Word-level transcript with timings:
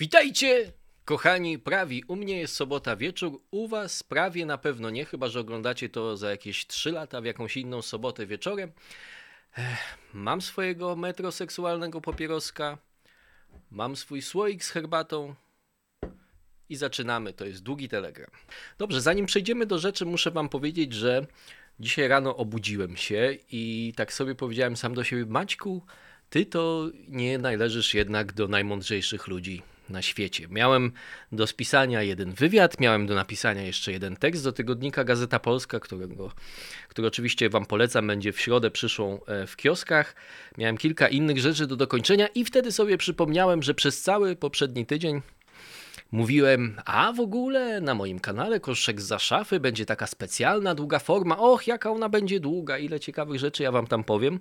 Witajcie, 0.00 0.72
kochani 1.04 1.58
prawi. 1.58 2.04
U 2.08 2.16
mnie 2.16 2.38
jest 2.38 2.54
sobota 2.54 2.96
wieczór, 2.96 3.40
u 3.50 3.68
was 3.68 4.02
prawie 4.02 4.46
na 4.46 4.58
pewno 4.58 4.90
nie, 4.90 5.04
chyba 5.04 5.28
że 5.28 5.40
oglądacie 5.40 5.88
to 5.88 6.16
za 6.16 6.30
jakieś 6.30 6.66
3 6.66 6.92
lata 6.92 7.20
w 7.20 7.24
jakąś 7.24 7.56
inną 7.56 7.82
sobotę 7.82 8.26
wieczorem. 8.26 8.72
Ech, 9.56 9.98
mam 10.14 10.40
swojego 10.40 10.96
metroseksualnego 10.96 12.00
papieroska, 12.00 12.78
mam 13.70 13.96
swój 13.96 14.22
słoik 14.22 14.64
z 14.64 14.70
herbatą 14.70 15.34
i 16.68 16.76
zaczynamy. 16.76 17.32
To 17.32 17.44
jest 17.44 17.62
długi 17.62 17.88
telegram. 17.88 18.30
Dobrze, 18.78 19.00
zanim 19.00 19.26
przejdziemy 19.26 19.66
do 19.66 19.78
rzeczy, 19.78 20.06
muszę 20.06 20.30
wam 20.30 20.48
powiedzieć, 20.48 20.92
że 20.92 21.26
dzisiaj 21.80 22.08
rano 22.08 22.36
obudziłem 22.36 22.96
się 22.96 23.36
i 23.50 23.92
tak 23.96 24.12
sobie 24.12 24.34
powiedziałem 24.34 24.76
sam 24.76 24.94
do 24.94 25.04
siebie, 25.04 25.26
Maćku, 25.26 25.82
ty 26.30 26.46
to 26.46 26.90
nie 27.08 27.38
należysz 27.38 27.94
jednak 27.94 28.32
do 28.32 28.48
najmądrzejszych 28.48 29.26
ludzi 29.28 29.62
na 29.90 30.02
świecie. 30.02 30.46
Miałem 30.50 30.92
do 31.32 31.46
spisania 31.46 32.02
jeden 32.02 32.32
wywiad, 32.32 32.80
miałem 32.80 33.06
do 33.06 33.14
napisania 33.14 33.62
jeszcze 33.62 33.92
jeden 33.92 34.16
tekst 34.16 34.44
do 34.44 34.52
tygodnika 34.52 35.04
Gazeta 35.04 35.38
Polska, 35.38 35.80
którego, 35.80 36.32
który 36.88 37.08
oczywiście 37.08 37.50
Wam 37.50 37.66
polecam, 37.66 38.06
będzie 38.06 38.32
w 38.32 38.40
środę 38.40 38.70
przyszłą 38.70 39.20
e, 39.26 39.46
w 39.46 39.56
kioskach. 39.56 40.14
Miałem 40.58 40.76
kilka 40.76 41.08
innych 41.08 41.38
rzeczy 41.38 41.66
do 41.66 41.76
dokończenia 41.76 42.26
i 42.26 42.44
wtedy 42.44 42.72
sobie 42.72 42.98
przypomniałem, 42.98 43.62
że 43.62 43.74
przez 43.74 44.02
cały 44.02 44.36
poprzedni 44.36 44.86
tydzień 44.86 45.22
mówiłem, 46.12 46.80
a 46.84 47.12
w 47.12 47.20
ogóle 47.20 47.80
na 47.80 47.94
moim 47.94 48.20
kanale 48.20 48.60
Koszek 48.60 49.00
za 49.00 49.18
szafy 49.18 49.60
będzie 49.60 49.86
taka 49.86 50.06
specjalna, 50.06 50.74
długa 50.74 50.98
forma. 50.98 51.38
Och, 51.38 51.66
jaka 51.66 51.90
ona 51.90 52.08
będzie 52.08 52.40
długa, 52.40 52.78
ile 52.78 53.00
ciekawych 53.00 53.40
rzeczy 53.40 53.62
ja 53.62 53.72
Wam 53.72 53.86
tam 53.86 54.04
powiem. 54.04 54.40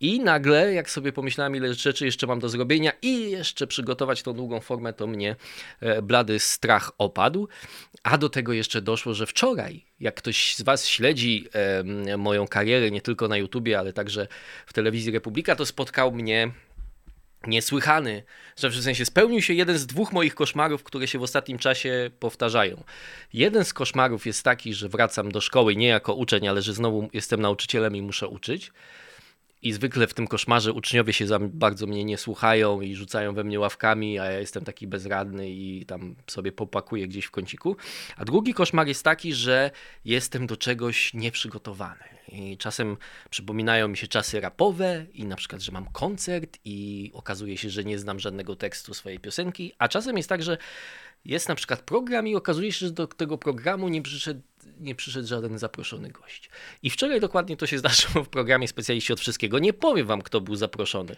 I 0.00 0.20
nagle, 0.20 0.74
jak 0.74 0.90
sobie 0.90 1.12
pomyślałem, 1.12 1.56
ile 1.56 1.74
rzeczy 1.74 2.04
jeszcze 2.04 2.26
mam 2.26 2.40
do 2.40 2.48
zrobienia 2.48 2.92
i 3.02 3.30
jeszcze 3.30 3.66
przygotować 3.66 4.22
tą 4.22 4.32
długą 4.32 4.60
formę, 4.60 4.92
to 4.92 5.06
mnie 5.06 5.36
e, 5.80 6.02
blady 6.02 6.38
strach 6.38 6.92
opadł. 6.98 7.48
A 8.02 8.18
do 8.18 8.28
tego 8.28 8.52
jeszcze 8.52 8.82
doszło, 8.82 9.14
że 9.14 9.26
wczoraj, 9.26 9.84
jak 10.00 10.14
ktoś 10.14 10.56
z 10.56 10.62
Was 10.62 10.86
śledzi 10.86 11.48
moją 12.18 12.48
karierę 12.48 12.90
nie 12.90 13.00
tylko 13.00 13.28
na 13.28 13.36
YouTubie, 13.36 13.78
ale 13.78 13.92
także 13.92 14.28
w 14.66 14.72
telewizji 14.72 15.12
Republika, 15.12 15.56
to 15.56 15.66
spotkał 15.66 16.12
mnie 16.12 16.50
niesłychany, 17.46 18.22
że 18.56 18.70
w 18.70 18.82
sensie 18.82 19.04
spełnił 19.04 19.42
się 19.42 19.54
jeden 19.54 19.78
z 19.78 19.86
dwóch 19.86 20.12
moich 20.12 20.34
koszmarów, 20.34 20.82
które 20.82 21.08
się 21.08 21.18
w 21.18 21.22
ostatnim 21.22 21.58
czasie 21.58 22.10
powtarzają. 22.20 22.84
Jeden 23.32 23.64
z 23.64 23.72
koszmarów 23.72 24.26
jest 24.26 24.42
taki, 24.42 24.74
że 24.74 24.88
wracam 24.88 25.32
do 25.32 25.40
szkoły 25.40 25.76
nie 25.76 25.88
jako 25.88 26.14
uczeń, 26.14 26.48
ale 26.48 26.62
że 26.62 26.74
znowu 26.74 27.08
jestem 27.12 27.40
nauczycielem 27.40 27.96
i 27.96 28.02
muszę 28.02 28.28
uczyć. 28.28 28.72
I 29.64 29.72
zwykle 29.72 30.06
w 30.06 30.14
tym 30.14 30.26
koszmarze 30.26 30.72
uczniowie 30.72 31.12
się 31.12 31.26
bardzo 31.40 31.86
mnie 31.86 32.04
nie 32.04 32.18
słuchają 32.18 32.80
i 32.80 32.94
rzucają 32.94 33.34
we 33.34 33.44
mnie 33.44 33.60
ławkami, 33.60 34.18
a 34.18 34.24
ja 34.24 34.40
jestem 34.40 34.64
taki 34.64 34.86
bezradny 34.86 35.50
i 35.50 35.86
tam 35.86 36.14
sobie 36.26 36.52
popakuję 36.52 37.08
gdzieś 37.08 37.24
w 37.24 37.30
kąciku. 37.30 37.76
A 38.16 38.24
drugi 38.24 38.54
koszmar 38.54 38.86
jest 38.86 39.02
taki, 39.02 39.34
że 39.34 39.70
jestem 40.04 40.46
do 40.46 40.56
czegoś 40.56 41.14
nieprzygotowany. 41.14 42.04
I 42.28 42.56
czasem 42.58 42.96
przypominają 43.30 43.88
mi 43.88 43.96
się 43.96 44.06
czasy 44.06 44.40
rapowe 44.40 45.06
i 45.12 45.24
na 45.24 45.36
przykład, 45.36 45.62
że 45.62 45.72
mam 45.72 45.86
koncert 45.86 46.58
i 46.64 47.10
okazuje 47.14 47.58
się, 47.58 47.70
że 47.70 47.84
nie 47.84 47.98
znam 47.98 48.20
żadnego 48.20 48.56
tekstu 48.56 48.94
swojej 48.94 49.18
piosenki, 49.20 49.72
a 49.78 49.88
czasem 49.88 50.16
jest 50.16 50.28
tak, 50.28 50.42
że 50.42 50.58
jest 51.24 51.48
na 51.48 51.54
przykład 51.54 51.82
program 51.82 52.28
i 52.28 52.34
okazuje 52.34 52.72
się, 52.72 52.86
że 52.86 52.92
do 52.92 53.06
tego 53.06 53.38
programu 53.38 53.88
nie 53.88 54.02
przyszedł, 54.02 54.40
nie 54.80 54.94
przyszedł 54.94 55.28
żaden 55.28 55.58
zaproszony 55.58 56.10
gość. 56.10 56.50
I 56.82 56.90
wczoraj 56.90 57.20
dokładnie 57.20 57.56
to 57.56 57.66
się 57.66 57.78
zdarzyło 57.78 58.24
w 58.24 58.28
programie 58.28 58.68
Specjaliści 58.68 59.12
od 59.12 59.20
Wszystkiego. 59.20 59.58
Nie 59.58 59.72
powiem 59.72 60.06
wam, 60.06 60.22
kto 60.22 60.40
był 60.40 60.56
zaproszony 60.56 61.16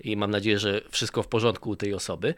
i 0.00 0.16
mam 0.16 0.30
nadzieję, 0.30 0.58
że 0.58 0.80
wszystko 0.90 1.22
w 1.22 1.28
porządku 1.28 1.70
u 1.70 1.76
tej 1.76 1.94
osoby, 1.94 2.34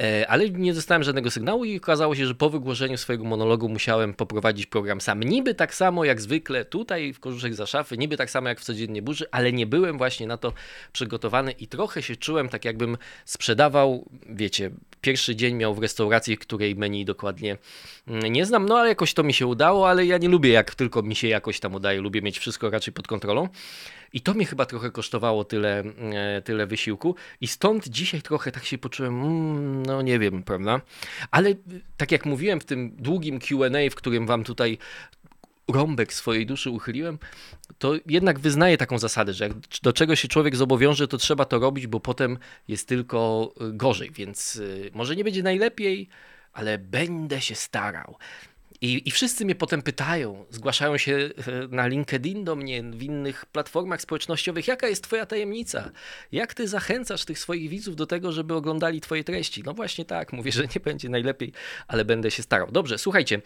e, 0.00 0.28
ale 0.28 0.50
nie 0.50 0.74
dostałem 0.74 1.02
żadnego 1.02 1.30
sygnału 1.30 1.64
i 1.64 1.76
okazało 1.76 2.14
się, 2.14 2.26
że 2.26 2.34
po 2.34 2.50
wygłoszeniu 2.50 2.96
swojego 2.96 3.24
monologu 3.24 3.68
musiałem 3.68 4.14
poprowadzić 4.14 4.66
program 4.66 5.00
sam. 5.00 5.22
Niby 5.22 5.54
tak 5.54 5.74
samo 5.74 6.04
jak 6.04 6.20
zwykle 6.20 6.64
tutaj 6.64 7.12
w 7.12 7.20
Korzuszek 7.20 7.54
za 7.54 7.66
szafy, 7.66 7.98
niby 7.98 8.16
tak 8.16 8.30
samo 8.30 8.48
jak 8.48 8.60
w 8.60 8.64
Codziennie 8.64 9.02
Burzy, 9.02 9.26
ale 9.30 9.52
nie 9.52 9.66
byłem 9.66 9.98
właśnie 9.98 10.26
na 10.26 10.36
to 10.36 10.52
przygotowany 10.92 11.52
i 11.52 11.68
trochę 11.68 12.02
się 12.02 12.16
czułem 12.16 12.48
tak 12.48 12.64
jakbym 12.64 12.96
sprzedawał, 13.24 14.08
wiecie, 14.28 14.70
pierwszy 15.00 15.36
dzień 15.36 15.54
miał 15.54 15.74
w 15.74 15.78
restauracji, 15.78 16.38
której 16.38 16.76
menu 16.76 17.04
dokładnie 17.04 17.56
mm, 18.08 18.32
nie 18.32 18.46
znam, 18.46 18.66
no 18.66 18.78
ale 18.78 18.88
jakoś 18.88 19.14
to 19.14 19.22
mi 19.22 19.34
się 19.34 19.46
udało, 19.46 19.88
ale 19.88 20.06
ja 20.06 20.18
nie 20.18 20.28
lubię 20.28 20.50
jak 20.50 20.74
tylko 20.74 21.02
mi 21.02 21.16
się 21.16 21.28
jakoś 21.28 21.60
tam 21.60 21.74
udaje, 21.74 22.00
lubię 22.00 22.22
mieć 22.22 22.38
wszystko 22.38 22.70
raczej 22.70 22.94
pod 22.94 23.06
kontrolą. 23.06 23.48
I 24.12 24.20
to 24.20 24.34
mnie 24.34 24.46
chyba 24.46 24.66
trochę 24.66 24.90
kosztowało 24.90 25.44
tyle, 25.44 25.84
e, 26.12 26.42
tyle 26.42 26.66
wysiłku. 26.66 27.14
I 27.40 27.46
stąd 27.46 27.88
dzisiaj 27.88 28.22
trochę 28.22 28.52
tak 28.52 28.64
się 28.64 28.78
poczułem, 28.78 29.22
mm, 29.22 29.86
no 29.86 30.02
nie 30.02 30.18
wiem, 30.18 30.42
prawda? 30.42 30.80
Ale 31.30 31.54
tak 31.96 32.12
jak 32.12 32.26
mówiłem 32.26 32.60
w 32.60 32.64
tym 32.64 32.96
długim 32.96 33.38
QA, 33.40 33.90
w 33.90 33.94
którym 33.94 34.26
wam 34.26 34.44
tutaj 34.44 34.78
rąbek 35.68 36.12
swojej 36.12 36.46
duszy 36.46 36.70
uchyliłem, 36.70 37.18
to 37.78 37.94
jednak 38.06 38.38
wyznaję 38.38 38.76
taką 38.76 38.98
zasadę, 38.98 39.32
że 39.32 39.44
jak 39.44 39.52
do 39.82 39.92
czego 39.92 40.16
się 40.16 40.28
człowiek 40.28 40.56
zobowiąże, 40.56 41.08
to 41.08 41.18
trzeba 41.18 41.44
to 41.44 41.58
robić, 41.58 41.86
bo 41.86 42.00
potem 42.00 42.38
jest 42.68 42.88
tylko 42.88 43.52
e, 43.60 43.72
gorzej. 43.72 44.10
Więc 44.10 44.56
e, 44.56 44.90
może 44.96 45.16
nie 45.16 45.24
będzie 45.24 45.42
najlepiej, 45.42 46.08
ale 46.52 46.78
będę 46.78 47.40
się 47.40 47.54
starał. 47.54 48.16
I, 48.80 49.08
I 49.08 49.10
wszyscy 49.10 49.44
mnie 49.44 49.54
potem 49.54 49.82
pytają, 49.82 50.44
zgłaszają 50.50 50.98
się 50.98 51.12
e, 51.16 51.30
na 51.68 51.86
LinkedIn 51.86 52.44
do 52.44 52.56
mnie, 52.56 52.82
w 52.82 53.02
innych 53.02 53.46
platformach 53.46 54.02
społecznościowych, 54.02 54.68
jaka 54.68 54.88
jest 54.88 55.04
Twoja 55.04 55.26
tajemnica? 55.26 55.90
Jak 56.32 56.54
Ty 56.54 56.68
zachęcasz 56.68 57.24
tych 57.24 57.38
swoich 57.38 57.70
widzów 57.70 57.96
do 57.96 58.06
tego, 58.06 58.32
żeby 58.32 58.54
oglądali 58.54 59.00
Twoje 59.00 59.24
treści? 59.24 59.62
No 59.66 59.74
właśnie 59.74 60.04
tak, 60.04 60.32
mówię, 60.32 60.52
że 60.52 60.62
nie 60.62 60.80
będzie 60.84 61.08
najlepiej, 61.08 61.52
ale 61.88 62.04
będę 62.04 62.30
się 62.30 62.42
starał. 62.42 62.70
Dobrze, 62.72 62.98
słuchajcie, 62.98 63.42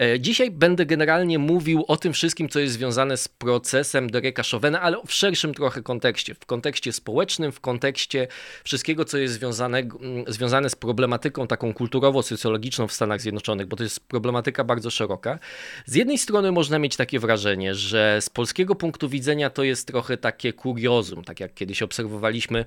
e, 0.00 0.20
dzisiaj 0.20 0.50
będę 0.50 0.86
generalnie 0.86 1.38
mówił 1.38 1.84
o 1.88 1.96
tym 1.96 2.12
wszystkim, 2.12 2.48
co 2.48 2.60
jest 2.60 2.74
związane 2.74 3.16
z 3.16 3.28
procesem 3.28 4.10
Dereka 4.10 4.42
Chauvena, 4.50 4.80
ale 4.80 4.96
w 5.06 5.12
szerszym 5.12 5.54
trochę 5.54 5.82
kontekście, 5.82 6.34
w 6.34 6.46
kontekście 6.46 6.92
społecznym, 6.92 7.52
w 7.52 7.60
kontekście 7.60 8.28
wszystkiego, 8.64 9.04
co 9.04 9.18
jest 9.18 9.34
związane, 9.34 9.82
związane 10.26 10.70
z 10.70 10.74
problematyką 10.74 11.46
taką 11.46 11.72
kulturowo-socjologiczną 11.72 12.86
w 12.88 12.92
Stanach 12.92 13.20
Zjednoczonych, 13.20 13.66
bo 13.66 13.76
to 13.76 13.82
jest 13.82 14.00
problematyka 14.00 14.67
bardzo 14.68 14.90
szeroka. 14.90 15.38
Z 15.86 15.94
jednej 15.94 16.18
strony 16.18 16.52
można 16.52 16.78
mieć 16.78 16.96
takie 16.96 17.18
wrażenie, 17.18 17.74
że 17.74 18.18
z 18.20 18.30
polskiego 18.30 18.74
punktu 18.74 19.08
widzenia 19.08 19.50
to 19.50 19.62
jest 19.62 19.86
trochę 19.86 20.16
takie 20.16 20.52
kuriozum, 20.52 21.24
tak 21.24 21.40
jak 21.40 21.54
kiedyś 21.54 21.82
obserwowaliśmy, 21.82 22.64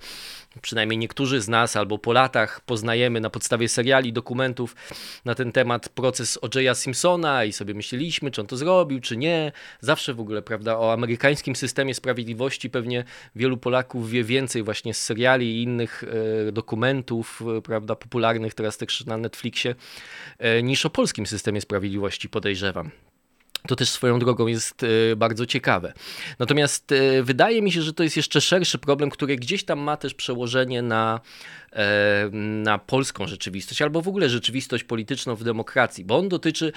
przynajmniej 0.61 0.97
niektórzy 0.97 1.41
z 1.41 1.47
nas 1.47 1.75
albo 1.75 1.97
po 1.97 2.13
latach 2.13 2.61
poznajemy 2.61 3.19
na 3.19 3.29
podstawie 3.29 3.69
seriali, 3.69 4.13
dokumentów 4.13 4.75
na 5.25 5.35
ten 5.35 5.51
temat 5.51 5.89
proces 5.89 6.39
O.J. 6.41 6.77
Simpsona 6.77 7.45
i 7.45 7.53
sobie 7.53 7.73
myśleliśmy, 7.73 8.31
czy 8.31 8.41
on 8.41 8.47
to 8.47 8.57
zrobił, 8.57 8.99
czy 8.99 9.17
nie. 9.17 9.51
Zawsze 9.79 10.13
w 10.13 10.19
ogóle, 10.19 10.41
prawda, 10.41 10.77
o 10.77 10.93
amerykańskim 10.93 11.55
systemie 11.55 11.93
sprawiedliwości 11.93 12.69
pewnie 12.69 13.03
wielu 13.35 13.57
Polaków 13.57 14.09
wie 14.09 14.23
więcej 14.23 14.63
właśnie 14.63 14.93
z 14.93 15.03
seriali 15.03 15.59
i 15.59 15.63
innych 15.63 16.03
e, 16.47 16.51
dokumentów, 16.51 17.41
e, 17.57 17.61
prawda, 17.61 17.95
popularnych 17.95 18.53
teraz 18.53 18.77
też 18.77 19.05
na 19.05 19.17
Netflixie, 19.17 19.75
e, 20.37 20.63
niż 20.63 20.85
o 20.85 20.89
polskim 20.89 21.25
systemie 21.25 21.61
sprawiedliwości 21.61 21.90
Sprawiedliwości, 21.91 22.29
podejrzewam. 22.29 22.91
To 23.67 23.75
też 23.75 23.89
swoją 23.89 24.19
drogą 24.19 24.47
jest 24.47 24.83
e, 24.83 25.15
bardzo 25.15 25.45
ciekawe. 25.45 25.93
Natomiast 26.39 26.91
e, 26.91 27.23
wydaje 27.23 27.61
mi 27.61 27.71
się, 27.71 27.81
że 27.81 27.93
to 27.93 28.03
jest 28.03 28.17
jeszcze 28.17 28.41
szerszy 28.41 28.77
problem, 28.77 29.09
który 29.09 29.35
gdzieś 29.35 29.63
tam 29.63 29.79
ma 29.79 29.97
też 29.97 30.13
przełożenie 30.13 30.81
na, 30.81 31.19
e, 31.73 32.29
na 32.63 32.77
polską 32.77 33.27
rzeczywistość, 33.27 33.81
albo 33.81 34.01
w 34.01 34.07
ogóle 34.07 34.29
rzeczywistość 34.29 34.83
polityczną 34.83 35.35
w 35.35 35.43
demokracji, 35.43 36.05
bo 36.05 36.17
on 36.17 36.29
dotyczy, 36.29 36.71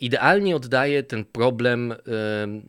idealnie 0.00 0.56
oddaje 0.56 1.02
ten 1.02 1.24
problem, 1.24 1.94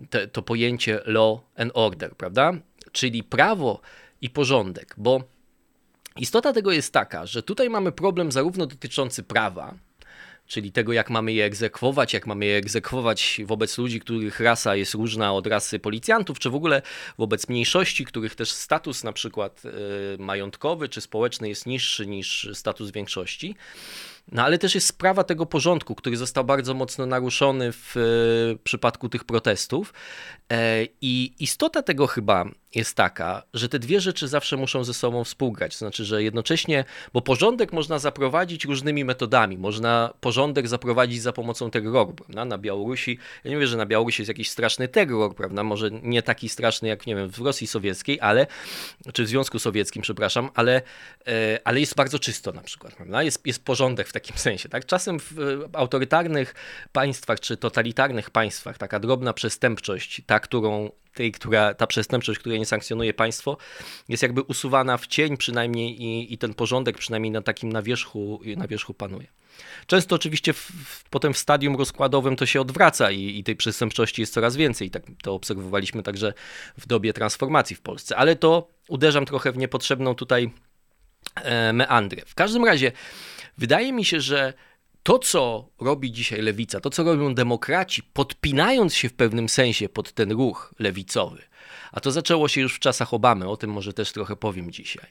te, 0.09 0.27
to 0.27 0.41
pojęcie 0.41 0.99
law 1.05 1.39
and 1.55 1.71
order, 1.73 2.15
prawda? 2.15 2.53
Czyli 2.91 3.23
prawo 3.23 3.81
i 4.21 4.29
porządek, 4.29 4.95
bo 4.97 5.23
istota 6.17 6.53
tego 6.53 6.71
jest 6.71 6.93
taka, 6.93 7.25
że 7.25 7.43
tutaj 7.43 7.69
mamy 7.69 7.91
problem 7.91 8.31
zarówno 8.31 8.65
dotyczący 8.65 9.23
prawa, 9.23 9.75
czyli 10.51 10.71
tego, 10.71 10.93
jak 10.93 11.09
mamy 11.09 11.33
je 11.33 11.45
egzekwować, 11.45 12.13
jak 12.13 12.27
mamy 12.27 12.45
je 12.45 12.57
egzekwować 12.57 13.41
wobec 13.45 13.77
ludzi, 13.77 13.99
których 13.99 14.39
rasa 14.39 14.75
jest 14.75 14.93
różna 14.93 15.33
od 15.33 15.47
rasy 15.47 15.79
policjantów, 15.79 16.39
czy 16.39 16.49
w 16.49 16.55
ogóle 16.55 16.81
wobec 17.17 17.49
mniejszości, 17.49 18.05
których 18.05 18.35
też 18.35 18.51
status 18.51 19.03
na 19.03 19.13
przykład 19.13 19.61
y, 19.65 19.69
majątkowy 20.17 20.89
czy 20.89 21.01
społeczny 21.01 21.49
jest 21.49 21.65
niższy 21.65 22.07
niż 22.07 22.49
status 22.53 22.91
większości. 22.91 23.55
No 24.31 24.43
ale 24.43 24.57
też 24.57 24.75
jest 24.75 24.87
sprawa 24.87 25.23
tego 25.23 25.45
porządku, 25.45 25.95
który 25.95 26.17
został 26.17 26.43
bardzo 26.43 26.73
mocno 26.73 27.05
naruszony 27.05 27.71
w, 27.71 27.91
w 27.95 28.63
przypadku 28.63 29.09
tych 29.09 29.23
protestów. 29.23 29.93
I 31.01 31.33
istota 31.39 31.81
tego 31.81 32.07
chyba 32.07 32.45
jest 32.75 32.95
taka, 32.95 33.43
że 33.53 33.69
te 33.69 33.79
dwie 33.79 34.01
rzeczy 34.01 34.27
zawsze 34.27 34.57
muszą 34.57 34.83
ze 34.83 34.93
sobą 34.93 35.23
współgrać. 35.23 35.71
To 35.73 35.77
znaczy, 35.77 36.05
że 36.05 36.23
jednocześnie, 36.23 36.85
bo 37.13 37.21
porządek 37.21 37.73
można 37.73 37.99
zaprowadzić 37.99 38.65
różnymi 38.65 39.05
metodami. 39.05 39.57
Można 39.57 40.13
porządek 40.21 40.67
zaprowadzić 40.67 41.21
za 41.21 41.33
pomocą 41.33 41.71
terroru, 41.71 42.13
prawda? 42.13 42.45
Na 42.45 42.57
Białorusi, 42.57 43.17
ja 43.43 43.51
nie 43.51 43.57
wiem, 43.57 43.67
że 43.67 43.77
na 43.77 43.85
Białorusi 43.85 44.21
jest 44.21 44.27
jakiś 44.27 44.49
straszny 44.49 44.87
terror, 44.87 45.35
prawda? 45.35 45.63
Może 45.63 45.91
nie 45.91 46.23
taki 46.23 46.49
straszny 46.49 46.87
jak, 46.87 47.07
nie 47.07 47.15
wiem, 47.15 47.29
w 47.29 47.39
Rosji 47.39 47.67
Sowieckiej, 47.67 48.19
ale, 48.21 48.47
czy 49.13 49.23
w 49.23 49.27
Związku 49.27 49.59
Sowieckim, 49.59 50.01
przepraszam, 50.01 50.49
ale, 50.53 50.81
e, 51.27 51.59
ale 51.63 51.79
jest 51.79 51.95
bardzo 51.95 52.19
czysto 52.19 52.51
na 52.51 52.61
przykład, 52.61 52.95
prawda? 52.95 53.23
Jest, 53.23 53.47
jest 53.47 53.65
porządek 53.65 54.07
w 54.07 54.13
takim 54.13 54.37
sensie, 54.47 54.69
tak? 54.69 54.85
Czasem 54.85 55.19
w 55.19 55.35
autorytarnych 55.73 56.55
państwach, 56.91 57.39
czy 57.39 57.57
totalitarnych 57.57 58.29
państwach 58.29 58.77
taka 58.77 58.99
drobna 58.99 59.33
przestępczość, 59.33 60.21
ta, 60.25 60.39
którą 60.39 60.91
tej, 61.13 61.31
która, 61.31 61.73
ta 61.73 61.87
przestępczość, 61.87 62.39
której 62.39 62.59
nie 62.59 62.65
sankcjonuje 62.65 63.13
państwo, 63.13 63.57
jest 64.09 64.23
jakby 64.23 64.41
usuwana 64.41 64.97
w 64.97 65.07
cień 65.07 65.37
przynajmniej 65.37 66.03
i, 66.03 66.33
i 66.33 66.37
ten 66.37 66.53
porządek 66.53 66.97
przynajmniej 66.97 67.31
na 67.31 67.41
takim 67.41 67.71
na 67.71 67.81
wierzchu, 67.81 68.41
na 68.57 68.67
wierzchu 68.67 68.93
panuje. 68.93 69.27
Często 69.87 70.15
oczywiście 70.15 70.53
w, 70.53 70.71
w, 70.85 71.09
potem 71.09 71.33
w 71.33 71.37
stadium 71.37 71.75
rozkładowym 71.75 72.35
to 72.35 72.45
się 72.45 72.61
odwraca 72.61 73.11
i, 73.11 73.37
i 73.39 73.43
tej 73.43 73.55
przestępczości 73.55 74.21
jest 74.21 74.33
coraz 74.33 74.55
więcej. 74.55 74.91
Tak 74.91 75.03
to 75.23 75.33
obserwowaliśmy 75.33 76.03
także 76.03 76.33
w 76.77 76.87
dobie 76.87 77.13
transformacji 77.13 77.75
w 77.75 77.81
Polsce. 77.81 78.17
Ale 78.17 78.35
to 78.35 78.67
uderzam 78.87 79.25
trochę 79.25 79.51
w 79.51 79.57
niepotrzebną 79.57 80.15
tutaj 80.15 80.51
e, 81.35 81.73
meandrę. 81.73 82.21
W 82.25 82.35
każdym 82.35 82.65
razie 82.65 82.91
wydaje 83.57 83.93
mi 83.93 84.05
się, 84.05 84.21
że 84.21 84.53
to, 85.03 85.19
co 85.19 85.69
robi 85.79 86.11
dzisiaj 86.11 86.41
lewica, 86.41 86.79
to, 86.79 86.89
co 86.89 87.03
robią 87.03 87.35
demokraci, 87.35 88.03
podpinając 88.03 88.93
się 88.93 89.09
w 89.09 89.13
pewnym 89.13 89.49
sensie 89.49 89.89
pod 89.89 90.11
ten 90.11 90.31
ruch 90.31 90.73
lewicowy, 90.79 91.41
a 91.91 91.99
to 91.99 92.11
zaczęło 92.11 92.47
się 92.47 92.61
już 92.61 92.75
w 92.75 92.79
czasach 92.79 93.13
Obamy, 93.13 93.49
o 93.49 93.57
tym 93.57 93.71
może 93.71 93.93
też 93.93 94.11
trochę 94.11 94.35
powiem 94.35 94.71
dzisiaj, 94.71 95.07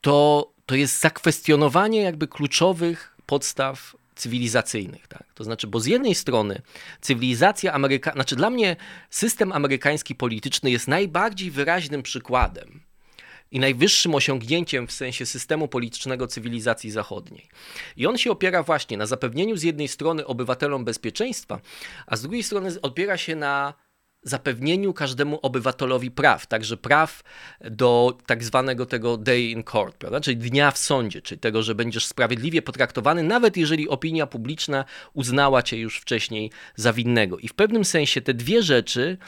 to, 0.00 0.50
to 0.66 0.74
jest 0.74 1.00
zakwestionowanie 1.00 2.02
jakby 2.02 2.28
kluczowych 2.28 3.16
podstaw 3.26 3.96
cywilizacyjnych. 4.14 5.06
Tak? 5.06 5.26
To 5.34 5.44
znaczy, 5.44 5.66
bo 5.66 5.80
z 5.80 5.86
jednej 5.86 6.14
strony 6.14 6.62
cywilizacja 7.00 7.72
amerykańska, 7.72 8.16
znaczy 8.16 8.36
dla 8.36 8.50
mnie 8.50 8.76
system 9.10 9.52
amerykański 9.52 10.14
polityczny 10.14 10.70
jest 10.70 10.88
najbardziej 10.88 11.50
wyraźnym 11.50 12.02
przykładem 12.02 12.80
i 13.52 13.60
najwyższym 13.60 14.14
osiągnięciem 14.14 14.86
w 14.86 14.92
sensie 14.92 15.26
systemu 15.26 15.68
politycznego 15.68 16.26
cywilizacji 16.26 16.90
zachodniej. 16.90 17.48
I 17.96 18.06
on 18.06 18.18
się 18.18 18.30
opiera 18.30 18.62
właśnie 18.62 18.96
na 18.96 19.06
zapewnieniu 19.06 19.56
z 19.56 19.62
jednej 19.62 19.88
strony 19.88 20.26
obywatelom 20.26 20.84
bezpieczeństwa, 20.84 21.60
a 22.06 22.16
z 22.16 22.22
drugiej 22.22 22.42
strony 22.42 22.70
opiera 22.82 23.16
się 23.16 23.36
na 23.36 23.74
zapewnieniu 24.22 24.92
każdemu 24.92 25.38
obywatelowi 25.42 26.10
praw, 26.10 26.46
także 26.46 26.76
praw 26.76 27.22
do 27.60 28.18
tak 28.26 28.44
zwanego 28.44 28.86
tego 28.86 29.16
day 29.16 29.40
in 29.40 29.64
court, 29.64 29.96
prawda? 29.96 30.20
czyli 30.20 30.36
dnia 30.36 30.70
w 30.70 30.78
sądzie, 30.78 31.22
czyli 31.22 31.40
tego, 31.40 31.62
że 31.62 31.74
będziesz 31.74 32.06
sprawiedliwie 32.06 32.62
potraktowany, 32.62 33.22
nawet 33.22 33.56
jeżeli 33.56 33.88
opinia 33.88 34.26
publiczna 34.26 34.84
uznała 35.12 35.62
cię 35.62 35.78
już 35.78 35.98
wcześniej 36.00 36.50
za 36.76 36.92
winnego. 36.92 37.38
I 37.38 37.48
w 37.48 37.54
pewnym 37.54 37.84
sensie 37.84 38.20
te 38.20 38.34
dwie 38.34 38.62
rzeczy, 38.62 39.18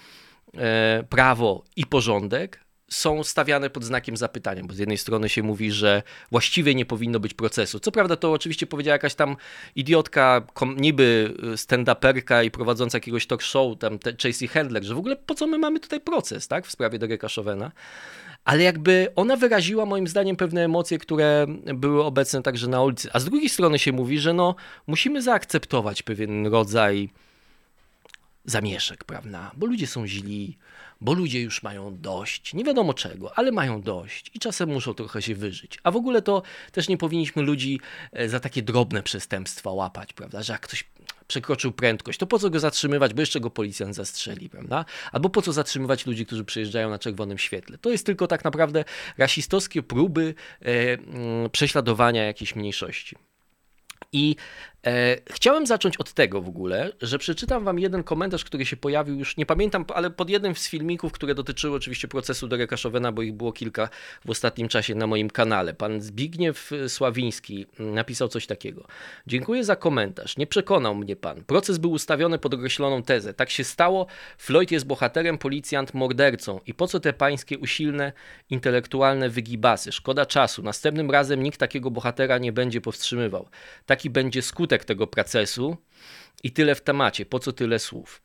e, 0.54 1.04
prawo 1.08 1.64
i 1.76 1.86
porządek, 1.86 2.63
są 2.88 3.24
stawiane 3.24 3.70
pod 3.70 3.84
znakiem 3.84 4.16
zapytania, 4.16 4.62
bo 4.64 4.74
z 4.74 4.78
jednej 4.78 4.98
strony 4.98 5.28
się 5.28 5.42
mówi, 5.42 5.72
że 5.72 6.02
właściwie 6.30 6.74
nie 6.74 6.86
powinno 6.86 7.20
być 7.20 7.34
procesu. 7.34 7.80
Co 7.80 7.92
prawda 7.92 8.16
to 8.16 8.32
oczywiście 8.32 8.66
powiedziała 8.66 8.92
jakaś 8.92 9.14
tam 9.14 9.36
idiotka, 9.76 10.42
niby 10.76 11.34
stand-uperka 11.54 12.44
i 12.44 12.50
prowadząca 12.50 12.96
jakiegoś 12.96 13.26
talk 13.26 13.42
show, 13.42 13.78
tam 13.78 13.98
Chasey 14.22 14.48
Handler, 14.48 14.84
że 14.84 14.94
w 14.94 14.98
ogóle 14.98 15.16
po 15.16 15.34
co 15.34 15.46
my 15.46 15.58
mamy 15.58 15.80
tutaj 15.80 16.00
proces, 16.00 16.48
tak, 16.48 16.66
w 16.66 16.70
sprawie 16.70 16.98
Dereka 16.98 17.28
Chauvena. 17.28 17.72
Ale 18.44 18.62
jakby 18.62 19.08
ona 19.16 19.36
wyraziła 19.36 19.86
moim 19.86 20.08
zdaniem 20.08 20.36
pewne 20.36 20.64
emocje, 20.64 20.98
które 20.98 21.46
były 21.74 22.04
obecne 22.04 22.42
także 22.42 22.68
na 22.68 22.82
ulicy. 22.82 23.08
A 23.12 23.20
z 23.20 23.24
drugiej 23.24 23.48
strony 23.48 23.78
się 23.78 23.92
mówi, 23.92 24.18
że 24.18 24.32
no 24.32 24.54
musimy 24.86 25.22
zaakceptować 25.22 26.02
pewien 26.02 26.46
rodzaj 26.46 27.08
zamieszek, 28.44 29.04
prawda? 29.04 29.50
Bo 29.56 29.66
ludzie 29.66 29.86
są 29.86 30.06
źli, 30.06 30.58
bo 31.00 31.14
ludzie 31.14 31.40
już 31.40 31.62
mają 31.62 31.98
dość, 32.00 32.54
nie 32.54 32.64
wiadomo 32.64 32.94
czego, 32.94 33.38
ale 33.38 33.52
mają 33.52 33.82
dość 33.82 34.30
i 34.34 34.38
czasem 34.38 34.68
muszą 34.68 34.94
trochę 34.94 35.22
się 35.22 35.34
wyżyć. 35.34 35.78
A 35.82 35.90
w 35.90 35.96
ogóle 35.96 36.22
to 36.22 36.42
też 36.72 36.88
nie 36.88 36.96
powinniśmy 36.96 37.42
ludzi 37.42 37.80
e, 38.12 38.28
za 38.28 38.40
takie 38.40 38.62
drobne 38.62 39.02
przestępstwa 39.02 39.70
łapać, 39.70 40.12
prawda? 40.12 40.42
Że 40.42 40.52
jak 40.52 40.62
ktoś 40.62 40.84
przekroczył 41.26 41.72
prędkość, 41.72 42.18
to 42.18 42.26
po 42.26 42.38
co 42.38 42.50
go 42.50 42.60
zatrzymywać, 42.60 43.14
bo 43.14 43.22
jeszcze 43.22 43.40
go 43.40 43.50
policjant 43.50 43.94
zastrzeli, 43.94 44.50
prawda? 44.50 44.84
Albo 45.12 45.28
po 45.30 45.42
co 45.42 45.52
zatrzymywać 45.52 46.06
ludzi, 46.06 46.26
którzy 46.26 46.44
przyjeżdżają 46.44 46.90
na 46.90 46.98
czerwonym 46.98 47.38
świetle. 47.38 47.78
To 47.78 47.90
jest 47.90 48.06
tylko 48.06 48.26
tak 48.26 48.44
naprawdę 48.44 48.84
rasistowskie 49.18 49.82
próby 49.82 50.34
e, 50.62 51.48
prześladowania 51.48 52.24
jakiejś 52.24 52.56
mniejszości. 52.56 53.16
I 54.12 54.36
chciałem 55.30 55.66
zacząć 55.66 55.96
od 55.96 56.12
tego 56.12 56.42
w 56.42 56.48
ogóle, 56.48 56.92
że 57.02 57.18
przeczytam 57.18 57.64
wam 57.64 57.78
jeden 57.78 58.02
komentarz, 58.02 58.44
który 58.44 58.66
się 58.66 58.76
pojawił 58.76 59.18
już, 59.18 59.36
nie 59.36 59.46
pamiętam, 59.46 59.84
ale 59.94 60.10
pod 60.10 60.30
jednym 60.30 60.54
z 60.54 60.68
filmików, 60.68 61.12
które 61.12 61.34
dotyczyły 61.34 61.76
oczywiście 61.76 62.08
procesu 62.08 62.48
Dereka 62.48 62.76
Chauvena, 62.76 63.12
bo 63.12 63.22
ich 63.22 63.32
było 63.32 63.52
kilka 63.52 63.88
w 64.24 64.30
ostatnim 64.30 64.68
czasie 64.68 64.94
na 64.94 65.06
moim 65.06 65.30
kanale. 65.30 65.74
Pan 65.74 66.00
Zbigniew 66.00 66.70
Sławiński 66.88 67.66
napisał 67.78 68.28
coś 68.28 68.46
takiego. 68.46 68.86
Dziękuję 69.26 69.64
za 69.64 69.76
komentarz. 69.76 70.36
Nie 70.36 70.46
przekonał 70.46 70.94
mnie 70.94 71.16
pan. 71.16 71.44
Proces 71.44 71.78
był 71.78 71.92
ustawiony 71.92 72.38
pod 72.38 72.54
określoną 72.54 73.02
tezę. 73.02 73.34
Tak 73.34 73.50
się 73.50 73.64
stało. 73.64 74.06
Floyd 74.38 74.70
jest 74.70 74.86
bohaterem, 74.86 75.38
policjant 75.38 75.94
mordercą. 75.94 76.60
I 76.66 76.74
po 76.74 76.86
co 76.86 77.00
te 77.00 77.12
pańskie 77.12 77.58
usilne, 77.58 78.12
intelektualne 78.50 79.28
wygibasy? 79.28 79.92
Szkoda 79.92 80.26
czasu. 80.26 80.62
Następnym 80.62 81.10
razem 81.10 81.42
nikt 81.42 81.60
takiego 81.60 81.90
bohatera 81.90 82.38
nie 82.38 82.52
będzie 82.52 82.80
powstrzymywał. 82.80 83.48
Taki 83.86 84.10
będzie 84.10 84.42
skutek 84.42 84.73
skutek 84.74 84.84
tego 84.84 85.06
procesu 85.06 85.76
i 86.42 86.52
tyle 86.52 86.74
w 86.74 86.80
temacie. 86.80 87.26
Po 87.26 87.38
co 87.38 87.52
tyle 87.52 87.78
słów? 87.78 88.22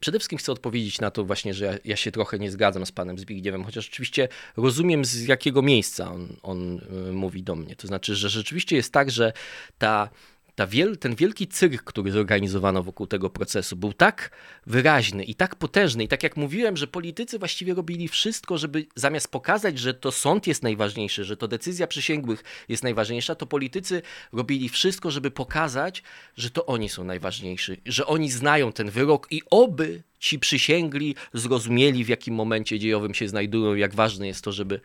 Przede 0.00 0.18
wszystkim 0.18 0.38
chcę 0.38 0.52
odpowiedzieć 0.52 1.00
na 1.00 1.10
to 1.10 1.24
właśnie, 1.24 1.54
że 1.54 1.64
ja, 1.64 1.78
ja, 1.84 1.96
się 1.96 2.12
trochę 2.12 2.38
nie 2.38 2.50
zgadzam 2.50 2.86
z 2.86 2.92
panem 2.92 3.18
Zbigniewem, 3.18 3.64
chociaż 3.64 3.88
oczywiście 3.88 4.28
rozumiem 4.56 5.04
z 5.04 5.26
jakiego 5.26 5.62
miejsca 5.62 6.12
on, 6.12 6.36
on 6.42 6.80
y, 7.08 7.12
mówi 7.12 7.42
do 7.42 7.54
mnie. 7.54 7.76
To 7.76 7.86
znaczy, 7.86 8.14
że 8.14 8.28
rzeczywiście 8.28 8.76
jest 8.76 8.92
tak, 8.92 9.10
że 9.10 9.32
ta 9.78 10.10
ta 10.56 10.66
wiel, 10.66 10.98
ten 10.98 11.14
wielki 11.14 11.48
cyrk, 11.48 11.84
który 11.84 12.12
zorganizowano 12.12 12.82
wokół 12.82 13.06
tego 13.06 13.30
procesu, 13.30 13.76
był 13.76 13.92
tak 13.92 14.30
wyraźny 14.66 15.24
i 15.24 15.34
tak 15.34 15.56
potężny. 15.56 16.04
I 16.04 16.08
tak 16.08 16.22
jak 16.22 16.36
mówiłem, 16.36 16.76
że 16.76 16.86
politycy 16.86 17.38
właściwie 17.38 17.74
robili 17.74 18.08
wszystko, 18.08 18.58
żeby 18.58 18.86
zamiast 18.94 19.28
pokazać, 19.28 19.78
że 19.78 19.94
to 19.94 20.12
sąd 20.12 20.46
jest 20.46 20.62
najważniejszy, 20.62 21.24
że 21.24 21.36
to 21.36 21.48
decyzja 21.48 21.86
przysięgłych 21.86 22.44
jest 22.68 22.82
najważniejsza, 22.82 23.34
to 23.34 23.46
politycy 23.46 24.02
robili 24.32 24.68
wszystko, 24.68 25.10
żeby 25.10 25.30
pokazać, 25.30 26.02
że 26.36 26.50
to 26.50 26.66
oni 26.66 26.88
są 26.88 27.04
najważniejsi, 27.04 27.80
że 27.86 28.06
oni 28.06 28.30
znają 28.30 28.72
ten 28.72 28.90
wyrok 28.90 29.26
i 29.30 29.42
oby 29.50 30.02
ci 30.26 30.38
przysięgli 30.38 31.14
zrozumieli, 31.32 32.04
w 32.04 32.08
jakim 32.08 32.34
momencie 32.34 32.78
dziejowym 32.78 33.14
się 33.14 33.28
znajdują, 33.28 33.74
jak 33.74 33.94
ważne 33.94 34.26
jest 34.26 34.44
to, 34.44 34.52
żeby, 34.52 34.80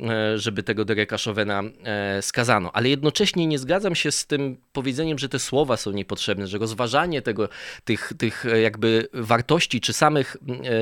e, 0.00 0.38
żeby 0.38 0.62
tego 0.62 0.84
Dereka 0.84 1.16
Chauvena 1.18 1.62
e, 1.84 2.22
skazano. 2.22 2.70
Ale 2.72 2.88
jednocześnie 2.88 3.46
nie 3.46 3.58
zgadzam 3.58 3.94
się 3.94 4.12
z 4.12 4.26
tym 4.26 4.56
powiedzeniem, 4.72 5.18
że 5.18 5.28
te 5.28 5.38
słowa 5.38 5.76
są 5.76 5.90
niepotrzebne, 5.90 6.46
że 6.46 6.58
rozważanie 6.58 7.22
tego, 7.22 7.48
tych, 7.84 8.12
tych 8.18 8.46
e, 8.46 8.60
jakby 8.60 9.08
wartości, 9.12 9.80
czy 9.80 9.92
samych 9.92 10.36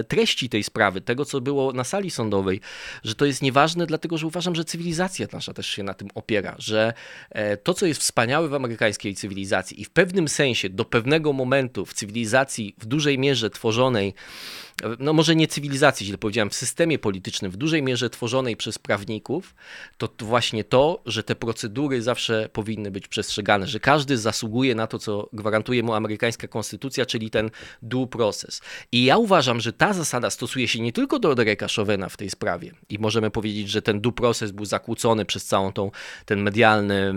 treści 0.09 0.49
tej 0.49 0.63
sprawy, 0.63 1.01
tego, 1.01 1.25
co 1.25 1.41
było 1.41 1.73
na 1.73 1.85
sali 1.85 2.11
sądowej, 2.11 2.61
że 3.05 3.15
to 3.15 3.25
jest 3.25 3.43
nieważne, 3.43 3.87
dlatego 3.87 4.19
że 4.19 4.27
uważam, 4.27 4.55
że 4.55 4.65
cywilizacja 4.65 5.27
nasza 5.33 5.55
też 5.55 5.67
się 5.67 5.83
na 5.83 5.95
tym 5.95 6.09
opiera, 6.15 6.55
że 6.59 6.93
to, 7.63 7.75
co 7.75 7.87
jest 7.87 8.01
wspaniałe 8.01 8.49
w 8.49 8.55
amerykańskiej 8.55 9.15
cywilizacji 9.15 9.81
i 9.81 9.85
w 9.85 9.91
pewnym 9.91 10.29
sensie 10.29 10.69
do 10.69 10.85
pewnego 10.85 11.33
momentu 11.33 11.87
w 11.87 11.95
cywilizacji 11.95 12.75
w 12.79 12.87
dużej 12.87 13.19
mierze 13.19 13.51
tworzonej 13.51 13.92
tworzonej 13.93 14.15
no 14.99 15.13
może 15.13 15.37
nie 15.37 15.49
cywilizacji, 15.49 16.07
źle 16.07 16.19
powiedziałem, 16.19 16.51
w 16.51 16.55
systemie 16.55 16.99
politycznym 16.99 17.51
w 17.51 17.57
dużej 17.57 17.83
mierze 17.83 18.11
tworzonej 18.11 18.57
przez 18.57 18.79
prawników, 18.79 19.55
to 19.99 20.09
właśnie 20.19 20.65
to, 20.65 21.03
że 21.07 21.23
te 21.23 21.35
procedury 21.35 22.03
zawsze 22.03 22.49
powinny 22.53 22.91
być 22.91 23.09
przestrzegane, 23.09 23.67
że 23.67 23.81
każdy 23.81 24.19
zasługuje 24.19 24.75
na 24.75 24.87
to, 24.87 24.99
co 24.99 25.29
gwarantuje 25.33 25.83
mu 25.83 25.95
amerykańska 25.95 26.49
konstytucja, 26.49 27.07
czyli 27.07 27.31
ten 27.31 27.51
due 27.83 28.07
process. 28.07 28.61
I 28.93 29.05
ja 29.05 29.19
uważam, 29.19 29.61
że 29.61 29.73
ta 29.73 29.93
zasada 29.93 30.31
stosuje 30.31 30.69
się 30.69 30.81
nie 30.81 30.93
tylko 30.93 31.19
do 31.19 31.35
Dereka 31.35 31.67
Chauvena 31.77 32.09
w 32.09 32.17
tej 32.17 32.31
sprawie 32.31 32.73
i 32.89 32.99
możemy 32.99 33.31
powiedzieć, 33.31 33.71
że 33.71 33.83
ten 33.83 34.01
due 34.01 34.13
process 34.13 34.51
był 34.51 34.65
zakłócony 34.65 35.25
przez 35.25 35.45
całą 35.45 35.73
tą, 35.73 35.91
ten 36.27 36.43
medialny, 36.43 37.15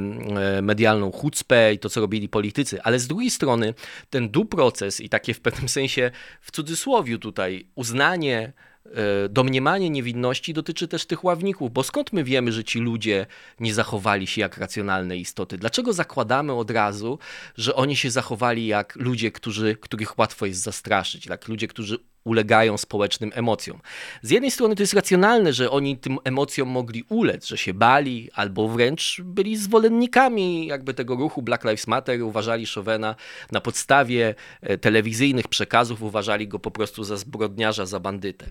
e, 0.58 0.62
medialną 0.62 1.12
chucpę 1.12 1.74
i 1.74 1.80
to, 1.80 1.90
co 1.90 2.02
robili 2.02 2.30
politycy, 2.30 2.82
ale 2.82 3.00
z 3.00 3.08
drugiej 3.08 3.32
strony 3.32 3.74
ten 4.10 4.30
due 4.30 4.46
process 4.46 5.02
i 5.02 5.10
takie 5.10 5.34
w 5.34 5.40
pewnym 5.40 5.70
sensie 5.70 6.12
w 6.42 6.52
cudzysłowie 6.52 7.18
tutaj 7.18 7.55
uznanie 7.76 8.54
e, 8.86 9.30
domniemanie 9.30 9.90
niewinności 9.90 10.54
dotyczy 10.54 10.88
też 10.88 11.06
tych 11.06 11.24
ławników, 11.24 11.72
bo 11.72 11.84
skąd 11.84 12.14
my 12.14 12.24
wiemy, 12.24 12.52
że 12.52 12.64
ci 12.64 12.80
ludzie 12.80 13.26
nie 13.60 13.74
zachowali 13.74 14.28
się 14.28 14.42
jak 14.42 14.58
racjonalne 14.58 15.18
istoty? 15.18 15.58
Dlaczego 15.58 15.94
zakładamy 15.94 16.54
od 16.54 16.72
razu, 16.72 17.20
że 17.58 17.76
oni 17.76 17.96
się 17.96 18.12
zachowali 18.12 18.68
jak 18.68 18.96
ludzie, 18.96 19.32
którzy, 19.32 19.76
których 19.76 20.20
łatwo 20.20 20.46
jest 20.46 20.62
zastraszyć, 20.62 21.26
jak 21.26 21.48
ludzie, 21.48 21.68
którzy 21.68 22.00
ulegają 22.26 22.78
społecznym 22.78 23.32
emocjom. 23.36 23.82
Z 24.22 24.30
jednej 24.30 24.52
strony 24.52 24.76
to 24.76 24.84
jest 24.84 24.94
racjonalne, 24.94 25.54
że 25.54 25.72
oni 25.72 25.98
tym 25.98 26.18
emocjom 26.24 26.70
mogli 26.70 27.04
ulec, 27.10 27.46
że 27.46 27.58
się 27.58 27.74
bali, 27.74 28.30
albo 28.34 28.68
wręcz 28.68 29.22
byli 29.22 29.58
zwolennikami 29.58 30.68
jakby 30.68 30.94
tego 30.94 31.16
ruchu 31.16 31.42
Black 31.42 31.64
Lives 31.64 31.88
Matter, 31.88 32.22
uważali 32.22 32.66
Chauvena 32.66 33.16
na 33.52 33.62
podstawie 33.62 34.36
e, 34.62 34.78
telewizyjnych 34.78 35.48
przekazów, 35.48 36.02
uważali 36.02 36.48
go 36.48 36.60
po 36.60 36.72
prostu 36.72 37.04
za 37.04 37.18
zbrodniarza, 37.18 37.86
za 37.86 38.00
bandytę. 38.00 38.46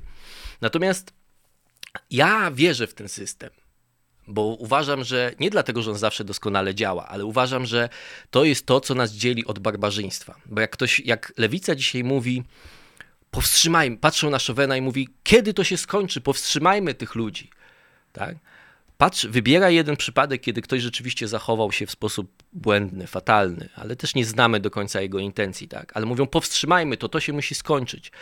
Natomiast 0.61 1.12
ja 2.11 2.50
wierzę 2.50 2.87
w 2.87 2.95
ten 2.95 3.09
system 3.09 3.50
bo 4.26 4.43
uważam, 4.43 5.04
że 5.04 5.33
nie 5.40 5.50
dlatego, 5.50 5.83
że 5.83 5.90
on 5.90 5.99
zawsze 5.99 6.25
doskonale 6.25 6.75
działa, 6.75 7.09
ale 7.09 7.25
uważam, 7.25 7.66
że 7.66 7.88
to 8.31 8.45
jest 8.45 8.66
to, 8.66 8.81
co 8.81 8.95
nas 8.95 9.12
dzieli 9.12 9.47
od 9.47 9.59
barbarzyństwa. 9.59 10.35
Bo 10.47 10.61
jak 10.61 10.71
ktoś, 10.71 11.00
jak 11.00 11.33
lewica 11.37 11.75
dzisiaj 11.75 12.04
mówi, 12.04 12.43
powstrzymajmy, 13.35 13.97
patrzą 13.97 14.31
na 14.31 14.38
Chauvena 14.38 14.76
i 14.76 14.81
mówi, 14.81 15.09
kiedy 15.23 15.55
to 15.55 15.64
się 15.64 15.76
skończy, 15.76 16.21
powstrzymajmy 16.21 16.95
tych 16.95 17.14
ludzi. 17.14 17.50
Tak? 18.12 18.37
Patrz, 18.99 19.26
wybiera 19.26 19.71
jeden 19.71 19.97
przypadek, 19.97 20.41
kiedy 20.41 20.62
ktoś 20.62 20.83
rzeczywiście 20.83 21.29
zachował 21.29 21.73
się 21.73 21.87
w 21.87 21.91
sposób 21.91 22.44
błędny, 22.55 23.07
fatalny, 23.07 23.69
ale 23.77 23.97
też 23.97 24.15
nie 24.15 24.25
znamy 24.25 24.61
do 24.61 24.71
końca 24.71 25.01
jego 25.01 25.19
intencji, 25.19 25.69
tak? 25.69 25.93
Ale 25.95 26.07
mówią, 26.07 26.27
powstrzymajmy 26.27 26.97
to, 26.97 27.09
to 27.09 27.21
się 27.21 27.33
musi 27.33 27.55
skończyć. 27.55 28.13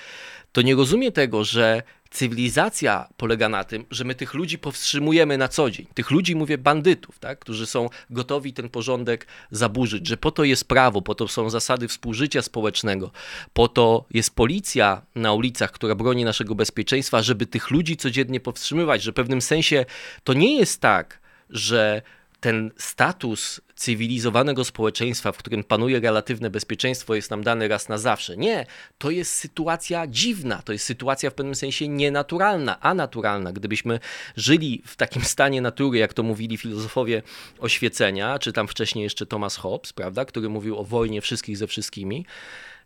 To 0.53 0.63
nie 0.63 0.75
rozumie 0.75 1.13
tego, 1.13 1.45
że 1.45 1.83
cywilizacja 2.11 3.09
polega 3.17 3.49
na 3.49 3.65
tym, 3.65 3.85
że 3.91 4.05
my 4.05 4.15
tych 4.15 4.35
ludzi 4.35 4.59
powstrzymujemy 4.59 5.39
na 5.39 5.49
co 5.49 5.71
dzień. 5.71 5.87
Tych 5.95 6.11
ludzi, 6.11 6.37
mówię, 6.37 6.59
bandytów, 6.59 7.19
tak? 7.19 7.39
którzy 7.39 7.67
są 7.67 7.89
gotowi 8.11 8.53
ten 8.53 8.69
porządek 8.69 9.27
zaburzyć, 9.51 10.07
że 10.07 10.17
po 10.17 10.31
to 10.31 10.45
jest 10.45 10.69
prawo, 10.69 11.03
po 11.03 11.15
to 11.15 11.29
są 11.29 11.51
zasady 11.51 11.89
współżycia 11.89 12.43
społecznego, 12.43 13.11
po 13.53 13.69
to 13.69 14.05
jest 14.11 14.35
policja 14.35 15.03
na 15.15 15.33
ulicach, 15.33 15.73
która 15.73 15.95
broni 15.95 16.25
naszego 16.25 16.55
bezpieczeństwa, 16.55 17.23
żeby 17.23 17.47
tych 17.47 17.71
ludzi 17.71 17.97
codziennie 17.97 18.41
powstrzymywać, 18.41 19.03
że 19.03 19.13
w 19.13 19.15
pewnym 19.15 19.43
sensie 19.43 19.85
to 20.25 20.33
nie 20.33 20.59
jest 20.59 20.81
tak, 20.81 21.21
że 21.51 22.03
ten 22.43 22.71
status 22.77 23.61
cywilizowanego 23.75 24.65
społeczeństwa, 24.65 25.33
w 25.33 25.37
którym 25.37 25.65
panuje 25.65 26.01
relatywne 26.01 26.51
bezpieczeństwo, 26.51 27.15
jest 27.15 27.31
nam 27.31 27.43
dany 27.43 27.69
raz 27.69 27.89
na 27.89 27.99
zawsze. 27.99 28.37
Nie, 28.37 28.67
to 28.99 29.11
jest 29.11 29.35
sytuacja 29.35 30.07
dziwna, 30.07 30.63
to 30.63 30.73
jest 30.73 30.85
sytuacja 30.85 31.31
w 31.31 31.35
pewnym 31.35 31.55
sensie 31.55 31.89
nienaturalna, 31.89 32.81
anaturalna. 32.81 33.53
Gdybyśmy 33.53 34.01
żyli 34.37 34.83
w 34.87 34.97
takim 34.97 35.23
stanie 35.23 35.61
natury, 35.61 35.99
jak 35.99 36.15
to 36.15 36.23
mówili 36.23 36.57
filozofowie 36.57 37.23
oświecenia, 37.59 38.39
czy 38.39 38.53
tam 38.53 38.69
wcześniej 38.69 39.03
jeszcze 39.03 39.27
Thomas 39.27 39.57
Hobbes, 39.57 39.93
prawda, 39.93 40.25
który 40.25 40.49
mówił 40.49 40.79
o 40.79 40.85
wojnie 40.85 41.21
wszystkich 41.21 41.57
ze 41.57 41.67
wszystkimi 41.67 42.27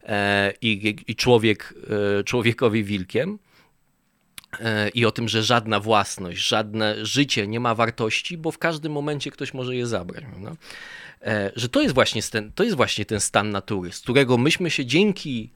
e, 0.03 0.53
i, 0.61 0.97
i 1.07 1.17
człowiek 1.17 1.75
e, 2.21 2.25
człowiekowi 2.25 2.85
wilkiem, 2.85 3.39
i 4.95 5.07
o 5.07 5.13
tym, 5.13 5.29
że 5.29 5.43
żadna 5.43 5.81
własność, 5.81 6.49
żadne 6.49 7.07
życie 7.07 7.47
nie 7.47 7.61
ma 7.61 7.75
wartości, 7.75 8.39
bo 8.39 8.51
w 8.51 8.59
każdym 8.59 8.93
momencie 8.93 9.31
ktoś 9.31 9.55
może 9.55 9.77
je 9.77 9.87
zabrać. 9.87 10.25
E, 11.23 11.53
że 11.57 11.69
to 11.69 11.83
jest, 11.83 11.95
właśnie 11.95 12.23
ten, 12.23 12.53
to 12.53 12.65
jest 12.65 12.77
właśnie 12.77 13.05
ten 13.05 13.21
stan 13.21 13.51
natury, 13.51 13.93
z 13.93 14.01
którego 14.01 14.39
myśmy 14.39 14.71
się 14.71 14.87
dzięki 14.87 15.51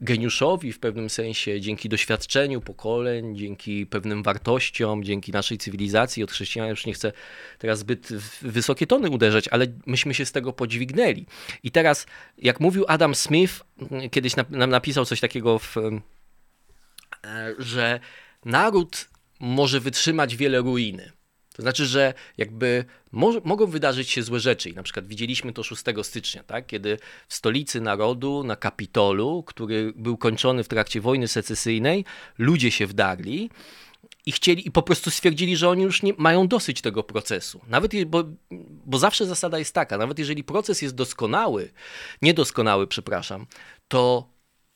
geniuszowi 0.00 0.72
w 0.72 0.78
pewnym 0.78 1.10
sensie, 1.10 1.60
dzięki 1.60 1.88
doświadczeniu 1.88 2.60
pokoleń, 2.60 3.36
dzięki 3.36 3.86
pewnym 3.86 4.22
wartościom, 4.22 5.04
dzięki 5.04 5.32
naszej 5.32 5.58
cywilizacji 5.58 6.24
od 6.24 6.30
chrześcijan, 6.30 6.68
już 6.68 6.86
nie 6.86 6.92
chcę 6.92 7.12
teraz 7.58 7.78
zbyt 7.78 8.12
wysokie 8.42 8.86
tony 8.86 9.10
uderzać, 9.10 9.48
ale 9.48 9.66
myśmy 9.86 10.14
się 10.14 10.26
z 10.26 10.32
tego 10.32 10.52
podźwignęli. 10.52 11.26
I 11.62 11.70
teraz, 11.70 12.06
jak 12.38 12.60
mówił 12.60 12.84
Adam 12.88 13.14
Smith, 13.14 13.64
kiedyś 14.10 14.36
nam 14.36 14.46
napisał 14.50 15.04
coś 15.04 15.20
takiego, 15.20 15.58
w, 15.58 15.76
e, 15.76 17.54
że 17.58 18.00
naród 18.44 19.08
może 19.40 19.80
wytrzymać 19.80 20.36
wiele 20.36 20.58
ruiny. 20.58 21.12
To 21.56 21.62
znaczy, 21.62 21.86
że 21.86 22.14
jakby 22.38 22.84
mo 23.12 23.32
mogą 23.44 23.66
wydarzyć 23.66 24.10
się 24.10 24.22
złe 24.22 24.40
rzeczy. 24.40 24.70
I 24.70 24.74
na 24.74 24.82
przykład 24.82 25.06
widzieliśmy 25.06 25.52
to 25.52 25.62
6 25.62 25.82
stycznia, 26.02 26.42
tak? 26.42 26.66
kiedy 26.66 26.98
w 27.28 27.34
stolicy 27.34 27.80
narodu, 27.80 28.44
na 28.44 28.56
Kapitolu, 28.56 29.42
który 29.42 29.92
był 29.96 30.16
kończony 30.16 30.64
w 30.64 30.68
trakcie 30.68 31.00
wojny 31.00 31.28
secesyjnej, 31.28 32.04
ludzie 32.38 32.70
się 32.70 32.86
wdarli 32.86 33.50
i 34.26 34.32
chcieli 34.32 34.68
i 34.68 34.70
po 34.70 34.82
prostu 34.82 35.10
stwierdzili, 35.10 35.56
że 35.56 35.68
oni 35.68 35.82
już 35.82 36.02
nie 36.02 36.12
mają 36.18 36.48
dosyć 36.48 36.80
tego 36.80 37.02
procesu. 37.02 37.60
Nawet 37.68 38.04
bo, 38.06 38.24
bo 38.86 38.98
zawsze 38.98 39.26
zasada 39.26 39.58
jest 39.58 39.74
taka, 39.74 39.98
nawet 39.98 40.18
jeżeli 40.18 40.44
proces 40.44 40.82
jest 40.82 40.94
doskonały, 40.94 41.70
niedoskonały, 42.22 42.86
przepraszam, 42.86 43.46
to 43.88 44.29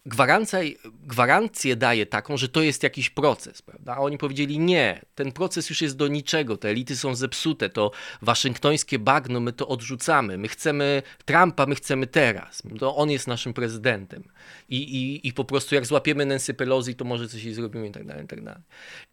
gwarancja, 0.06 0.58
gwarancję 0.84 1.76
daje 1.76 2.06
taką, 2.06 2.36
że 2.36 2.48
to 2.48 2.62
jest 2.62 2.82
jakiś 2.82 3.10
proces, 3.10 3.62
prawda? 3.62 3.94
A 3.96 3.98
oni 3.98 4.18
powiedzieli 4.18 4.58
nie, 4.58 5.00
ten 5.14 5.32
proces 5.32 5.70
już 5.70 5.82
jest 5.82 5.96
do 5.96 6.08
niczego, 6.08 6.56
te 6.56 6.68
elity 6.68 6.96
są 6.96 7.14
zepsute, 7.14 7.70
to 7.70 7.90
waszyngtońskie 8.22 8.98
bagno, 8.98 9.40
my 9.40 9.52
to 9.52 9.68
odrzucamy, 9.68 10.38
my 10.38 10.48
chcemy 10.48 11.02
Trumpa, 11.24 11.66
my 11.66 11.74
chcemy 11.74 12.06
teraz, 12.06 12.62
to 12.78 12.96
on 12.96 13.10
jest 13.10 13.26
naszym 13.26 13.54
prezydentem 13.54 14.24
i, 14.68 14.76
i, 14.76 15.28
i 15.28 15.32
po 15.32 15.44
prostu 15.44 15.74
jak 15.74 15.86
złapiemy 15.86 16.26
Nancy 16.26 16.54
Pelosi, 16.54 16.94
to 16.94 17.04
może 17.04 17.28
coś 17.28 17.44
jej 17.44 17.54
zrobimy 17.54 17.88
i 17.88 17.92
tak 17.92 18.06
dalej, 18.06 18.24
i 18.24 18.28
tak 18.28 18.44
dalej. 18.44 18.62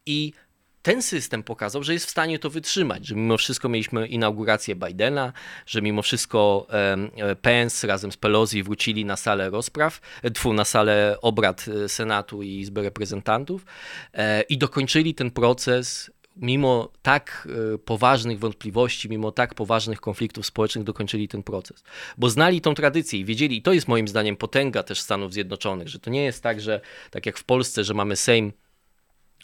I 0.05 0.33
ten 0.81 1.01
system 1.01 1.43
pokazał, 1.43 1.83
że 1.83 1.93
jest 1.93 2.05
w 2.05 2.09
stanie 2.09 2.39
to 2.39 2.49
wytrzymać, 2.49 3.07
że 3.07 3.15
mimo 3.15 3.37
wszystko 3.37 3.69
mieliśmy 3.69 4.07
inaugurację 4.07 4.75
Bidena, 4.75 5.33
że 5.65 5.81
mimo 5.81 6.01
wszystko 6.01 6.67
e, 7.17 7.35
Pence 7.35 7.87
razem 7.87 8.11
z 8.11 8.17
Pelosi 8.17 8.63
wrócili 8.63 9.05
na 9.05 9.15
salę 9.15 9.49
rozpraw, 9.49 10.01
e, 10.23 10.31
tfu, 10.31 10.53
na 10.53 10.65
salę 10.65 11.17
obrad 11.21 11.65
e, 11.85 11.89
Senatu 11.89 12.43
i 12.43 12.59
Izby 12.59 12.81
Reprezentantów 12.81 13.65
i 14.49 14.57
dokończyli 14.57 15.15
ten 15.15 15.31
proces 15.31 16.11
mimo 16.35 16.91
tak 17.01 17.47
poważnych 17.85 18.39
wątpliwości, 18.39 19.09
mimo 19.09 19.31
tak 19.31 19.53
poważnych 19.55 20.01
konfliktów 20.01 20.45
społecznych 20.45 20.83
dokończyli 20.83 21.27
ten 21.27 21.43
proces. 21.43 21.83
Bo 22.17 22.29
znali 22.29 22.61
tą 22.61 22.73
tradycję 22.73 23.19
i 23.19 23.25
wiedzieli, 23.25 23.57
i 23.57 23.61
to 23.61 23.73
jest 23.73 23.87
moim 23.87 24.07
zdaniem 24.07 24.37
potęga 24.37 24.83
też 24.83 25.01
Stanów 25.01 25.33
Zjednoczonych, 25.33 25.87
że 25.87 25.99
to 25.99 26.09
nie 26.09 26.23
jest 26.23 26.43
tak, 26.43 26.61
że 26.61 26.81
tak 27.11 27.25
jak 27.25 27.37
w 27.37 27.43
Polsce, 27.43 27.83
że 27.83 27.93
mamy 27.93 28.15
Sejm 28.15 28.53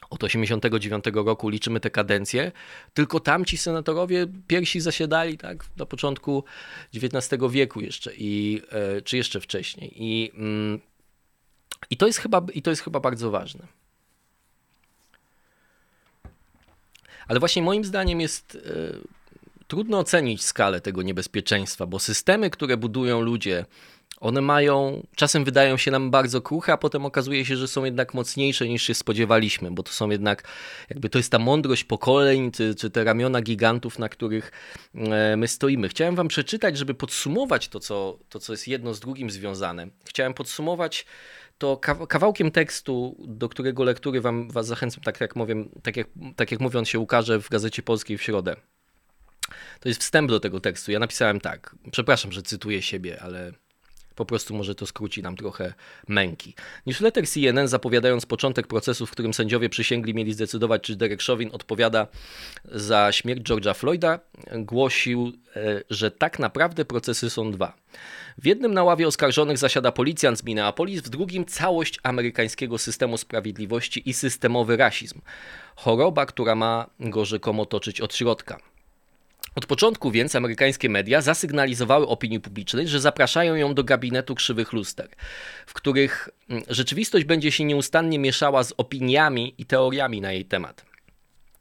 od 0.10 0.24
89 0.24 1.06
roku 1.14 1.50
liczymy 1.50 1.80
te 1.80 1.90
kadencje, 1.90 2.52
tylko 2.94 3.20
tamci 3.20 3.58
senatorowie 3.58 4.28
pierwsi 4.48 4.82
zasiadali 4.82 5.38
tak, 5.38 5.66
na 5.78 5.86
początku 5.86 6.44
XIX 6.96 7.42
wieku 7.50 7.82
jeszcze, 7.82 8.12
i, 8.18 8.62
e, 8.70 9.02
czy 9.02 9.18
jeszcze 9.18 9.40
wcześniej. 9.40 10.04
I, 10.04 10.32
mm, 10.36 10.80
i, 11.90 11.98
to 11.98 12.08
jest 12.08 12.20
chyba, 12.20 12.46
I 12.54 12.62
to 12.62 12.70
jest 12.70 12.82
chyba 12.82 13.00
bardzo 13.00 13.32
ważne. 13.32 13.68
Ale 17.28 17.40
właśnie 17.40 17.62
moim 17.62 17.86
zdaniem 17.86 18.22
jest 18.22 18.56
e, 18.56 19.18
trudno 19.68 20.00
ocenić 20.00 20.44
skalę 20.44 20.82
tego 20.82 21.02
niebezpieczeństwa, 21.02 21.86
bo 21.86 22.00
systemy, 22.00 22.50
które 22.50 22.78
budują 22.78 23.22
ludzie, 23.22 23.66
one 24.20 24.42
mają, 24.42 25.08
czasem 25.16 25.46
wydają 25.46 25.78
się 25.78 25.92
nam 25.92 26.12
bardzo 26.12 26.42
kruche, 26.42 26.74
a 26.74 26.78
potem 26.78 27.06
okazuje 27.06 27.46
się, 27.46 27.58
że 27.58 27.68
są 27.68 27.86
jednak 27.86 28.14
mocniejsze 28.14 28.68
niż 28.68 28.84
się 28.84 28.94
spodziewaliśmy, 28.94 29.72
bo 29.72 29.84
to 29.84 29.92
są 29.92 30.10
jednak, 30.10 30.44
jakby 30.90 31.10
to 31.10 31.20
jest 31.20 31.32
ta 31.32 31.40
mądrość 31.40 31.84
pokoleń, 31.84 32.52
czy, 32.52 32.76
czy 32.76 32.90
te 32.90 33.04
ramiona 33.04 33.42
gigantów, 33.42 34.00
na 34.00 34.10
których 34.10 34.52
e, 34.96 35.38
my 35.38 35.48
stoimy. 35.48 35.90
Chciałem 35.90 36.16
wam 36.16 36.28
przeczytać, 36.28 36.78
żeby 36.78 36.94
podsumować 36.94 37.68
to 37.68 37.80
co, 37.80 38.20
to, 38.30 38.40
co 38.40 38.54
jest 38.54 38.68
jedno 38.68 38.94
z 38.94 39.00
drugim 39.00 39.32
związane. 39.32 39.88
Chciałem 40.06 40.34
podsumować 40.34 41.06
to 41.58 41.78
kawałkiem 42.10 42.52
tekstu, 42.52 43.16
do 43.28 43.50
którego 43.50 43.84
lektury 43.84 44.22
wam, 44.22 44.52
was 44.52 44.68
zachęcam, 44.68 45.04
tak 45.04 45.22
jak, 45.22 45.36
mówię, 45.36 45.56
tak, 45.84 45.98
jak, 45.98 46.08
tak 46.36 46.52
jak 46.52 46.60
mówię, 46.60 46.86
się 46.86 47.00
ukaże 47.00 47.40
w 47.40 47.50
Gazecie 47.50 47.82
Polskiej 47.82 48.18
w 48.18 48.24
środę. 48.24 48.56
To 49.80 49.90
jest 49.90 50.02
wstęp 50.02 50.30
do 50.30 50.40
tego 50.40 50.60
tekstu. 50.60 50.92
Ja 50.92 51.00
napisałem 51.00 51.42
tak. 51.42 51.76
Przepraszam, 51.92 52.32
że 52.32 52.42
cytuję 52.42 52.82
siebie, 52.82 53.22
ale 53.22 53.52
po 54.18 54.26
prostu 54.26 54.56
może 54.56 54.76
to 54.76 54.86
skróci 54.86 55.24
nam 55.24 55.38
trochę 55.38 55.74
męki. 56.08 56.54
Newsletter 56.86 57.28
CNN 57.28 57.68
zapowiadając 57.68 58.26
początek 58.26 58.68
procesu, 58.68 59.06
w 59.06 59.12
którym 59.12 59.34
sędziowie 59.34 59.70
przysięgli 59.70 60.14
mieli 60.14 60.34
zdecydować, 60.34 60.82
czy 60.82 60.96
Derek 60.96 61.22
Chauvin 61.22 61.50
odpowiada 61.54 62.08
za 62.66 63.12
śmierć 63.12 63.42
George'a 63.50 63.76
Floyda, 63.76 64.20
głosił, 64.54 65.34
e, 65.56 65.84
że 65.90 66.12
tak 66.12 66.40
naprawdę 66.40 66.86
procesy 66.86 67.30
są 67.30 67.52
dwa. 67.52 67.74
W 68.38 68.46
jednym 68.46 68.74
na 68.74 68.84
ławie 68.84 69.08
oskarżonych 69.08 69.58
zasiada 69.58 69.92
policjant 69.92 70.40
z 70.40 70.44
Minneapolis, 70.44 71.02
w 71.02 71.10
drugim 71.10 71.46
całość 71.46 72.00
amerykańskiego 72.04 72.78
systemu 72.78 73.18
sprawiedliwości 73.18 74.10
i 74.10 74.14
systemowy 74.14 74.78
rasizm. 74.78 75.22
Choroba, 75.76 76.26
która 76.26 76.56
ma 76.56 76.90
go 77.00 77.26
rzekomo 77.26 77.66
toczyć 77.66 78.02
od 78.02 78.16
środka. 78.16 78.60
Od 79.58 79.66
początku 79.66 80.12
więc 80.12 80.36
amerykańskie 80.36 80.90
media 80.90 81.22
zasygnalizowały 81.22 82.08
opinii 82.08 82.40
publicznej, 82.40 82.88
że 82.88 83.00
zapraszają 83.00 83.56
ją 83.56 83.74
do 83.74 83.84
gabinetu 83.84 84.36
krzywych 84.36 84.74
luster, 84.74 85.10
w 85.66 85.74
których 85.74 86.30
mm, 86.50 86.64
rzeczywistość 86.70 87.26
będzie 87.26 87.52
się 87.52 87.64
nieustannie 87.64 88.20
mieszała 88.20 88.64
z 88.64 88.74
opiniami 88.78 89.56
i 89.58 89.66
teoriami 89.66 90.22
na 90.22 90.32
jej 90.32 90.46
temat. 90.46 90.86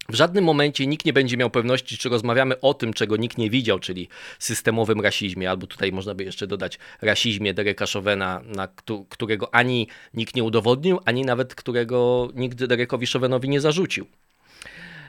W 0.08 0.14
żadnym 0.14 0.44
momencie 0.44 0.86
nikt 0.86 1.06
nie 1.06 1.12
będzie 1.12 1.36
miał 1.36 1.50
pewności, 1.50 1.98
czy 1.98 2.08
rozmawiamy 2.08 2.60
o 2.60 2.74
tym, 2.74 2.92
czego 2.92 3.16
nikt 3.16 3.38
nie 3.38 3.50
widział, 3.50 3.78
czyli 3.78 4.08
systemowym 4.38 5.00
rasizmie, 5.00 5.50
albo 5.50 5.66
tutaj 5.66 5.92
można 5.92 6.14
by 6.14 6.24
jeszcze 6.24 6.46
dodać 6.46 6.78
rasizmie 7.02 7.54
Dereka 7.54 7.86
Chauvena, 7.86 8.42
na 8.44 8.68
którego 9.08 9.54
ani 9.54 9.88
nikt 10.14 10.36
nie 10.36 10.44
udowodnił, 10.44 11.00
ani 11.04 11.22
nawet 11.22 11.54
którego 11.54 12.28
nikt 12.34 12.64
Derekowi 12.64 13.06
Chauvenowi 13.06 13.48
nie 13.48 13.60
zarzucił. 13.60 14.06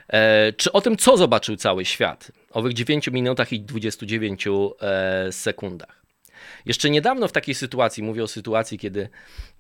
E, 0.08 0.54
czy 0.54 0.72
o 0.72 0.82
tym, 0.82 0.98
co 0.98 1.18
zobaczył 1.18 1.56
cały 1.56 1.86
świat? 1.86 2.32
Owych 2.58 2.74
9 2.74 3.08
minutach 3.08 3.54
i 3.54 3.62
29 3.62 4.46
e, 4.48 5.32
sekundach. 5.32 6.04
Jeszcze 6.66 6.90
niedawno 6.90 7.28
w 7.28 7.32
takiej 7.32 7.56
sytuacji, 7.56 8.04
mówię 8.04 8.24
o 8.24 8.28
sytuacji, 8.28 8.80
kiedy, 8.80 9.10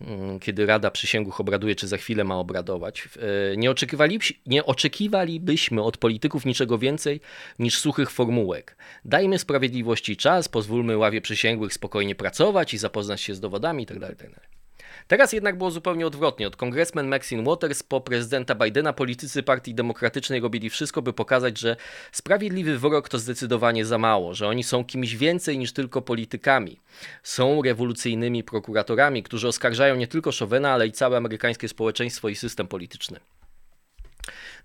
mm, 0.01 0.39
kiedy 0.39 0.65
Rada 0.65 0.91
Przysięgłych 0.91 1.39
obraduje, 1.39 1.75
czy 1.75 1.87
za 1.87 1.97
chwilę 1.97 2.23
ma 2.23 2.35
obradować, 2.35 3.09
e, 3.53 3.57
nie, 3.57 3.71
oczekiwali, 3.71 4.19
nie 4.45 4.65
oczekiwalibyśmy 4.65 5.83
od 5.83 5.97
polityków 5.97 6.45
niczego 6.45 6.77
więcej 6.77 7.21
niż 7.59 7.79
suchych 7.79 8.11
formułek. 8.11 8.77
Dajmy 9.05 9.39
sprawiedliwości 9.39 10.17
czas, 10.17 10.49
pozwólmy 10.49 10.97
ławie 10.97 11.21
przysięgłych 11.21 11.73
spokojnie 11.73 12.15
pracować 12.15 12.73
i 12.73 12.77
zapoznać 12.77 13.21
się 13.21 13.35
z 13.35 13.39
dowodami 13.39 13.83
itd. 13.83 13.99
Tak 13.99 14.09
itd. 14.09 14.56
Teraz 15.07 15.33
jednak 15.33 15.57
było 15.57 15.71
zupełnie 15.71 16.07
odwrotnie. 16.07 16.47
Od 16.47 16.55
kongresmen 16.55 17.07
Maxine 17.07 17.43
Waters 17.43 17.83
po 17.83 18.01
prezydenta 18.01 18.55
Bidena 18.55 18.93
politycy 18.93 19.43
Partii 19.43 19.75
Demokratycznej 19.75 20.39
robili 20.39 20.69
wszystko, 20.69 21.01
by 21.01 21.13
pokazać, 21.13 21.59
że 21.59 21.75
sprawiedliwy 22.11 22.77
wyrok 22.77 23.09
to 23.09 23.19
zdecydowanie 23.19 23.85
za 23.85 23.97
mało, 23.97 24.33
że 24.33 24.47
oni 24.47 24.63
są 24.63 24.85
kimś 24.85 25.15
więcej 25.15 25.57
niż 25.57 25.73
tylko 25.73 26.01
politykami. 26.01 26.79
Są 27.23 27.61
rewolucyjnymi 27.61 28.43
prokuratorami, 28.43 29.23
którzy 29.23 29.47
oskarżają 29.47 29.95
nie 29.95 30.07
tylko 30.07 30.31
Chauvena, 30.39 30.71
ale 30.71 30.87
i 30.87 30.91
całe 30.91 31.17
amerykańskie 31.17 31.67
społeczeństwo 31.67 32.29
i 32.29 32.35
system 32.35 32.67
polityczny. 32.67 33.19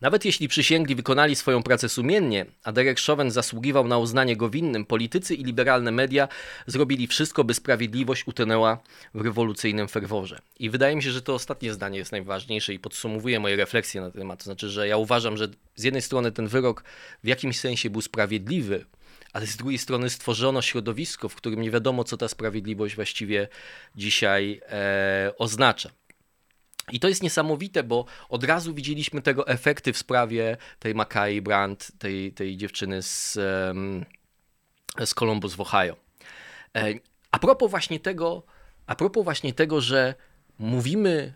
Nawet 0.00 0.25
jeśli 0.25 0.49
przysięgli 0.49 0.95
wykonali 0.95 1.37
swoją 1.37 1.62
pracę 1.62 1.88
sumiennie, 1.88 2.47
a 2.64 2.73
Derek 2.73 3.00
Chauvin 3.00 3.31
zasługiwał 3.31 3.88
na 3.88 3.99
uznanie 3.99 4.37
go 4.37 4.50
winnym, 4.50 4.85
politycy 4.85 5.35
i 5.35 5.45
liberalne 5.45 5.90
media 5.90 6.28
zrobili 6.66 7.07
wszystko, 7.07 7.45
by 7.45 7.54
sprawiedliwość 7.54 8.26
utonęła 8.26 8.78
w 9.14 9.21
rewolucyjnym 9.21 9.88
ferworze. 9.88 10.38
I 10.59 10.71
wydaje 10.71 10.97
mi 10.97 11.02
się, 11.02 11.11
że 11.11 11.23
to 11.23 11.35
ostatnie 11.35 11.73
zdanie 11.73 11.99
jest 11.99 12.12
najważniejsze 12.12 12.75
i 12.75 12.78
podsumowuje 12.78 13.40
moje 13.40 13.57
refleksje 13.57 14.00
na 14.00 14.11
ten 14.11 14.21
temat. 14.21 14.38
To 14.38 14.45
znaczy, 14.45 14.69
że 14.69 14.88
ja 14.88 14.97
uważam, 14.97 15.37
że 15.37 15.49
z 15.76 15.85
jednej 15.85 16.02
strony 16.02 16.33
ten 16.33 16.49
wyrok 16.49 16.85
w 17.25 17.26
jakimś 17.26 17.61
sensie 17.61 17.90
był 17.90 18.00
sprawiedliwy, 18.00 18.85
ale 19.33 19.47
z 19.47 19.57
drugiej 19.57 19.78
strony 19.78 20.11
stworzono 20.11 20.62
środowisko, 20.62 21.28
w 21.28 21.35
którym 21.35 21.61
nie 21.61 21.71
wiadomo, 21.71 22.04
co 22.04 22.16
ta 22.16 22.28
sprawiedliwość 22.28 22.95
właściwie 22.95 23.49
dzisiaj 23.97 24.61
e, 24.69 25.33
oznacza. 25.38 25.90
I 26.90 27.00
to 27.00 27.08
jest 27.08 27.22
niesamowite, 27.22 27.82
bo 27.82 28.04
od 28.28 28.44
razu 28.44 28.74
widzieliśmy 28.74 29.22
tego 29.22 29.48
efekty 29.48 29.92
w 29.92 29.98
sprawie 29.98 30.56
tej 30.78 30.94
Makai 30.94 31.42
Brandt, 31.42 31.92
tej, 31.98 32.32
tej 32.32 32.56
dziewczyny 32.56 33.02
z, 33.02 33.32
z 35.04 35.14
Columbus 35.14 35.54
w 35.54 35.60
Ohio. 35.60 35.96
E, 36.76 36.94
a 37.30 37.38
propos 37.38 37.70
właśnie 37.70 38.00
tego, 38.00 38.42
a 38.86 38.94
propos 38.94 39.24
właśnie 39.24 39.52
tego, 39.52 39.80
że 39.80 40.14
mówimy, 40.58 41.32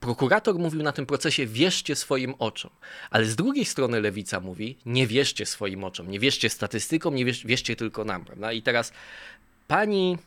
prokurator 0.00 0.58
mówił 0.58 0.82
na 0.82 0.92
tym 0.92 1.06
procesie 1.06 1.46
wierzcie 1.46 1.96
swoim 1.96 2.34
oczom, 2.38 2.70
ale 3.10 3.24
z 3.24 3.36
drugiej 3.36 3.64
strony 3.64 4.00
lewica 4.00 4.40
mówi 4.40 4.78
nie 4.86 5.06
wierzcie 5.06 5.46
swoim 5.46 5.84
oczom, 5.84 6.10
nie 6.10 6.20
wierzcie 6.20 6.50
statystykom, 6.50 7.14
nie 7.14 7.24
wierzcie, 7.24 7.48
wierzcie 7.48 7.76
tylko 7.76 8.04
nam, 8.04 8.24
prawda? 8.24 8.52
I 8.52 8.62
teraz 8.62 8.92
pani, 9.66 10.18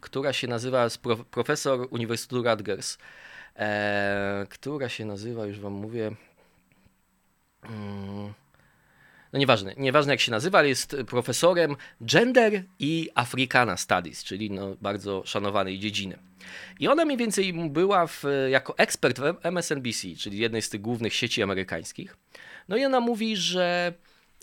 która 0.00 0.32
się 0.32 0.48
nazywa 0.48 0.88
profesor 1.30 1.88
Uniwersytetu 1.90 2.42
Rutgers, 2.42 2.98
e, 3.58 4.46
która 4.50 4.88
się 4.88 5.04
nazywa, 5.04 5.46
już 5.46 5.60
wam 5.60 5.72
mówię. 5.72 6.12
Mm, 7.62 8.32
no 9.32 9.38
nieważne, 9.38 9.74
nieważne 9.76 10.12
jak 10.12 10.20
się 10.20 10.30
nazywa, 10.30 10.58
ale 10.58 10.68
jest 10.68 10.96
profesorem 11.06 11.76
gender 12.00 12.62
i 12.78 13.10
Africana 13.14 13.76
Studies, 13.76 14.24
czyli 14.24 14.50
no 14.50 14.76
bardzo 14.80 15.22
szanowanej 15.26 15.78
dziedziny. 15.78 16.18
I 16.80 16.88
ona 16.88 17.04
mniej 17.04 17.18
więcej 17.18 17.52
była 17.52 18.06
w, 18.06 18.24
jako 18.50 18.78
ekspert 18.78 19.18
w 19.18 19.46
MSNBC, 19.46 20.08
czyli 20.18 20.38
jednej 20.38 20.62
z 20.62 20.70
tych 20.70 20.80
głównych 20.80 21.14
sieci 21.14 21.42
amerykańskich. 21.42 22.16
No 22.68 22.76
i 22.76 22.84
ona 22.84 23.00
mówi, 23.00 23.36
że 23.36 23.92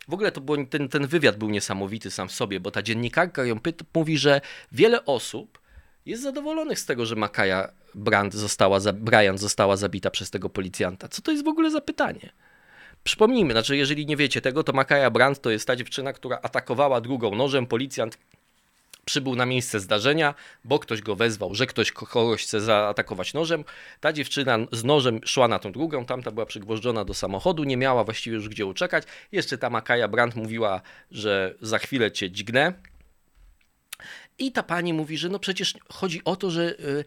w 0.07 0.13
ogóle 0.13 0.31
to 0.31 0.41
było, 0.41 0.57
ten, 0.69 0.89
ten 0.89 1.07
wywiad 1.07 1.37
był 1.37 1.49
niesamowity 1.49 2.11
sam 2.11 2.27
w 2.27 2.31
sobie, 2.31 2.59
bo 2.59 2.71
ta 2.71 2.81
dziennikarka 2.81 3.45
ją 3.45 3.59
pyta, 3.59 3.85
mówi, 3.93 4.17
że 4.17 4.41
wiele 4.71 5.05
osób 5.05 5.62
jest 6.05 6.23
zadowolonych 6.23 6.79
z 6.79 6.85
tego, 6.85 7.05
że 7.05 7.15
Makaja 7.15 7.69
Brand 7.95 8.33
została, 8.33 8.79
Bryant 8.93 9.39
została 9.39 9.77
zabita 9.77 10.09
przez 10.09 10.29
tego 10.29 10.49
policjanta. 10.49 11.07
Co 11.07 11.21
to 11.21 11.31
jest 11.31 11.43
w 11.43 11.47
ogóle 11.47 11.71
za 11.71 11.81
pytanie? 11.81 12.29
Przypomnijmy, 13.03 13.53
znaczy 13.53 13.77
jeżeli 13.77 14.05
nie 14.05 14.17
wiecie 14.17 14.41
tego, 14.41 14.63
to 14.63 14.73
Makaja 14.73 15.09
Brand 15.09 15.41
to 15.41 15.49
jest 15.49 15.67
ta 15.67 15.75
dziewczyna, 15.75 16.13
która 16.13 16.39
atakowała 16.43 17.01
drugą 17.01 17.35
nożem. 17.35 17.67
Policjant 17.67 18.17
przybył 19.05 19.35
na 19.35 19.45
miejsce 19.45 19.79
zdarzenia, 19.79 20.33
bo 20.63 20.79
ktoś 20.79 21.01
go 21.01 21.15
wezwał, 21.15 21.55
że 21.55 21.67
ktoś 21.67 21.91
kogoś 21.91 22.43
chce 22.43 22.61
zaatakować 22.61 23.33
nożem. 23.33 23.63
Ta 23.99 24.13
dziewczyna 24.13 24.57
z 24.71 24.83
nożem 24.83 25.19
szła 25.25 25.47
na 25.47 25.59
tą 25.59 25.71
drugą, 25.71 26.05
tamta 26.05 26.31
była 26.31 26.45
przygwożdżona 26.45 27.05
do 27.05 27.13
samochodu, 27.13 27.63
nie 27.63 27.77
miała 27.77 28.03
właściwie 28.03 28.35
już 28.35 28.49
gdzie 28.49 28.65
uczekać. 28.65 29.03
Jeszcze 29.31 29.57
ta 29.57 29.69
Makaja 29.69 30.07
Brand 30.07 30.35
mówiła, 30.35 30.81
że 31.11 31.55
za 31.61 31.77
chwilę 31.79 32.11
cię 32.11 32.31
dźgnę. 32.31 32.73
I 34.39 34.51
ta 34.51 34.63
pani 34.63 34.93
mówi, 34.93 35.17
że 35.17 35.29
no 35.29 35.39
przecież 35.39 35.73
chodzi 35.89 36.21
o 36.25 36.35
to, 36.35 36.51
że 36.51 36.79
y, 36.79 37.03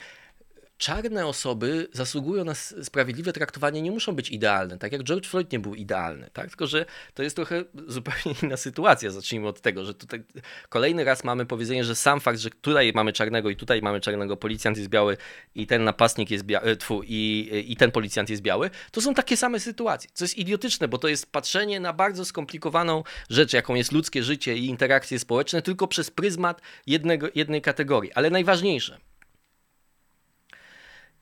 czarne 0.78 1.26
osoby 1.26 1.88
zasługują 1.92 2.44
na 2.44 2.54
sprawiedliwe 2.54 3.32
traktowanie, 3.32 3.82
nie 3.82 3.90
muszą 3.90 4.12
być 4.12 4.30
idealne, 4.30 4.78
tak 4.78 4.92
jak 4.92 5.02
George 5.02 5.26
Floyd 5.26 5.52
nie 5.52 5.58
był 5.58 5.74
idealny, 5.74 6.30
tak? 6.32 6.48
tylko 6.48 6.66
że 6.66 6.86
to 7.14 7.22
jest 7.22 7.36
trochę 7.36 7.64
zupełnie 7.86 8.34
inna 8.42 8.56
sytuacja. 8.56 9.10
Zacznijmy 9.10 9.48
od 9.48 9.60
tego, 9.60 9.84
że 9.84 9.94
tutaj 9.94 10.24
kolejny 10.68 11.04
raz 11.04 11.24
mamy 11.24 11.46
powiedzenie, 11.46 11.84
że 11.84 11.94
sam 11.94 12.20
fakt, 12.20 12.38
że 12.38 12.50
tutaj 12.50 12.92
mamy 12.94 13.12
czarnego 13.12 13.50
i 13.50 13.56
tutaj 13.56 13.82
mamy 13.82 14.00
czarnego, 14.00 14.36
policjant 14.36 14.78
jest 14.78 14.88
biały 14.88 15.16
i 15.54 15.66
ten 15.66 15.84
napastnik 15.84 16.30
jest 16.30 16.44
biały, 16.44 16.70
e, 16.70 16.76
i, 17.06 17.72
i 17.72 17.76
ten 17.76 17.90
policjant 17.90 18.30
jest 18.30 18.42
biały, 18.42 18.70
to 18.90 19.00
są 19.00 19.14
takie 19.14 19.36
same 19.36 19.60
sytuacje, 19.60 20.10
co 20.14 20.24
jest 20.24 20.38
idiotyczne, 20.38 20.88
bo 20.88 20.98
to 20.98 21.08
jest 21.08 21.32
patrzenie 21.32 21.80
na 21.80 21.92
bardzo 21.92 22.24
skomplikowaną 22.24 23.02
rzecz, 23.30 23.52
jaką 23.52 23.74
jest 23.74 23.92
ludzkie 23.92 24.22
życie 24.22 24.56
i 24.56 24.66
interakcje 24.66 25.18
społeczne, 25.18 25.62
tylko 25.62 25.88
przez 25.88 26.10
pryzmat 26.10 26.60
jednego, 26.86 27.28
jednej 27.34 27.62
kategorii. 27.62 28.12
Ale 28.12 28.30
najważniejsze, 28.30 28.98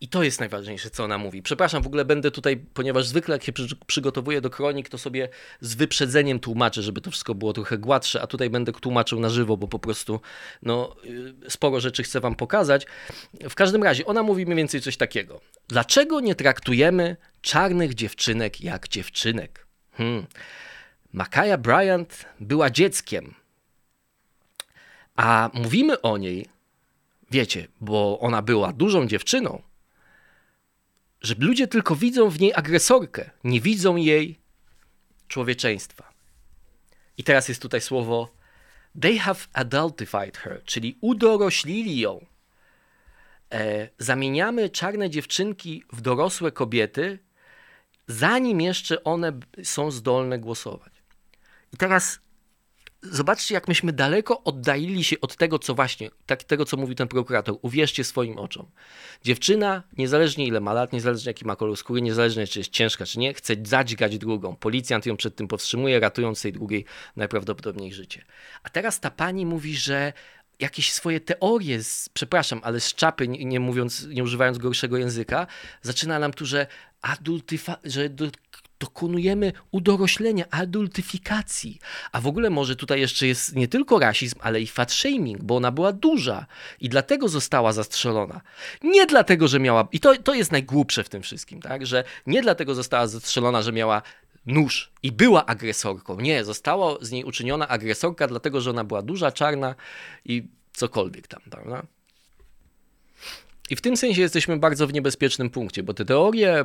i 0.05 0.09
to 0.09 0.23
jest 0.23 0.41
najważniejsze, 0.41 0.91
co 0.91 1.05
ona 1.05 1.19
mówi. 1.19 1.43
Przepraszam, 1.43 1.83
w 1.83 1.87
ogóle 1.87 2.05
będę 2.05 2.31
tutaj, 2.31 2.57
ponieważ 2.57 3.07
zwykle 3.07 3.35
jak 3.35 3.45
się 3.45 3.53
przygotowuję 3.87 4.41
do 4.41 4.51
kronik, 4.51 4.89
to 4.89 4.99
sobie 4.99 5.29
z 5.61 5.75
wyprzedzeniem 5.75 6.41
tłumaczę, 6.41 6.83
żeby 6.83 7.01
to 7.01 7.11
wszystko 7.11 7.35
było 7.35 7.53
trochę 7.53 7.79
gładsze, 7.79 8.23
a 8.23 8.27
tutaj 8.27 8.51
będę 8.51 8.73
tłumaczył 8.73 9.21
na 9.21 9.29
żywo, 9.29 9.57
bo 9.57 9.69
po 9.69 9.79
prostu 9.79 10.21
no, 10.63 10.97
y, 11.47 11.51
sporo 11.51 11.81
rzeczy 11.81 12.03
chcę 12.03 12.21
wam 12.21 12.35
pokazać. 12.35 12.87
W 13.51 13.55
każdym 13.55 13.83
razie, 13.83 14.07
ona 14.07 14.23
mówi 14.23 14.47
mniej 14.47 14.57
więcej 14.57 14.81
coś 14.81 14.97
takiego. 14.97 15.41
Dlaczego 15.69 16.21
nie 16.21 16.35
traktujemy 16.35 17.17
czarnych 17.41 17.95
dziewczynek 17.95 18.61
jak 18.61 18.89
dziewczynek? 18.89 19.67
Hmm. 19.93 20.27
Makaja 21.13 21.59
Bryant 21.59 22.25
była 22.41 22.71
dzieckiem, 22.71 23.35
a 25.17 25.51
mówimy 25.55 26.01
o 26.01 26.19
niej, 26.19 26.47
wiecie, 27.31 27.69
bo 27.81 28.21
ona 28.21 28.43
była 28.43 28.73
dużą 28.73 29.07
dziewczyną, 29.07 29.63
że 31.25 31.35
ludzie 31.39 31.67
tylko 31.67 31.97
widzą 31.97 32.31
w 32.31 32.41
niej 32.41 32.55
agresorkę, 32.55 33.31
nie 33.45 33.61
widzą 33.61 33.97
jej 33.97 34.39
człowieczeństwa. 35.29 36.13
I 37.19 37.25
teraz 37.25 37.49
jest 37.49 37.63
tutaj 37.63 37.81
słowo 37.81 38.35
they 39.01 39.19
have 39.19 39.39
adultified 39.53 40.37
her, 40.37 40.63
czyli 40.65 40.99
udoroślili 41.01 41.99
ją. 41.99 42.27
E, 43.53 43.89
zamieniamy 43.99 44.71
czarne 44.71 45.11
dziewczynki 45.11 45.85
w 45.93 46.01
dorosłe 46.01 46.53
kobiety, 46.53 47.19
zanim 48.07 48.61
jeszcze 48.61 49.05
one 49.05 49.33
są 49.63 49.91
zdolne 49.91 50.39
głosować. 50.39 50.93
I 51.73 51.77
teraz 51.77 52.21
zobaczcie, 53.11 53.55
jak 53.55 53.69
myśmy 53.69 53.93
daleko 53.93 54.43
oddalili 54.45 55.05
się 55.05 55.21
od 55.21 55.37
tego, 55.37 55.59
co 55.59 55.75
właśnie, 55.75 56.11
tak, 56.27 56.45
tego, 56.45 56.65
co 56.65 56.77
mówi 56.77 56.95
ten 56.95 57.09
prokurator. 57.09 57.59
Uwierzcie 57.63 58.05
swoim 58.05 58.39
oczom. 58.39 58.67
Dziewczyna, 59.25 59.83
niezależnie 59.99 60.47
ile 60.47 60.61
ma 60.61 60.73
lat, 60.73 60.93
niezależnie 60.93 61.31
jaki 61.31 61.45
ma 61.45 61.57
kolor 61.57 61.77
skóry, 61.77 62.03
niezależnie 62.03 62.47
czy 62.47 62.59
jest 62.59 62.71
ciężka, 62.71 63.07
czy 63.07 63.19
nie, 63.19 63.35
chce 63.35 63.55
zadźgać 63.65 64.19
drugą. 64.19 64.57
Policjant 64.57 65.07
ją 65.07 65.17
przed 65.17 65.37
tym 65.37 65.49
powstrzymuje, 65.49 66.01
ratując 66.01 66.43
tej 66.43 66.53
drugiej 66.53 66.85
najprawdopodobniej 67.17 67.93
życie. 67.93 68.25
A 68.63 68.69
teraz 68.69 69.01
ta 69.01 69.11
pani 69.11 69.47
mówi, 69.47 69.77
że 69.77 70.13
jakieś 70.61 70.93
swoje 70.93 71.21
teorie, 71.21 71.83
z, 71.83 72.09
przepraszam, 72.09 72.61
ale 72.65 72.81
z 72.81 72.95
czapy, 72.95 73.29
nie, 73.29 73.45
nie 73.45 73.61
mówiąc, 73.61 74.07
nie 74.07 74.23
używając 74.23 74.59
gorszego 74.59 74.97
języka, 74.97 75.47
zaczyna 75.83 76.19
nam 76.19 76.33
tu, 76.33 76.47
że 76.47 76.67
adultyfa, 77.03 77.77
że 77.85 78.09
do, 78.09 78.27
dokonujemy 78.79 79.53
udoroślenia, 79.71 80.45
adultyfikacji. 80.51 81.79
A 82.13 82.21
w 82.21 82.27
ogóle 82.27 82.51
może 82.51 82.77
tutaj 82.77 83.01
jeszcze 83.01 83.27
jest 83.27 83.57
nie 83.57 83.69
tylko 83.69 83.99
rasizm, 83.99 84.39
ale 84.43 84.61
i 84.61 84.67
fat 84.67 84.93
shaming, 84.93 85.43
bo 85.43 85.57
ona 85.57 85.73
była 85.73 85.93
duża 85.93 86.47
i 86.81 86.89
dlatego 86.89 87.29
została 87.29 87.73
zastrzelona. 87.73 88.41
Nie 88.83 89.07
dlatego, 89.07 89.49
że 89.49 89.61
miała, 89.61 89.89
i 89.93 90.01
to, 90.01 90.17
to 90.17 90.35
jest 90.35 90.53
najgłupsze 90.53 91.05
w 91.05 91.09
tym 91.09 91.23
wszystkim, 91.23 91.63
tak, 91.63 91.87
że 91.87 92.05
nie 92.27 92.43
dlatego 92.43 92.75
została 92.75 93.07
zastrzelona, 93.07 93.63
że 93.63 93.73
miała 93.73 94.03
nóż 94.47 94.93
i 95.03 95.13
była 95.13 95.47
agresorką. 95.47 96.21
Nie, 96.21 96.45
została 96.45 96.97
z 97.01 97.11
niej 97.11 97.25
uczyniona 97.25 97.69
agresorka, 97.69 98.27
dlatego 98.27 98.61
że 98.61 98.71
ona 98.71 98.85
była 98.85 99.03
duża, 99.03 99.33
czarna 99.33 99.75
i 100.25 100.49
cokolwiek 100.73 101.27
tam, 101.27 101.41
prawda? 101.51 101.83
I 103.71 103.77
w 103.77 103.81
tym 103.81 103.97
sensie 103.97 104.21
jesteśmy 104.21 104.57
bardzo 104.57 104.87
w 104.87 104.93
niebezpiecznym 104.93 105.51
punkcie, 105.51 105.83
bo 105.83 105.95
te 105.95 106.05
teorie 106.05 106.65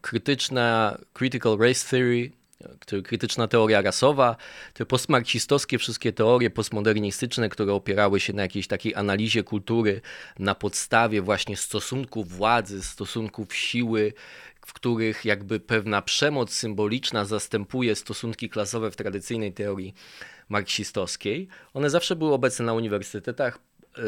krytyczne, 0.00 0.98
critical 1.12 1.58
race 1.58 1.88
theory, 1.90 2.30
krytyczna 3.04 3.48
teoria 3.48 3.82
rasowa, 3.82 4.36
te 4.74 4.86
postmarksistowskie 4.86 5.78
wszystkie 5.78 6.12
teorie 6.12 6.50
postmodernistyczne, 6.50 7.48
które 7.48 7.72
opierały 7.72 8.20
się 8.20 8.32
na 8.32 8.42
jakiejś 8.42 8.66
takiej 8.66 8.94
analizie 8.94 9.42
kultury 9.42 10.00
na 10.38 10.54
podstawie 10.54 11.22
właśnie 11.22 11.56
stosunków 11.56 12.28
władzy, 12.28 12.82
stosunków 12.82 13.54
siły, 13.54 14.12
w 14.66 14.72
których 14.72 15.24
jakby 15.24 15.60
pewna 15.60 16.02
przemoc 16.02 16.52
symboliczna 16.52 17.24
zastępuje 17.24 17.96
stosunki 17.96 18.48
klasowe 18.48 18.90
w 18.90 18.96
tradycyjnej 18.96 19.52
teorii 19.52 19.94
marksistowskiej, 20.48 21.48
one 21.74 21.90
zawsze 21.90 22.16
były 22.16 22.32
obecne 22.32 22.64
na 22.64 22.72
uniwersytetach, 22.72 23.58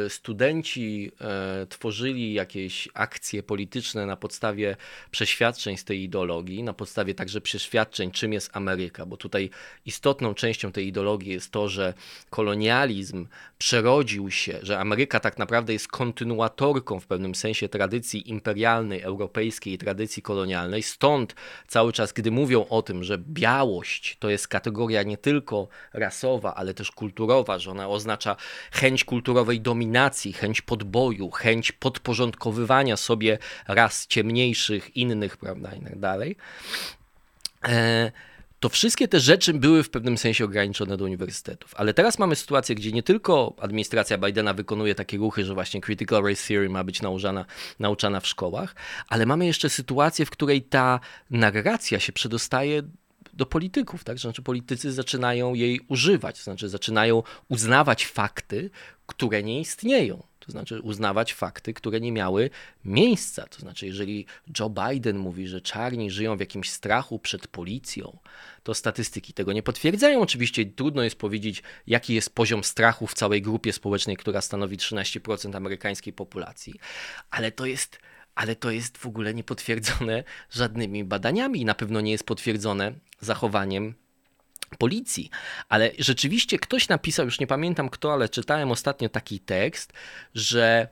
studenci 0.09 1.12
e, 1.21 1.66
tworzyli 1.66 2.33
jakieś 2.33 2.88
akcje 2.95 3.42
polityczne 3.42 4.07
na 4.07 4.16
podstawie 4.16 4.77
przeświadczeń 5.11 5.77
z 5.77 5.85
tej 5.85 6.03
ideologii, 6.03 6.62
na 6.62 6.73
podstawie 6.73 7.14
także 7.14 7.40
przeświadczeń, 7.40 8.11
czym 8.11 8.33
jest 8.33 8.51
Ameryka, 8.53 9.07
bo 9.07 9.16
tutaj 9.16 9.51
istotną 9.87 10.35
częścią 10.35 10.73
tej 10.73 10.87
ideologii 10.87 11.33
jest 11.33 11.51
to, 11.51 11.68
że 11.68 11.95
kolonializm 12.31 13.27
przerodził 13.59 14.31
się, 14.31 14.59
że 14.62 14.79
Ameryka 14.79 15.21
tak 15.21 15.38
naprawdę 15.38 15.73
jest 15.73 15.88
kontynuatorką 15.88 17.01
w 17.01 17.07
pewnym 17.07 17.35
sensie 17.35 17.68
tradycji 17.68 18.31
imperialnej, 18.31 19.01
europejskiej 19.01 19.79
tradycji 19.79 20.23
kolonialnej. 20.23 20.83
Stąd 20.83 21.35
cały 21.68 21.92
czas, 21.92 22.12
gdy 22.12 22.31
mówią 22.31 22.66
o 22.68 22.83
tym, 22.83 23.05
że 23.05 23.18
białość 23.18 24.16
to 24.18 24.31
jest 24.31 24.49
kategoria 24.49 25.03
nie 25.03 25.16
tylko 25.16 25.68
rasowa, 25.92 26.55
ale 26.55 26.75
też 26.75 26.90
kulturowa, 26.90 27.59
że 27.59 27.71
ona 27.71 27.88
oznacza 27.88 28.37
chęć 28.73 29.05
kulturowej 29.05 29.61
do 29.61 29.71
dominacji, 29.72 30.32
chęć 30.32 30.61
podboju, 30.61 31.30
chęć 31.30 31.72
podporządkowywania 31.72 32.96
sobie 32.96 33.38
ras 33.68 34.06
ciemniejszych, 34.06 34.96
innych, 34.96 35.37
prawda, 35.37 35.74
i 35.74 35.80
tak 35.80 35.98
dalej. 35.98 36.37
E, 37.68 38.12
to 38.61 38.68
wszystkie 38.68 39.08
te 39.08 39.20
rzeczy 39.20 39.54
były 39.54 39.82
w 39.82 39.90
pewnym 39.90 40.18
sensie 40.18 40.44
ograniczone 40.44 40.96
do 40.96 41.04
uniwersytetów. 41.04 41.74
Ale 41.76 41.94
teraz 41.94 42.18
mamy 42.18 42.37
sytuację, 42.37 42.74
gdzie 42.74 42.92
nie 42.92 43.02
tylko 43.02 43.54
administracja 43.61 44.18
Bidena 44.18 44.54
wykonuje 44.54 44.94
takie 44.94 45.16
ruchy, 45.16 45.44
że 45.44 45.54
właśnie 45.54 45.80
critical 45.80 46.22
race 46.24 46.48
theory 46.48 46.68
ma 46.68 46.85
być 46.85 47.02
nauczana, 47.02 47.44
nauczana 47.78 48.20
w 48.20 48.26
szkołach, 48.26 48.74
ale 49.08 49.26
mamy 49.26 49.46
jeszcze 49.46 49.70
sytuację, 49.70 50.26
w 50.26 50.30
której 50.30 50.62
ta 50.62 51.00
narracja 51.30 52.00
się 52.00 52.12
przedostaje 52.12 52.82
do 53.32 53.46
polityków, 53.46 54.04
tak? 54.04 54.18
Znaczy 54.18 54.42
politycy 54.42 54.92
zaczynają 54.92 55.54
jej 55.54 55.80
używać, 55.88 56.42
znaczy 56.42 56.68
zaczynają 56.68 57.22
uznawać 57.48 58.06
fakty, 58.06 58.70
które 59.14 59.42
nie 59.42 59.61
istnieją. 59.61 60.22
To 60.38 60.53
znaczy 60.53 60.81
uznawać 60.81 61.35
fakty, 61.35 61.75
które 61.75 62.01
nie 62.01 62.12
miały 62.12 62.51
miejsca. 62.85 63.46
To 63.46 63.61
znaczy, 63.61 63.87
jeżeli 63.87 64.27
Joe 64.59 64.70
Biden 64.70 65.18
mówi, 65.18 65.48
że 65.48 65.61
czarni 65.61 66.11
żyją 66.11 66.37
w 66.37 66.40
jakimś 66.40 66.70
strachu 66.70 67.18
przed 67.18 67.46
policją, 67.48 68.18
to 68.62 68.75
statystyki 68.75 69.33
tego 69.33 69.53
nie 69.53 69.62
potwierdzają. 69.62 70.20
Oczywiście 70.20 70.66
trudno 70.66 71.03
jest 71.03 71.16
powiedzieć, 71.16 71.62
jaki 71.87 72.14
jest 72.14 72.35
poziom 72.35 72.64
strachu 72.64 73.07
w 73.07 73.14
całej 73.14 73.42
grupie 73.42 73.72
społecznej, 73.72 74.16
która 74.16 74.40
stanowi 74.40 74.77
13% 74.77 75.57
amerykańskiej 75.57 76.12
populacji, 76.12 76.75
ale 77.31 77.53
to 77.53 77.66
jest 77.66 77.98
ale 78.35 78.57
to 78.57 78.70
jest 78.70 78.98
w 78.98 79.07
ogóle 79.07 79.35
niepotwierdzone 79.35 80.25
żadnymi 80.51 81.05
badaniami 81.05 81.61
i 81.61 81.64
na 81.64 81.75
pewno 81.75 82.01
nie 82.01 82.12
jest 82.12 82.25
potwierdzone 82.25 82.92
zachowaniem 83.20 83.94
policji. 84.76 85.30
Ale 85.68 85.90
rzeczywiście 85.98 86.58
ktoś 86.58 86.88
napisał, 86.88 87.24
już 87.24 87.40
nie 87.40 87.46
pamiętam 87.46 87.88
kto, 87.88 88.12
ale 88.12 88.28
czytałem 88.28 88.70
ostatnio 88.70 89.08
taki 89.08 89.40
tekst, 89.40 89.92
że 90.35 90.88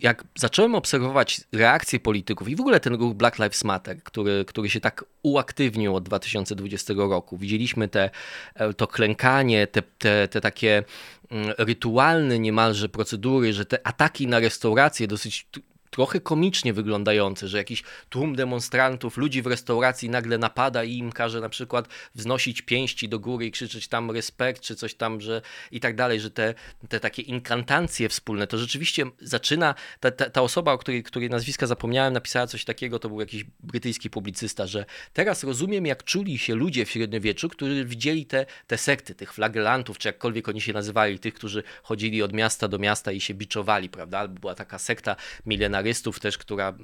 jak 0.00 0.24
zacząłem 0.34 0.74
obserwować 0.74 1.40
reakcje 1.52 2.00
polityków 2.00 2.48
i 2.48 2.56
w 2.56 2.60
ogóle 2.60 2.80
ten 2.80 2.94
ruch 2.94 3.14
Black 3.14 3.38
Lives 3.38 3.64
Matter, 3.64 4.02
który, 4.02 4.44
który 4.44 4.70
się 4.70 4.80
tak 4.80 5.04
uaktywnił 5.22 5.96
od 5.96 6.04
2020 6.04 6.94
roku. 6.96 7.38
Widzieliśmy 7.38 7.88
te, 7.88 8.10
e, 8.54 8.74
to 8.74 8.86
klękanie, 8.86 9.66
te, 9.66 9.82
te, 9.82 10.28
te 10.28 10.40
takie 10.40 10.84
mm, 11.30 11.54
rytualne 11.58 12.38
niemalże 12.38 12.88
procedury, 12.88 13.52
że 13.52 13.64
te 13.64 13.86
ataki 13.86 14.26
na 14.26 14.38
restauracje 14.38 15.06
dosyć 15.06 15.46
trochę 15.90 16.20
komicznie 16.20 16.72
wyglądające, 16.72 17.48
że 17.48 17.58
jakiś 17.58 17.82
tłum 18.08 18.36
demonstrantów, 18.36 19.16
ludzi 19.16 19.42
w 19.42 19.46
restauracji 19.46 20.10
nagle 20.10 20.38
napada 20.38 20.84
i 20.84 20.96
im 20.96 21.12
każe 21.12 21.40
na 21.40 21.48
przykład 21.48 21.88
wznosić 22.14 22.62
pięści 22.62 23.08
do 23.08 23.18
góry 23.18 23.46
i 23.46 23.50
krzyczeć 23.50 23.88
tam 23.88 24.10
respekt, 24.10 24.62
czy 24.62 24.76
coś 24.76 24.94
tam, 24.94 25.20
że 25.20 25.42
i 25.72 25.80
tak 25.80 25.96
dalej, 25.96 26.20
że 26.20 26.30
te, 26.30 26.54
te 26.88 27.00
takie 27.00 27.22
inkantacje 27.22 28.08
wspólne, 28.08 28.46
to 28.46 28.58
rzeczywiście 28.58 29.04
zaczyna, 29.20 29.74
ta, 30.00 30.10
ta, 30.10 30.30
ta 30.30 30.42
osoba, 30.42 30.72
o 30.72 30.78
której, 30.78 31.02
której 31.02 31.30
nazwiska 31.30 31.66
zapomniałem, 31.66 32.12
napisała 32.12 32.46
coś 32.46 32.64
takiego, 32.64 32.98
to 32.98 33.08
był 33.08 33.20
jakiś 33.20 33.44
brytyjski 33.60 34.10
publicysta, 34.10 34.66
że 34.66 34.84
teraz 35.12 35.44
rozumiem, 35.44 35.86
jak 35.86 36.04
czuli 36.04 36.38
się 36.38 36.54
ludzie 36.54 36.84
w 36.84 36.90
średniowieczu, 36.90 37.48
którzy 37.48 37.84
widzieli 37.84 38.26
te, 38.26 38.46
te 38.66 38.78
sekty, 38.78 39.14
tych 39.14 39.32
flagellantów, 39.32 39.98
czy 39.98 40.08
jakkolwiek 40.08 40.48
oni 40.48 40.60
się 40.60 40.72
nazywali, 40.72 41.18
tych, 41.18 41.34
którzy 41.34 41.62
chodzili 41.82 42.22
od 42.22 42.32
miasta 42.32 42.68
do 42.68 42.78
miasta 42.78 43.12
i 43.12 43.20
się 43.20 43.34
biczowali, 43.34 43.88
prawda, 43.88 44.18
albo 44.18 44.40
była 44.40 44.54
taka 44.54 44.78
sekta 44.78 45.16
milenarystów, 45.46 45.78
scenarystów 45.88 46.20
też, 46.20 46.38
która, 46.38 46.74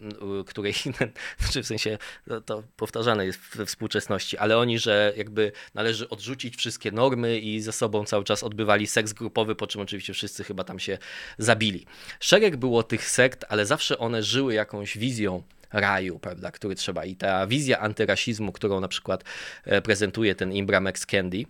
której, 0.47 0.75
znaczy 1.39 1.63
w 1.63 1.67
sensie 1.67 1.99
to, 2.29 2.41
to 2.41 2.63
powtarzane 2.77 3.27
jest 3.27 3.41
we 3.55 3.67
współczesności, 3.67 4.39
ale 4.39 4.59
oni, 4.59 4.79
że 4.79 5.13
jakby 5.17 5.53
należy 5.75 6.09
odrzucić 6.09 6.57
wszystkie 6.57 6.93
normy 6.93 7.39
i 7.39 7.61
ze 7.61 7.73
sobą 7.73 8.05
cały 8.05 8.25
czas 8.25 8.43
odbywali 8.43 8.87
seks 8.87 9.13
grupowy, 9.13 9.55
po 9.55 9.67
czym 9.67 9.81
oczywiście 9.81 10.13
wszyscy 10.13 10.45
chyba 10.45 10.65
tam 10.65 10.79
się 10.79 10.99
zabili. 11.39 11.87
Szereg 12.21 12.57
było 12.57 12.83
tych 12.83 13.11
sekt, 13.11 13.45
ale 13.49 13.67
zawsze 13.67 13.99
one 13.99 14.23
żyły 14.23 14.55
jakąś 14.55 14.99
wizją 14.99 15.43
raju, 15.73 16.19
prawda, 16.19 16.51
który 16.51 16.75
trzeba. 16.75 17.05
I 17.05 17.17
ta 17.17 17.47
wizja 17.47 17.79
antyrasizmu, 17.79 18.53
którą 18.53 18.81
na 18.81 18.89
przykład 18.89 19.25
e, 19.65 19.83
prezentuje 19.83 20.35
ten 20.35 20.53
Imbram 20.53 20.87
X. 20.87 21.07
Candy, 21.07 21.45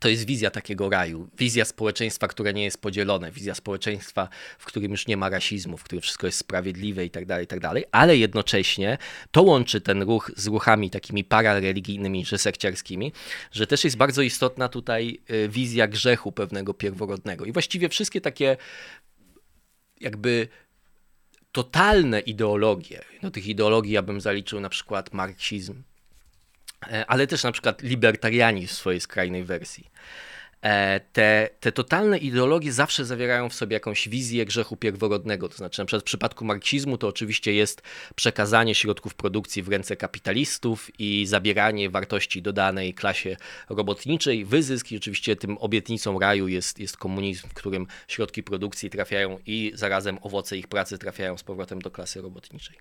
to 0.00 0.08
jest 0.08 0.26
wizja 0.26 0.50
takiego 0.50 0.90
raju, 0.90 1.28
wizja 1.38 1.64
społeczeństwa, 1.64 2.28
które 2.28 2.52
nie 2.52 2.64
jest 2.64 2.80
podzielone, 2.80 3.32
wizja 3.32 3.54
społeczeństwa, 3.54 4.28
w 4.58 4.64
którym 4.64 4.90
już 4.90 5.06
nie 5.06 5.16
ma 5.16 5.28
rasizmu, 5.28 5.76
w 5.76 5.84
którym 5.84 6.02
wszystko 6.02 6.26
jest 6.26 6.38
sprawiedliwe 6.38 7.04
i 7.04 7.10
tak 7.10 7.26
dalej, 7.26 7.44
i 7.44 7.46
tak 7.46 7.60
dalej, 7.60 7.84
ale 7.92 8.16
jednocześnie 8.16 8.98
to 9.30 9.42
łączy 9.42 9.80
ten 9.80 10.02
ruch 10.02 10.30
z 10.36 10.46
ruchami 10.46 10.90
takimi 10.90 11.24
parareligijnymi 11.24 12.24
czy 12.24 12.38
sekciarskimi, 12.38 13.12
że 13.52 13.66
też 13.66 13.84
jest 13.84 13.96
bardzo 13.96 14.22
istotna 14.22 14.68
tutaj 14.68 15.20
y, 15.30 15.48
wizja 15.48 15.88
grzechu 15.88 16.32
pewnego 16.32 16.74
pierworodnego. 16.74 17.44
I 17.44 17.52
właściwie 17.52 17.88
wszystkie 17.88 18.20
takie 18.20 18.56
jakby 20.00 20.48
totalne 21.52 22.20
ideologie, 22.20 23.04
do 23.22 23.30
tych 23.30 23.46
ideologii 23.46 23.92
ja 23.92 24.02
bym 24.02 24.20
zaliczył 24.20 24.60
na 24.60 24.68
przykład 24.68 25.14
marksizm, 25.14 25.82
ale 27.06 27.26
też 27.26 27.44
na 27.44 27.52
przykład 27.52 27.82
libertarianizm 27.82 28.74
w 28.74 28.76
swojej 28.76 29.00
skrajnej 29.00 29.44
wersji. 29.44 29.90
E, 30.62 31.00
te, 31.12 31.48
te 31.60 31.72
totalne 31.72 32.18
ideologie 32.18 32.72
zawsze 32.72 33.04
zawierają 33.04 33.48
w 33.48 33.54
sobie 33.54 33.74
jakąś 33.74 34.08
wizję 34.08 34.44
grzechu 34.44 34.76
pierworodnego. 34.76 35.48
To 35.48 35.56
znaczy, 35.56 35.80
na 35.80 35.86
przykład 35.86 36.02
w 36.02 36.06
przypadku 36.06 36.44
marksizmu 36.44 36.98
to 36.98 37.08
oczywiście 37.08 37.52
jest 37.52 37.82
przekazanie 38.14 38.74
środków 38.74 39.14
produkcji 39.14 39.62
w 39.62 39.68
ręce 39.68 39.96
kapitalistów 39.96 40.90
i 40.98 41.26
zabieranie 41.26 41.90
wartości 41.90 42.42
dodanej 42.42 42.94
klasie 42.94 43.36
robotniczej, 43.68 44.44
wyzysk 44.44 44.92
i 44.92 44.96
oczywiście 44.96 45.36
tym 45.36 45.58
obietnicą 45.58 46.18
raju 46.18 46.48
jest, 46.48 46.78
jest 46.78 46.96
komunizm, 46.96 47.48
w 47.48 47.54
którym 47.54 47.86
środki 48.08 48.42
produkcji 48.42 48.90
trafiają 48.90 49.38
i 49.46 49.72
zarazem 49.74 50.18
owoce 50.22 50.56
ich 50.56 50.68
pracy 50.68 50.98
trafiają 50.98 51.38
z 51.38 51.42
powrotem 51.42 51.82
do 51.82 51.90
klasy 51.90 52.22
robotniczej. 52.22 52.76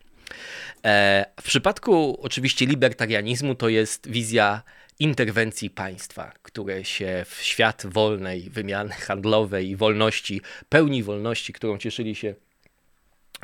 E, 0.85 1.25
w 1.41 1.43
przypadku 1.43 2.19
oczywiście 2.21 2.65
libertarianizmu 2.65 3.55
to 3.55 3.69
jest 3.69 4.09
wizja 4.09 4.61
interwencji 4.99 5.69
państwa, 5.69 6.31
które 6.41 6.85
się 6.85 7.25
w 7.29 7.41
świat 7.41 7.83
wolnej 7.85 8.49
wymiany 8.49 8.93
handlowej 8.93 9.69
i 9.69 9.75
wolności, 9.75 10.41
pełni 10.69 11.03
wolności, 11.03 11.53
którą 11.53 11.77
cieszyli 11.77 12.15
się 12.15 12.35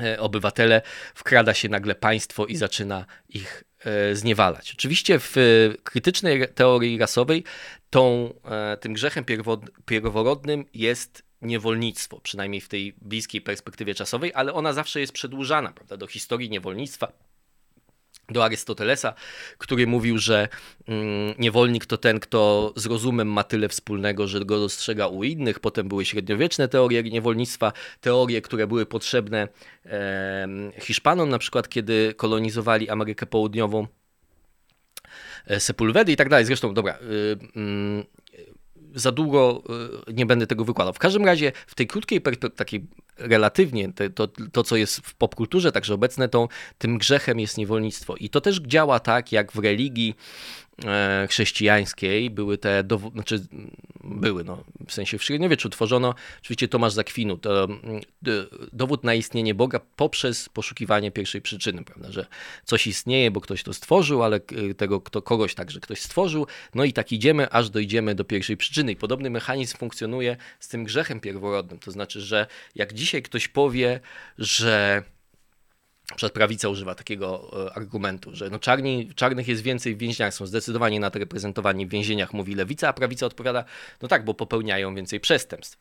e, 0.01 0.19
obywatele, 0.19 0.81
wkrada 1.15 1.53
się 1.53 1.69
nagle 1.69 1.95
państwo 1.95 2.45
i 2.45 2.55
zaczyna 2.55 3.05
ich 3.29 3.63
e, 3.79 4.15
zniewalać. 4.15 4.73
Oczywiście 4.73 5.19
w 5.19 5.35
krytycznej 5.83 6.47
teorii 6.55 6.97
rasowej 6.97 7.43
tą, 7.89 8.33
tym 8.79 8.93
grzechem 8.93 9.25
pierworodnym 9.85 10.65
jest 10.73 11.23
niewolnictwo, 11.41 12.19
przynajmniej 12.19 12.61
w 12.61 12.67
tej 12.67 12.93
bliskiej 13.01 13.41
perspektywie 13.41 13.95
czasowej, 13.95 14.31
ale 14.35 14.53
ona 14.53 14.73
zawsze 14.73 14.99
jest 14.99 15.13
przedłużana 15.13 15.71
prawda, 15.71 15.97
do 15.97 16.07
historii 16.07 16.49
niewolnictwa 16.49 17.11
do 18.31 18.43
Arystotelesa, 18.43 19.13
który 19.57 19.87
mówił, 19.87 20.17
że 20.17 20.47
mm, 20.87 21.33
niewolnik 21.39 21.85
to 21.85 21.97
ten, 21.97 22.19
kto 22.19 22.73
z 22.75 22.85
rozumem 22.85 23.27
ma 23.27 23.43
tyle 23.43 23.69
wspólnego, 23.69 24.27
że 24.27 24.45
go 24.45 24.59
dostrzega 24.59 25.07
u 25.07 25.23
innych. 25.23 25.59
Potem 25.59 25.87
były 25.87 26.05
średniowieczne 26.05 26.67
teorie 26.67 27.03
niewolnictwa, 27.03 27.73
teorie, 28.01 28.41
które 28.41 28.67
były 28.67 28.85
potrzebne 28.85 29.47
Hiszpanom, 30.79 31.29
na 31.29 31.37
przykład 31.37 31.69
kiedy 31.69 32.13
kolonizowali 32.17 32.89
Amerykę 32.89 33.25
Południową. 33.25 33.87
E, 35.47 35.59
Sepulwedy 35.59 36.11
i 36.11 36.15
tak 36.15 36.29
dalej. 36.29 36.45
Zresztą, 36.45 36.73
dobra, 36.73 36.93
y, 36.93 37.37
mm, 37.55 38.03
za 38.95 39.11
długo 39.11 39.63
y, 40.09 40.13
nie 40.13 40.25
będę 40.25 40.47
tego 40.47 40.65
wykładał. 40.65 40.93
W 40.93 40.99
każdym 40.99 41.25
razie 41.25 41.51
w 41.67 41.75
tej 41.75 41.87
krótkiej, 41.87 42.21
takiej 42.55 42.87
relatywnie, 43.17 43.93
te, 43.93 44.09
to, 44.09 44.27
to 44.27 44.63
co 44.63 44.75
jest 44.75 44.97
w 44.97 45.13
popkulturze 45.13 45.71
także 45.71 45.93
obecne, 45.93 46.29
to 46.29 46.47
tym 46.77 46.97
grzechem 46.97 47.39
jest 47.39 47.57
niewolnictwo. 47.57 48.15
I 48.15 48.29
to 48.29 48.41
też 48.41 48.59
działa 48.59 48.99
tak, 48.99 49.31
jak 49.31 49.51
w 49.51 49.59
religii 49.59 50.15
E, 50.85 51.27
chrześcijańskiej 51.29 52.29
były 52.29 52.57
te, 52.57 52.83
dowo- 52.83 53.11
znaczy 53.11 53.45
były, 54.03 54.43
no, 54.43 54.63
w 54.87 54.93
sensie 54.93 55.17
w 55.17 55.23
średniowieczu 55.23 55.69
tworzono 55.69 56.15
oczywiście 56.41 56.67
Tomasz 56.67 56.93
Zakwinu, 56.93 57.37
to 57.37 57.63
mm, 57.63 58.01
dowód 58.73 59.03
na 59.03 59.13
istnienie 59.13 59.55
Boga 59.55 59.79
poprzez 59.95 60.49
poszukiwanie 60.49 61.11
pierwszej 61.11 61.41
przyczyny, 61.41 61.83
prawda, 61.83 62.11
że 62.11 62.25
coś 62.65 62.87
istnieje, 62.87 63.31
bo 63.31 63.41
ktoś 63.41 63.63
to 63.63 63.73
stworzył, 63.73 64.23
ale 64.23 64.39
tego 64.77 65.01
kto, 65.01 65.21
kogoś 65.21 65.55
także 65.55 65.79
ktoś 65.79 66.01
stworzył, 66.01 66.47
no 66.75 66.83
i 66.83 66.93
tak 66.93 67.11
idziemy, 67.11 67.49
aż 67.49 67.69
dojdziemy 67.69 68.15
do 68.15 68.23
pierwszej 68.23 68.57
przyczyny 68.57 68.91
i 68.91 68.95
podobny 68.95 69.29
mechanizm 69.29 69.77
funkcjonuje 69.77 70.37
z 70.59 70.67
tym 70.67 70.83
grzechem 70.83 71.19
pierworodnym, 71.19 71.79
to 71.79 71.91
znaczy, 71.91 72.21
że 72.21 72.47
jak 72.75 72.93
dzisiaj 73.01 73.21
ktoś 73.21 73.47
powie, 73.47 73.99
że 74.37 75.03
przed 76.15 76.33
prawica 76.33 76.69
używa 76.69 76.95
takiego 76.95 77.51
e, 77.67 77.73
argumentu, 77.73 78.35
że 78.35 78.49
no 78.49 78.59
czarni, 78.59 79.09
czarnych 79.15 79.47
jest 79.47 79.61
więcej 79.61 79.95
w 79.95 79.97
więzieniach, 79.97 80.33
są 80.33 80.45
zdecydowanie 80.45 80.99
nadreprezentowani 80.99 81.87
w 81.87 81.89
więzieniach, 81.89 82.33
mówi 82.33 82.55
lewica, 82.55 82.87
a 82.87 82.93
prawica 82.93 83.25
odpowiada, 83.25 83.63
no 84.01 84.07
tak, 84.07 84.25
bo 84.25 84.33
popełniają 84.33 84.95
więcej 84.95 85.19
przestępstw. 85.19 85.77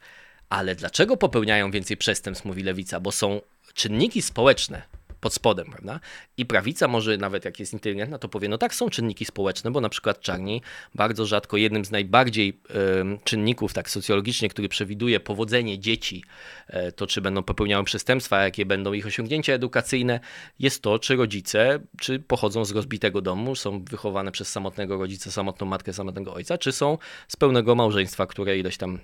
Ale 0.48 0.74
dlaczego 0.74 1.16
popełniają 1.16 1.70
więcej 1.70 1.96
przestępstw, 1.96 2.44
mówi 2.44 2.62
lewica? 2.62 3.00
Bo 3.00 3.12
są 3.12 3.40
czynniki 3.74 4.22
społeczne, 4.22 4.82
pod 5.20 5.34
spodem, 5.34 5.66
prawda? 5.66 6.00
I 6.36 6.46
prawica 6.46 6.88
może 6.88 7.16
nawet 7.16 7.44
jak 7.44 7.60
jest 7.60 7.72
inteligentna, 7.72 8.18
to 8.18 8.28
powie, 8.28 8.48
no 8.48 8.58
tak, 8.58 8.74
są 8.74 8.90
czynniki 8.90 9.24
społeczne, 9.24 9.70
bo 9.70 9.80
na 9.80 9.88
przykład 9.88 10.20
czarni 10.20 10.62
bardzo 10.94 11.26
rzadko 11.26 11.56
jednym 11.56 11.84
z 11.84 11.90
najbardziej 11.90 12.48
y, 12.48 13.18
czynników 13.24 13.72
tak 13.72 13.90
socjologicznie, 13.90 14.48
który 14.48 14.68
przewiduje 14.68 15.20
powodzenie 15.20 15.78
dzieci, 15.78 16.24
y, 16.70 16.92
to 16.92 17.06
czy 17.06 17.20
będą 17.20 17.42
popełniały 17.42 17.84
przestępstwa, 17.84 18.42
jakie 18.42 18.66
będą 18.66 18.92
ich 18.92 19.06
osiągnięcia 19.06 19.52
edukacyjne, 19.52 20.20
jest 20.58 20.82
to, 20.82 20.98
czy 20.98 21.16
rodzice, 21.16 21.80
czy 21.98 22.18
pochodzą 22.18 22.64
z 22.64 22.70
rozbitego 22.70 23.20
domu, 23.20 23.56
są 23.56 23.84
wychowane 23.84 24.32
przez 24.32 24.48
samotnego 24.48 24.96
rodzica, 24.96 25.30
samotną 25.30 25.66
matkę, 25.66 25.92
samotnego 25.92 26.34
ojca, 26.34 26.58
czy 26.58 26.72
są 26.72 26.98
z 27.28 27.36
pełnego 27.36 27.74
małżeństwa, 27.74 28.26
które 28.26 28.58
ileś 28.58 28.76
tam 28.76 28.98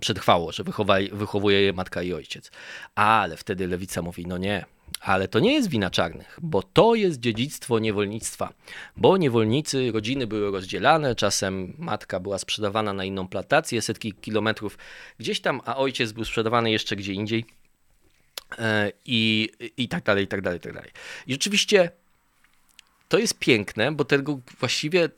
przetrwało, 0.00 0.52
że 0.52 0.64
wychowuje 1.12 1.62
je 1.62 1.72
matka 1.72 2.02
i 2.02 2.12
ojciec. 2.12 2.50
Ale 2.94 3.36
wtedy 3.36 3.66
lewica 3.66 4.02
mówi, 4.02 4.26
no 4.26 4.38
nie, 4.38 4.64
ale 5.00 5.28
to 5.28 5.40
nie 5.40 5.54
jest 5.54 5.70
wina 5.70 5.90
czarnych, 5.90 6.38
bo 6.42 6.62
to 6.62 6.94
jest 6.94 7.20
dziedzictwo 7.20 7.78
niewolnictwa. 7.78 8.52
Bo 8.96 9.16
niewolnicy, 9.16 9.92
rodziny 9.92 10.26
były 10.26 10.50
rozdzielane, 10.50 11.14
czasem 11.14 11.74
matka 11.78 12.20
była 12.20 12.38
sprzedawana 12.38 12.92
na 12.92 13.04
inną 13.04 13.28
plantację, 13.28 13.82
setki 13.82 14.12
kilometrów 14.12 14.78
gdzieś 15.18 15.40
tam, 15.40 15.60
a 15.64 15.76
ojciec 15.76 16.12
był 16.12 16.24
sprzedawany 16.24 16.70
jeszcze 16.70 16.96
gdzie 16.96 17.12
indziej. 17.12 17.44
E, 18.58 18.92
I, 19.04 19.50
i 19.76 19.88
tak 19.88 20.04
dalej, 20.04 20.24
i 20.24 20.28
tak 20.28 20.40
dalej, 20.40 20.58
i 20.58 20.60
tak 20.60 20.72
dalej. 20.72 20.90
I 21.26 21.32
rzeczywiście 21.32 21.90
to 23.08 23.18
jest 23.18 23.38
piękne, 23.38 23.92
bo 23.92 24.04
tego 24.04 24.40
właściwie 24.58 25.04
e, 25.04 25.08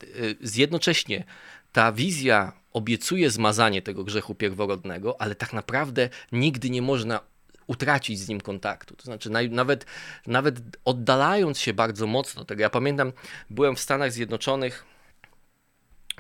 jednocześnie 0.57 1.25
ta 1.73 1.93
wizja 1.93 2.53
obiecuje 2.73 3.31
zmazanie 3.31 3.83
tego 3.83 4.05
grzechu 4.05 4.35
pierworodnego, 4.35 5.21
ale 5.21 5.35
tak 5.35 5.53
naprawdę 5.53 6.09
nigdy 6.33 6.71
nie 6.71 6.83
można 6.83 7.21
utracić 7.67 8.21
z 8.21 8.29
nim 8.29 8.41
kontaktu. 8.41 8.97
To 8.97 9.05
znaczy, 9.05 9.31
nawet, 9.51 9.87
nawet 10.27 10.61
oddalając 10.85 11.59
się 11.59 11.75
bardzo 11.75 12.07
mocno 12.07 12.45
tego. 12.45 12.63
Ja 12.63 12.71
pamiętam, 12.71 13.13
byłem 13.51 13.77
w 13.77 13.81
Stanach 13.81 14.13
Zjednoczonych. 14.13 14.85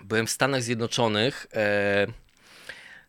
Byłem 0.05 0.27
w 0.27 0.31
Stanach 0.31 0.63
Zjednoczonych. 0.63 1.47
E, 1.55 2.07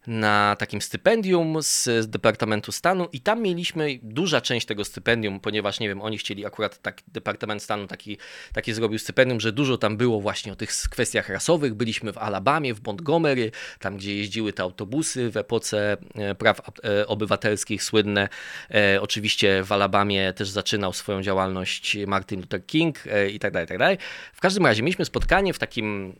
na 0.08 0.56
takim 0.60 0.82
stypendium 0.82 1.58
z, 1.62 2.10
Departamentu 2.10 2.72
Stanu 2.72 3.08
i 3.12 3.20
tam 3.20 3.42
mieliśmy 3.42 4.00
duża 4.02 4.42
część 4.42 4.66
tego 4.66 4.86
stypendium, 4.86 5.40
ponieważ 5.40 5.80
nie 5.80 5.88
wiem, 5.88 6.02
oni 6.02 6.18
chcieli 6.18 6.46
akurat 6.46 6.82
tak, 6.82 7.02
Departament 7.08 7.64
Stanu 7.64 7.88
taki, 7.88 8.18
takie 8.54 8.74
zrobił 8.74 9.00
stypendium, 9.00 9.40
że 9.40 9.52
dużo 9.52 9.78
tam 9.78 9.98
było 9.98 10.22
właśnie 10.22 10.54
o 10.54 10.56
tych 10.56 10.70
kwestiach 10.70 11.30
rasowych. 11.30 11.74
Byliśmy 11.74 12.14
w 12.14 12.18
Alabamie, 12.18 12.74
w 12.74 12.86
Montgomery, 12.86 13.52
tam 13.80 13.98
gdzie 13.98 14.18
jeździły 14.18 14.54
te 14.54 14.64
autobusy 14.64 15.30
w 15.30 15.38
epoce 15.38 15.98
e, 16.16 16.36
praw 16.36 16.62
e, 16.84 17.08
obywatelskich 17.08 17.84
słynne. 17.84 18.30
E, 18.72 19.02
oczywiście 19.02 19.64
w 19.64 19.72
Alabamie 19.72 20.34
też 20.34 20.50
zaczynał 20.50 20.94
swoją 20.94 21.22
działalność 21.22 21.98
Martin 22.08 22.42
Luther 22.42 22.66
King 22.66 23.04
i 23.32 23.40
tak 23.40 23.54
dalej, 23.54 23.68
tak 23.68 23.78
dalej. 23.78 23.98
W 24.34 24.42
każdym 24.42 24.66
razie 24.66 24.84
mieliśmy 24.84 25.06
spotkanie 25.06 25.54
w 25.54 25.60
takim, 25.60 26.16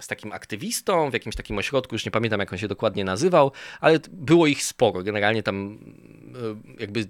z 0.00 0.06
takim 0.06 0.32
aktywistą, 0.32 1.10
w 1.10 1.12
jakimś 1.12 1.36
takim 1.36 1.58
ośrodku, 1.58 1.94
już 1.94 2.04
nie 2.04 2.10
pamiętam 2.10 2.40
jak 2.40 2.52
on 2.52 2.58
się 2.58 2.68
dokładnie 2.68 3.04
nazywa, 3.04 3.22
nazywał, 3.22 3.52
ale 3.80 3.98
było 4.12 4.46
ich 4.46 4.62
sporo. 4.62 5.02
Generalnie 5.02 5.42
tam 5.42 5.78
e, 6.76 6.80
jakby 6.80 7.08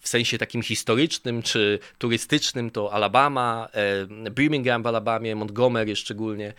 w 0.00 0.08
sensie 0.08 0.38
takim 0.38 0.62
historycznym 0.62 1.42
czy 1.42 1.78
turystycznym 1.98 2.70
to 2.70 2.92
Alabama, 2.92 3.68
e, 4.26 4.30
Birmingham 4.30 4.82
w 4.82 4.86
Alabamie, 4.86 5.36
Montgomery 5.36 5.96
szczególnie 5.96 6.54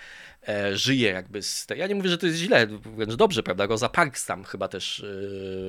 e, 0.48 0.78
żyje 0.78 1.10
jakby 1.12 1.42
z 1.42 1.66
tej, 1.66 1.80
ja 1.80 1.88
nie 1.88 1.96
mówię, 1.96 2.10
że 2.10 2.18
to 2.18 2.26
jest 2.26 2.38
źle, 2.38 2.68
wręcz 2.68 3.16
dobrze, 3.16 3.44
prawda, 3.44 3.66
Rosa 3.66 3.90
Parks 3.90 4.26
tam 4.26 4.44
chyba 4.44 4.68
też 4.68 5.06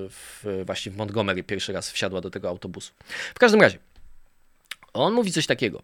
w, 0.09 0.63
właśnie 0.67 0.93
w 0.93 0.97
Montgomery 0.97 1.43
pierwszy 1.43 1.73
raz 1.73 1.91
wsiadła 1.91 2.21
do 2.21 2.31
tego 2.31 2.49
autobusu. 2.49 2.93
W 3.35 3.39
każdym 3.39 3.61
razie, 3.61 3.79
on 4.93 5.13
mówi 5.13 5.33
coś 5.33 5.47
takiego, 5.47 5.83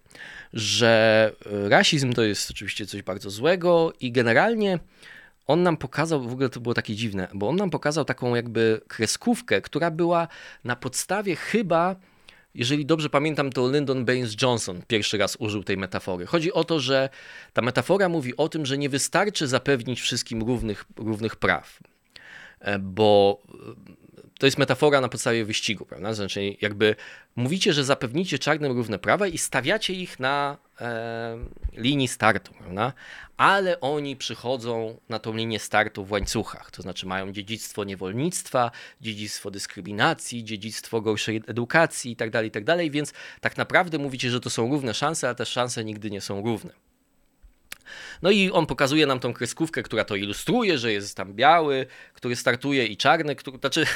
że 0.52 1.32
rasizm 1.68 2.12
to 2.12 2.22
jest 2.22 2.50
oczywiście 2.50 2.86
coś 2.86 3.02
bardzo 3.02 3.30
złego 3.30 3.92
i 4.00 4.12
generalnie 4.12 4.78
on 5.46 5.62
nam 5.62 5.76
pokazał, 5.76 6.22
w 6.22 6.32
ogóle 6.32 6.48
to 6.48 6.60
było 6.60 6.74
takie 6.74 6.94
dziwne, 6.94 7.28
bo 7.34 7.48
on 7.48 7.56
nam 7.56 7.70
pokazał 7.70 8.04
taką 8.04 8.34
jakby 8.34 8.80
kreskówkę, 8.88 9.60
która 9.60 9.90
była 9.90 10.28
na 10.64 10.76
podstawie 10.76 11.36
chyba, 11.36 11.96
jeżeli 12.54 12.86
dobrze 12.86 13.10
pamiętam, 13.10 13.50
to 13.50 13.68
Lyndon 13.68 14.04
Baines 14.04 14.36
Johnson 14.42 14.82
pierwszy 14.88 15.18
raz 15.18 15.36
użył 15.36 15.64
tej 15.64 15.76
metafory. 15.76 16.26
Chodzi 16.26 16.52
o 16.52 16.64
to, 16.64 16.80
że 16.80 17.08
ta 17.52 17.62
metafora 17.62 18.08
mówi 18.08 18.36
o 18.36 18.48
tym, 18.48 18.66
że 18.66 18.78
nie 18.78 18.88
wystarczy 18.88 19.46
zapewnić 19.46 20.00
wszystkim 20.00 20.42
równych, 20.42 20.84
równych 20.96 21.36
praw, 21.36 21.80
e, 22.60 22.78
bo 22.78 23.42
to 24.38 24.46
jest 24.46 24.58
metafora 24.58 25.00
na 25.00 25.08
podstawie 25.08 25.44
wyścigu, 25.44 25.86
prawda? 25.86 26.14
Znaczy, 26.14 26.56
jakby 26.60 26.96
mówicie, 27.36 27.72
że 27.72 27.84
zapewnicie 27.84 28.38
czarnym 28.38 28.72
równe 28.72 28.98
prawa 28.98 29.26
i 29.26 29.38
stawiacie 29.38 29.92
ich 29.92 30.20
na 30.20 30.56
e, 30.80 31.38
linii 31.72 32.08
startu, 32.08 32.54
prawda? 32.54 32.92
Ale 33.36 33.80
oni 33.80 34.16
przychodzą 34.16 35.00
na 35.08 35.18
tą 35.18 35.36
linię 35.36 35.58
startu 35.58 36.04
w 36.04 36.10
łańcuchach, 36.10 36.70
to 36.70 36.82
znaczy 36.82 37.06
mają 37.06 37.32
dziedzictwo 37.32 37.84
niewolnictwa, 37.84 38.70
dziedzictwo 39.00 39.50
dyskryminacji, 39.50 40.44
dziedzictwo 40.44 41.00
gorszej 41.00 41.42
edukacji 41.46 42.10
itd., 42.10 42.30
tak 42.30 42.44
itd., 42.44 42.76
tak 42.76 42.90
więc 42.90 43.12
tak 43.40 43.56
naprawdę 43.56 43.98
mówicie, 43.98 44.30
że 44.30 44.40
to 44.40 44.50
są 44.50 44.70
równe 44.70 44.94
szanse, 44.94 45.28
a 45.28 45.34
te 45.34 45.46
szanse 45.46 45.84
nigdy 45.84 46.10
nie 46.10 46.20
są 46.20 46.42
równe. 46.42 46.86
No 48.22 48.30
i 48.30 48.50
on 48.50 48.66
pokazuje 48.66 49.06
nam 49.06 49.20
tą 49.20 49.32
kreskówkę, 49.32 49.82
która 49.82 50.04
to 50.04 50.16
ilustruje, 50.16 50.78
że 50.78 50.92
jest 50.92 51.16
tam 51.16 51.34
biały, 51.34 51.86
który 52.14 52.36
startuje 52.36 52.86
i 52.86 52.96
czarny, 52.96 53.36
który, 53.36 53.58
znaczy 53.58 53.86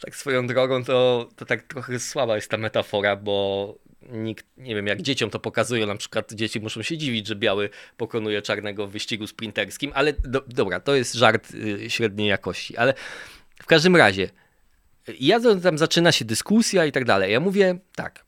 tak 0.00 0.16
swoją 0.16 0.46
drogą 0.46 0.84
to, 0.84 1.28
to 1.36 1.44
tak 1.44 1.62
trochę 1.62 1.98
słaba 1.98 2.36
jest 2.36 2.50
ta 2.50 2.56
metafora, 2.56 3.16
bo 3.16 3.78
nikt, 4.02 4.46
nie 4.56 4.74
wiem, 4.74 4.86
jak 4.86 5.02
dzieciom 5.02 5.30
to 5.30 5.38
pokazują, 5.38 5.86
na 5.86 5.96
przykład 5.96 6.32
dzieci 6.32 6.60
muszą 6.60 6.82
się 6.82 6.98
dziwić, 6.98 7.26
że 7.26 7.36
biały 7.36 7.70
pokonuje 7.96 8.42
czarnego 8.42 8.86
w 8.86 8.90
wyścigu 8.90 9.26
sprinterskim, 9.26 9.92
ale 9.94 10.12
do, 10.12 10.44
dobra, 10.46 10.80
to 10.80 10.94
jest 10.94 11.14
żart 11.14 11.54
y, 11.54 11.90
średniej 11.90 12.28
jakości, 12.28 12.76
ale 12.76 12.94
w 13.62 13.66
każdym 13.66 13.96
razie, 13.96 14.30
ja 15.20 15.40
tam 15.62 15.78
zaczyna 15.78 16.12
się 16.12 16.24
dyskusja 16.24 16.86
i 16.86 16.92
tak 16.92 17.04
dalej. 17.04 17.32
Ja 17.32 17.40
mówię 17.40 17.78
tak, 17.94 18.24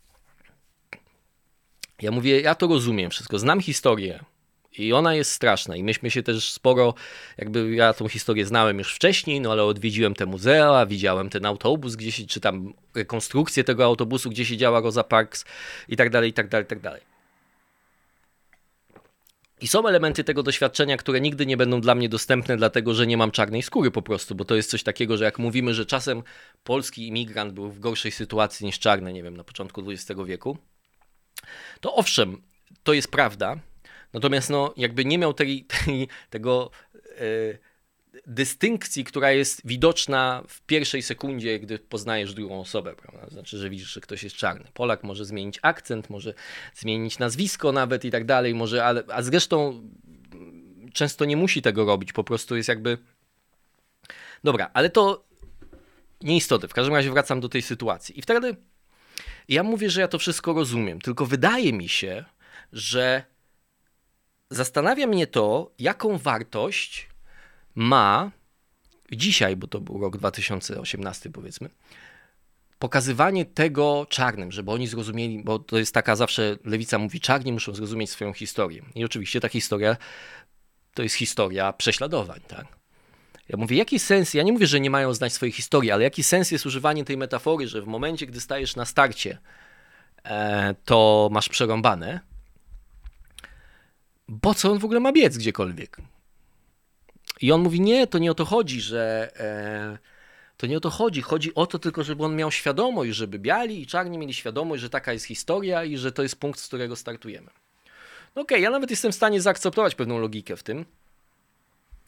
ja 2.03 2.11
mówię, 2.11 2.41
ja 2.41 2.55
to 2.55 2.67
rozumiem 2.67 3.11
wszystko, 3.11 3.39
znam 3.39 3.61
historię 3.61 4.25
i 4.79 4.93
ona 4.93 5.15
jest 5.15 5.33
straszna 5.33 5.77
i 5.77 5.83
myśmy 5.83 6.11
się 6.11 6.23
też 6.23 6.53
sporo, 6.53 6.95
jakby 7.39 7.75
ja 7.75 7.93
tą 7.93 8.09
historię 8.09 8.47
znałem 8.47 8.79
już 8.79 8.95
wcześniej, 8.95 9.41
no 9.41 9.53
ale 9.53 9.65
odwiedziłem 9.65 10.15
te 10.15 10.27
muzea, 10.27 10.87
widziałem 10.87 11.31
ten 11.31 11.47
autobus 11.47 11.97
gdzieś, 11.97 12.27
czy 12.27 12.41
tam 12.41 12.75
rekonstrukcję 12.95 13.65
tego 13.65 13.85
autobusu, 13.85 14.31
gdzie 14.31 14.45
siedziała 14.45 14.81
Rosa 14.81 15.05
Parks 15.05 15.45
i 15.89 15.97
tak 15.97 16.11
dalej, 16.11 16.31
i 16.31 16.33
tak 16.33 16.49
dalej, 16.49 16.65
i 16.65 16.69
tak 16.69 16.81
dalej. 16.81 17.17
I 19.61 19.69
są 19.69 19.89
elementy 19.89 20.25
tego 20.25 20.43
doświadczenia, 20.43 20.97
które 20.97 21.21
nigdy 21.21 21.47
nie 21.47 21.57
będą 21.57 21.81
dla 21.81 21.95
mnie 21.95 22.09
dostępne, 22.09 22.57
dlatego 22.57 22.95
że 22.95 23.07
nie 23.07 23.17
mam 23.17 23.31
czarnej 23.31 23.63
skóry 23.63 23.91
po 23.91 24.03
prostu, 24.03 24.35
bo 24.35 24.45
to 24.45 24.55
jest 24.55 24.71
coś 24.71 24.83
takiego, 24.83 25.17
że 25.17 25.25
jak 25.25 25.39
mówimy, 25.39 25.75
że 25.75 25.87
czasem 25.87 26.23
polski 26.65 27.09
imigrant 27.09 27.53
był 27.53 27.71
w 27.71 27.81
gorszej 27.81 28.13
sytuacji 28.13 28.67
niż 28.67 28.79
czarny, 28.79 29.13
nie 29.13 29.23
wiem, 29.23 29.37
na 29.37 29.45
początku 29.45 29.91
XX 29.91 30.21
wieku, 30.27 30.59
To 31.81 31.95
owszem, 31.95 32.43
to 32.83 32.93
jest 32.93 33.11
prawda, 33.11 33.57
natomiast 34.17 34.51
no, 34.51 34.75
jakby 34.77 35.05
nie 35.05 35.19
miał 35.19 35.35
tej, 35.35 35.65
tej 35.65 36.09
tego 36.31 36.71
e, 37.03 37.59
dystynkcji, 38.27 39.05
która 39.05 39.33
jest 39.33 39.63
widoczna 39.65 40.43
w 40.49 40.61
pierwszej 40.61 41.03
sekundzie, 41.03 41.61
gdy 41.61 41.79
poznajesz 41.79 42.35
drugą 42.35 42.61
osobę. 42.61 42.95
Prawda? 42.95 43.27
Znaczy, 43.31 43.59
że 43.59 43.71
widzisz, 43.71 43.93
że 43.93 44.01
ktoś 44.01 44.23
jest 44.23 44.37
czarny. 44.37 44.65
Polak 44.75 45.05
może 45.05 45.25
zmienić 45.25 45.59
akcent, 45.63 46.11
może 46.11 46.35
zmienić 46.75 47.19
nazwisko 47.19 47.73
nawet 47.73 48.05
i 48.05 48.11
tak 48.11 48.25
dalej, 48.25 48.55
może, 48.55 48.85
ale, 48.85 49.05
a 49.09 49.23
zresztą 49.23 49.83
często 50.93 51.25
nie 51.25 51.37
musi 51.37 51.63
tego 51.63 51.85
robić, 51.85 52.13
po 52.13 52.25
prostu 52.25 52.57
jest 52.57 52.69
jakby. 52.69 52.99
Dobra, 54.45 54.71
ale 54.75 54.91
to 54.91 55.25
nieistotne. 56.21 56.69
W 56.69 56.75
każdym 56.75 56.95
razie 56.95 57.11
wracam 57.11 57.41
do 57.41 57.49
tej 57.49 57.63
sytuacji. 57.63 58.19
I 58.19 58.23
wtedy 58.23 58.57
ja 59.49 59.63
mówię, 59.63 59.91
że 59.91 60.01
ja 60.01 60.09
to 60.09 60.19
wszystko 60.19 60.53
rozumiem, 60.53 61.01
tylko 61.01 61.27
wydaje 61.27 61.73
mi 61.73 61.89
się, 61.89 62.25
że 62.73 63.25
zastanawia 64.51 65.07
mnie 65.07 65.27
to, 65.27 65.71
jaką 65.79 66.19
wartość 66.19 67.09
ma 67.75 68.31
dzisiaj, 69.13 69.57
bo 69.57 69.67
to 69.67 69.81
był 69.81 70.01
rok 70.01 70.17
2018 70.17 71.31
powiedzmy, 71.31 71.71
pokazywanie 72.79 73.45
tego 73.45 74.07
czarnym, 74.09 74.53
żeby 74.53 74.71
oni 74.71 74.87
zrozumieli, 74.87 75.43
bo 75.45 75.59
to 75.59 75.79
jest 75.79 75.95
taka 75.95 76.17
zawsze, 76.17 76.57
lewica 76.65 76.99
mówi, 76.99 77.21
czarni 77.21 77.53
muszą 77.53 77.75
zrozumieć 77.75 78.11
swoją 78.11 78.33
historię. 78.33 78.83
I 78.95 79.05
oczywiście 79.05 79.41
ta 79.41 79.49
historia 79.49 79.97
to 80.95 81.03
jest 81.03 81.15
historia 81.15 81.73
prześladowań, 81.73 82.41
tak? 82.49 82.67
Ja 83.49 83.57
mówię, 83.57 83.77
jaki 83.77 83.99
sens, 83.99 84.35
ja 84.35 84.43
nie 84.43 84.53
mówię, 84.53 84.67
że 84.67 84.81
nie 84.81 84.91
mają 84.91 85.15
znać 85.15 85.33
swojej 85.33 85.53
historii, 85.53 85.91
ale 85.91 86.05
jaki 86.05 86.23
sens 86.23 86.51
jest 86.51 86.67
używanie 86.67 87.05
tej 87.05 87.17
metafory, 87.17 87.69
że 87.69 87.83
w 87.83 87.87
momencie, 87.87 88.27
gdy 88.27 88.41
stajesz 88.41 88.77
na 88.77 88.85
starcie, 88.85 89.39
e, 90.25 90.75
to 90.85 91.29
masz 91.33 91.49
przerąbane, 91.49 92.21
bo 94.29 94.55
co 94.55 94.73
on 94.73 94.79
w 94.79 94.85
ogóle 94.85 95.01
ma 95.01 95.13
biec 95.13 95.39
gdziekolwiek? 95.39 95.97
I 97.41 97.53
on 97.53 97.61
mówi, 97.61 97.81
nie, 97.81 98.07
to 98.07 98.19
nie 98.19 98.31
o 98.31 98.35
to 98.35 98.45
chodzi, 98.45 98.81
że 98.81 99.31
e, 99.41 99.99
to 100.57 100.67
nie 100.67 100.77
o 100.77 100.81
to 100.81 100.91
chodzi. 100.91 101.23
Chodzi 101.23 101.55
o 101.55 101.67
to 101.67 101.79
tylko, 101.79 102.05
żeby 102.05 102.25
on 102.25 102.37
miał 102.37 102.51
świadomość, 102.51 103.13
żeby 103.13 103.39
biali 103.39 103.83
i 103.83 103.87
czarni 103.87 104.19
mieli 104.19 104.35
świadomość, 104.35 104.83
że 104.83 104.91
taka 104.91 105.13
jest 105.13 105.25
historia 105.25 105.85
i 105.85 105.97
że 105.97 106.13
to 106.13 106.23
jest 106.23 106.37
punkt, 106.37 106.61
z 106.61 106.67
którego 106.67 106.97
startujemy. 106.97 107.51
No 108.37 108.43
okej, 108.43 108.57
okay, 108.57 108.61
ja 108.61 108.71
nawet 108.71 108.91
jestem 108.91 109.13
w 109.13 109.15
stanie 109.15 109.41
zaakceptować 109.41 109.95
pewną 109.95 110.19
logikę 110.19 110.57
w 110.57 110.63
tym, 110.63 110.85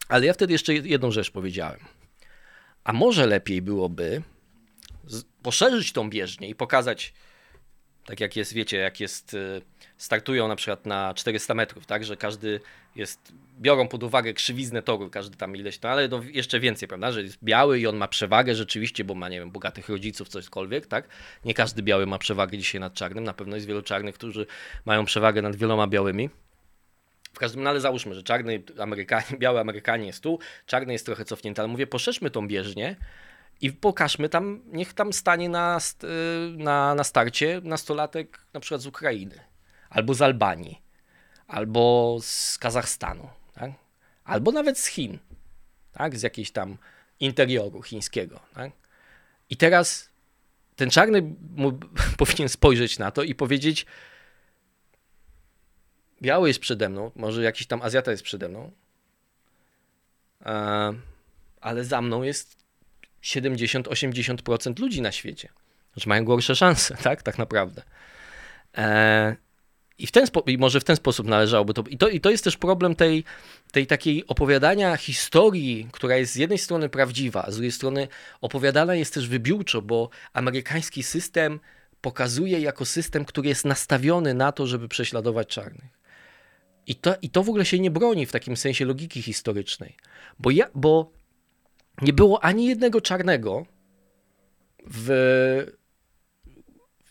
ale 0.09 0.27
ja 0.27 0.33
wtedy 0.33 0.53
jeszcze 0.53 0.75
jedną 0.75 1.11
rzecz 1.11 1.31
powiedziałem. 1.31 1.81
A 2.85 2.93
może 2.93 3.27
lepiej 3.27 3.63
byłoby 3.63 4.23
poszerzyć 5.43 5.93
tą 5.93 6.11
bieżnię 6.11 6.49
i 6.49 6.55
pokazać, 6.55 7.15
tak 8.09 8.21
jak 8.21 8.37
jest, 8.37 8.53
wiecie, 8.53 8.77
jak 8.77 9.01
jest, 9.01 9.35
y, 9.35 9.63
startują 9.97 10.49
na 10.49 10.57
przykład 10.57 10.87
na 10.87 11.15
400 11.15 11.55
metrów, 11.55 11.87
tak, 11.87 12.05
że 12.05 12.17
każdy 12.17 12.61
jest, 12.97 13.33
biorą 13.61 13.89
pod 13.89 14.03
uwagę 14.03 14.33
krzywiznę 14.33 14.83
toru, 14.83 15.11
każdy 15.11 15.37
tam 15.37 15.57
ileś, 15.57 15.81
no 15.81 15.89
ale 15.89 16.09
no 16.09 16.21
jeszcze 16.33 16.61
więcej, 16.61 16.89
prawda, 16.89 17.13
że 17.13 17.23
jest 17.23 17.39
biały 17.45 17.79
i 17.79 17.87
on 17.87 17.97
ma 17.97 18.09
przewagę 18.09 18.55
rzeczywiście, 18.55 19.05
bo 19.05 19.15
ma, 19.15 19.29
nie 19.29 19.39
wiem, 19.39 19.51
bogatych 19.51 19.89
rodziców, 19.89 20.29
cośkolwiek, 20.29 20.87
tak, 20.87 21.09
nie 21.45 21.55
każdy 21.55 21.83
biały 21.83 22.07
ma 22.07 22.19
przewagę 22.19 22.59
dzisiaj 22.59 22.81
nad 22.81 22.95
czarnym, 22.95 23.25
na 23.25 23.35
pewno 23.35 23.57
jest 23.57 23.67
wielu 23.67 23.83
czarnych, 23.83 24.15
którzy 24.15 24.47
mają 24.85 25.05
przewagę 25.05 25.43
nad 25.43 25.57
wieloma 25.57 25.87
białymi, 25.87 26.31
w 27.33 27.39
każdym 27.39 27.65
razie 27.65 27.81
załóżmy, 27.81 28.15
że 28.15 28.23
czarny 28.23 28.63
Amerykanie, 28.79 29.39
biały 29.39 29.61
Amerykanie 29.61 30.07
jest 30.07 30.23
tu, 30.23 30.39
czarny 30.67 30.93
jest 30.93 31.07
trochę 31.07 31.25
cofnięty, 31.25 31.61
ale 31.61 31.69
mówię, 31.69 31.87
poszerzmy 31.87 32.31
tą 32.31 32.49
bieżnię 32.49 32.97
i 33.61 33.73
pokażmy 33.73 34.29
tam, 34.29 34.63
niech 34.67 34.93
tam 34.93 35.13
stanie 35.13 35.49
na, 35.49 35.79
y, 36.05 36.59
na, 36.59 36.95
na 36.95 37.05
starcie 37.05 37.61
nastolatek 37.65 38.41
na 38.53 38.61
przykład 38.61 38.81
z 38.81 38.87
Ukrainy, 38.87 39.41
albo 39.91 40.15
z 40.15 40.23
Albanii, 40.23 40.83
albo 41.47 42.19
z 42.23 42.59
Kazachstanu, 42.59 43.29
tak? 43.55 43.71
albo 44.25 44.53
nawet 44.53 44.79
z 44.79 44.87
Chin, 44.87 45.19
tak? 45.93 46.19
z 46.19 46.23
jakiejś 46.23 46.51
tam 46.51 46.77
interioru 47.21 47.83
chińskiego. 47.83 48.41
Tak? 48.55 48.73
I 49.51 49.57
teraz 49.57 50.11
ten 50.77 50.91
czarny 50.91 51.23
powinien 52.19 52.49
spojrzeć 52.49 52.99
na 52.99 53.11
to 53.11 53.23
i 53.23 53.35
powiedzieć, 53.35 53.87
biały 56.23 56.49
jest 56.49 56.61
przede 56.61 56.89
mną, 56.89 57.11
może 57.17 57.43
jakiś 57.43 57.67
tam 57.67 57.83
Azjata 57.83 58.11
jest 58.11 58.23
przede 58.23 58.49
mną, 58.49 58.71
ale 61.61 61.85
za 61.85 62.03
mną 62.03 62.23
jest 62.23 62.58
70-80% 63.23 64.81
ludzi 64.81 65.03
na 65.03 65.13
świecie. 65.13 65.49
Znaczy 65.93 66.09
mają 66.09 66.25
gorsze 66.25 66.57
szanse, 66.57 66.97
tak? 67.03 67.23
Tak 67.23 67.39
naprawdę. 67.39 67.83
E, 68.77 69.37
I, 69.99 70.07
w 70.07 70.13
ten 70.13 70.27
I 70.47 70.59
może 70.59 70.81
w 70.81 70.85
ten 70.85 70.97
sposób 70.97 71.27
należałoby 71.27 71.75
to. 71.75 71.85
I 71.89 71.99
to, 71.99 72.09
i 72.09 72.21
to 72.21 72.31
jest 72.31 72.45
też 72.45 72.57
problem 72.57 72.95
tej, 72.95 73.25
tej 73.73 73.87
takiej 73.87 74.27
opowiadania 74.27 74.97
historii, 74.97 75.89
która 75.93 76.17
jest 76.17 76.33
z 76.33 76.37
jednej 76.37 76.59
strony 76.59 76.89
prawdziwa, 76.89 77.45
a 77.45 77.51
z 77.51 77.55
drugiej 77.55 77.73
strony 77.73 78.09
opowiadana 78.41 78.95
jest 78.95 79.15
też 79.15 79.29
wybiórczo, 79.29 79.83
bo 79.83 80.11
amerykański 80.33 81.03
system 81.03 81.61
pokazuje 82.01 82.61
jako 82.61 82.85
system, 82.85 83.25
który 83.25 83.49
jest 83.49 83.65
nastawiony 83.65 84.35
na 84.35 84.53
to, 84.53 84.67
żeby 84.67 84.89
prześladować 84.89 85.49
czarnych. 85.49 85.99
I 86.87 86.95
to, 86.95 87.15
I 87.23 87.31
to 87.31 87.43
w 87.43 87.49
ogóle 87.49 87.65
się 87.65 87.79
nie 87.79 87.91
broni 87.91 88.27
w 88.27 88.33
takim 88.33 88.57
sensie 88.57 88.85
logiki 88.85 89.23
historycznej. 89.23 89.97
Bo, 90.39 90.51
ja, 90.51 90.69
bo 90.75 91.13
nie 92.03 92.13
było 92.13 92.45
ani 92.45 92.67
jednego 92.67 93.01
czarnego 93.01 93.67
w 94.91 95.79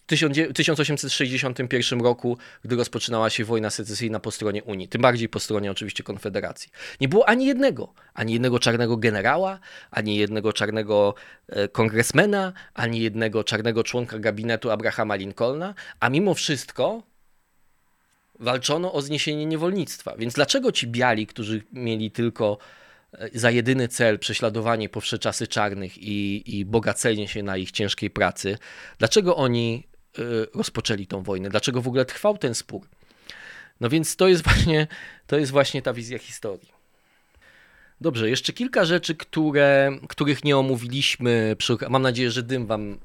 1861 0.08 2.02
roku, 2.02 2.38
gdy 2.64 2.76
rozpoczynała 2.76 3.30
się 3.30 3.46
wojna 3.46 3.70
secesyjna 3.70 4.20
po 4.20 4.32
stronie 4.32 4.64
Unii, 4.64 4.88
tym 4.88 5.02
bardziej 5.02 5.30
po 5.30 5.40
stronie 5.40 5.72
oczywiście 5.72 6.04
Konfederacji. 6.04 6.72
Nie 7.02 7.08
było 7.08 7.30
ani 7.30 7.46
jednego, 7.46 7.94
ani 8.14 8.34
jednego 8.34 8.60
czarnego 8.60 8.98
generała, 8.98 9.60
ani 9.92 10.16
jednego 10.16 10.54
czarnego 10.54 11.16
e, 11.48 11.68
kongresmena, 11.68 12.54
ani 12.74 13.00
jednego 13.00 13.44
czarnego 13.44 13.84
członka 13.84 14.20
gabinetu 14.20 14.72
Abrahama 14.72 15.16
Lincolna, 15.16 15.74
a 16.00 16.10
mimo 16.10 16.34
wszystko 16.34 17.04
walczono 18.40 18.94
o 18.94 19.02
zniesienie 19.02 19.46
niewolnictwa. 19.46 20.18
Więc 20.18 20.34
dlaczego 20.34 20.72
ci 20.72 20.88
biali, 20.88 21.28
którzy 21.28 21.64
mieli 21.72 22.12
tylko 22.12 22.58
za 23.34 23.52
jedyny 23.52 23.88
cel 23.88 24.20
prześladowanie 24.20 24.90
po 24.90 25.02
wsze 25.02 25.20
czasy 25.20 25.48
czarnych 25.48 25.98
i, 25.98 26.44
i 26.58 26.66
bogacenie 26.66 27.28
się 27.28 27.44
na 27.44 27.58
ich 27.58 27.72
ciężkiej 27.72 28.10
pracy, 28.10 28.58
dlaczego 28.98 29.36
oni 29.36 29.88
e, 30.18 30.22
rozpoczęli 30.54 31.08
tą 31.08 31.24
wojnę? 31.24 31.50
Dlaczego 31.50 31.82
w 31.82 31.88
ogóle 31.88 32.06
trwał 32.06 32.38
ten 32.38 32.56
spór? 32.56 32.88
No 33.80 33.90
więc 33.90 34.16
to 34.16 34.28
jest 34.28 34.44
właśnie, 34.48 34.88
to 35.28 35.38
jest 35.38 35.52
właśnie 35.52 35.82
ta 35.82 35.94
wizja 35.94 36.20
historii. 36.20 36.78
Dobrze, 38.02 38.30
jeszcze 38.30 38.54
kilka 38.54 38.86
rzeczy, 38.86 39.16
które, 39.16 39.92
których 40.10 40.44
nie 40.44 40.58
omówiliśmy. 40.58 41.56
Mam 41.90 42.02
nadzieję, 42.02 42.32
że 42.32 42.44
dym 42.44 42.66
wam, 42.66 43.00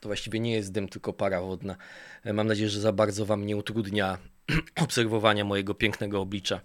to 0.00 0.08
właściwie 0.08 0.40
nie 0.40 0.52
jest 0.52 0.72
dym, 0.72 0.88
tylko 0.88 1.12
para 1.12 1.40
wodna. 1.40 1.76
E, 2.24 2.32
mam 2.32 2.46
nadzieję, 2.46 2.68
że 2.68 2.80
za 2.80 2.92
bardzo 2.92 3.26
wam 3.26 3.46
nie 3.46 3.56
utrudnia 3.56 4.18
obserwowania 4.84 5.44
mojego 5.44 5.74
pięknego 5.74 6.20
oblicza. 6.20 6.60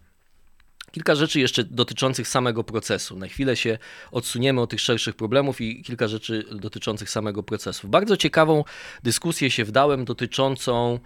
Kilka 0.91 1.15
rzeczy 1.15 1.39
jeszcze 1.39 1.63
dotyczących 1.63 2.27
samego 2.27 2.63
procesu. 2.63 3.17
Na 3.17 3.27
chwilę 3.27 3.55
się 3.55 3.77
odsuniemy 4.11 4.61
od 4.61 4.69
tych 4.69 4.81
szerszych 4.81 5.15
problemów 5.15 5.61
i 5.61 5.83
kilka 5.83 6.07
rzeczy 6.07 6.45
dotyczących 6.51 7.09
samego 7.09 7.43
procesu. 7.43 7.87
Bardzo 7.87 8.17
ciekawą 8.17 8.63
dyskusję 9.03 9.51
się 9.51 9.65
wdałem 9.65 10.05
dotyczącą, 10.05 10.99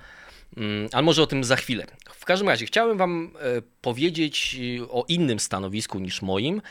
mm, 0.58 0.89
ale 0.91 1.04
może 1.04 1.24
o 1.24 1.28
tym 1.28 1.44
za 1.44 1.56
chwilę. 1.56 1.86
W 2.10 2.26
każdym 2.26 2.50
razie 2.50 2.65
chciałem 2.65 2.98
Wam 2.98 3.32
e, 3.39 3.62
powiedzieć 3.82 4.58
o 4.89 5.06
innym 5.08 5.39
stanowisku 5.39 6.00
niż 6.00 6.22
moim, 6.22 6.62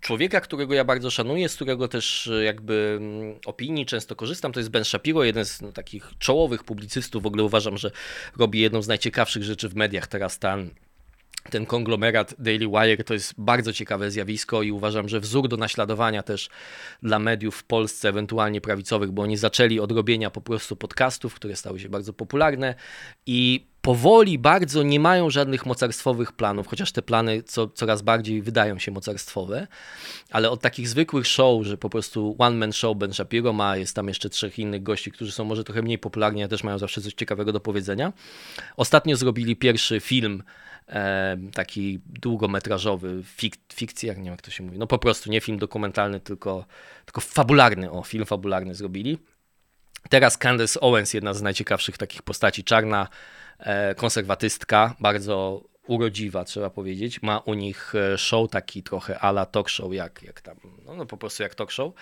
człowieka, 0.00 0.40
którego 0.40 0.74
ja 0.74 0.84
bardzo 0.84 1.10
szanuję, 1.10 1.48
z 1.48 1.54
którego 1.54 1.88
też 1.88 2.26
e, 2.26 2.44
jakby 2.44 2.98
mm, 3.00 3.34
opinii 3.46 3.86
często 3.86 4.16
korzystam, 4.16 4.52
to 4.52 4.60
jest 4.60 4.70
Ben 4.70 4.84
Shapiro, 4.84 5.24
jeden 5.24 5.44
z 5.44 5.60
no, 5.60 5.72
takich 5.72 6.10
czołowych 6.18 6.64
publicystów. 6.64 7.22
W 7.22 7.26
ogóle 7.26 7.44
uważam, 7.44 7.78
że 7.78 7.90
robi 8.36 8.60
jedną 8.60 8.82
z 8.82 8.88
najciekawszych 8.88 9.42
rzeczy 9.42 9.68
w 9.68 9.74
mediach 9.74 10.06
teraz 10.06 10.38
ten 10.38 10.70
ten 11.50 11.66
konglomerat 11.66 12.34
Daily 12.38 12.66
Wire 12.68 13.04
to 13.04 13.14
jest 13.14 13.34
bardzo 13.38 13.72
ciekawe 13.72 14.10
zjawisko 14.10 14.62
i 14.62 14.72
uważam, 14.72 15.08
że 15.08 15.20
wzór 15.20 15.48
do 15.48 15.56
naśladowania 15.56 16.22
też 16.22 16.50
dla 17.02 17.18
mediów 17.18 17.56
w 17.56 17.64
Polsce, 17.64 18.08
ewentualnie 18.08 18.60
prawicowych, 18.60 19.10
bo 19.10 19.22
oni 19.22 19.36
zaczęli 19.36 19.80
od 19.80 19.92
robienia 19.92 20.30
po 20.30 20.40
prostu 20.40 20.76
podcastów, 20.76 21.34
które 21.34 21.56
stały 21.56 21.80
się 21.80 21.88
bardzo 21.88 22.12
popularne 22.12 22.74
i 23.26 23.69
powoli 23.82 24.38
bardzo 24.38 24.82
nie 24.82 25.00
mają 25.00 25.30
żadnych 25.30 25.66
mocarstwowych 25.66 26.32
planów, 26.32 26.66
chociaż 26.66 26.92
te 26.92 27.02
plany 27.02 27.42
co, 27.42 27.68
coraz 27.68 28.02
bardziej 28.02 28.42
wydają 28.42 28.78
się 28.78 28.92
mocarstwowe, 28.92 29.66
ale 30.30 30.50
od 30.50 30.60
takich 30.60 30.88
zwykłych 30.88 31.26
show, 31.26 31.66
że 31.66 31.78
po 31.78 31.90
prostu 31.90 32.36
one 32.38 32.56
man 32.56 32.72
show 32.72 32.96
Ben 32.96 33.12
Shapiro 33.12 33.52
ma, 33.52 33.76
jest 33.76 33.96
tam 33.96 34.08
jeszcze 34.08 34.30
trzech 34.30 34.58
innych 34.58 34.82
gości, 34.82 35.12
którzy 35.12 35.32
są 35.32 35.44
może 35.44 35.64
trochę 35.64 35.82
mniej 35.82 35.98
popularni, 35.98 36.42
a 36.42 36.48
też 36.48 36.64
mają 36.64 36.78
zawsze 36.78 37.00
coś 37.00 37.14
ciekawego 37.14 37.52
do 37.52 37.60
powiedzenia. 37.60 38.12
Ostatnio 38.76 39.16
zrobili 39.16 39.56
pierwszy 39.56 40.00
film 40.00 40.42
e, 40.88 41.38
taki 41.54 42.00
długometrażowy, 42.06 43.22
fik, 43.24 43.56
fikcja, 43.72 44.14
nie 44.14 44.22
wiem 44.22 44.32
jak 44.32 44.42
to 44.42 44.50
się 44.50 44.62
mówi, 44.62 44.78
no 44.78 44.86
po 44.86 44.98
prostu 44.98 45.30
nie 45.30 45.40
film 45.40 45.58
dokumentalny, 45.58 46.20
tylko, 46.20 46.66
tylko 47.04 47.20
fabularny, 47.20 47.90
o, 47.90 48.02
film 48.02 48.26
fabularny 48.26 48.74
zrobili. 48.74 49.18
Teraz 50.08 50.38
Candace 50.38 50.80
Owens, 50.80 51.14
jedna 51.14 51.34
z 51.34 51.42
najciekawszych 51.42 51.98
takich 51.98 52.22
postaci, 52.22 52.64
czarna 52.64 53.08
konserwatystka, 53.96 54.94
bardzo 55.00 55.64
urodziwa, 55.90 56.44
trzeba 56.44 56.70
powiedzieć. 56.70 57.22
Ma 57.22 57.38
u 57.38 57.54
nich 57.54 57.94
e, 57.94 58.18
show 58.18 58.50
taki 58.50 58.82
trochę 58.82 59.18
ala 59.18 59.46
talk 59.46 59.68
show, 59.68 59.94
jak, 59.94 60.22
jak 60.22 60.40
tam, 60.40 60.56
no, 60.86 60.94
no 60.96 61.06
po 61.06 61.16
prostu 61.16 61.42
jak 61.42 61.54
talk 61.54 61.70
show. 61.70 61.92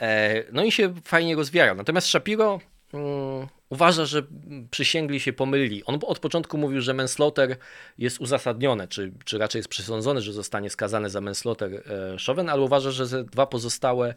E, 0.00 0.44
no 0.52 0.64
i 0.64 0.72
się 0.72 0.94
fajnie 1.04 1.36
rozwijają. 1.36 1.74
Natomiast 1.74 2.06
Shapiro 2.06 2.60
mm, 2.94 3.48
uważa, 3.68 4.06
że 4.06 4.22
przysięgli 4.70 5.20
się 5.20 5.32
pomylili. 5.32 5.84
On 5.84 5.98
od 6.06 6.18
początku 6.18 6.58
mówił, 6.58 6.80
że 6.80 6.94
manslaughter 6.94 7.56
jest 7.98 8.20
uzasadnione, 8.20 8.88
czy, 8.88 9.12
czy 9.24 9.38
raczej 9.38 9.58
jest 9.58 9.68
przesądzone, 9.68 10.20
że 10.20 10.32
zostanie 10.32 10.70
skazany 10.70 11.10
za 11.10 11.20
manslaughter 11.20 11.74
e, 11.74 12.16
Chauvin, 12.26 12.48
ale 12.48 12.62
uważa, 12.62 12.90
że 12.90 13.24
dwa 13.24 13.46
pozostałe, 13.46 14.14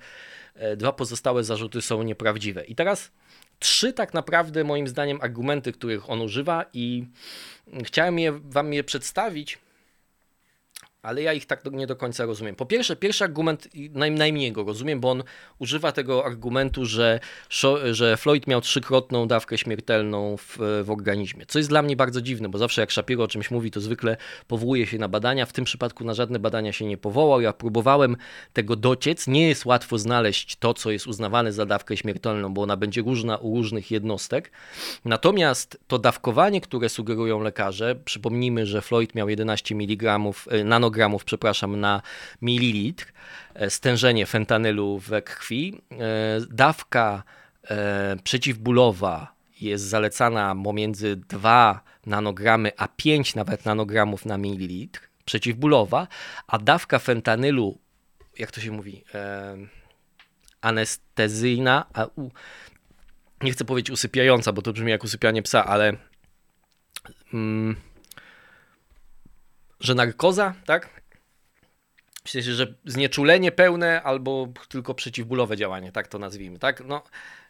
e, 0.56 0.78
dwa 0.78 0.94
pozostałe 0.94 1.44
zarzuty 1.44 1.82
są 1.82 2.04
nieprawdziwe. 2.04 2.64
I 2.66 2.76
teraz 2.76 3.12
trzy 3.60 3.94
tak 3.94 4.14
naprawdę 4.14 4.64
moim 4.64 4.88
zdaniem 4.88 5.22
argumenty, 5.22 5.72
których 5.72 6.10
on 6.10 6.22
używa 6.22 6.66
i 6.74 7.08
chciałem 7.84 8.20
je, 8.20 8.32
wam 8.32 8.74
je 8.74 8.84
przedstawić 8.84 9.65
ale 11.06 11.22
ja 11.22 11.34
ich 11.34 11.46
tak 11.46 11.66
nie 11.72 11.88
do 11.88 11.96
końca 11.96 12.26
rozumiem. 12.26 12.56
Po 12.56 12.66
pierwsze, 12.66 12.96
pierwszy 12.96 13.24
argument 13.24 13.68
naj, 13.92 14.12
najmniej 14.12 14.52
go 14.52 14.64
rozumiem, 14.64 15.00
bo 15.00 15.12
on 15.12 15.24
używa 15.60 15.92
tego 15.92 16.26
argumentu, 16.26 16.86
że, 16.86 17.20
że 17.92 18.18
Floyd 18.18 18.48
miał 18.48 18.62
trzykrotną 18.62 19.28
dawkę 19.28 19.58
śmiertelną 19.58 20.38
w, 20.38 20.58
w 20.84 20.92
organizmie, 20.92 21.46
co 21.46 21.60
jest 21.60 21.70
dla 21.70 21.82
mnie 21.82 21.96
bardzo 21.96 22.22
dziwne, 22.22 22.50
bo 22.50 22.58
zawsze 22.58 22.82
jak 22.82 22.92
Shapiro 22.92 23.24
o 23.24 23.28
czymś 23.28 23.52
mówi, 23.52 23.72
to 23.72 23.82
zwykle 23.82 24.18
powołuje 24.48 24.88
się 24.88 24.98
na 24.98 25.08
badania. 25.08 25.46
W 25.46 25.54
tym 25.54 25.66
przypadku 25.66 26.04
na 26.04 26.14
żadne 26.14 26.40
badania 26.40 26.74
się 26.74 26.86
nie 26.86 26.98
powołał. 26.98 27.42
Ja 27.42 27.54
próbowałem 27.54 28.18
tego 28.54 28.76
dociec. 28.76 29.28
Nie 29.28 29.48
jest 29.48 29.66
łatwo 29.66 29.98
znaleźć 29.98 30.56
to, 30.56 30.74
co 30.74 30.92
jest 30.92 31.08
uznawane 31.08 31.52
za 31.52 31.66
dawkę 31.66 31.98
śmiertelną, 31.98 32.54
bo 32.54 32.62
ona 32.62 32.78
będzie 32.78 33.02
różna 33.02 33.38
u 33.38 33.56
różnych 33.56 33.92
jednostek. 33.92 34.52
Natomiast 35.06 35.80
to 35.88 36.00
dawkowanie, 36.00 36.62
które 36.62 36.90
sugerują 36.90 37.42
lekarze, 37.42 37.96
przypomnijmy, 38.06 38.66
że 38.66 38.82
Floyd 38.82 39.16
miał 39.16 39.30
11 39.30 39.76
mg 39.76 40.20
nanogramów 40.66 40.95
nanogramów, 40.96 41.26
przepraszam, 41.26 41.80
na 41.80 42.02
mililitr, 42.42 43.14
e, 43.54 43.70
stężenie 43.70 44.26
fentanylu 44.26 45.00
we 45.00 45.22
krwi. 45.22 45.82
E, 45.92 45.98
dawka 46.50 47.24
e, 47.70 48.16
przeciwbólowa 48.24 49.36
jest 49.62 49.84
zalecana 49.84 50.56
pomiędzy 50.64 51.16
2 51.16 51.82
nanogramy 52.06 52.72
a 52.78 52.88
5 52.88 53.36
nawet 53.36 53.66
nanogramów 53.66 54.26
na 54.26 54.38
mililitr, 54.38 55.02
przeciwbólowa, 55.26 56.08
a 56.48 56.58
dawka 56.58 57.00
fentanylu, 57.00 57.78
jak 58.40 58.52
to 58.52 58.62
się 58.62 58.72
mówi, 58.72 59.04
anestezyjna, 60.62 61.86
a, 61.94 62.06
u, 62.16 62.32
nie 63.42 63.52
chcę 63.52 63.66
powiedzieć 63.66 63.92
usypiająca, 63.92 64.52
bo 64.52 64.62
to 64.62 64.74
brzmi 64.74 64.92
jak 64.92 65.04
usypianie 65.04 65.42
psa, 65.42 65.66
ale 65.66 65.94
mm, 67.34 67.76
że 69.86 69.96
narkoza, 69.96 70.54
tak? 70.66 71.02
W 72.24 72.30
sensie, 72.30 72.54
że 72.54 72.74
znieczulenie 72.86 73.52
pełne 73.52 74.04
albo 74.04 74.48
tylko 74.70 74.94
przeciwbólowe 74.94 75.58
działanie, 75.58 75.92
tak 75.92 76.08
to 76.08 76.20
nazwijmy, 76.20 76.60
tak? 76.60 76.84
No, 76.86 77.04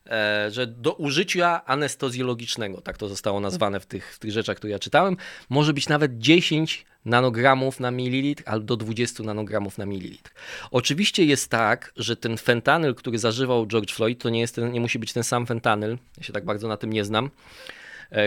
e, 0.07 0.47
że 0.51 0.67
do 0.67 0.93
użycia 0.93 1.65
anestezjologicznego, 1.65 2.81
tak 2.81 2.97
to 2.97 3.09
zostało 3.09 3.39
nazwane 3.39 3.79
w 3.79 3.85
tych, 3.85 4.15
w 4.15 4.19
tych 4.19 4.31
rzeczach, 4.31 4.57
które 4.57 4.71
ja 4.71 4.79
czytałem, 4.79 5.17
może 5.49 5.73
być 5.73 5.89
nawet 5.89 6.17
10 6.17 6.85
nanogramów 7.05 7.79
na 7.79 7.91
mililitr 7.91 8.43
albo 8.45 8.65
do 8.65 8.77
20 8.77 9.23
nanogramów 9.23 9.77
na 9.77 9.85
mililitr. 9.85 10.31
Oczywiście 10.71 11.25
jest 11.25 11.51
tak, 11.51 11.91
że 11.95 12.15
ten 12.15 12.37
fentanyl, 12.37 12.95
który 12.95 13.19
zażywał 13.19 13.67
George 13.67 13.93
Floyd, 13.93 14.21
to 14.21 14.29
nie, 14.29 14.39
jest 14.39 14.55
ten, 14.55 14.71
nie 14.71 14.81
musi 14.81 14.99
być 14.99 15.13
ten 15.13 15.23
sam 15.23 15.45
fentanyl, 15.45 15.97
ja 16.17 16.23
się 16.23 16.33
tak 16.33 16.45
bardzo 16.45 16.67
na 16.67 16.77
tym 16.77 16.93
nie 16.93 17.05
znam, 17.05 17.29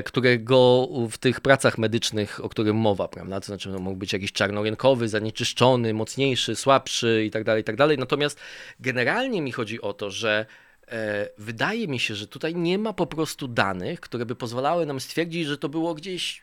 którego 0.05 0.89
w 1.11 1.19
tych 1.19 1.41
pracach 1.41 1.79
medycznych, 1.79 2.45
o 2.45 2.49
którym 2.49 2.77
mowa, 2.77 3.09
prawda? 3.09 3.41
To 3.41 3.47
znaczy, 3.47 3.69
no, 3.69 3.79
mógł 3.79 3.97
być 3.97 4.13
jakiś 4.13 4.33
czarnorynkowy, 4.33 5.09
zanieczyszczony, 5.09 5.95
mocniejszy, 5.95 6.57
słabszy 6.57 7.25
i 7.27 7.31
tak 7.31 7.45
dalej, 7.45 7.61
i 7.61 7.65
tak 7.65 7.77
dalej. 7.77 7.99
Natomiast 7.99 8.41
generalnie 8.81 9.43
mi 9.43 9.53
chodzi 9.53 9.81
o 9.81 9.93
to, 9.93 10.11
że 10.11 10.47
e, 10.89 11.29
wydaje 11.39 11.89
mi 11.89 12.01
się, 12.01 12.15
że 12.15 12.27
tutaj 12.27 12.55
nie 12.55 12.79
ma 12.79 12.93
po 12.93 13.07
prostu 13.07 13.49
danych, 13.49 14.01
które 14.01 14.27
by 14.27 14.35
pozwalały 14.35 14.87
nam 14.87 15.01
stwierdzić, 15.01 15.47
że 15.47 15.59
to 15.59 15.69
było 15.69 15.95
gdzieś 15.95 16.43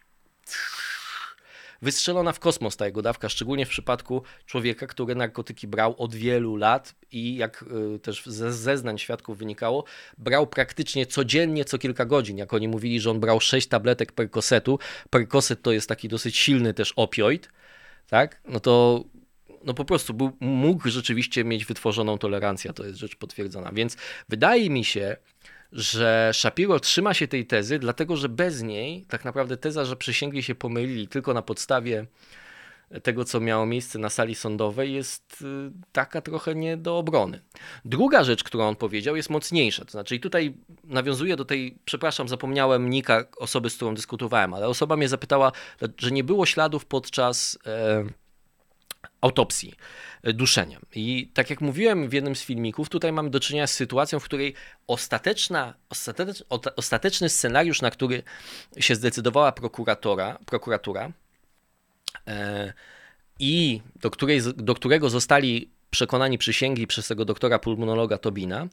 wystrzelona 1.86 2.32
w 2.32 2.40
kosmos 2.40 2.78
ta 2.78 2.86
jego 2.86 3.02
dawka, 3.02 3.30
szczególnie 3.30 3.66
w 3.66 3.70
przypadku 3.70 4.24
człowieka, 4.46 4.88
który 4.88 5.16
narkotyki 5.16 5.68
brał 5.68 5.96
od 5.98 6.16
wielu 6.16 6.56
lat 6.56 6.96
i 7.12 7.36
jak 7.36 7.66
y, 7.96 8.00
też 8.00 8.26
ze 8.26 8.54
zeznań 8.54 8.98
świadków 8.98 9.38
wynikało, 9.38 9.84
brał 10.18 10.48
praktycznie 10.48 11.06
codziennie, 11.06 11.66
co 11.66 11.78
kilka 11.78 12.06
godzin. 12.06 12.38
Jak 12.38 12.54
oni 12.54 12.68
mówili, 12.68 13.00
że 13.00 13.12
on 13.12 13.20
brał 13.20 13.40
6 13.40 13.68
tabletek 13.68 14.12
perkosetu, 14.12 14.80
perkoset 15.10 15.62
to 15.62 15.72
jest 15.72 15.90
taki 15.90 16.08
dosyć 16.08 16.38
silny 16.38 16.74
też 16.74 16.94
opioid, 16.96 17.50
tak? 18.10 18.42
No 18.46 18.60
to 18.60 19.04
no 19.64 19.74
po 19.74 19.86
prostu 19.86 20.14
był, 20.14 20.32
mógł 20.40 20.90
rzeczywiście 20.90 21.44
mieć 21.44 21.66
wytworzoną 21.66 22.18
tolerancję, 22.18 22.74
to 22.74 22.86
jest 22.86 23.00
rzecz 23.00 23.16
potwierdzona. 23.16 23.72
Więc 23.72 23.98
wydaje 24.30 24.70
mi 24.70 24.86
się, 24.86 25.18
że 25.76 26.32
Shapiro 26.34 26.80
trzyma 26.80 27.14
się 27.14 27.28
tej 27.28 27.46
tezy, 27.46 27.80
dlatego 27.80 28.18
że 28.18 28.30
bez 28.30 28.64
niej 28.64 29.06
tak 29.10 29.26
naprawdę 29.26 29.58
teza, 29.58 29.86
że 29.86 29.96
przysięgli 29.96 30.44
się 30.44 30.56
pomylili 30.56 31.08
tylko 31.08 31.34
na 31.34 31.42
podstawie 31.42 32.06
tego, 33.04 33.26
co 33.26 33.40
miało 33.40 33.66
miejsce 33.66 34.00
na 34.00 34.10
sali 34.10 34.36
sądowej, 34.36 34.94
jest 34.94 35.42
y, 35.42 35.72
taka 35.92 36.22
trochę 36.22 36.56
nie 36.56 36.78
do 36.78 36.98
obrony. 36.98 37.42
Druga 37.86 38.24
rzecz, 38.24 38.44
którą 38.44 38.68
on 38.68 38.76
powiedział, 38.76 39.16
jest 39.16 39.30
mocniejsza. 39.30 39.86
To 39.86 39.92
znaczy, 39.92 40.16
i 40.16 40.20
tutaj 40.20 40.54
nawiązuję 40.84 41.36
do 41.36 41.46
tej, 41.46 41.78
przepraszam, 41.86 42.28
zapomniałem 42.28 42.90
nika 42.90 43.24
osoby, 43.38 43.70
z 43.70 43.76
którą 43.76 43.96
dyskutowałem, 43.96 44.54
ale 44.54 44.68
osoba 44.68 44.98
mnie 44.98 45.10
zapytała, 45.10 45.52
że 45.98 46.12
nie 46.12 46.24
było 46.24 46.46
śladów 46.46 46.86
podczas. 46.86 47.58
E, 47.66 48.06
autopsji, 49.22 49.74
duszeniem. 50.34 50.82
I 50.96 51.32
tak 51.34 51.50
jak 51.50 51.62
mówiłem 51.62 52.10
w 52.10 52.14
jednym 52.14 52.36
z 52.36 52.44
filmików, 52.44 52.90
tutaj 52.90 53.12
mamy 53.12 53.30
do 53.30 53.40
czynienia 53.40 53.68
z 53.68 53.74
sytuacją, 53.74 54.20
w 54.20 54.24
której 54.24 54.54
ostateczna, 54.88 55.74
ostatecz, 55.90 56.44
ostateczny 56.76 57.30
scenariusz, 57.30 57.82
na 57.82 57.92
który 57.92 58.24
się 58.80 58.96
zdecydowała 58.96 59.52
prokuratora, 59.52 60.40
prokuratura 60.46 61.12
e, 62.28 62.74
i 63.40 63.82
do, 64.02 64.12
której, 64.12 64.42
do 64.56 64.76
którego 64.76 65.10
zostali 65.10 65.70
przekonani 65.90 66.38
przysięgli 66.38 66.88
przez 66.88 67.08
tego 67.08 67.26
doktora 67.26 67.60
pulmonologa 67.60 68.18
Tobina, 68.18 68.68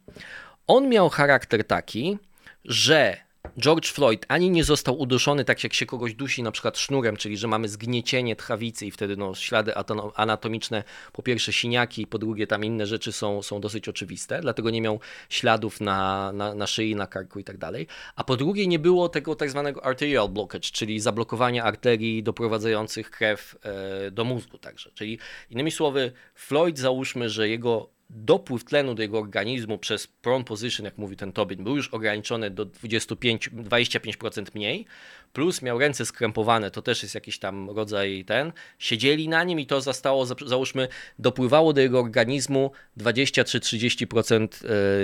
on 0.66 0.88
miał 0.88 1.08
charakter 1.08 1.66
taki, 1.66 2.18
że 2.64 3.16
George 3.58 3.92
Floyd 3.92 4.26
ani 4.28 4.50
nie 4.50 4.64
został 4.64 4.98
uduszony 4.98 5.44
tak 5.44 5.64
jak 5.64 5.74
się 5.74 5.86
kogoś 5.86 6.14
dusi 6.14 6.42
na 6.42 6.50
przykład 6.50 6.78
sznurem, 6.78 7.16
czyli 7.16 7.36
że 7.36 7.48
mamy 7.48 7.68
zgniecienie 7.68 8.36
tchawicy 8.36 8.86
i 8.86 8.90
wtedy 8.90 9.16
no, 9.16 9.34
ślady 9.34 9.72
anatomiczne, 10.14 10.84
po 11.12 11.22
pierwsze 11.22 11.52
siniaki, 11.52 12.06
po 12.06 12.18
drugie 12.18 12.46
tam 12.46 12.64
inne 12.64 12.86
rzeczy 12.86 13.12
są, 13.12 13.42
są 13.42 13.60
dosyć 13.60 13.88
oczywiste, 13.88 14.40
dlatego 14.40 14.70
nie 14.70 14.80
miał 14.80 15.00
śladów 15.28 15.80
na, 15.80 16.32
na, 16.32 16.54
na 16.54 16.66
szyi, 16.66 16.96
na 16.96 17.06
karku 17.06 17.38
i 17.38 17.44
tak 17.44 17.58
dalej, 17.58 17.86
a 18.16 18.24
po 18.24 18.36
drugie 18.36 18.66
nie 18.66 18.78
było 18.78 19.08
tego 19.08 19.34
tak 19.34 19.50
zwanego 19.50 19.84
arterial 19.84 20.28
blockage, 20.28 20.70
czyli 20.72 21.00
zablokowania 21.00 21.64
arterii 21.64 22.22
doprowadzających 22.22 23.10
krew 23.10 23.56
e, 23.62 24.10
do 24.10 24.24
mózgu 24.24 24.58
także, 24.58 24.90
czyli 24.94 25.18
innymi 25.50 25.70
słowy 25.70 26.12
Floyd 26.34 26.78
załóżmy, 26.78 27.30
że 27.30 27.48
jego 27.48 27.90
dopływ 28.12 28.64
tlenu 28.64 28.94
do 28.94 29.02
jego 29.02 29.18
organizmu 29.18 29.78
przez 29.78 30.06
prone 30.06 30.44
position, 30.44 30.84
jak 30.84 30.98
mówi 30.98 31.16
ten 31.16 31.32
Tobin, 31.32 31.64
był 31.64 31.76
już 31.76 31.88
ograniczony 31.88 32.50
do 32.50 32.64
25, 32.64 33.50
25% 33.50 34.46
mniej, 34.54 34.86
plus 35.32 35.62
miał 35.62 35.78
ręce 35.78 36.06
skrępowane, 36.06 36.70
to 36.70 36.82
też 36.82 37.02
jest 37.02 37.14
jakiś 37.14 37.38
tam 37.38 37.70
rodzaj 37.70 38.24
ten, 38.24 38.52
siedzieli 38.78 39.28
na 39.28 39.44
nim 39.44 39.60
i 39.60 39.66
to 39.66 39.80
zostało, 39.80 40.26
załóżmy, 40.26 40.88
dopływało 41.18 41.72
do 41.72 41.80
jego 41.80 42.00
organizmu 42.00 42.70
23-30% 42.98 44.48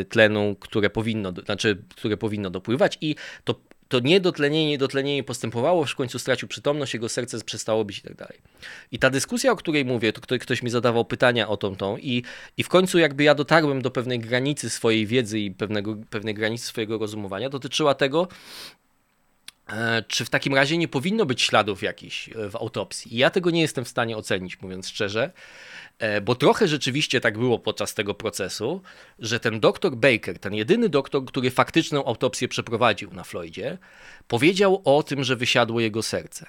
e, 0.01 0.05
tlenu, 0.05 0.57
które 0.61 0.91
powinno, 0.91 1.33
znaczy, 1.45 1.83
które 1.97 2.17
powinno 2.17 2.51
dopływać 2.51 2.99
i 3.01 3.15
to 3.45 3.55
to 3.89 4.01
niedotlenienie, 4.01 4.69
niedotlenienie 4.69 5.25
postępowało, 5.25 5.85
w 5.85 5.95
końcu 5.95 6.19
stracił 6.19 6.49
przytomność, 6.49 6.95
jego 6.95 7.09
serce 7.09 7.45
przestało 7.45 7.85
bić 7.85 7.99
i 7.99 8.03
tak 8.03 8.15
dalej. 8.15 8.39
I 8.93 8.99
ta 8.99 9.11
dyskusja, 9.11 9.53
o 9.53 9.57
której 9.57 9.85
mówię, 9.85 10.13
to 10.13 10.39
ktoś 10.39 10.63
mi 10.63 10.71
zadawał 10.71 11.05
pytania 11.05 11.49
o 11.49 11.57
tą, 11.57 11.77
tą 11.77 11.97
i, 11.97 12.23
i 12.57 12.63
w 12.65 12.69
końcu 12.69 12.99
jakby 12.99 13.25
ja 13.25 13.35
dotarłem 13.35 13.83
do 13.83 13.91
pewnej 13.91 14.19
granicy 14.19 14.71
swojej 14.71 15.07
wiedzy 15.07 15.41
i 15.41 15.51
pewnego, 15.51 15.97
pewnej 16.11 16.35
granicy 16.35 16.67
swojego 16.67 16.99
rozumowania, 16.99 17.49
dotyczyła 17.49 17.95
tego, 17.95 18.29
czy 20.09 20.25
w 20.25 20.31
takim 20.31 20.55
razie 20.55 20.79
nie 20.79 20.89
powinno 20.89 21.27
być 21.27 21.43
śladów 21.43 21.83
jakichś 21.83 22.29
e, 22.29 22.51
w 22.51 22.57
autopsji. 22.57 23.15
I 23.15 23.19
ja 23.19 23.31
tego 23.31 23.51
nie 23.51 23.61
jestem 23.61 23.85
w 23.85 23.89
stanie 23.89 24.17
ocenić, 24.17 24.63
mówiąc 24.63 24.89
szczerze. 24.89 25.33
E, 25.99 26.21
bo 26.21 26.35
trochę 26.35 26.69
rzeczywiście 26.69 27.21
tak 27.21 27.39
było 27.39 27.59
podczas 27.59 27.95
tego 27.95 28.15
procesu, 28.15 28.83
że 29.19 29.41
ten 29.41 29.61
doktor 29.61 29.97
Baker, 29.97 30.39
ten 30.39 30.55
jedyny 30.55 30.89
doktor, 30.89 31.25
który 31.25 31.51
faktyczną 31.51 32.05
autopsję 32.05 32.49
przeprowadził 32.49 33.13
na 33.13 33.25
Floydzie, 33.25 33.79
powiedział 34.29 34.83
o 34.85 35.03
tym, 35.03 35.25
że 35.25 35.37
wysiadło 35.37 35.81
jego 35.81 36.03
serce. 36.03 36.47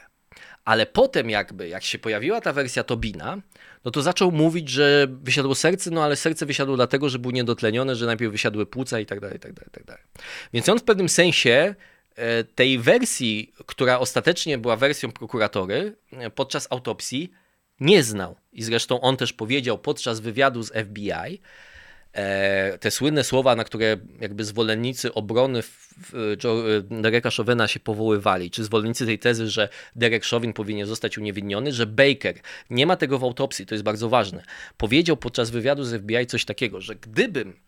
Ale 0.65 0.85
potem 0.85 1.29
jakby, 1.29 1.67
jak 1.67 1.83
się 1.83 1.99
pojawiła 1.99 2.41
ta 2.41 2.53
wersja 2.53 2.83
Tobina, 2.83 3.37
no 3.85 3.91
to 3.91 4.01
zaczął 4.01 4.31
mówić, 4.31 4.69
że 4.69 5.07
wysiadło 5.09 5.55
serce, 5.55 5.91
no 5.91 6.03
ale 6.03 6.15
serce 6.15 6.45
wysiadło 6.45 6.75
dlatego, 6.75 7.09
że 7.09 7.19
był 7.19 7.31
niedotlenione, 7.31 7.95
że 7.95 8.05
najpierw 8.05 8.31
wysiadły 8.31 8.65
płuca 8.65 8.99
i 8.99 9.05
tak 9.05 9.19
dalej, 9.19 9.37
i 9.37 9.39
tak 9.39 9.53
dalej, 9.53 9.69
i 9.69 9.73
tak 9.73 9.83
dalej. 9.83 10.03
Więc 10.53 10.69
on 10.69 10.79
w 10.79 10.83
pewnym 10.83 11.09
sensie 11.09 11.49
e, 11.49 11.75
tej 12.55 12.79
wersji, 12.79 13.53
która 13.65 13.99
ostatecznie 13.99 14.57
była 14.57 14.75
wersją 14.75 15.11
prokuratory, 15.11 15.95
e, 16.11 16.29
podczas 16.29 16.67
autopsji 16.69 17.31
nie 17.79 18.03
znał. 18.03 18.35
I 18.51 18.63
zresztą 18.63 19.01
on 19.01 19.17
też 19.17 19.33
powiedział 19.33 19.77
podczas 19.77 20.19
wywiadu 20.19 20.63
z 20.63 20.71
FBI, 20.71 21.41
e, 22.13 22.77
te 22.77 22.91
słynne 22.91 23.23
słowa, 23.23 23.55
na 23.55 23.63
które 23.63 23.97
jakby 24.21 24.43
zwolennicy 24.43 25.13
obrony 25.13 25.63
Dereka 26.89 27.29
Chauvina 27.29 27.67
się 27.67 27.79
powoływali, 27.79 28.51
czy 28.51 28.63
zwolennicy 28.63 29.05
tej 29.05 29.19
tezy, 29.19 29.49
że 29.49 29.69
Derek 29.95 30.25
Chauvin 30.25 30.53
powinien 30.53 30.87
zostać 30.87 31.17
uniewinniony, 31.17 31.73
że 31.73 31.85
Baker, 31.85 32.35
nie 32.69 32.85
ma 32.85 32.95
tego 32.95 33.19
w 33.19 33.23
autopsji, 33.23 33.65
to 33.65 33.75
jest 33.75 33.83
bardzo 33.83 34.09
ważne, 34.09 34.43
powiedział 34.77 35.17
podczas 35.17 35.49
wywiadu 35.49 35.83
z 35.83 36.01
FBI 36.01 36.25
coś 36.25 36.45
takiego, 36.45 36.81
że 36.81 36.95
gdybym 36.95 37.59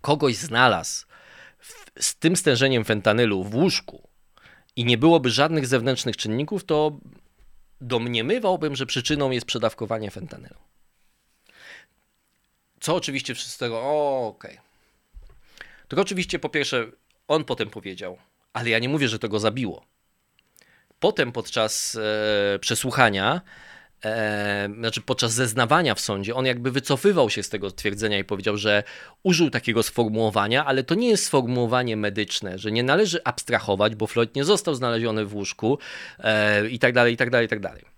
kogoś 0.00 0.36
znalazł 0.36 1.05
z 2.00 2.16
tym 2.16 2.36
stężeniem 2.36 2.84
fentanylu 2.84 3.44
w 3.44 3.54
łóżku 3.54 4.08
i 4.76 4.84
nie 4.84 4.98
byłoby 4.98 5.30
żadnych 5.30 5.66
zewnętrznych 5.66 6.16
czynników, 6.16 6.64
to 6.64 6.98
domniemywałbym, 7.80 8.76
że 8.76 8.86
przyczyną 8.86 9.30
jest 9.30 9.46
przedawkowanie 9.46 10.10
fentanylu. 10.10 10.56
Co 12.80 12.94
oczywiście 12.94 13.34
wszyscy 13.34 13.58
tego, 13.58 13.80
okej. 13.80 14.50
Okay. 14.50 14.66
Tylko 15.88 16.02
oczywiście 16.02 16.38
po 16.38 16.48
pierwsze, 16.48 16.86
on 17.28 17.44
potem 17.44 17.70
powiedział, 17.70 18.18
ale 18.52 18.70
ja 18.70 18.78
nie 18.78 18.88
mówię, 18.88 19.08
że 19.08 19.18
to 19.18 19.28
go 19.28 19.38
zabiło. 19.38 19.84
Potem 21.00 21.32
podczas 21.32 21.98
e, 22.54 22.58
przesłuchania 22.58 23.40
e, 24.06 24.68
znaczy 24.78 25.00
podczas 25.00 25.32
zeznawania 25.32 25.94
w 25.94 26.00
sądzie, 26.00 26.34
on 26.34 26.46
jakby 26.46 26.70
wycofywał 26.70 27.30
się 27.30 27.42
z 27.42 27.48
tego 27.48 27.70
twierdzenia 27.70 28.18
i 28.18 28.24
powiedział, 28.24 28.56
że 28.56 28.82
użył 29.22 29.50
takiego 29.50 29.82
sformułowania, 29.82 30.64
ale 30.64 30.84
to 30.84 30.94
nie 30.94 31.08
jest 31.08 31.24
sformułowanie 31.24 31.96
medyczne, 31.96 32.58
że 32.58 32.72
nie 32.72 32.82
należy 32.82 33.24
abstrahować, 33.24 33.94
bo 33.94 34.06
Floyd 34.06 34.36
nie 34.36 34.44
został 34.44 34.74
znaleziony 34.74 35.26
w 35.26 35.34
łóżku 35.34 35.78
e, 36.18 36.68
i 36.68 36.78
tak 36.78 36.92
dalej, 36.92 37.14
i 37.14 37.16
tak 37.16 37.30
dalej, 37.30 37.46
i 37.46 37.48
tak 37.48 37.60
dalej. 37.60 37.96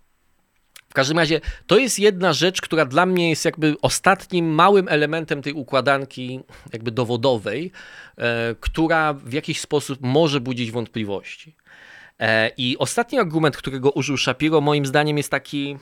W 0.89 0.95
każdym 0.95 1.19
razie 1.19 1.41
to 1.67 1.79
jest 1.79 1.99
jedna 1.99 2.33
rzecz, 2.33 2.61
która 2.61 2.85
dla 2.85 3.07
mnie 3.07 3.31
jest 3.31 3.45
jakby 3.45 3.77
ostatnim 3.83 4.47
małym 4.55 4.89
elementem 4.89 5.43
tej 5.43 5.53
układanki 5.53 6.41
jakby 6.73 6.91
dowodowej, 6.91 7.73
e, 8.17 8.55
która 8.61 9.13
w 9.13 9.33
jakiś 9.33 9.61
sposób 9.61 9.99
może 10.03 10.41
budzić 10.41 10.71
wątpliwości. 10.71 11.57
E, 12.21 12.51
I 12.57 12.79
ostatni 12.79 13.19
argument, 13.19 13.57
którego 13.57 13.91
użył 13.91 14.17
Shapiro, 14.17 14.61
moim 14.61 14.87
zdaniem 14.87 15.17
jest 15.17 15.31
taki 15.31 15.79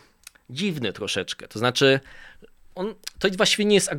dziwny 0.51 0.93
troszeczkę. 0.93 1.49
To 1.49 1.59
znaczy, 1.59 2.01
on, 2.77 2.95
to 3.19 3.29
właściwie 3.37 3.65
nie 3.65 3.75
jest. 3.75 3.91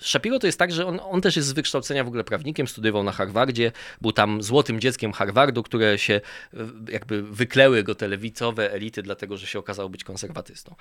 Shapiro 0.00 0.38
to 0.38 0.46
jest 0.46 0.58
tak, 0.58 0.72
że 0.72 0.86
on, 0.86 1.00
on 1.02 1.20
też 1.20 1.36
jest 1.36 1.48
z 1.48 1.52
wykształcenia 1.52 2.04
w 2.04 2.08
ogóle 2.08 2.24
prawnikiem, 2.24 2.66
studiował 2.66 3.02
na 3.02 3.12
Harvardzie, 3.12 3.72
był 4.00 4.12
tam 4.12 4.42
złotym 4.42 4.80
dzieckiem 4.80 5.12
Harvardu, 5.12 5.62
które 5.62 5.98
się 5.98 6.20
jakby 6.88 7.22
wykleły 7.22 7.82
go 7.82 7.94
te 7.94 8.08
lewicowe 8.08 8.72
elity, 8.72 9.02
dlatego 9.02 9.36
że 9.36 9.46
się 9.46 9.58
okazał 9.58 9.90
być 9.90 10.04
konserwatystą. 10.04 10.74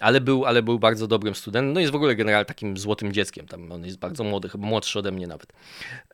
Ale 0.00 0.20
był, 0.20 0.46
ale 0.46 0.62
był 0.62 0.78
bardzo 0.78 1.06
dobrym 1.06 1.34
studentem, 1.34 1.72
no 1.72 1.80
jest 1.80 1.92
w 1.92 1.96
ogóle 1.96 2.16
generalnie 2.16 2.46
takim 2.46 2.78
złotym 2.78 3.12
dzieckiem, 3.12 3.46
tam 3.46 3.72
on 3.72 3.84
jest 3.84 3.98
bardzo 3.98 4.24
młody, 4.24 4.48
chyba 4.48 4.66
młodszy 4.66 4.98
ode 4.98 5.12
mnie 5.12 5.26
nawet. 5.26 5.52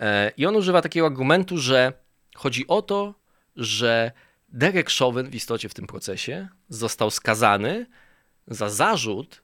E, 0.00 0.32
I 0.36 0.46
on 0.46 0.56
używa 0.56 0.82
takiego 0.82 1.06
argumentu, 1.06 1.58
że 1.58 1.92
chodzi 2.34 2.66
o 2.66 2.82
to, 2.82 3.14
że 3.56 4.12
Derek 4.48 4.90
Chauvin 4.90 5.30
w 5.30 5.34
istocie 5.34 5.68
w 5.68 5.74
tym 5.74 5.86
procesie 5.86 6.48
został 6.68 7.10
skazany 7.10 7.86
za 8.48 8.70
zarzut, 8.70 9.42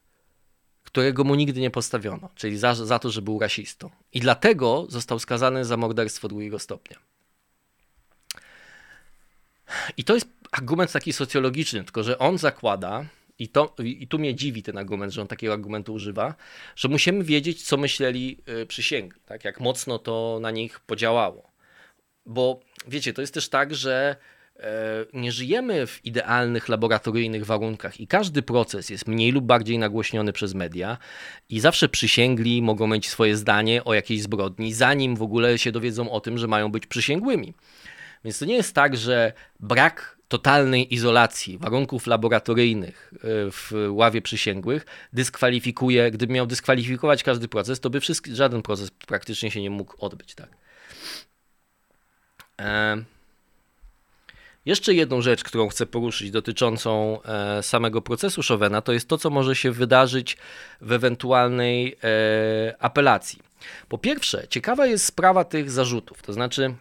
którego 0.84 1.24
mu 1.24 1.34
nigdy 1.34 1.61
nie 1.61 1.70
postawiono, 1.70 2.28
czyli 2.34 2.59
za, 2.59 2.74
za 2.74 2.98
to, 2.98 3.11
że 3.11 3.22
był 3.22 3.38
rasistą. 3.38 3.90
I 4.12 4.20
dlatego 4.20 4.86
został 4.88 5.18
skazany 5.18 5.64
za 5.64 5.76
morderstwo 5.76 6.28
drugiego 6.28 6.59
stopnia. 6.59 6.96
I 9.96 10.05
to 10.05 10.14
jest 10.14 10.26
argument 10.52 10.92
taki 10.92 11.12
socjologiczny, 11.12 11.84
tylko 11.84 12.02
że 12.02 12.18
on 12.18 12.38
zakłada, 12.38 13.07
i, 13.38 13.48
to, 13.48 13.74
i 13.78 14.09
tu 14.09 14.18
mnie 14.18 14.34
dziwi 14.34 14.62
ten 14.62 14.78
argument, 14.78 15.12
że 15.12 15.20
on 15.20 15.26
takiego 15.26 15.52
argumentu 15.52 15.94
używa, 15.94 16.34
że 16.76 16.88
musimy 16.88 17.24
wiedzieć, 17.24 17.62
co 17.62 17.76
myśleli 17.76 18.40
y, 18.62 18.66
przysięgli, 18.66 19.20
tak? 19.26 19.44
jak 19.44 19.61
mocno 19.61 19.98
to 19.98 20.38
na 20.42 20.50
nich 20.50 20.80
podziałało. 20.80 21.50
Bo 22.26 22.61
wiecie, 22.88 23.12
to 23.12 23.20
jest 23.20 23.34
też 23.34 23.48
tak, 23.48 23.74
że 23.74 24.16
nie 25.12 25.32
żyjemy 25.32 25.86
w 25.86 26.05
idealnych 26.05 26.68
laboratoryjnych 26.68 27.46
warunkach 27.46 28.00
i 28.00 28.07
każdy 28.07 28.42
proces 28.42 28.90
jest 28.90 29.09
mniej 29.09 29.32
lub 29.32 29.44
bardziej 29.44 29.78
nagłośniony 29.78 30.32
przez 30.32 30.55
media 30.55 30.98
i 31.48 31.61
zawsze 31.61 31.88
przysięgli 31.88 32.62
mogą 32.62 32.86
mieć 32.86 33.09
swoje 33.09 33.36
zdanie 33.36 33.84
o 33.84 33.94
jakiejś 33.94 34.22
zbrodni, 34.22 34.74
zanim 34.74 35.16
w 35.16 35.22
ogóle 35.22 35.59
się 35.59 35.72
dowiedzą 35.72 36.11
o 36.11 36.20
tym, 36.20 36.38
że 36.38 36.46
mają 36.46 36.72
być 36.72 36.86
przysięgłymi. 36.86 37.55
Więc 38.24 38.38
to 38.38 38.44
nie 38.44 38.55
jest 38.55 38.74
tak, 38.74 38.96
że 38.96 39.32
brak 39.61 40.18
totalnej 40.28 40.94
izolacji 40.94 41.59
warunków 41.59 42.07
laboratoryjnych 42.07 43.12
e, 43.14 43.18
w 43.50 43.72
ławie 43.88 44.22
przysięgłych 44.22 44.86
dyskwalifikuje, 45.12 46.11
gdyby 46.11 46.32
miał 46.32 46.46
dyskwalifikować 46.46 47.22
każdy 47.22 47.48
proces, 47.48 47.80
to 47.80 47.90
by 47.90 48.00
wszystki, 48.00 48.34
żaden 48.34 48.62
proces 48.62 48.90
praktycznie 48.90 49.50
się 49.50 49.62
nie 49.62 49.70
mógł 49.70 49.94
odbyć. 49.98 50.34
Tak. 50.34 50.48
E 52.61 53.13
jeszcze 54.66 54.94
jedną 54.94 55.20
rzecz, 55.20 55.44
którą 55.44 55.68
chcę 55.68 55.86
poruszyć 55.86 56.30
dotyczącą 56.30 57.22
e, 57.22 57.62
samego 57.62 58.02
procesu 58.02 58.42
Chauvena, 58.48 58.80
to 58.80 58.92
jest 58.92 59.08
to, 59.08 59.18
co 59.18 59.30
może 59.30 59.56
się 59.56 59.72
wydarzyć 59.72 60.36
w 60.80 60.92
ewentualnej 60.92 61.96
e, 62.04 62.74
apelacji. 62.78 63.42
Po 63.88 63.98
pierwsze, 63.98 64.48
ciekawa 64.48 64.86
jest 64.86 65.04
sprawa 65.04 65.44
tych 65.44 65.70
zarzutów, 65.70 66.22
to 66.22 66.32
znaczy 66.32 66.74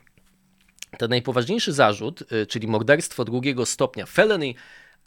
ten 0.97 1.09
najpoważniejszy 1.09 1.73
zarzut, 1.73 2.23
e, 2.31 2.45
czyli 2.45 2.67
morderstwo 2.67 3.25
drugiego 3.25 3.65
stopnia, 3.65 4.05
felony 4.05 4.53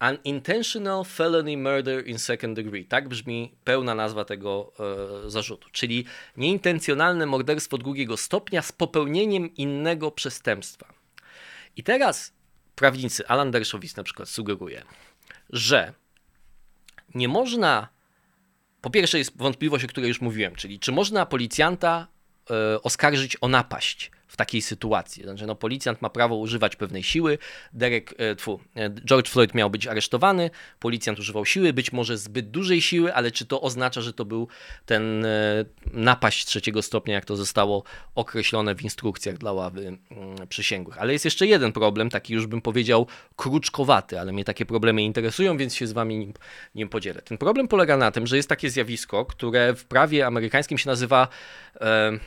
Unintentional 0.01 1.05
felony 1.05 1.57
murder 1.57 2.07
in 2.07 2.19
second 2.19 2.57
degree. 2.57 2.85
Tak 2.85 3.09
brzmi 3.09 3.55
pełna 3.65 3.95
nazwa 3.95 4.25
tego 4.25 4.73
e, 5.27 5.31
zarzutu. 5.31 5.69
Czyli 5.73 6.05
nieintencjonalne 6.37 7.27
morderstwo 7.27 7.79
drugiego 7.79 8.17
stopnia 8.17 8.63
z 8.63 8.73
popełnieniem 8.73 9.55
innego 9.55 10.11
przestępstwa. 10.11 10.93
I 11.77 11.83
teraz 11.83 12.33
prawnicy, 12.77 13.29
Alan 13.29 13.51
Dershowitz 13.51 13.97
na 13.97 14.03
przykład 14.03 14.29
sugeruje, 14.29 14.83
że 15.51 15.93
nie 17.15 17.29
można, 17.29 17.89
po 18.81 18.91
pierwsze 18.91 19.19
jest 19.19 19.37
wątpliwość, 19.37 19.85
o 19.85 19.89
której 19.89 20.09
już 20.09 20.21
mówiłem, 20.21 20.55
czyli 20.55 20.79
czy 20.79 20.93
można 20.93 21.27
policjanta 21.27 22.07
e, 22.51 22.83
oskarżyć 22.83 23.37
o 23.41 23.49
napaść 23.49 24.11
w 24.37 24.39
takiej 24.39 24.63
sytuacji. 24.63 25.23
Znaczy, 25.23 25.47
no, 25.47 25.55
policjant 25.55 26.03
ma 26.03 26.11
prawo 26.11 26.37
używać 26.37 26.77
pewnej 26.77 27.03
siły. 27.03 27.39
Derek, 27.73 28.15
e, 28.19 28.35
tfu, 28.35 28.61
e, 28.75 28.91
George 28.91 29.29
Floyd 29.29 29.55
miał 29.55 29.71
być 29.71 29.87
aresztowany, 29.87 30.51
policjant 30.81 31.19
używał 31.19 31.47
siły, 31.47 31.73
być 31.73 31.93
może 31.93 32.19
zbyt 32.19 32.51
dużej 32.51 32.83
siły, 32.83 33.15
ale 33.15 33.31
czy 33.31 33.47
to 33.47 33.61
oznacza, 33.61 34.01
że 34.01 34.13
to 34.13 34.25
był 34.25 34.49
ten 34.87 35.25
e, 35.25 35.65
napaść 35.93 36.47
trzeciego 36.47 36.83
stopnia, 36.83 37.15
jak 37.15 37.25
to 37.25 37.37
zostało 37.37 37.83
określone 38.15 38.75
w 38.75 38.83
instrukcjach 38.83 39.39
dla 39.39 39.53
ławy 39.53 39.87
mm, 39.87 40.49
przysięgłych. 40.49 40.99
Ale 40.99 41.13
jest 41.13 41.25
jeszcze 41.25 41.47
jeden 41.47 41.73
problem, 41.73 42.11
taki 42.11 42.35
już 42.35 42.47
bym 42.47 42.61
powiedział 42.61 43.07
kruczkowaty, 43.37 44.21
ale 44.21 44.33
mnie 44.33 44.45
takie 44.45 44.67
problemy 44.67 45.03
interesują, 45.03 45.57
więc 45.57 45.75
się 45.75 45.87
z 45.87 45.93
wami 45.93 46.19
nim, 46.19 46.33
nim 46.75 46.89
podzielę. 46.89 47.23
Ten 47.23 47.39
problem 47.39 47.69
polega 47.69 47.97
na 47.97 48.11
tym, 48.11 48.27
że 48.27 48.37
jest 48.37 48.49
takie 48.49 48.71
zjawisko, 48.71 49.25
które 49.25 49.75
w 49.75 49.85
prawie 49.85 50.27
amerykańskim 50.27 50.79
się 50.79 50.89
nazywa 50.89 51.29
e, 51.81 52.19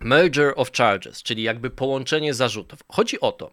merger 0.00 0.52
of 0.56 0.72
charges, 0.72 1.22
czyli 1.22 1.42
jakby 1.42 1.70
połączenie 1.70 2.34
zarzutów. 2.34 2.78
Chodzi 2.88 3.20
o 3.20 3.32
to, 3.32 3.50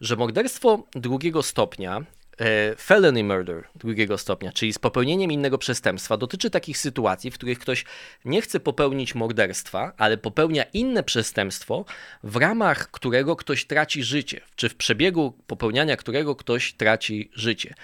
że 0.00 0.16
morderstwo 0.16 0.86
drugiego 0.94 1.42
stopnia, 1.42 2.04
e, 2.38 2.76
felony 2.76 3.24
murder 3.24 3.64
drugiego 3.74 4.18
stopnia, 4.18 4.52
czyli 4.52 4.72
z 4.72 4.78
popełnieniem 4.78 5.32
innego 5.32 5.58
przestępstwa, 5.58 6.16
dotyczy 6.16 6.50
takich 6.50 6.78
sytuacji, 6.78 7.30
w 7.30 7.34
których 7.34 7.58
ktoś 7.58 7.84
nie 8.24 8.42
chce 8.42 8.60
popełnić 8.60 9.14
morderstwa, 9.14 9.92
ale 9.96 10.16
popełnia 10.18 10.64
inne 10.72 11.02
przestępstwo, 11.02 11.84
w 12.22 12.36
ramach 12.36 12.90
którego 12.90 13.36
ktoś 13.36 13.64
traci 13.64 14.02
życie, 14.02 14.40
czy 14.56 14.68
w 14.68 14.74
przebiegu 14.74 15.32
popełniania 15.46 15.96
którego 15.96 16.36
ktoś 16.36 16.72
traci 16.72 17.30
życie. 17.34 17.74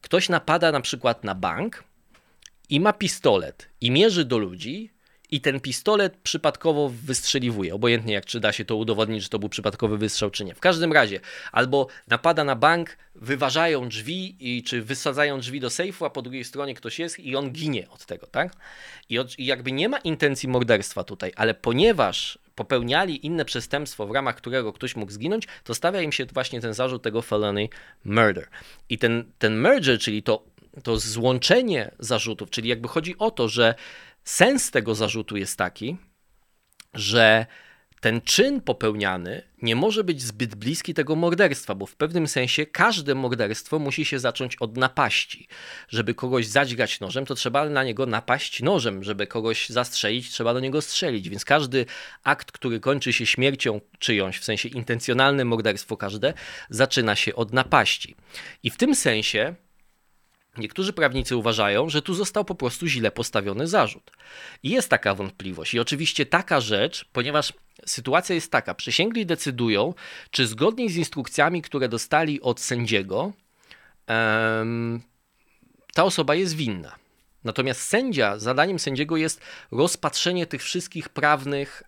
Ktoś 0.00 0.28
napada 0.28 0.72
na 0.72 0.80
przykład 0.80 1.24
na 1.24 1.34
bank 1.34 1.84
i 2.68 2.80
ma 2.80 2.92
pistolet 2.92 3.68
i 3.80 3.90
mierzy 3.90 4.24
do 4.24 4.38
ludzi, 4.38 4.90
i 5.30 5.40
ten 5.40 5.60
pistolet 5.60 6.16
przypadkowo 6.16 6.92
wystrzeliwuje. 7.04 7.74
Obojętnie 7.74 8.14
jak 8.14 8.26
czy 8.26 8.40
da 8.40 8.52
się 8.52 8.64
to 8.64 8.76
udowodnić, 8.76 9.22
że 9.22 9.28
to 9.28 9.38
był 9.38 9.48
przypadkowy 9.48 9.98
wystrzał, 9.98 10.30
czy 10.30 10.44
nie. 10.44 10.54
W 10.54 10.60
każdym 10.60 10.92
razie, 10.92 11.20
albo 11.52 11.86
napada 12.08 12.44
na 12.44 12.56
bank, 12.56 12.96
wyważają 13.14 13.88
drzwi 13.88 14.36
i 14.40 14.62
czy 14.62 14.82
wysadzają 14.82 15.40
drzwi 15.40 15.60
do 15.60 15.70
sejfu, 15.70 16.04
a 16.04 16.10
po 16.10 16.22
drugiej 16.22 16.44
stronie 16.44 16.74
ktoś 16.74 16.98
jest 16.98 17.18
i 17.18 17.36
on 17.36 17.50
ginie 17.50 17.88
od 17.90 18.06
tego, 18.06 18.26
tak? 18.26 18.52
I, 19.08 19.18
od, 19.18 19.38
i 19.38 19.46
jakby 19.46 19.72
nie 19.72 19.88
ma 19.88 19.98
intencji 19.98 20.48
morderstwa 20.48 21.04
tutaj, 21.04 21.32
ale 21.36 21.54
ponieważ 21.54 22.38
popełniali 22.54 23.26
inne 23.26 23.44
przestępstwo, 23.44 24.06
w 24.06 24.10
ramach 24.10 24.36
którego 24.36 24.72
ktoś 24.72 24.96
mógł 24.96 25.12
zginąć, 25.12 25.48
to 25.64 25.74
stawia 25.74 26.02
im 26.02 26.12
się 26.12 26.26
właśnie 26.26 26.60
ten 26.60 26.74
zarzut 26.74 27.02
tego 27.02 27.22
felony 27.22 27.68
murder. 28.04 28.48
I 28.88 28.98
ten, 28.98 29.24
ten 29.38 29.54
merger, 29.54 29.98
czyli 29.98 30.22
to, 30.22 30.44
to 30.82 30.98
złączenie 30.98 31.90
zarzutów, 31.98 32.50
czyli 32.50 32.68
jakby 32.68 32.88
chodzi 32.88 33.18
o 33.18 33.30
to, 33.30 33.48
że 33.48 33.74
Sens 34.24 34.70
tego 34.70 34.94
zarzutu 34.94 35.36
jest 35.36 35.58
taki, 35.58 35.96
że 36.94 37.46
ten 38.00 38.20
czyn 38.20 38.60
popełniany 38.60 39.42
nie 39.62 39.76
może 39.76 40.04
być 40.04 40.22
zbyt 40.22 40.54
bliski 40.54 40.94
tego 40.94 41.16
morderstwa, 41.16 41.74
bo 41.74 41.86
w 41.86 41.96
pewnym 41.96 42.28
sensie 42.28 42.66
każde 42.66 43.14
morderstwo 43.14 43.78
musi 43.78 44.04
się 44.04 44.18
zacząć 44.18 44.56
od 44.56 44.76
napaści. 44.76 45.48
Żeby 45.88 46.14
kogoś 46.14 46.46
zadźgać 46.46 47.00
nożem, 47.00 47.26
to 47.26 47.34
trzeba 47.34 47.68
na 47.68 47.84
niego 47.84 48.06
napaść 48.06 48.62
nożem. 48.62 49.04
Żeby 49.04 49.26
kogoś 49.26 49.68
zastrzelić, 49.68 50.30
trzeba 50.30 50.54
do 50.54 50.60
niego 50.60 50.82
strzelić. 50.82 51.28
Więc 51.28 51.44
każdy 51.44 51.86
akt, 52.24 52.52
który 52.52 52.80
kończy 52.80 53.12
się 53.12 53.26
śmiercią 53.26 53.80
czyjąś, 53.98 54.38
w 54.38 54.44
sensie 54.44 54.68
intencjonalne 54.68 55.44
morderstwo 55.44 55.96
każde, 55.96 56.34
zaczyna 56.70 57.16
się 57.16 57.34
od 57.34 57.52
napaści. 57.52 58.16
I 58.62 58.70
w 58.70 58.76
tym 58.76 58.94
sensie 58.94 59.54
Niektórzy 60.58 60.92
prawnicy 60.92 61.36
uważają, 61.36 61.88
że 61.88 62.02
tu 62.02 62.14
został 62.14 62.44
po 62.44 62.54
prostu 62.54 62.86
źle 62.86 63.10
postawiony 63.10 63.66
zarzut. 63.66 64.10
I 64.62 64.70
jest 64.70 64.88
taka 64.88 65.14
wątpliwość. 65.14 65.74
I 65.74 65.80
oczywiście 65.80 66.26
taka 66.26 66.60
rzecz, 66.60 67.04
ponieważ 67.12 67.52
sytuacja 67.86 68.34
jest 68.34 68.52
taka: 68.52 68.74
przysięgli 68.74 69.26
decydują, 69.26 69.94
czy 70.30 70.46
zgodnie 70.46 70.90
z 70.90 70.96
instrukcjami, 70.96 71.62
które 71.62 71.88
dostali 71.88 72.40
od 72.40 72.60
sędziego, 72.60 73.32
ta 75.94 76.04
osoba 76.04 76.34
jest 76.34 76.56
winna. 76.56 76.96
Natomiast 77.44 77.80
sędzia, 77.82 78.38
zadaniem 78.38 78.78
sędziego 78.78 79.16
jest 79.16 79.40
rozpatrzenie 79.70 80.46
tych 80.46 80.62
wszystkich 80.62 81.08
prawnych 81.08 81.82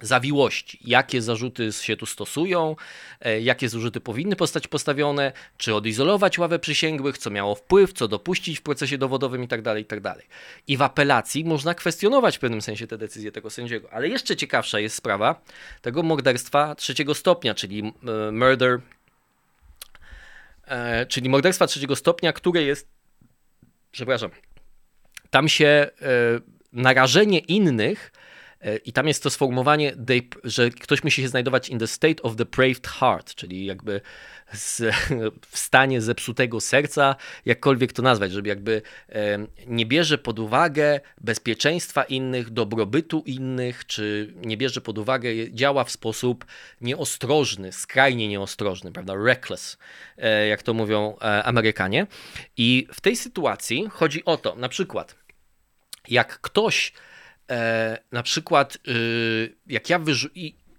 zawiłości, 0.00 0.78
jakie 0.84 1.22
zarzuty 1.22 1.72
się 1.72 1.96
tu 1.96 2.06
stosują, 2.06 2.76
e, 3.20 3.40
jakie 3.40 3.68
zarzuty 3.68 4.00
powinny 4.00 4.36
zostać 4.38 4.68
postawione, 4.68 5.32
czy 5.56 5.74
odizolować 5.74 6.38
ławę 6.38 6.58
przysięgłych, 6.58 7.18
co 7.18 7.30
miało 7.30 7.54
wpływ, 7.54 7.92
co 7.92 8.08
dopuścić 8.08 8.58
w 8.58 8.62
procesie 8.62 8.98
dowodowym 8.98 9.42
itd., 9.42 9.62
tak 9.62 9.78
itd. 9.78 10.02
Tak 10.02 10.26
I 10.66 10.76
w 10.76 10.82
apelacji 10.82 11.44
można 11.44 11.74
kwestionować 11.74 12.36
w 12.36 12.40
pewnym 12.40 12.62
sensie 12.62 12.86
te 12.86 12.98
decyzje 12.98 13.32
tego 13.32 13.50
sędziego. 13.50 13.92
Ale 13.92 14.08
jeszcze 14.08 14.36
ciekawsza 14.36 14.80
jest 14.80 14.96
sprawa 14.96 15.40
tego 15.82 16.02
morderstwa 16.02 16.74
trzeciego 16.74 17.14
stopnia, 17.14 17.54
czyli 17.54 17.92
e, 18.28 18.32
murder, 18.32 18.80
e, 20.66 21.06
czyli 21.06 21.28
morderstwa 21.28 21.66
trzeciego 21.66 21.96
stopnia, 21.96 22.32
które 22.32 22.62
jest, 22.62 22.88
przepraszam, 23.92 24.30
tam 25.30 25.48
się 25.48 25.90
narażenie 26.72 27.38
innych 27.38 28.12
I 28.84 28.92
tam 28.92 29.08
jest 29.08 29.22
to 29.22 29.30
sformułowanie, 29.30 29.92
że 30.44 30.70
ktoś 30.70 31.04
musi 31.04 31.22
się 31.22 31.28
znajdować 31.28 31.68
in 31.68 31.78
the 31.78 31.86
state 31.86 32.22
of 32.22 32.36
depraved 32.36 32.86
heart, 32.86 33.34
czyli 33.34 33.66
jakby 33.66 34.00
z, 34.52 34.94
w 35.50 35.58
stanie 35.58 36.00
zepsutego 36.00 36.60
serca, 36.60 37.16
jakkolwiek 37.44 37.92
to 37.92 38.02
nazwać, 38.02 38.32
żeby 38.32 38.48
jakby 38.48 38.82
nie 39.66 39.86
bierze 39.86 40.18
pod 40.18 40.38
uwagę 40.38 41.00
bezpieczeństwa 41.20 42.04
innych, 42.04 42.50
dobrobytu 42.50 43.22
innych, 43.26 43.86
czy 43.86 44.34
nie 44.36 44.56
bierze 44.56 44.80
pod 44.80 44.98
uwagę, 44.98 45.30
działa 45.50 45.84
w 45.84 45.90
sposób 45.90 46.44
nieostrożny, 46.80 47.72
skrajnie 47.72 48.28
nieostrożny, 48.28 48.92
prawda, 48.92 49.14
reckless, 49.14 49.78
e, 50.16 50.46
jak 50.46 50.62
to 50.62 50.74
mówią 50.74 51.16
e, 51.20 51.44
Amerykanie. 51.44 52.06
I 52.56 52.88
w 52.92 53.00
tej 53.00 53.16
sytuacji 53.16 53.88
chodzi 53.90 54.24
o 54.24 54.36
to, 54.36 54.54
na 54.54 54.68
przykład, 54.68 55.14
jak 56.08 56.40
ktoś 56.40 56.92
e, 57.50 57.98
na 58.12 58.22
przykład 58.22 58.78
y, 58.88 59.54
jak 59.66 59.90
ja 59.90 59.98
wyrzucę, 59.98 60.34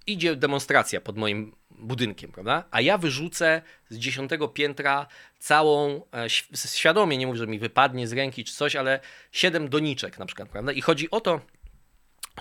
idzie 0.07 0.36
demonstracja 0.36 1.01
pod 1.01 1.17
moim 1.17 1.55
budynkiem, 1.72 2.32
prawda? 2.32 2.63
A 2.72 2.82
ja 2.82 2.97
wyrzucę 2.97 3.61
z 3.89 3.97
dziesiątego 3.97 4.47
piętra 4.47 5.07
całą, 5.39 6.01
e, 6.13 6.30
świadomie 6.55 7.17
nie 7.17 7.28
mówię, 7.28 7.39
że 7.39 7.47
mi 7.47 7.59
wypadnie 7.59 8.07
z 8.07 8.13
ręki 8.13 8.43
czy 8.43 8.53
coś, 8.53 8.76
ale 8.76 8.99
siedem 9.32 9.70
doniczek 9.70 10.20
na 10.20 10.26
przykład, 10.26 10.49
prawda? 10.49 10.72
I 10.72 10.82
chodzi 10.82 11.11
o 11.11 11.22
to, 11.22 11.41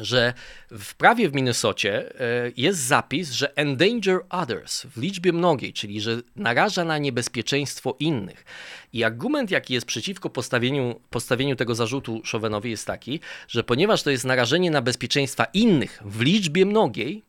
że 0.01 0.35
w 0.71 0.95
prawie 0.95 1.29
w 1.29 1.35
Minnesocie 1.35 2.21
e, 2.21 2.53
jest 2.57 2.79
zapis, 2.79 3.31
że 3.31 3.57
endanger 3.57 4.21
others 4.31 4.83
w 4.83 4.97
liczbie 4.97 5.33
mnogiej, 5.33 5.73
czyli 5.73 6.01
że 6.01 6.21
naraża 6.37 6.85
na 6.85 6.99
niebezpieczeństwo 6.99 7.97
innych. 8.01 8.45
I 8.93 9.05
argument, 9.05 9.51
jaki 9.51 9.75
jest 9.75 9.87
przeciwko 9.87 10.31
postawieniu, 10.31 11.01
postawieniu 11.11 11.57
tego 11.57 11.75
zarzutu 11.75 12.23
Chauvinowi 12.33 12.71
jest 12.71 12.87
taki, 12.87 13.21
że 13.49 13.65
ponieważ 13.65 14.03
to 14.03 14.11
jest 14.11 14.25
narażenie 14.25 14.71
na 14.71 14.83
bezpieczeństwa 14.83 15.45
innych 15.45 16.03
w 16.05 16.21
liczbie 16.21 16.67
mnogiej, 16.67 17.29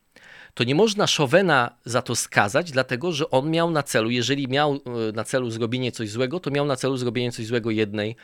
to 0.54 0.64
nie 0.64 0.74
można 0.74 1.06
Chauvena 1.06 1.76
za 1.84 2.02
to 2.02 2.16
skazać, 2.16 2.70
dlatego 2.70 3.12
że 3.12 3.30
on 3.30 3.50
miał 3.50 3.70
na 3.70 3.82
celu, 3.82 4.10
jeżeli 4.10 4.48
miał 4.48 4.74
e, 4.74 5.12
na 5.12 5.24
celu 5.24 5.50
zrobienie 5.50 5.92
coś 5.92 6.10
złego, 6.10 6.40
to 6.40 6.50
miał 6.50 6.66
na 6.66 6.76
celu 6.76 6.96
zrobienie 6.96 7.32
coś 7.32 7.46
złego 7.46 7.70
jednej 7.70 8.16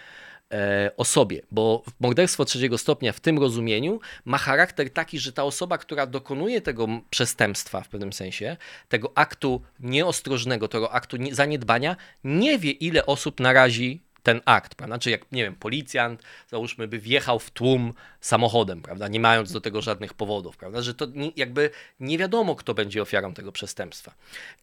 E, 0.52 0.90
osobie, 0.96 1.42
bo 1.50 1.82
morderstwo 2.00 2.44
trzeciego 2.44 2.78
stopnia 2.78 3.12
w 3.12 3.20
tym 3.20 3.38
rozumieniu 3.38 4.00
ma 4.24 4.38
charakter 4.38 4.90
taki, 4.90 5.18
że 5.18 5.32
ta 5.32 5.44
osoba, 5.44 5.78
która 5.78 6.06
dokonuje 6.06 6.60
tego 6.60 6.88
przestępstwa 7.10 7.80
w 7.80 7.88
pewnym 7.88 8.12
sensie, 8.12 8.56
tego 8.88 9.12
aktu 9.14 9.62
nieostrożnego, 9.80 10.68
tego 10.68 10.92
aktu 10.92 11.16
zaniedbania, 11.32 11.96
nie 12.24 12.58
wie, 12.58 12.70
ile 12.70 13.06
osób 13.06 13.40
narazi 13.40 14.05
ten 14.26 14.40
akt, 14.44 14.74
prawda? 14.74 14.94
Znaczy 14.94 15.10
jak, 15.10 15.32
nie 15.32 15.42
wiem, 15.42 15.54
policjant, 15.54 16.22
załóżmy, 16.48 16.88
by 16.88 16.98
wjechał 16.98 17.38
w 17.38 17.50
tłum 17.50 17.92
samochodem, 18.20 18.82
prawda, 18.82 19.08
nie 19.08 19.20
mając 19.20 19.52
do 19.52 19.60
tego 19.60 19.82
żadnych 19.82 20.14
powodów, 20.14 20.56
prawda, 20.56 20.82
że 20.82 20.94
to 20.94 21.06
jakby 21.36 21.70
nie 22.00 22.18
wiadomo, 22.18 22.56
kto 22.56 22.74
będzie 22.74 23.02
ofiarą 23.02 23.34
tego 23.34 23.52
przestępstwa. 23.52 24.14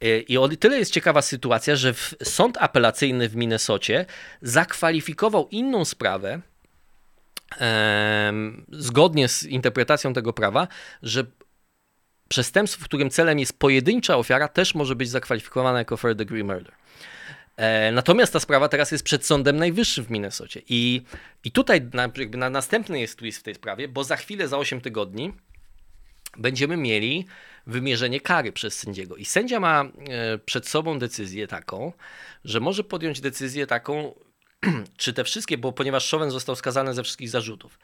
E, 0.01 0.19
I 0.19 0.37
o 0.37 0.49
tyle 0.49 0.77
jest 0.77 0.91
ciekawa 0.91 1.21
sytuacja, 1.21 1.75
że 1.75 1.93
sąd 2.23 2.57
apelacyjny 2.59 3.29
w 3.29 3.35
Minnesocie 3.35 4.05
zakwalifikował 4.41 5.47
inną 5.51 5.85
sprawę, 5.85 6.41
zgodnie 8.71 9.27
z 9.27 9.43
interpretacją 9.43 10.13
tego 10.13 10.33
prawa, 10.33 10.67
że 11.03 11.25
przestępstwo, 12.29 12.81
w 12.81 12.85
którym 12.85 13.09
celem 13.09 13.39
jest 13.39 13.59
pojedyncza 13.59 14.17
ofiara, 14.17 14.47
też 14.47 14.75
może 14.75 14.95
być 14.95 15.09
zakwalifikowane 15.09 15.79
jako 15.79 15.97
third 15.97 16.17
degree 16.17 16.43
murder. 16.43 16.73
E, 17.57 17.91
natomiast 17.91 18.33
ta 18.33 18.39
sprawa 18.39 18.69
teraz 18.69 18.91
jest 18.91 19.03
przed 19.03 19.25
Sądem 19.25 19.57
Najwyższym 19.57 20.05
w 20.05 20.09
Minnesocie. 20.09 20.61
I, 20.69 21.01
i 21.43 21.51
tutaj 21.51 21.81
na, 21.93 22.09
jakby 22.17 22.37
na 22.37 22.49
następny 22.49 22.99
jest 22.99 23.19
twist 23.19 23.39
w 23.39 23.43
tej 23.43 23.55
sprawie, 23.55 23.87
bo 23.87 24.03
za 24.03 24.15
chwilę, 24.15 24.47
za 24.47 24.57
8 24.57 24.81
tygodni, 24.81 25.33
będziemy 26.37 26.77
mieli 26.77 27.25
wymierzenie 27.67 28.21
kary 28.21 28.51
przez 28.51 28.79
sędziego. 28.79 29.15
I 29.15 29.25
sędzia 29.25 29.59
ma 29.59 29.83
e, 29.83 30.37
przed 30.37 30.67
sobą 30.67 30.99
decyzję 30.99 31.47
taką, 31.47 31.93
że 32.45 32.59
może 32.59 32.83
podjąć 32.83 33.21
decyzję 33.21 33.67
taką, 33.67 34.13
czy 34.97 35.13
te 35.13 35.23
wszystkie, 35.23 35.57
bo 35.57 35.71
ponieważ 35.71 36.11
Chauvin 36.11 36.31
został 36.31 36.55
skazany 36.55 36.93
ze 36.93 37.03
wszystkich 37.03 37.29
zarzutów, 37.29 37.79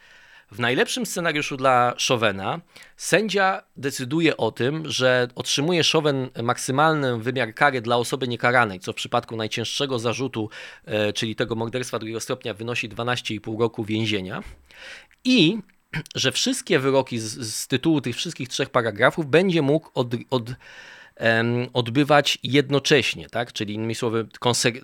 w 0.51 0.59
najlepszym 0.59 1.05
scenariuszu 1.05 1.57
dla 1.57 1.93
Chauvena 2.07 2.61
sędzia 2.97 3.63
decyduje 3.77 4.37
o 4.37 4.51
tym, 4.51 4.91
że 4.91 5.27
otrzymuje 5.35 5.83
Chauvin 5.83 6.29
maksymalny 6.43 7.17
wymiar 7.17 7.53
kary 7.53 7.81
dla 7.81 7.97
osoby 7.97 8.27
niekaranej, 8.27 8.79
co 8.79 8.93
w 8.93 8.95
przypadku 8.95 9.35
najcięższego 9.35 9.99
zarzutu, 9.99 10.49
e, 10.85 11.13
czyli 11.13 11.35
tego 11.35 11.55
morderstwa 11.55 11.99
drugiego 11.99 12.19
stopnia, 12.19 12.53
wynosi 12.53 12.89
12,5 12.89 13.59
roku 13.59 13.83
więzienia. 13.83 14.43
I 15.23 15.57
że 16.15 16.31
wszystkie 16.31 16.79
wyroki 16.79 17.19
z, 17.19 17.55
z, 17.55 17.67
tytułu 17.67 18.01
tych 18.01 18.15
wszystkich 18.15 18.49
trzech 18.49 18.69
paragrafów 18.69 19.25
będzie 19.25 19.61
mógł 19.61 19.89
od, 19.93 20.07
od 20.29 20.43
odbywać 21.73 22.37
jednocześnie, 22.43 23.29
tak? 23.29 23.53
Czyli 23.53 23.73
innymi 23.73 23.95
słowy, 23.95 24.27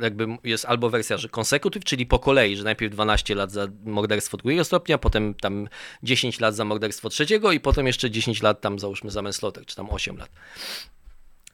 jakby 0.01 0.27
jest 0.43 0.65
albo 0.65 0.89
wersja, 0.89 1.17
że 1.17 1.29
consecutive, 1.29 1.83
czyli 1.83 2.05
po 2.05 2.19
kolei, 2.19 2.57
że 2.57 2.63
najpierw 2.63 2.93
12 2.93 3.35
lat 3.35 3.51
za 3.51 3.67
morderstwo 3.85 4.37
drugiego 4.37 4.63
stopnia, 4.63 4.97
potem 4.97 5.33
tam 5.33 5.67
10 6.03 6.39
lat 6.39 6.55
za 6.55 6.65
morderstwo 6.65 7.09
trzeciego 7.09 7.51
i 7.51 7.59
potem 7.59 7.87
jeszcze 7.87 8.11
10 8.11 8.41
lat 8.41 8.61
tam 8.61 8.79
załóżmy 8.79 9.11
za 9.11 9.21
manslaughter, 9.21 9.65
czy 9.65 9.75
tam 9.75 9.89
8 9.89 10.17
lat. 10.17 10.29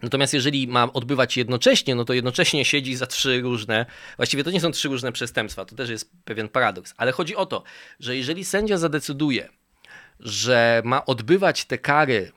Natomiast 0.02 0.34
jeżeli 0.34 0.68
ma 0.68 0.94
odbywać 0.94 1.38
jednocześnie, 1.38 1.96
no 1.96 2.06
to 2.06 2.14
jednocześnie 2.14 2.66
siedzi 2.66 2.96
za 2.96 3.08
trzy 3.08 3.42
różne, 3.42 3.86
właściwie 4.18 4.44
to 4.44 4.52
nie 4.52 4.62
są 4.62 4.72
trzy 4.72 4.88
różne 4.88 5.12
przestępstwa, 5.12 5.66
to 5.66 5.76
też 5.76 5.90
jest 5.90 6.12
pewien 6.26 6.50
paradoks, 6.50 6.94
ale 6.98 7.12
chodzi 7.12 7.36
o 7.36 7.46
to, 7.46 7.64
że 8.00 8.18
jeżeli 8.18 8.46
sędzia 8.46 8.78
zadecyduje, 8.78 9.50
że 10.20 10.82
ma 10.86 11.06
odbywać 11.06 11.66
te 11.66 11.78
kary 11.78 12.32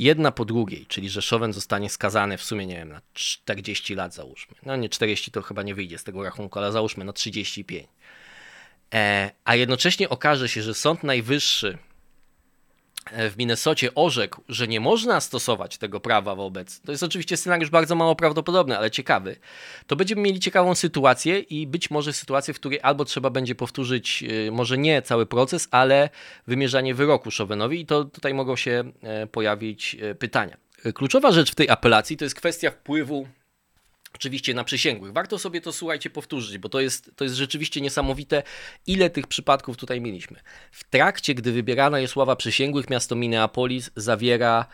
jedna 0.00 0.32
po 0.32 0.44
drugiej, 0.44 0.86
czyli 0.86 1.10
że 1.10 1.20
Chauvin 1.30 1.52
zostanie 1.52 1.90
skazany 1.90 2.38
w 2.38 2.42
sumie, 2.42 2.66
nie 2.66 2.76
wiem, 2.76 2.88
na 2.88 3.00
40 3.12 3.94
lat 3.94 4.14
załóżmy. 4.14 4.56
No 4.66 4.76
nie 4.76 4.88
40 4.88 5.30
to 5.30 5.42
chyba 5.42 5.62
nie 5.62 5.74
wyjdzie 5.74 5.98
z 5.98 6.04
tego 6.04 6.22
rachunku, 6.22 6.58
ale 6.58 6.72
załóżmy 6.72 7.04
na 7.04 7.12
35. 7.12 7.88
E, 8.94 9.30
a 9.44 9.54
jednocześnie 9.54 10.08
okaże 10.08 10.48
się, 10.48 10.62
że 10.62 10.74
Sąd 10.74 11.02
Najwyższy 11.04 11.78
w 13.12 13.34
Minnesocie 13.38 13.94
orzekł, 13.94 14.42
że 14.48 14.68
nie 14.68 14.80
można 14.80 15.20
stosować 15.20 15.78
tego 15.78 16.00
prawa 16.00 16.34
wobec, 16.34 16.80
to 16.80 16.92
jest 16.92 17.02
oczywiście 17.02 17.36
scenariusz 17.36 17.70
bardzo 17.70 17.94
mało 17.94 18.16
prawdopodobny, 18.16 18.78
ale 18.78 18.90
ciekawy, 18.90 19.36
to 19.86 19.96
będziemy 19.96 20.22
mieli 20.22 20.40
ciekawą 20.40 20.74
sytuację 20.74 21.38
i 21.38 21.66
być 21.66 21.90
może 21.90 22.12
sytuację, 22.12 22.54
w 22.54 22.60
której 22.60 22.78
albo 22.82 23.04
trzeba 23.04 23.30
będzie 23.30 23.54
powtórzyć, 23.54 24.24
y, 24.48 24.52
może 24.52 24.78
nie 24.78 25.02
cały 25.02 25.26
proces, 25.26 25.68
ale 25.70 26.08
wymierzanie 26.46 26.94
wyroku 26.94 27.30
Chauvinowi 27.38 27.80
i 27.80 27.86
to 27.86 28.04
tutaj 28.04 28.34
mogą 28.34 28.56
się 28.56 28.92
e, 29.02 29.26
pojawić 29.26 29.96
e, 30.00 30.14
pytania. 30.14 30.56
Kluczowa 30.94 31.32
rzecz 31.32 31.52
w 31.52 31.54
tej 31.54 31.68
apelacji 31.68 32.16
to 32.16 32.24
jest 32.24 32.34
kwestia 32.34 32.70
wpływu 32.70 33.26
Oczywiście 34.14 34.54
na 34.54 34.64
przysięgłych. 34.64 35.12
Warto 35.12 35.38
sobie 35.38 35.60
to, 35.60 35.72
słuchajcie, 35.72 36.10
powtórzyć, 36.10 36.58
bo 36.58 36.68
to 36.68 36.80
jest, 36.80 37.10
to 37.16 37.24
jest 37.24 37.36
rzeczywiście 37.36 37.80
niesamowite, 37.80 38.42
ile 38.86 39.10
tych 39.10 39.26
przypadków 39.26 39.76
tutaj 39.76 40.00
mieliśmy. 40.00 40.40
W 40.72 40.84
trakcie, 40.84 41.34
gdy 41.34 41.52
wybierana 41.52 42.00
jest 42.00 42.16
ława 42.16 42.36
przysięgłych, 42.36 42.90
miasto 42.90 43.16
Minneapolis 43.16 43.90
zawiera 43.96 44.66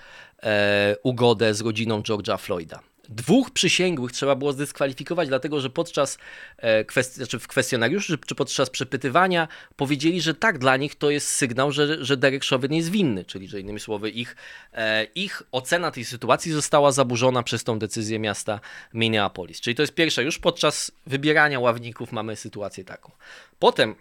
e, 0.42 0.96
ugodę 1.02 1.54
z 1.54 1.60
rodziną 1.60 2.00
George'a 2.00 2.38
Floyda. 2.38 2.80
Dwóch 3.08 3.50
przysięgłych 3.50 4.12
trzeba 4.12 4.34
było 4.34 4.52
zdyskwalifikować, 4.52 5.28
dlatego 5.28 5.60
że 5.60 5.70
podczas 5.70 6.18
e, 6.56 6.84
kwestii, 6.84 7.16
znaczy 7.16 7.38
w 7.38 7.48
kwestionariuszu 7.48 8.18
czy 8.18 8.34
podczas 8.34 8.70
przepytywania 8.70 9.48
powiedzieli, 9.76 10.20
że 10.20 10.34
tak, 10.34 10.58
dla 10.58 10.76
nich 10.76 10.94
to 10.94 11.10
jest 11.10 11.28
sygnał, 11.28 11.72
że, 11.72 12.04
że 12.04 12.16
Derek 12.16 12.44
Chauvin 12.44 12.72
jest 12.72 12.90
winny, 12.90 13.24
czyli 13.24 13.48
że 13.48 13.60
innymi 13.60 13.80
słowy 13.80 14.10
ich, 14.10 14.36
e, 14.72 15.04
ich 15.04 15.42
ocena 15.52 15.90
tej 15.90 16.04
sytuacji 16.04 16.52
została 16.52 16.92
zaburzona 16.92 17.42
przez 17.42 17.64
tą 17.64 17.78
decyzję 17.78 18.18
miasta 18.18 18.60
Minneapolis. 18.94 19.60
Czyli 19.60 19.76
to 19.76 19.82
jest 19.82 19.94
pierwsze, 19.94 20.24
już 20.24 20.38
podczas 20.38 20.92
wybierania 21.06 21.60
ławników 21.60 22.12
mamy 22.12 22.36
sytuację 22.36 22.84
taką. 22.84 23.12
Potem 23.58 23.94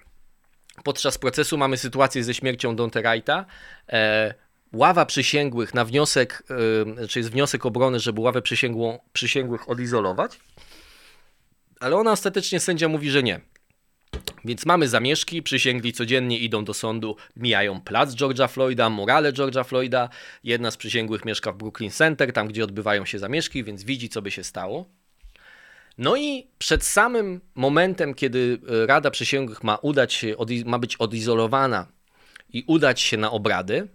podczas 0.84 1.18
procesu 1.18 1.58
mamy 1.58 1.78
sytuację 1.78 2.24
ze 2.24 2.34
śmiercią 2.34 2.76
Donte 2.76 3.02
Wrighta. 3.02 3.46
E, 3.90 4.34
ława 4.74 5.06
przysięgłych 5.06 5.74
na 5.74 5.86
wniosek, 5.86 6.44
yy, 6.98 7.08
czy 7.08 7.20
jest 7.20 7.32
wniosek 7.32 7.66
obrony, 7.66 8.00
żeby 8.00 8.22
ławę 8.22 8.42
przysięgłych 9.14 9.70
odizolować, 9.70 10.40
ale 11.80 11.96
ona 11.96 12.12
ostatecznie 12.12 12.60
sędzia 12.60 12.88
mówi, 12.88 13.10
że 13.10 13.24
nie. 13.24 13.42
Więc 14.46 14.66
mamy 14.66 14.88
zamieszki, 14.88 15.44
przysięgli 15.44 15.94
codziennie 15.94 16.40
idą 16.40 16.66
do 16.66 16.74
sądu, 16.74 17.16
mijają 17.36 17.82
plac 17.82 18.16
George'a 18.16 18.50
Floyda, 18.50 18.90
murale 18.90 19.34
George'a 19.34 19.66
Floyda. 19.66 20.10
Jedna 20.44 20.72
z 20.72 20.78
przysięgłych 20.78 21.26
mieszka 21.26 21.52
w 21.52 21.58
Brooklyn 21.58 21.92
Center, 21.92 22.34
tam 22.34 22.48
gdzie 22.48 22.64
odbywają 22.64 23.06
się 23.06 23.20
zamieszki, 23.20 23.64
więc 23.64 23.84
widzi, 23.84 24.10
co 24.10 24.22
by 24.22 24.32
się 24.32 24.44
stało. 24.44 24.86
No 25.98 26.16
i 26.16 26.48
przed 26.58 26.84
samym 26.84 27.42
momentem, 27.56 28.14
kiedy 28.14 28.60
y, 28.84 28.88
Rada 28.88 29.12
Przysięgłych 29.12 29.64
ma 29.64 29.76
udać 29.76 30.14
się, 30.14 30.36
ma 30.66 30.80
być 30.80 30.96
odizolowana 30.96 31.88
i 32.54 32.64
udać 32.68 33.02
się 33.02 33.18
na 33.18 33.32
obrady, 33.32 33.88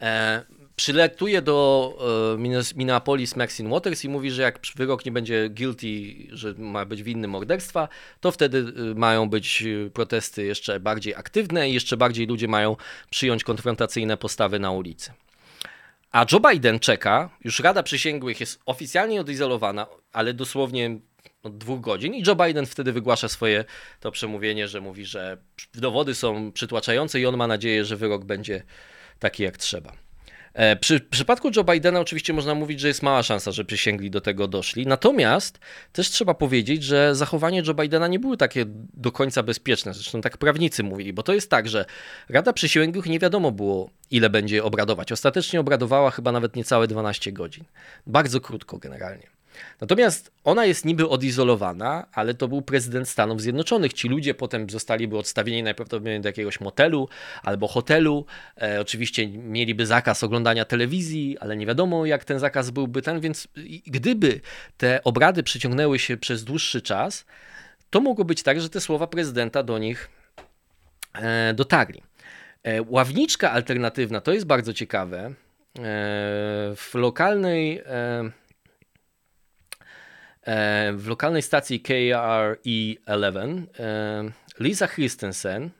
E, 0.00 0.42
przyletuje 0.76 1.42
do 1.42 1.92
e, 2.34 2.74
Minneapolis 2.76 3.36
Maxine 3.36 3.70
Waters 3.70 4.04
i 4.04 4.08
mówi, 4.08 4.30
że 4.30 4.42
jak 4.42 4.58
wyrok 4.76 5.04
nie 5.04 5.12
będzie 5.12 5.48
guilty, 5.50 5.86
że 6.32 6.54
ma 6.58 6.84
być 6.84 7.02
winny 7.02 7.28
morderstwa, 7.28 7.88
to 8.20 8.30
wtedy 8.30 8.58
e, 8.58 8.94
mają 8.94 9.28
być 9.28 9.64
protesty 9.92 10.44
jeszcze 10.44 10.80
bardziej 10.80 11.14
aktywne 11.14 11.70
i 11.70 11.74
jeszcze 11.74 11.96
bardziej 11.96 12.26
ludzie 12.26 12.48
mają 12.48 12.76
przyjąć 13.10 13.44
konfrontacyjne 13.44 14.16
postawy 14.16 14.58
na 14.58 14.70
ulicy. 14.70 15.12
A 16.12 16.26
Joe 16.32 16.40
Biden 16.50 16.78
czeka, 16.78 17.30
już 17.44 17.60
Rada 17.60 17.82
Przysięgłych 17.82 18.40
jest 18.40 18.60
oficjalnie 18.66 19.20
odizolowana, 19.20 19.86
ale 20.12 20.34
dosłownie 20.34 20.98
od 21.42 21.58
dwóch 21.58 21.80
godzin 21.80 22.14
i 22.14 22.22
Joe 22.26 22.36
Biden 22.36 22.66
wtedy 22.66 22.92
wygłasza 22.92 23.28
swoje 23.28 23.64
to 24.00 24.10
przemówienie, 24.10 24.68
że 24.68 24.80
mówi, 24.80 25.04
że 25.04 25.36
dowody 25.74 26.14
są 26.14 26.52
przytłaczające 26.52 27.20
i 27.20 27.26
on 27.26 27.36
ma 27.36 27.46
nadzieję, 27.46 27.84
że 27.84 27.96
wyrok 27.96 28.24
będzie 28.24 28.62
taki 29.18 29.42
jak 29.42 29.56
trzeba. 29.56 30.04
E, 30.54 30.76
przy 30.76 31.00
przypadku 31.00 31.50
Joe 31.56 31.64
Bidena 31.64 32.00
oczywiście 32.00 32.32
można 32.32 32.54
mówić, 32.54 32.80
że 32.80 32.88
jest 32.88 33.02
mała 33.02 33.22
szansa, 33.22 33.52
że 33.52 33.64
przysięgli 33.64 34.10
do 34.10 34.20
tego 34.20 34.48
doszli. 34.48 34.86
Natomiast 34.86 35.58
też 35.92 36.10
trzeba 36.10 36.34
powiedzieć, 36.34 36.82
że 36.82 37.14
zachowanie 37.14 37.62
Joe 37.66 37.74
Bidena 37.74 38.08
nie 38.08 38.18
było 38.18 38.36
takie 38.36 38.64
do 38.94 39.12
końca 39.12 39.42
bezpieczne. 39.42 39.94
Zresztą 39.94 40.20
tak 40.20 40.38
prawnicy 40.38 40.82
mówili, 40.82 41.12
bo 41.12 41.22
to 41.22 41.34
jest 41.34 41.50
tak, 41.50 41.68
że 41.68 41.84
Rada 42.28 42.52
Przysięgłych 42.52 43.06
nie 43.06 43.18
wiadomo 43.18 43.52
było, 43.52 43.90
ile 44.10 44.30
będzie 44.30 44.64
obradować. 44.64 45.12
Ostatecznie 45.12 45.60
obradowała 45.60 46.10
chyba 46.10 46.32
nawet 46.32 46.56
niecałe 46.56 46.86
12 46.86 47.32
godzin. 47.32 47.64
Bardzo 48.06 48.40
krótko 48.40 48.78
generalnie. 48.78 49.33
Natomiast 49.80 50.32
ona 50.44 50.64
jest 50.64 50.84
niby 50.84 51.08
odizolowana, 51.08 52.06
ale 52.12 52.34
to 52.34 52.48
był 52.48 52.62
prezydent 52.62 53.08
Stanów 53.08 53.40
Zjednoczonych. 53.40 53.92
Ci 53.92 54.08
ludzie 54.08 54.34
potem 54.34 54.70
zostaliby 54.70 55.18
odstawieni 55.18 55.62
najprawdopodobniej 55.62 56.20
do 56.20 56.28
jakiegoś 56.28 56.60
motelu 56.60 57.08
albo 57.42 57.68
hotelu. 57.68 58.26
E, 58.62 58.80
oczywiście 58.80 59.28
mieliby 59.28 59.86
zakaz 59.86 60.24
oglądania 60.24 60.64
telewizji, 60.64 61.38
ale 61.40 61.56
nie 61.56 61.66
wiadomo, 61.66 62.06
jak 62.06 62.24
ten 62.24 62.38
zakaz 62.38 62.70
byłby 62.70 63.02
ten, 63.02 63.20
więc 63.20 63.48
gdyby 63.86 64.40
te 64.76 65.04
obrady 65.04 65.42
przyciągnęły 65.42 65.98
się 65.98 66.16
przez 66.16 66.44
dłuższy 66.44 66.82
czas, 66.82 67.26
to 67.90 68.00
mogło 68.00 68.24
być 68.24 68.42
tak, 68.42 68.60
że 68.60 68.70
te 68.70 68.80
słowa 68.80 69.06
prezydenta 69.06 69.62
do 69.62 69.78
nich 69.78 70.10
e, 71.14 71.54
dotarli. 71.54 72.02
E, 72.62 72.82
ławniczka 72.82 73.50
alternatywna 73.50 74.20
to 74.20 74.32
jest 74.32 74.46
bardzo 74.46 74.72
ciekawe. 74.72 75.18
E, 75.26 75.32
w 76.76 76.90
lokalnej 76.94 77.78
e, 77.86 78.30
w 80.96 81.04
lokalnej 81.06 81.42
stacji 81.42 81.80
KRE11 81.80 83.62
e, 83.78 84.24
Lisa 84.60 84.88
Christensen, 84.88 85.70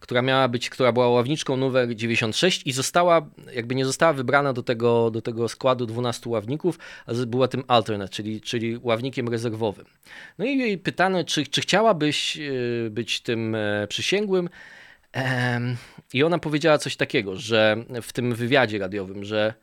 która 0.00 0.22
miała 0.22 0.48
być, 0.48 0.70
która 0.70 0.92
była 0.92 1.08
ławniczką 1.08 1.56
numer 1.56 1.96
96 1.96 2.62
i 2.66 2.72
została, 2.72 3.26
jakby 3.52 3.74
nie 3.74 3.84
została 3.84 4.12
wybrana 4.12 4.52
do 4.52 4.62
tego, 4.62 5.10
do 5.10 5.22
tego 5.22 5.48
składu 5.48 5.86
12 5.86 6.30
ławników, 6.30 6.78
a 7.06 7.12
była 7.26 7.48
tym 7.48 7.64
alternate, 7.68 8.12
czyli, 8.12 8.40
czyli 8.40 8.78
ławnikiem 8.82 9.28
rezerwowym. 9.28 9.86
No 10.38 10.44
i 10.44 10.58
jej 10.58 10.78
pytano, 10.78 11.24
czy, 11.24 11.46
czy 11.46 11.60
chciałabyś 11.60 12.38
e, 12.38 12.40
być 12.90 13.20
tym 13.20 13.56
przysięgłym 13.88 14.48
i 16.12 16.22
ona 16.22 16.38
powiedziała 16.38 16.78
coś 16.78 16.96
takiego, 16.96 17.36
że 17.36 17.76
w 18.02 18.12
tym 18.12 18.34
wywiadzie 18.34 18.78
radiowym, 18.78 19.24
że 19.24 19.54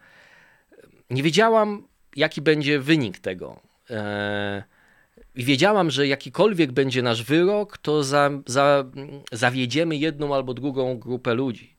nie 1.10 1.24
wiedziałam, 1.24 1.88
jaki 2.16 2.42
będzie 2.42 2.80
wynik 2.80 3.20
tego. 3.20 3.60
E, 3.90 4.64
I 5.36 5.44
wiedziałam, 5.44 5.92
że 5.92 6.08
jakikolwiek 6.08 6.72
będzie 6.72 7.02
nasz 7.02 7.24
wyrok, 7.24 7.78
to 7.78 8.04
za, 8.04 8.30
za, 8.46 8.86
zawiedziemy 9.32 9.96
jedną 9.96 10.36
albo 10.36 10.54
drugą 10.54 11.00
grupę 11.00 11.34
ludzi. 11.34 11.74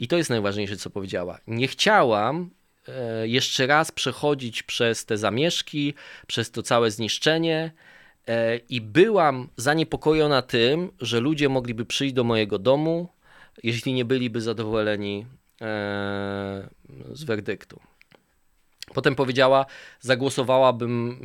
I 0.00 0.08
to 0.08 0.16
jest 0.16 0.30
najważniejsze, 0.30 0.76
co 0.76 0.90
powiedziała. 0.90 1.38
Nie 1.46 1.68
chciałam 1.68 2.50
e, 2.88 3.28
jeszcze 3.28 3.66
raz 3.66 3.92
przechodzić 3.92 4.62
przez 4.62 5.04
te 5.04 5.18
zamieszki, 5.18 5.94
przez 6.26 6.50
to 6.50 6.62
całe 6.62 6.90
zniszczenie. 6.90 7.72
E, 8.28 8.56
I 8.56 8.80
byłam 8.80 9.48
zaniepokojona 9.56 10.42
tym, 10.42 10.90
że 11.00 11.20
ludzie 11.20 11.48
mogliby 11.48 11.84
przyjść 11.86 12.14
do 12.14 12.24
mojego 12.24 12.58
domu, 12.58 13.08
jeśli 13.62 13.92
nie 13.92 14.04
byliby 14.04 14.40
zadowoleni 14.40 15.26
z 17.12 17.24
werdyktu. 17.24 17.80
Potem 18.94 19.14
powiedziała, 19.14 19.66
zagłosowałabym, 20.00 21.18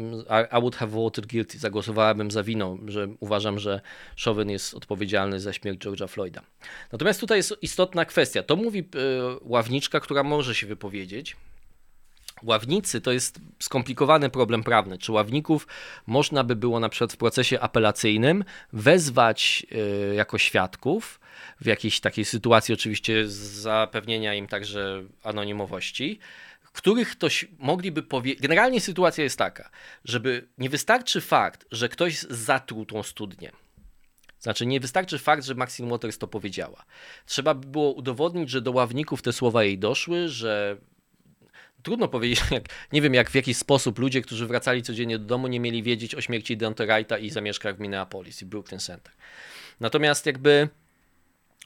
I 0.58 0.62
would 0.62 0.76
have 0.76 0.92
voted 0.92 1.26
guilty, 1.26 1.60
zagłosowałabym 1.60 2.32
za 2.32 2.44
winą, 2.44 2.80
że 2.88 3.08
uważam, 3.20 3.60
że 3.60 3.82
Chauvin 4.26 4.50
jest 4.50 4.74
odpowiedzialny 4.74 5.40
za 5.40 5.54
śmierć 5.54 5.80
George'a 5.80 6.08
Floyda. 6.08 6.42
Natomiast 6.92 7.20
tutaj 7.20 7.38
jest 7.38 7.56
istotna 7.62 8.06
kwestia. 8.06 8.44
To 8.44 8.56
mówi 8.56 8.80
e, 8.80 8.84
ławniczka, 9.42 10.00
która 10.00 10.24
może 10.24 10.56
się 10.56 10.68
wypowiedzieć. 10.68 11.36
Ławnicy 12.44 13.02
to 13.02 13.12
jest 13.12 13.40
skomplikowany 13.60 14.30
problem 14.30 14.64
prawny. 14.64 14.98
Czy 14.98 15.12
ławników 15.12 15.68
można 16.08 16.44
by 16.44 16.56
było 16.56 16.80
na 16.80 16.90
przykład 16.90 17.14
w 17.14 17.18
procesie 17.18 17.60
apelacyjnym 17.60 18.44
wezwać 18.74 19.66
e, 20.12 20.16
jako 20.16 20.38
świadków 20.38 21.20
w 21.62 21.66
jakiejś 21.66 22.00
takiej 22.00 22.26
sytuacji, 22.26 22.74
oczywiście 22.74 23.28
zapewnienia 23.28 24.34
im 24.34 24.48
także 24.48 25.04
anonimowości, 25.24 26.20
których 26.72 27.12
ktoś 27.12 27.46
mogliby 27.58 28.04
powiedzieć. 28.04 28.42
Generalnie 28.42 28.82
sytuacja 28.82 29.24
jest 29.24 29.38
taka, 29.38 29.70
żeby 30.06 30.48
nie 30.58 30.70
wystarczy 30.70 31.22
fakt, 31.22 31.66
że 31.72 31.90
ktoś 31.90 32.20
zatruł 32.20 32.86
tą 32.86 33.04
studnię. 33.04 33.52
Znaczy, 34.40 34.66
nie 34.66 34.80
wystarczy 34.80 35.20
fakt, 35.20 35.46
że 35.46 35.56
Maxine 35.56 35.90
Waters 35.90 36.18
to 36.18 36.28
powiedziała. 36.28 36.86
Trzeba 37.26 37.54
by 37.54 37.68
było 37.68 37.92
udowodnić, 37.92 38.50
że 38.50 38.62
do 38.62 38.72
ławników 38.72 39.22
te 39.22 39.34
słowa 39.34 39.64
jej 39.64 39.80
doszły, 39.80 40.30
że 40.30 40.78
trudno 41.84 42.08
powiedzieć, 42.08 42.42
jak, 42.52 42.64
nie 42.92 43.02
wiem 43.02 43.14
jak 43.14 43.30
w 43.30 43.36
jaki 43.36 43.54
sposób 43.54 44.00
ludzie, 44.00 44.22
którzy 44.22 44.48
wracali 44.48 44.82
codziennie 44.82 45.20
do 45.20 45.26
domu, 45.26 45.48
nie 45.48 45.60
mieli 45.60 45.84
wiedzieć 45.84 46.16
o 46.16 46.22
śmierci 46.22 46.58
Dante 46.58 46.86
Wrighta 46.86 47.18
i 47.18 47.30
zamieszkach 47.30 47.78
w 47.78 47.80
Minneapolis 47.80 48.42
i 48.42 48.46
Brooklyn 48.46 48.80
Center. 48.80 49.14
Natomiast 49.80 50.26
jakby 50.26 50.70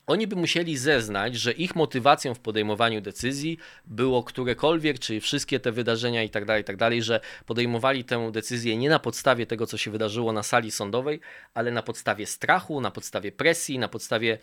oni 0.08 0.28
by 0.28 0.36
musieli 0.36 0.78
zeznać, 0.78 1.36
że 1.36 1.52
ich 1.52 1.76
motywacją 1.76 2.34
w 2.34 2.40
podejmowaniu 2.40 3.02
decyzji 3.02 3.58
było 3.86 4.24
którekolwiek, 4.24 5.00
czyli 5.00 5.22
wszystkie 5.22 5.60
te 5.60 5.72
wydarzenia 5.72 6.24
i 6.24 6.30
tak 6.30 6.46
dalej, 6.46 6.62
i 6.62 6.66
tak 6.66 6.78
dalej, 6.78 7.04
że 7.04 7.20
podejmowali 7.46 8.04
tę 8.04 8.32
decyzję 8.32 8.78
nie 8.78 8.90
na 8.90 9.00
podstawie 9.00 9.46
tego, 9.46 9.68
co 9.68 9.78
się 9.78 9.92
wydarzyło 9.92 10.34
na 10.34 10.44
sali 10.44 10.72
sądowej, 10.72 11.20
ale 11.54 11.72
na 11.72 11.84
podstawie 11.84 12.26
strachu, 12.26 12.82
na 12.82 12.92
podstawie 12.92 13.32
presji, 13.32 13.80
na 13.80 13.88
podstawie 13.88 14.38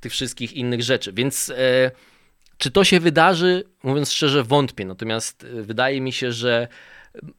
tych 0.00 0.12
wszystkich 0.12 0.52
innych 0.52 0.82
rzeczy. 0.82 1.12
Więc 1.12 1.50
e, 1.50 1.90
czy 2.58 2.70
to 2.70 2.84
się 2.84 3.00
wydarzy? 3.00 3.64
Mówiąc 3.82 4.12
szczerze, 4.12 4.42
wątpię. 4.42 4.84
Natomiast 4.84 5.44
e, 5.44 5.62
wydaje 5.62 6.00
mi 6.00 6.12
się, 6.12 6.32
że 6.32 6.68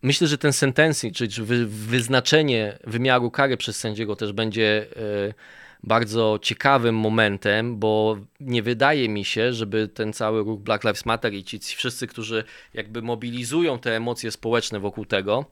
myślę, 0.02 0.28
że 0.28 0.38
ten 0.38 0.54
sentencing, 0.54 1.16
czyli 1.16 1.32
wyznaczenie 1.66 2.78
wymiaru 2.84 3.32
kary 3.32 3.58
przez 3.58 3.78
sędziego 3.78 4.16
też 4.16 4.34
będzie. 4.34 4.88
E, 5.30 5.65
bardzo 5.86 6.40
ciekawym 6.42 6.96
momentem, 6.96 7.80
bo 7.80 8.18
nie 8.40 8.64
wydaje 8.64 9.10
mi 9.10 9.26
się, 9.26 9.54
żeby 9.54 9.88
ten 9.88 10.14
cały 10.14 10.44
ruch 10.44 10.60
Black 10.60 10.84
Lives 10.84 11.06
Matter 11.06 11.34
i 11.34 11.44
ci 11.44 11.60
wszyscy, 11.60 12.08
którzy 12.08 12.44
jakby 12.74 13.02
mobilizują 13.02 13.80
te 13.80 13.96
emocje 13.96 14.32
społeczne 14.32 14.80
wokół 14.80 15.06
tego, 15.06 15.46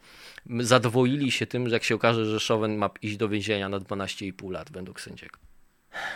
zadowolili 0.60 1.32
się 1.32 1.48
tym, 1.48 1.70
że 1.70 1.76
jak 1.76 1.84
się 1.84 1.96
okaże, 1.96 2.26
że 2.26 2.48
Chauvin 2.48 2.78
ma 2.78 2.90
iść 3.02 3.18
do 3.18 3.30
więzienia 3.30 3.70
na 3.70 3.80
12,5 3.80 4.52
lat 4.52 4.72
według 4.72 5.02
sędziego. 5.02 5.38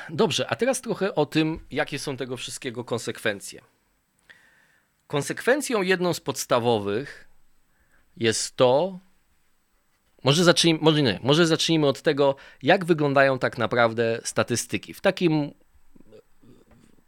Dobrze, 0.09 0.47
a 0.49 0.55
teraz 0.55 0.81
trochę 0.81 1.15
o 1.15 1.25
tym, 1.25 1.59
jakie 1.71 1.99
są 1.99 2.17
tego 2.17 2.37
wszystkiego 2.37 2.83
konsekwencje. 2.83 3.61
Konsekwencją 5.07 5.81
jedną 5.81 6.13
z 6.13 6.19
podstawowych 6.19 7.27
jest 8.17 8.55
to, 8.55 8.99
może 10.23 10.43
zacznijmy, 10.43 10.79
może 10.81 11.01
nie, 11.01 11.19
może 11.23 11.47
zacznijmy 11.47 11.87
od 11.87 12.01
tego, 12.01 12.35
jak 12.63 12.85
wyglądają 12.85 13.39
tak 13.39 13.57
naprawdę 13.57 14.19
statystyki. 14.23 14.93
W 14.93 15.01
takim 15.01 15.51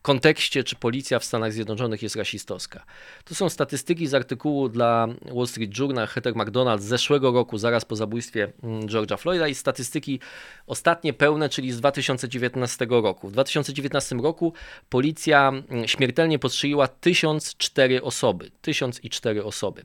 kontekście, 0.01 0.63
czy 0.63 0.75
policja 0.75 1.19
w 1.19 1.25
Stanach 1.25 1.53
Zjednoczonych 1.53 2.03
jest 2.03 2.15
rasistowska. 2.15 2.85
To 3.25 3.35
są 3.35 3.49
statystyki 3.49 4.07
z 4.07 4.13
artykułu 4.13 4.69
dla 4.69 5.07
Wall 5.35 5.47
Street 5.47 5.77
Journal 5.79 6.07
Heather 6.07 6.35
McDonald 6.35 6.81
z 6.81 6.85
zeszłego 6.85 7.31
roku, 7.31 7.57
zaraz 7.57 7.85
po 7.85 7.95
zabójstwie 7.95 8.51
mm, 8.63 8.81
George'a 8.81 9.17
Floyda 9.17 9.47
i 9.47 9.55
statystyki 9.55 10.19
ostatnie 10.67 11.13
pełne, 11.13 11.49
czyli 11.49 11.71
z 11.71 11.77
2019 11.77 12.87
roku. 12.89 13.27
W 13.27 13.31
2019 13.31 14.15
roku 14.15 14.53
policja 14.89 15.49
mm, 15.49 15.87
śmiertelnie 15.87 16.39
postrzeliła 16.39 16.87
1004 16.87 18.01
osoby. 18.01 18.51
1004 18.61 19.43
osoby. 19.43 19.83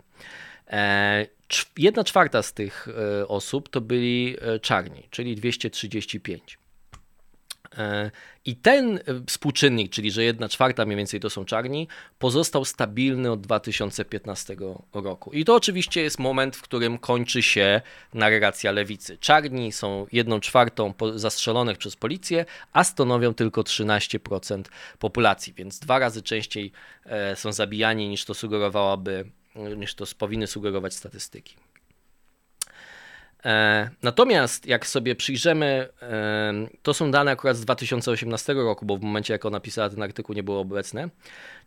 E, 0.71 1.27
jedna 1.79 2.05
czwarta 2.05 2.43
z 2.43 2.53
tych 2.53 2.89
e, 2.89 3.29
osób 3.29 3.69
to 3.69 3.81
byli 3.81 4.37
e, 4.41 4.61
czarni, 4.61 5.09
czyli 5.11 5.37
235. 5.37 6.59
I 8.45 8.57
ten 8.57 9.01
współczynnik, 9.27 9.93
czyli 9.93 10.11
że 10.11 10.25
jedna 10.25 10.49
czwarta 10.49 10.85
mniej 10.85 10.97
więcej 10.97 11.21
to 11.21 11.31
są 11.31 11.45
czarni, 11.45 11.89
pozostał 12.19 12.65
stabilny 12.65 13.33
od 13.33 13.41
2015 13.41 14.57
roku. 14.93 15.33
I 15.33 15.45
to 15.45 15.55
oczywiście 15.55 16.03
jest 16.03 16.19
moment, 16.19 16.57
w 16.57 16.63
którym 16.63 16.99
kończy 16.99 17.43
się 17.43 17.81
narracja 18.15 18.73
lewicy. 18.73 19.19
Czarni 19.19 19.73
są 19.73 20.07
jedną 20.13 20.41
czwartą 20.41 20.95
zastrzelonych 21.15 21.79
przez 21.79 21.97
policję, 21.97 22.45
a 22.73 22.85
stanowią 22.85 23.35
tylko 23.35 23.63
13% 23.63 24.63
populacji, 24.99 25.53
więc 25.53 25.79
dwa 25.79 25.99
razy 25.99 26.23
częściej 26.23 26.73
są 27.35 27.53
zabijani 27.53 28.09
niż 28.09 28.25
to 28.25 28.35
sugerowałaby 28.35 29.25
niż 29.77 29.95
to 29.95 30.05
powinny 30.19 30.47
sugerować 30.47 30.95
statystyki. 30.95 31.57
E, 33.45 33.91
natomiast 34.03 34.67
jak 34.67 34.87
sobie 34.87 35.15
przyjrzymy, 35.15 35.89
e, 36.03 36.53
to 36.83 36.95
są 36.95 37.11
dane 37.11 37.31
akurat 37.31 37.57
z 37.57 37.61
2018 37.61 38.55
roku, 38.55 38.87
bo 38.87 38.97
w 38.97 39.03
momencie 39.03 39.33
jak 39.33 39.45
ona 39.45 39.61
pisała 39.61 39.91
ten 39.91 40.03
artykuł 40.03 40.35
nie 40.35 40.43
było 40.43 40.61
obecne. 40.61 41.09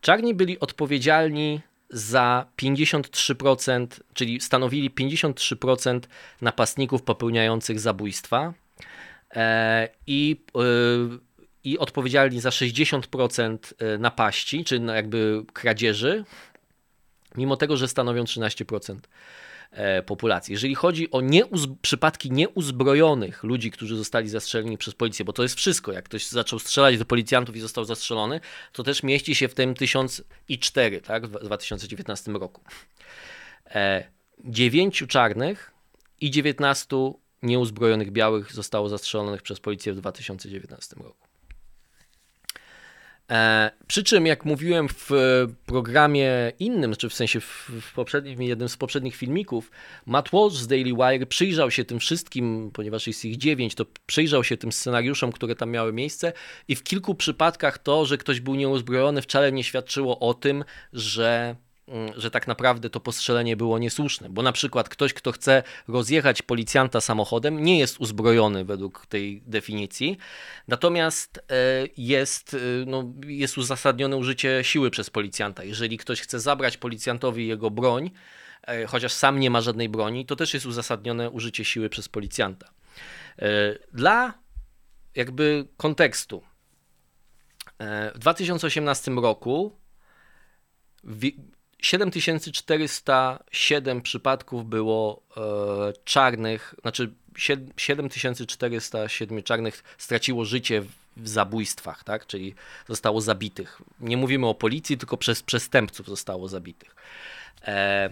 Czarni 0.01 0.33
byli 0.33 0.59
odpowiedzialni 0.59 1.61
za 1.89 2.45
53%, 2.57 3.87
czyli 4.13 4.41
stanowili 4.41 4.91
53% 4.91 5.99
napastników 6.41 7.03
popełniających 7.03 7.79
zabójstwa 7.79 8.53
e, 9.35 9.89
i, 10.07 10.41
i 11.63 11.77
odpowiedzialni 11.77 12.39
za 12.41 12.49
60% 12.49 13.57
napaści, 13.99 14.63
czy 14.63 14.81
jakby 14.95 15.43
kradzieży 15.53 16.23
mimo 17.37 17.57
tego, 17.57 17.77
że 17.77 17.87
stanowią 17.87 18.23
13% 18.23 18.97
e, 19.71 20.03
populacji. 20.03 20.51
Jeżeli 20.51 20.75
chodzi 20.75 21.11
o 21.11 21.21
nieuz 21.21 21.67
przypadki 21.81 22.31
nieuzbrojonych 22.31 23.43
ludzi, 23.43 23.71
którzy 23.71 23.97
zostali 23.97 24.29
zastrzeleni 24.29 24.77
przez 24.77 24.93
policję, 24.93 25.25
bo 25.25 25.33
to 25.33 25.43
jest 25.43 25.55
wszystko, 25.55 25.91
jak 25.91 26.05
ktoś 26.05 26.27
zaczął 26.27 26.59
strzelać 26.59 26.97
do 26.97 27.05
policjantów 27.05 27.55
i 27.55 27.59
został 27.59 27.85
zastrzelony, 27.85 28.39
to 28.71 28.83
też 28.83 29.03
mieści 29.03 29.35
się 29.35 29.47
w 29.47 29.53
tym 29.53 29.73
1004 29.73 31.01
tak, 31.01 31.27
w 31.27 31.45
2019 31.45 32.31
roku. 32.31 32.61
E, 33.65 34.03
dziewięciu 34.45 35.07
czarnych 35.07 35.71
i 36.21 36.31
19 36.31 37.13
nieuzbrojonych 37.43 38.11
białych 38.11 38.53
zostało 38.53 38.89
zastrzelonych 38.89 39.41
przez 39.41 39.59
policję 39.59 39.93
w 39.93 39.95
2019 39.95 40.95
roku. 40.95 41.26
E, 43.31 43.71
przy 43.87 44.03
czym, 44.03 44.25
jak 44.25 44.45
mówiłem 44.45 44.87
w 44.89 45.11
programie 45.65 46.51
innym, 46.59 46.95
czy 46.95 47.09
w 47.09 47.13
sensie 47.13 47.39
w, 47.39 47.69
w 47.81 47.93
poprzednim, 47.93 48.41
jednym 48.41 48.69
z 48.69 48.77
poprzednich 48.77 49.15
filmików, 49.15 49.71
Matt 50.05 50.29
Walsh 50.33 50.55
z 50.55 50.67
Daily 50.67 50.93
Wire 50.93 51.27
przyjrzał 51.27 51.71
się 51.71 51.85
tym 51.85 51.99
wszystkim, 51.99 52.71
ponieważ 52.73 53.07
jest 53.07 53.25
ich 53.25 53.37
dziewięć, 53.37 53.75
to 53.75 53.85
przyjrzał 54.05 54.43
się 54.43 54.57
tym 54.57 54.71
scenariuszom, 54.71 55.31
które 55.31 55.55
tam 55.55 55.69
miały 55.69 55.93
miejsce 55.93 56.33
i 56.67 56.75
w 56.75 56.83
kilku 56.83 57.15
przypadkach 57.15 57.77
to, 57.77 58.05
że 58.05 58.17
ktoś 58.17 58.39
był 58.39 58.55
nieuzbrojony 58.55 59.21
wcale 59.21 59.51
nie 59.51 59.63
świadczyło 59.63 60.19
o 60.19 60.33
tym, 60.33 60.63
że 60.93 61.55
że 62.15 62.31
tak 62.31 62.47
naprawdę 62.47 62.89
to 62.89 62.99
postrzelenie 62.99 63.57
było 63.57 63.79
niesłuszne, 63.79 64.29
bo 64.29 64.41
na 64.41 64.51
przykład 64.51 64.89
ktoś, 64.89 65.13
kto 65.13 65.31
chce 65.31 65.63
rozjechać 65.87 66.41
policjanta 66.41 67.01
samochodem, 67.01 67.63
nie 67.63 67.79
jest 67.79 67.99
uzbrojony 67.99 68.65
według 68.65 69.05
tej 69.05 69.41
definicji, 69.45 70.17
natomiast 70.67 71.37
e, 71.37 71.41
jest, 71.97 72.53
e, 72.53 72.57
no, 72.85 73.13
jest 73.25 73.57
uzasadnione 73.57 74.17
użycie 74.17 74.59
siły 74.63 74.91
przez 74.91 75.09
policjanta. 75.09 75.63
Jeżeli 75.63 75.97
ktoś 75.97 76.21
chce 76.21 76.39
zabrać 76.39 76.77
policjantowi 76.77 77.47
jego 77.47 77.71
broń, 77.71 78.11
e, 78.67 78.85
chociaż 78.85 79.13
sam 79.13 79.39
nie 79.39 79.49
ma 79.49 79.61
żadnej 79.61 79.89
broni, 79.89 80.25
to 80.25 80.35
też 80.35 80.53
jest 80.53 80.65
uzasadnione 80.65 81.29
użycie 81.29 81.65
siły 81.65 81.89
przez 81.89 82.09
policjanta. 82.09 82.69
Dla 83.93 84.33
jakby 85.15 85.67
kontekstu, 85.77 86.43
w 88.15 88.19
2018 88.19 89.11
roku 89.11 89.77
7407 91.81 94.01
przypadków 94.01 94.69
było 94.69 95.23
e, 95.37 95.41
czarnych, 96.03 96.75
znaczy 96.81 97.13
7407 97.77 99.43
czarnych 99.43 99.83
straciło 99.97 100.45
życie 100.45 100.83
w 101.17 101.27
zabójstwach, 101.27 102.03
tak? 102.03 102.27
czyli 102.27 102.55
zostało 102.87 103.21
zabitych. 103.21 103.81
Nie 103.99 104.17
mówimy 104.17 104.47
o 104.47 104.53
policji, 104.53 104.97
tylko 104.97 105.17
przez 105.17 105.43
przestępców 105.43 106.07
zostało 106.07 106.47
zabitych. 106.47 106.95
E, 107.67 108.09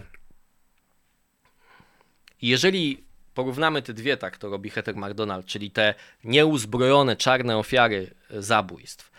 jeżeli 2.42 3.04
porównamy 3.34 3.82
te 3.82 3.94
dwie, 3.94 4.16
tak 4.16 4.38
to 4.38 4.50
robi 4.50 4.70
Heather 4.70 4.96
McDonald, 4.96 5.46
czyli 5.46 5.70
te 5.70 5.94
nieuzbrojone 6.24 7.16
czarne 7.16 7.58
ofiary 7.58 8.14
zabójstw, 8.30 9.10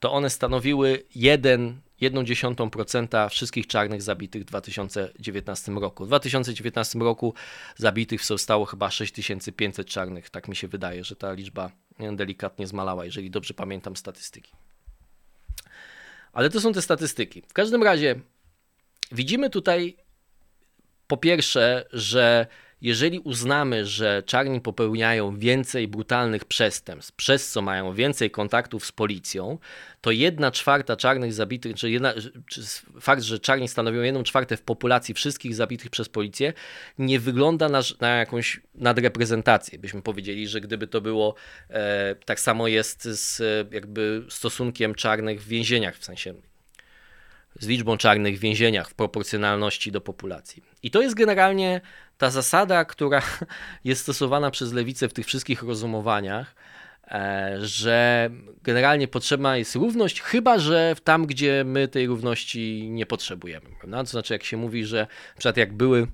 to 0.00 0.12
one 0.12 0.30
stanowiły 0.30 1.02
jeden 1.14 1.80
0,1% 2.02 3.30
wszystkich 3.30 3.66
czarnych 3.66 4.02
zabitych 4.02 4.42
w 4.42 4.44
2019 4.44 5.72
roku. 5.72 6.04
W 6.04 6.08
2019 6.08 6.98
roku 6.98 7.34
zabitych 7.76 8.24
zostało 8.24 8.64
chyba 8.64 8.90
6500 8.90 9.88
czarnych, 9.88 10.30
tak 10.30 10.48
mi 10.48 10.56
się 10.56 10.68
wydaje, 10.68 11.04
że 11.04 11.16
ta 11.16 11.32
liczba 11.32 11.70
delikatnie 12.12 12.66
zmalała, 12.66 13.04
jeżeli 13.04 13.30
dobrze 13.30 13.54
pamiętam 13.54 13.96
statystyki. 13.96 14.52
Ale 16.32 16.50
to 16.50 16.60
są 16.60 16.72
te 16.72 16.82
statystyki. 16.82 17.42
W 17.48 17.52
każdym 17.52 17.82
razie 17.82 18.20
widzimy 19.12 19.50
tutaj 19.50 19.96
po 21.06 21.16
pierwsze, 21.16 21.84
że 21.92 22.46
jeżeli 22.82 23.18
uznamy, 23.18 23.86
że 23.86 24.22
czarni 24.26 24.60
popełniają 24.60 25.38
więcej 25.38 25.88
brutalnych 25.88 26.44
przestępstw, 26.44 27.12
przez 27.12 27.50
co 27.50 27.62
mają 27.62 27.94
więcej 27.94 28.30
kontaktów 28.30 28.86
z 28.86 28.92
policją, 28.92 29.58
to 30.00 30.10
jedna 30.10 30.50
czwarta 30.50 30.96
czarnych 30.96 31.32
zabitych, 31.32 31.76
czy, 31.76 31.90
jedna, 31.90 32.14
czy 32.46 32.62
fakt, 33.00 33.22
że 33.22 33.38
czarni 33.38 33.68
stanowią 33.68 34.02
jedną 34.02 34.22
czwartą 34.22 34.56
w 34.56 34.62
populacji 34.62 35.14
wszystkich 35.14 35.54
zabitych 35.54 35.90
przez 35.90 36.08
policję, 36.08 36.52
nie 36.98 37.20
wygląda 37.20 37.68
na, 37.68 37.80
na 38.00 38.08
jakąś 38.08 38.60
nadreprezentację. 38.74 39.78
Byśmy 39.78 40.02
powiedzieli, 40.02 40.48
że 40.48 40.60
gdyby 40.60 40.86
to 40.86 41.00
było 41.00 41.34
e, 41.70 42.14
tak 42.24 42.40
samo 42.40 42.68
jest 42.68 43.04
z 43.04 43.42
jakby 43.72 44.24
stosunkiem 44.28 44.94
czarnych 44.94 45.42
w 45.42 45.48
więzieniach, 45.48 45.96
w 45.96 46.04
sensie 46.04 46.34
z 47.60 47.66
liczbą 47.66 47.96
czarnych 47.96 48.36
w 48.36 48.40
więzieniach 48.40 48.88
w 48.88 48.94
proporcjonalności 48.94 49.92
do 49.92 50.00
populacji. 50.00 50.62
I 50.82 50.90
to 50.90 51.02
jest 51.02 51.14
generalnie 51.14 51.80
ta 52.18 52.30
zasada, 52.30 52.84
która 52.84 53.22
jest 53.84 54.02
stosowana 54.02 54.50
przez 54.50 54.72
lewicę 54.72 55.08
w 55.08 55.12
tych 55.12 55.26
wszystkich 55.26 55.62
rozumowaniach, 55.62 56.54
e, 57.08 57.56
że 57.60 58.30
generalnie 58.62 59.08
potrzebna 59.08 59.56
jest 59.56 59.74
równość, 59.74 60.20
chyba 60.20 60.58
że 60.58 60.94
tam, 61.04 61.26
gdzie 61.26 61.64
my 61.66 61.88
tej 61.88 62.06
równości 62.06 62.90
nie 62.90 63.06
potrzebujemy. 63.06 63.66
Prawda? 63.78 64.04
To 64.04 64.10
znaczy, 64.10 64.32
jak 64.32 64.44
się 64.44 64.56
mówi, 64.56 64.84
że 64.84 65.00
na 65.34 65.38
przykład 65.38 65.56
jak 65.56 65.72
były 65.72 66.06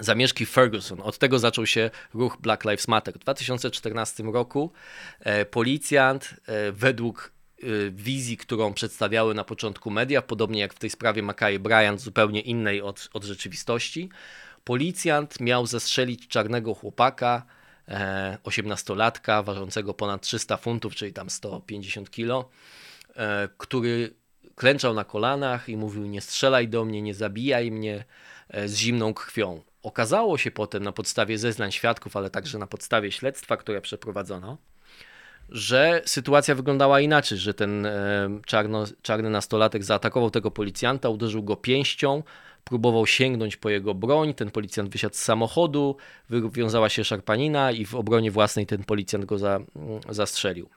zamieszki 0.00 0.46
Ferguson. 0.46 1.00
Od 1.00 1.18
tego 1.18 1.38
zaczął 1.38 1.66
się 1.66 1.90
ruch 2.14 2.36
Black 2.40 2.64
Lives 2.64 2.88
Matter. 2.88 3.14
W 3.14 3.18
2014 3.18 4.22
roku 4.22 4.72
e, 5.20 5.44
policjant 5.44 6.34
e, 6.46 6.72
według 6.72 7.34
wizji, 7.90 8.36
którą 8.36 8.74
przedstawiały 8.74 9.34
na 9.34 9.44
początku 9.44 9.90
media, 9.90 10.22
podobnie 10.22 10.60
jak 10.60 10.74
w 10.74 10.78
tej 10.78 10.90
sprawie 10.90 11.22
Mackay 11.22 11.58
Bryant, 11.58 12.00
zupełnie 12.00 12.40
innej 12.40 12.82
od, 12.82 13.08
od 13.12 13.24
rzeczywistości, 13.24 14.08
policjant 14.64 15.40
miał 15.40 15.66
zastrzelić 15.66 16.28
czarnego 16.28 16.74
chłopaka 16.74 17.46
osiemnastolatka 18.44 19.42
ważącego 19.42 19.94
ponad 19.94 20.22
300 20.22 20.56
funtów, 20.56 20.94
czyli 20.94 21.12
tam 21.12 21.30
150 21.30 22.10
kilo, 22.10 22.48
który 23.58 24.14
klęczał 24.54 24.94
na 24.94 25.04
kolanach 25.04 25.68
i 25.68 25.76
mówił: 25.76 26.06
Nie 26.06 26.20
strzelaj 26.20 26.68
do 26.68 26.84
mnie, 26.84 27.02
nie 27.02 27.14
zabijaj 27.14 27.70
mnie 27.70 28.04
z 28.66 28.76
zimną 28.76 29.14
krwią. 29.14 29.62
Okazało 29.82 30.38
się 30.38 30.50
potem 30.50 30.82
na 30.82 30.92
podstawie 30.92 31.38
zeznań 31.38 31.72
świadków, 31.72 32.16
ale 32.16 32.30
także 32.30 32.58
na 32.58 32.66
podstawie 32.66 33.12
śledztwa, 33.12 33.56
które 33.56 33.80
przeprowadzono, 33.80 34.58
że 35.48 36.02
sytuacja 36.04 36.54
wyglądała 36.54 37.00
inaczej, 37.00 37.38
że 37.38 37.54
ten 37.54 37.88
czarno, 38.46 38.84
czarny 39.02 39.30
nastolatek 39.30 39.84
zaatakował 39.84 40.30
tego 40.30 40.50
policjanta, 40.50 41.08
uderzył 41.08 41.42
go 41.42 41.56
pięścią, 41.56 42.22
próbował 42.64 43.06
sięgnąć 43.06 43.56
po 43.56 43.70
jego 43.70 43.94
broń, 43.94 44.34
ten 44.34 44.50
policjant 44.50 44.90
wysiadł 44.90 45.14
z 45.14 45.18
samochodu, 45.18 45.96
wywiązała 46.28 46.88
się 46.88 47.04
szarpanina 47.04 47.72
i 47.72 47.86
w 47.86 47.94
obronie 47.94 48.30
własnej 48.30 48.66
ten 48.66 48.84
policjant 48.84 49.24
go 49.24 49.38
za, 49.38 49.60
zastrzelił. 50.08 50.68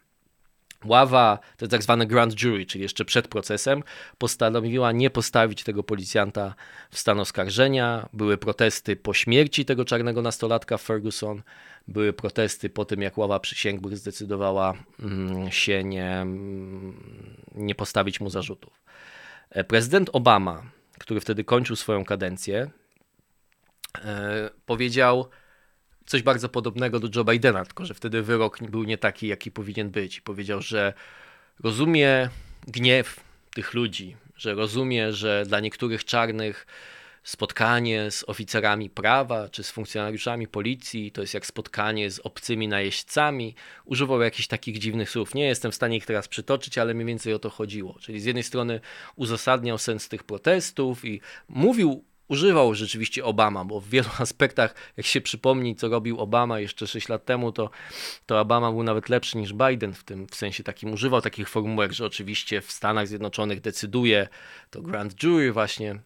Ława, 0.85 1.39
to 1.57 1.65
jest 1.65 1.71
tak 1.71 1.83
zwany 1.83 2.05
grand 2.05 2.33
jury, 2.33 2.65
czyli 2.65 2.81
jeszcze 2.81 3.05
przed 3.05 3.27
procesem, 3.27 3.83
postanowiła 4.17 4.91
nie 4.91 5.09
postawić 5.09 5.63
tego 5.63 5.83
policjanta 5.83 6.55
w 6.91 6.97
stan 6.99 7.19
oskarżenia. 7.19 8.09
Były 8.13 8.37
protesty 8.37 8.95
po 8.95 9.13
śmierci 9.13 9.65
tego 9.65 9.85
czarnego 9.85 10.21
nastolatka 10.21 10.77
Ferguson, 10.77 11.41
były 11.87 12.13
protesty 12.13 12.69
po 12.69 12.85
tym, 12.85 13.01
jak 13.01 13.17
ława 13.17 13.39
przysięgłych 13.39 13.97
zdecydowała 13.97 14.73
mm, 14.99 15.51
się 15.51 15.83
nie, 15.83 16.11
mm, 16.11 17.43
nie 17.55 17.75
postawić 17.75 18.19
mu 18.19 18.29
zarzutów. 18.29 18.83
E, 19.49 19.63
prezydent 19.63 20.09
Obama, 20.13 20.63
który 20.99 21.19
wtedy 21.19 21.43
kończył 21.43 21.75
swoją 21.75 22.05
kadencję, 22.05 22.69
e, 24.05 24.49
powiedział, 24.65 25.29
coś 26.05 26.21
bardzo 26.21 26.49
podobnego 26.49 26.99
do 26.99 27.09
Joe 27.15 27.23
Bidena, 27.23 27.65
tylko 27.65 27.85
że 27.85 27.93
wtedy 27.93 28.21
wyrok 28.23 28.63
był 28.63 28.83
nie 28.83 28.97
taki, 28.97 29.27
jaki 29.27 29.51
powinien 29.51 29.89
być. 29.89 30.21
Powiedział, 30.21 30.61
że 30.61 30.93
rozumie 31.63 32.29
gniew 32.67 33.19
tych 33.53 33.73
ludzi, 33.73 34.15
że 34.35 34.53
rozumie, 34.53 35.13
że 35.13 35.43
dla 35.47 35.59
niektórych 35.59 36.05
czarnych 36.05 36.67
spotkanie 37.27 38.11
z 38.11 38.23
oficerami 38.27 38.89
prawa 38.89 39.49
czy 39.49 39.63
z 39.63 39.71
funkcjonariuszami 39.71 40.47
policji 40.47 41.11
to 41.11 41.21
jest 41.21 41.33
jak 41.33 41.45
spotkanie 41.45 42.11
z 42.11 42.19
obcymi 42.19 42.67
najeźdźcami. 42.67 43.55
Używał 43.85 44.21
jakichś 44.21 44.47
takich 44.47 44.79
dziwnych 44.79 45.09
słów. 45.09 45.35
Nie 45.35 45.45
jestem 45.45 45.71
w 45.71 45.75
stanie 45.75 45.97
ich 45.97 46.05
teraz 46.05 46.27
przytoczyć, 46.27 46.77
ale 46.77 46.93
mniej 46.93 47.05
więcej 47.05 47.33
o 47.33 47.39
to 47.39 47.49
chodziło. 47.49 47.95
Czyli 47.99 48.19
z 48.19 48.25
jednej 48.25 48.43
strony 48.43 48.79
uzasadniał 49.15 49.77
sens 49.77 50.09
tych 50.09 50.23
protestów 50.23 51.05
i 51.05 51.21
mówił 51.49 52.03
używał 52.27 52.75
rzeczywiście 52.75 53.25
Obama, 53.25 53.65
bo 53.65 53.81
w 53.81 53.89
wielu 53.89 54.09
aspektach, 54.19 54.75
jak 54.97 55.05
się 55.05 55.21
przypomni, 55.21 55.75
co 55.75 55.89
robił 55.89 56.19
Obama 56.19 56.59
jeszcze 56.59 56.87
6 56.87 57.09
lat 57.09 57.25
temu, 57.25 57.51
to, 57.51 57.69
to 58.25 58.39
Obama 58.39 58.71
był 58.71 58.83
nawet 58.83 59.09
lepszy 59.09 59.37
niż 59.37 59.53
Biden 59.53 59.93
w 59.93 60.03
tym 60.03 60.27
w 60.27 60.35
sensie 60.35 60.63
takim. 60.63 60.93
Używał 60.93 61.21
takich 61.21 61.49
formułek, 61.49 61.91
że 61.91 62.05
oczywiście 62.05 62.61
w 62.61 62.71
Stanach 62.71 63.07
Zjednoczonych 63.07 63.61
decyduje 63.61 64.27
to 64.69 64.81
grand 64.81 65.23
jury 65.23 65.51
właśnie. 65.51 65.99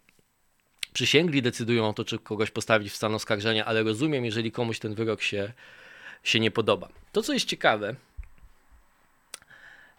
Przysięgli 0.94 1.42
decydują 1.42 1.90
o 1.90 1.94
to, 1.94 2.06
czy 2.06 2.20
kogoś 2.20 2.52
postawić 2.52 2.92
w 2.92 2.96
stan 2.96 3.16
oskarżenia, 3.16 3.66
ale 3.66 3.84
rozumiem, 3.84 4.26
jeżeli 4.26 4.52
komuś 4.52 4.80
ten 4.80 4.96
wyrok 4.96 5.22
się, 5.22 5.54
się 6.24 6.40
nie 6.40 6.52
podoba. 6.52 6.90
To, 7.12 7.22
co 7.22 7.34
jest 7.34 7.46
ciekawe, 7.46 7.96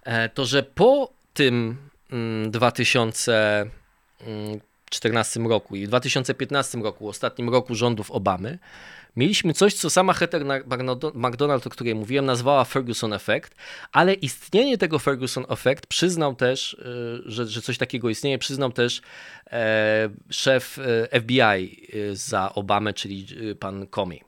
e, 0.03 0.28
to 0.28 0.45
że 0.45 0.62
po 0.62 1.12
tym 1.34 1.76
2000 2.51 3.70
mm, 4.20 4.61
2014 4.93 5.40
roku 5.40 5.76
i 5.76 5.86
w 5.86 5.88
2015 5.88 6.78
roku, 6.78 7.09
ostatnim 7.09 7.49
roku 7.49 7.74
rządów 7.74 8.11
Obamy, 8.11 8.59
mieliśmy 9.16 9.52
coś, 9.52 9.74
co 9.74 9.90
sama 9.90 10.12
Heather 10.12 10.44
McDonald, 11.14 11.66
o 11.66 11.70
której 11.70 11.94
mówiłem, 11.94 12.24
nazwała 12.24 12.64
Ferguson 12.64 13.12
Effect, 13.12 13.54
ale 13.92 14.14
istnienie 14.14 14.78
tego 14.78 14.98
Ferguson 14.98 15.44
Effect 15.48 15.86
przyznał 15.86 16.34
też, 16.34 16.74
e, 16.74 16.84
że, 17.30 17.46
że 17.46 17.62
coś 17.62 17.78
takiego 17.78 18.10
istnieje, 18.10 18.38
przyznał 18.38 18.72
też 18.72 19.02
e, 19.50 20.08
szef 20.30 20.78
e, 21.12 21.20
FBI 21.20 21.88
za 22.12 22.54
Obamę, 22.54 22.94
czyli 22.94 23.26
pan 23.60 23.86
Comey. 23.94 24.20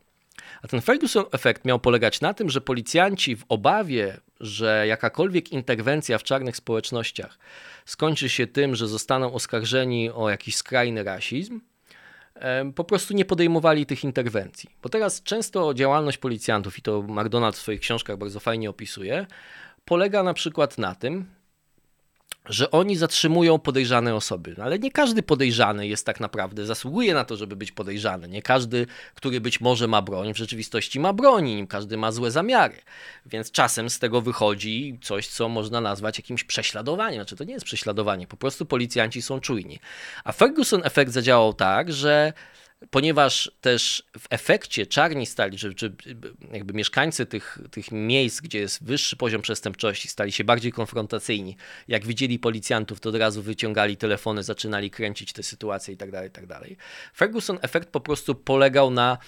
A 0.62 0.68
ten 0.68 0.80
Ferguson 0.80 1.24
efekt 1.32 1.64
miał 1.64 1.78
polegać 1.78 2.20
na 2.20 2.34
tym, 2.34 2.50
że 2.50 2.60
policjanci 2.60 3.36
w 3.36 3.44
obawie, 3.48 4.20
że 4.40 4.84
jakakolwiek 4.86 5.52
interwencja 5.52 6.18
w 6.18 6.22
czarnych 6.22 6.56
społecznościach 6.56 7.38
skończy 7.84 8.28
się 8.28 8.46
tym, 8.46 8.74
że 8.74 8.88
zostaną 8.88 9.32
oskarżeni 9.32 10.10
o 10.10 10.30
jakiś 10.30 10.56
skrajny 10.56 11.04
rasizm, 11.04 11.60
po 12.74 12.84
prostu 12.84 13.14
nie 13.14 13.24
podejmowali 13.24 13.86
tych 13.86 14.04
interwencji. 14.04 14.70
Bo 14.82 14.88
teraz 14.88 15.22
często 15.22 15.74
działalność 15.74 16.18
policjantów, 16.18 16.78
i 16.78 16.82
to 16.82 17.02
McDonald 17.02 17.56
w 17.56 17.60
swoich 17.60 17.80
książkach 17.80 18.18
bardzo 18.18 18.40
fajnie 18.40 18.70
opisuje, 18.70 19.26
polega 19.84 20.22
na 20.22 20.34
przykład 20.34 20.78
na 20.78 20.94
tym, 20.94 21.26
że 22.48 22.70
oni 22.70 22.96
zatrzymują 22.96 23.58
podejrzane 23.58 24.14
osoby. 24.14 24.54
No 24.58 24.64
ale 24.64 24.78
nie 24.78 24.90
każdy 24.90 25.22
podejrzany 25.22 25.86
jest 25.86 26.06
tak 26.06 26.20
naprawdę, 26.20 26.66
zasługuje 26.66 27.14
na 27.14 27.24
to, 27.24 27.36
żeby 27.36 27.56
być 27.56 27.72
podejrzany. 27.72 28.28
Nie 28.28 28.42
każdy, 28.42 28.86
który 29.14 29.40
być 29.40 29.60
może 29.60 29.88
ma 29.88 30.02
broń, 30.02 30.34
w 30.34 30.36
rzeczywistości 30.36 31.00
ma 31.00 31.12
broni, 31.12 31.56
nim 31.56 31.66
każdy 31.66 31.96
ma 31.96 32.12
złe 32.12 32.30
zamiary. 32.30 32.76
Więc 33.26 33.50
czasem 33.50 33.90
z 33.90 33.98
tego 33.98 34.20
wychodzi 34.20 34.98
coś, 35.02 35.28
co 35.28 35.48
można 35.48 35.80
nazwać 35.80 36.18
jakimś 36.18 36.44
prześladowaniem. 36.44 37.14
Znaczy 37.14 37.36
to 37.36 37.44
nie 37.44 37.52
jest 37.52 37.66
prześladowanie, 37.66 38.26
po 38.26 38.36
prostu 38.36 38.66
policjanci 38.66 39.22
są 39.22 39.40
czujni. 39.40 39.78
A 40.24 40.32
Ferguson 40.32 40.80
efekt 40.84 41.12
zadziałał 41.12 41.54
tak, 41.54 41.92
że 41.92 42.32
ponieważ 42.90 43.50
też 43.60 44.02
w 44.18 44.26
efekcie 44.30 44.86
czarni 44.86 45.26
stali, 45.26 45.58
czy, 45.58 45.74
czy 45.74 45.92
jakby 46.52 46.74
mieszkańcy 46.74 47.26
tych, 47.26 47.58
tych 47.70 47.92
miejsc, 47.92 48.40
gdzie 48.40 48.58
jest 48.58 48.84
wyższy 48.84 49.16
poziom 49.16 49.42
przestępczości, 49.42 50.08
stali 50.08 50.32
się 50.32 50.44
bardziej 50.44 50.72
konfrontacyjni. 50.72 51.56
Jak 51.88 52.06
widzieli 52.06 52.38
policjantów, 52.38 53.00
to 53.00 53.08
od 53.08 53.16
razu 53.16 53.42
wyciągali 53.42 53.96
telefony, 53.96 54.42
zaczynali 54.42 54.90
kręcić 54.90 55.32
te 55.32 55.42
sytuacje 55.42 55.92
itd. 55.92 56.12
Tak 56.12 56.24
itd. 56.24 56.54
Tak 56.60 56.68
Ferguson 57.16 57.58
efekt 57.62 57.88
po 57.88 58.00
prostu 58.00 58.34
polegał 58.34 58.90
na 58.90 59.18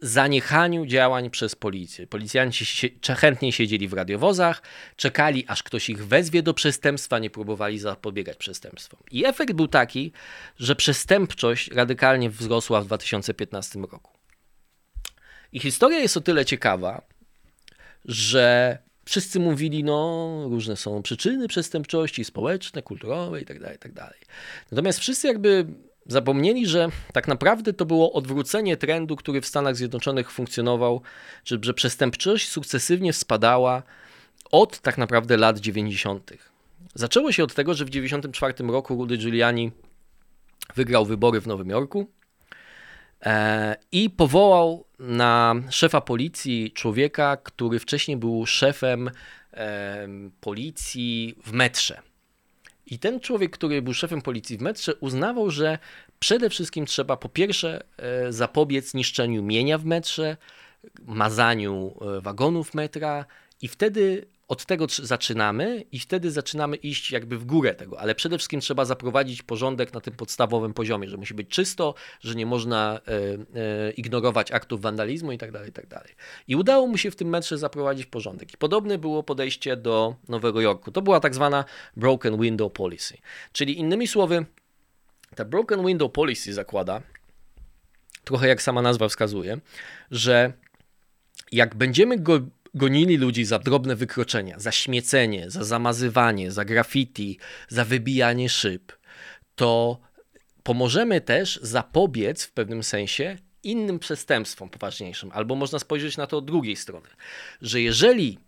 zaniechaniu 0.00 0.86
działań 0.86 1.30
przez 1.30 1.54
policję. 1.54 2.06
Policjanci 2.06 2.90
chętnie 3.16 3.52
siedzieli 3.52 3.88
w 3.88 3.92
radiowozach, 3.92 4.62
czekali 4.96 5.44
aż 5.48 5.62
ktoś 5.62 5.90
ich 5.90 6.06
wezwie 6.06 6.42
do 6.42 6.54
przestępstwa, 6.54 7.18
nie 7.18 7.30
próbowali 7.30 7.78
zapobiegać 7.78 8.36
przestępstwom. 8.36 9.00
I 9.10 9.26
efekt 9.26 9.52
był 9.52 9.68
taki, 9.68 10.12
że 10.58 10.76
przestępczość 10.76 11.70
radykalnie 11.70 12.30
wzrosła 12.30 12.80
w 12.80 12.86
2015 12.86 13.78
roku. 13.78 14.12
I 15.52 15.60
historia 15.60 15.98
jest 15.98 16.16
o 16.16 16.20
tyle 16.20 16.44
ciekawa, 16.44 17.02
że 18.04 18.78
wszyscy 19.04 19.40
mówili, 19.40 19.84
no 19.84 20.28
różne 20.50 20.76
są 20.76 21.02
przyczyny 21.02 21.48
przestępczości 21.48 22.24
społeczne, 22.24 22.82
kulturowe 22.82 23.40
itd., 23.40 23.60
tak 23.60 23.72
itd. 23.72 23.94
Tak 23.94 24.14
Natomiast 24.70 24.98
wszyscy 24.98 25.26
jakby 25.26 25.66
Zapomnieli, 26.10 26.66
że 26.66 26.88
tak 27.12 27.28
naprawdę 27.28 27.72
to 27.72 27.86
było 27.86 28.12
odwrócenie 28.12 28.76
trendu, 28.76 29.16
który 29.16 29.40
w 29.40 29.46
Stanach 29.46 29.76
Zjednoczonych 29.76 30.30
funkcjonował, 30.30 31.02
że, 31.44 31.58
że 31.62 31.74
przestępczość 31.74 32.48
sukcesywnie 32.48 33.12
spadała 33.12 33.82
od 34.50 34.80
tak 34.80 34.98
naprawdę 34.98 35.36
lat 35.36 35.58
90. 35.58 36.32
Zaczęło 36.94 37.32
się 37.32 37.44
od 37.44 37.54
tego, 37.54 37.74
że 37.74 37.84
w 37.84 37.90
1994 37.90 38.72
roku 38.72 38.96
Rudy 38.96 39.16
Giuliani 39.16 39.72
wygrał 40.76 41.06
wybory 41.06 41.40
w 41.40 41.46
Nowym 41.46 41.70
Jorku 41.70 42.10
e, 43.22 43.76
i 43.92 44.10
powołał 44.10 44.84
na 44.98 45.54
szefa 45.70 46.00
policji 46.00 46.72
człowieka, 46.72 47.36
który 47.36 47.78
wcześniej 47.78 48.16
był 48.16 48.46
szefem 48.46 49.10
e, 49.52 50.08
policji 50.40 51.34
w 51.44 51.52
metrze. 51.52 52.09
I 52.90 52.98
ten 52.98 53.20
człowiek, 53.20 53.50
który 53.50 53.82
był 53.82 53.94
szefem 53.94 54.22
policji 54.22 54.58
w 54.58 54.60
metrze, 54.60 54.94
uznawał, 54.94 55.50
że 55.50 55.78
przede 56.18 56.50
wszystkim 56.50 56.86
trzeba 56.86 57.16
po 57.16 57.28
pierwsze 57.28 57.82
e, 57.96 58.32
zapobiec 58.32 58.94
niszczeniu 58.94 59.42
mienia 59.42 59.78
w 59.78 59.84
metrze, 59.84 60.36
mazaniu 61.06 61.94
e, 62.00 62.20
wagonów 62.20 62.74
metra 62.74 63.24
i 63.62 63.68
wtedy 63.68 64.26
od 64.50 64.66
tego 64.66 64.86
zaczynamy 65.02 65.84
i 65.92 65.98
wtedy 65.98 66.30
zaczynamy 66.30 66.76
iść 66.76 67.10
jakby 67.10 67.38
w 67.38 67.44
górę 67.44 67.74
tego, 67.74 68.00
ale 68.00 68.14
przede 68.14 68.38
wszystkim 68.38 68.60
trzeba 68.60 68.84
zaprowadzić 68.84 69.42
porządek 69.42 69.94
na 69.94 70.00
tym 70.00 70.14
podstawowym 70.14 70.74
poziomie, 70.74 71.08
że 71.08 71.16
musi 71.16 71.34
być 71.34 71.48
czysto, 71.48 71.94
że 72.20 72.34
nie 72.34 72.46
można 72.46 73.00
e, 73.06 73.12
e, 73.60 73.90
ignorować 73.90 74.52
aktów 74.52 74.80
wandalizmu 74.80 75.32
i 75.32 75.38
tak 75.38 75.52
dalej, 75.52 75.70
i 75.70 75.72
tak. 75.72 76.14
I 76.48 76.56
udało 76.56 76.86
mu 76.86 76.96
się 76.96 77.10
w 77.10 77.16
tym 77.16 77.28
metrze 77.28 77.58
zaprowadzić 77.58 78.06
porządek. 78.06 78.54
I 78.54 78.56
podobne 78.56 78.98
było 78.98 79.22
podejście 79.22 79.76
do 79.76 80.16
Nowego 80.28 80.60
Jorku. 80.60 80.92
To 80.92 81.02
była 81.02 81.20
tak 81.20 81.34
zwana 81.34 81.64
broken 81.96 82.40
window 82.40 82.72
policy. 82.72 83.18
Czyli 83.52 83.78
innymi 83.78 84.08
słowy, 84.08 84.46
ta 85.34 85.44
broken 85.44 85.86
window 85.86 86.12
policy 86.12 86.52
zakłada, 86.52 87.02
trochę 88.24 88.48
jak 88.48 88.62
sama 88.62 88.82
nazwa 88.82 89.08
wskazuje, 89.08 89.60
że 90.10 90.52
jak 91.52 91.74
będziemy 91.74 92.18
go 92.18 92.40
gonili 92.74 93.16
ludzi 93.16 93.44
za 93.44 93.58
drobne 93.58 93.96
wykroczenia, 93.96 94.58
za 94.58 94.72
śmiecenie, 94.72 95.50
za 95.50 95.64
zamazywanie, 95.64 96.50
za 96.50 96.64
graffiti, 96.64 97.38
za 97.68 97.84
wybijanie 97.84 98.48
szyb, 98.48 98.92
to 99.54 100.00
pomożemy 100.62 101.20
też 101.20 101.60
zapobiec 101.62 102.44
w 102.44 102.52
pewnym 102.52 102.82
sensie 102.82 103.36
innym 103.62 103.98
przestępstwom 103.98 104.70
poważniejszym, 104.70 105.30
albo 105.34 105.54
można 105.54 105.78
spojrzeć 105.78 106.16
na 106.16 106.26
to 106.26 106.38
od 106.38 106.44
drugiej 106.44 106.76
strony, 106.76 107.08
że 107.62 107.80
jeżeli 107.80 108.38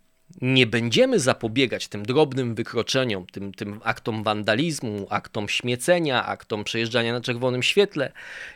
nie 0.41 0.67
będziemy 0.67 1.19
zapobiegać 1.19 1.87
tym 1.87 2.03
drobnym 2.03 2.55
wykroczeniom, 2.55 3.25
tym, 3.25 3.53
tym 3.53 3.79
aktom 3.83 4.23
wandalizmu, 4.23 5.07
aktom 5.09 5.49
śmiecenia, 5.49 6.25
aktom 6.25 6.63
przejeżdżania 6.63 7.13
na 7.13 7.21
czerwonym 7.21 7.63
świetle 7.63 8.11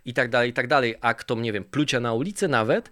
i 0.05 0.13
tak 0.13 0.29
dalej, 0.29 0.49
i 0.49 0.53
tak 0.53 0.67
dalej, 0.67 0.95
aktom, 1.01 1.41
nie 1.41 1.53
wiem, 1.53 1.63
plucia 1.63 1.99
na 1.99 2.13
ulicę 2.13 2.47
nawet, 2.47 2.91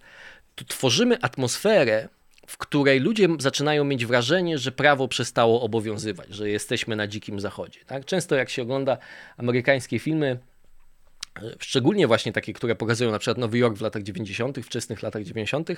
to 0.56 0.66
tworzymy 0.66 1.22
atmosferę, 1.22 2.10
w 2.48 2.58
której 2.58 3.00
ludzie 3.00 3.28
zaczynają 3.40 3.84
mieć 3.84 4.06
wrażenie, 4.06 4.58
że 4.58 4.72
prawo 4.72 5.08
przestało 5.08 5.62
obowiązywać, 5.62 6.28
że 6.30 6.50
jesteśmy 6.50 6.96
na 6.96 7.08
dzikim 7.08 7.40
zachodzie. 7.40 7.80
Tak? 7.86 8.06
Często 8.06 8.36
jak 8.36 8.50
się 8.50 8.62
ogląda 8.62 8.98
amerykańskie 9.38 10.00
filmy, 10.00 10.40
Szczególnie 11.60 12.08
właśnie 12.08 12.32
takie, 12.32 12.54
które 12.54 12.76
pokazują 12.76 13.12
na 13.12 13.20
przykład 13.20 13.38
Nowy 13.38 13.58
Jork 13.58 13.78
w 13.78 13.82
latach 13.82 14.04
90., 14.04 14.58
wczesnych 14.60 15.04
latach 15.04 15.24
90. 15.24 15.70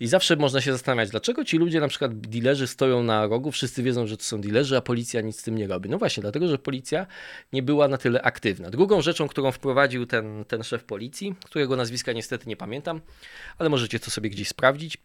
I 0.00 0.06
zawsze 0.06 0.36
można 0.36 0.60
się 0.60 0.72
zastanawiać, 0.72 1.10
dlaczego 1.10 1.44
ci 1.44 1.58
ludzie, 1.58 1.80
na 1.80 1.88
przykład 1.88 2.20
dilerzy, 2.20 2.66
stoją 2.66 3.02
na 3.02 3.26
rogu, 3.26 3.52
wszyscy 3.52 3.82
wiedzą, 3.82 4.06
że 4.06 4.16
to 4.16 4.24
są 4.24 4.40
dilerzy, 4.40 4.76
a 4.76 4.80
policja 4.80 5.20
nic 5.20 5.40
z 5.40 5.42
tym 5.42 5.54
nie 5.54 5.66
robi. 5.66 5.90
No 5.90 5.98
właśnie, 5.98 6.20
dlatego, 6.20 6.48
że 6.48 6.58
policja 6.58 7.06
nie 7.52 7.62
była 7.62 7.88
na 7.88 7.98
tyle 7.98 8.22
aktywna. 8.22 8.70
Drugą 8.70 9.02
rzeczą, 9.02 9.28
którą 9.28 9.52
wprowadził 9.52 10.06
ten, 10.06 10.44
ten 10.44 10.62
szef 10.62 10.84
policji, 10.84 11.34
którego 11.44 11.76
nazwiska 11.76 12.12
niestety 12.12 12.48
nie 12.48 12.56
pamiętam, 12.56 13.00
ale 13.58 13.68
możecie 13.68 14.00
to 14.00 14.10
sobie 14.10 14.30
gdzieś 14.30 14.48
sprawdzić, 14.48 14.96
e, 14.96 15.00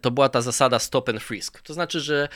to 0.00 0.10
była 0.10 0.28
ta 0.28 0.40
zasada 0.40 0.78
stop 0.78 1.08
and 1.08 1.22
frisk. 1.22 1.62
To 1.62 1.74
znaczy, 1.74 2.00
że 2.00 2.28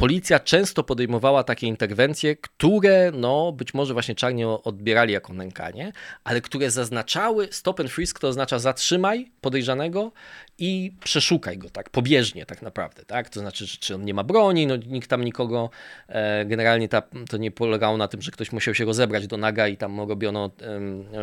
policja 0.00 0.40
często 0.40 0.84
podejmowała 0.84 1.44
takie 1.44 1.66
interwencje, 1.66 2.36
które 2.36 3.12
no, 3.14 3.52
być 3.52 3.74
może 3.74 3.92
właśnie 3.92 4.14
czarnie 4.14 4.48
odbierali 4.48 5.12
jako 5.12 5.32
nękanie, 5.32 5.92
ale 6.24 6.40
które 6.40 6.70
zaznaczały 6.70 7.48
stop 7.50 7.80
and 7.80 7.90
frisk, 7.90 8.18
to 8.18 8.28
oznacza 8.28 8.58
zatrzymaj 8.58 9.30
podejrzanego 9.40 10.12
i 10.58 10.92
przeszukaj 11.04 11.58
go 11.58 11.70
tak 11.70 11.90
pobieżnie 11.90 12.46
tak 12.46 12.62
naprawdę, 12.62 13.04
tak? 13.04 13.28
To 13.28 13.40
znaczy, 13.40 13.66
czy 13.66 13.94
on 13.94 14.04
nie 14.04 14.14
ma 14.14 14.24
broni, 14.24 14.66
no 14.66 14.76
nikt 14.76 15.10
tam 15.10 15.24
nikogo, 15.24 15.70
e, 16.08 16.44
generalnie 16.44 16.88
ta, 16.88 17.02
to 17.28 17.36
nie 17.36 17.50
polegało 17.50 17.96
na 17.96 18.08
tym, 18.08 18.22
że 18.22 18.30
ktoś 18.30 18.52
musiał 18.52 18.74
się 18.74 18.84
rozebrać 18.84 19.26
do 19.26 19.36
naga 19.36 19.68
i 19.68 19.76
tam 19.76 20.00
robiono 20.00 20.50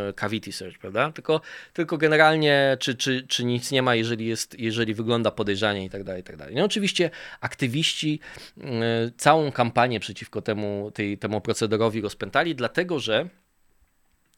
e, 0.09 0.13
cavity 0.13 0.51
search, 0.51 0.77
prawda? 0.77 1.11
Tylko, 1.11 1.41
tylko 1.73 1.97
generalnie, 1.97 2.77
czy, 2.79 2.95
czy, 2.95 3.27
czy 3.27 3.45
nic 3.45 3.71
nie 3.71 3.81
ma, 3.81 3.95
jeżeli, 3.95 4.27
jest, 4.27 4.59
jeżeli 4.59 4.93
wygląda 4.93 5.31
podejrzanie 5.31 5.85
i 5.85 5.89
tak 5.89 6.03
dalej, 6.03 6.21
i 6.21 6.23
tak 6.23 6.37
dalej. 6.37 6.55
No 6.55 6.63
oczywiście 6.63 7.09
aktywiści 7.41 8.19
całą 9.17 9.51
kampanię 9.51 9.99
przeciwko 9.99 10.41
temu, 10.41 10.91
tej, 10.93 11.17
temu 11.17 11.41
procederowi 11.41 12.01
rozpętali, 12.01 12.55
dlatego 12.55 12.99
że 12.99 13.29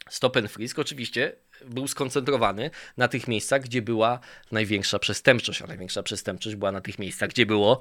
Stop 0.10 0.38
and 0.38 0.52
Frisk 0.52 0.80
oczywiście 0.80 1.36
był 1.66 1.88
skoncentrowany 1.88 2.70
na 2.98 3.08
tych 3.08 3.28
miejscach, 3.28 3.62
gdzie 3.62 3.82
była 3.82 4.20
największa 4.52 5.00
przestępczość, 5.00 5.62
a 5.62 5.68
największa 5.68 6.04
przestępczość 6.04 6.56
była 6.56 6.72
na 6.72 6.82
tych 6.82 7.00
miejscach, 7.00 7.30
gdzie 7.30 7.46
było, 7.46 7.80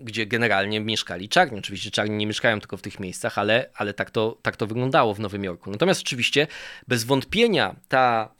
gdzie 0.00 0.26
generalnie 0.26 0.80
mieszkali 0.80 1.28
czarni. 1.28 1.58
Oczywiście 1.58 1.90
czarni 1.90 2.16
nie 2.16 2.26
mieszkają 2.26 2.60
tylko 2.60 2.76
w 2.76 2.82
tych 2.82 3.00
miejscach, 3.00 3.38
ale, 3.38 3.70
ale 3.74 3.94
tak, 3.94 4.10
to, 4.10 4.38
tak 4.42 4.56
to 4.56 4.66
wyglądało 4.66 5.14
w 5.14 5.20
Nowym 5.20 5.44
Jorku. 5.44 5.70
Natomiast 5.70 6.00
oczywiście 6.00 6.46
bez 6.88 7.04
wątpienia 7.04 7.76
ta, 7.88 8.34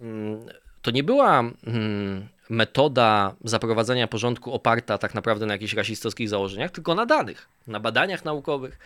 mm, 0.00 0.46
to 0.82 0.90
nie 0.90 1.02
była 1.02 1.40
mm, 1.40 2.28
metoda 2.50 3.34
zaprowadzania 3.44 4.08
porządku 4.08 4.52
oparta 4.52 4.98
tak 4.98 5.14
naprawdę 5.14 5.46
na 5.46 5.54
jakichś 5.54 5.74
rasistowskich 5.74 6.28
założeniach, 6.28 6.70
tylko 6.70 6.94
na 6.94 7.06
danych, 7.06 7.48
na 7.66 7.80
badaniach 7.80 8.24
naukowych 8.24 8.78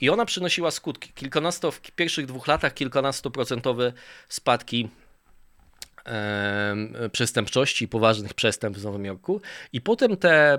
i 0.00 0.10
ona 0.10 0.24
przynosiła 0.24 0.70
skutki. 0.70 1.12
Kilkunasto, 1.12 1.70
w 1.70 1.80
pierwszych 1.80 2.26
dwóch 2.26 2.46
latach 2.46 2.74
kilkunastoprocentowe 2.74 3.92
spadki 4.28 4.88
przestępczości, 7.12 7.88
poważnych 7.88 8.34
przestępstw 8.34 8.82
w 8.82 8.84
Nowym 8.84 9.04
Jorku 9.04 9.40
i 9.72 9.80
potem 9.80 10.16
te, 10.16 10.58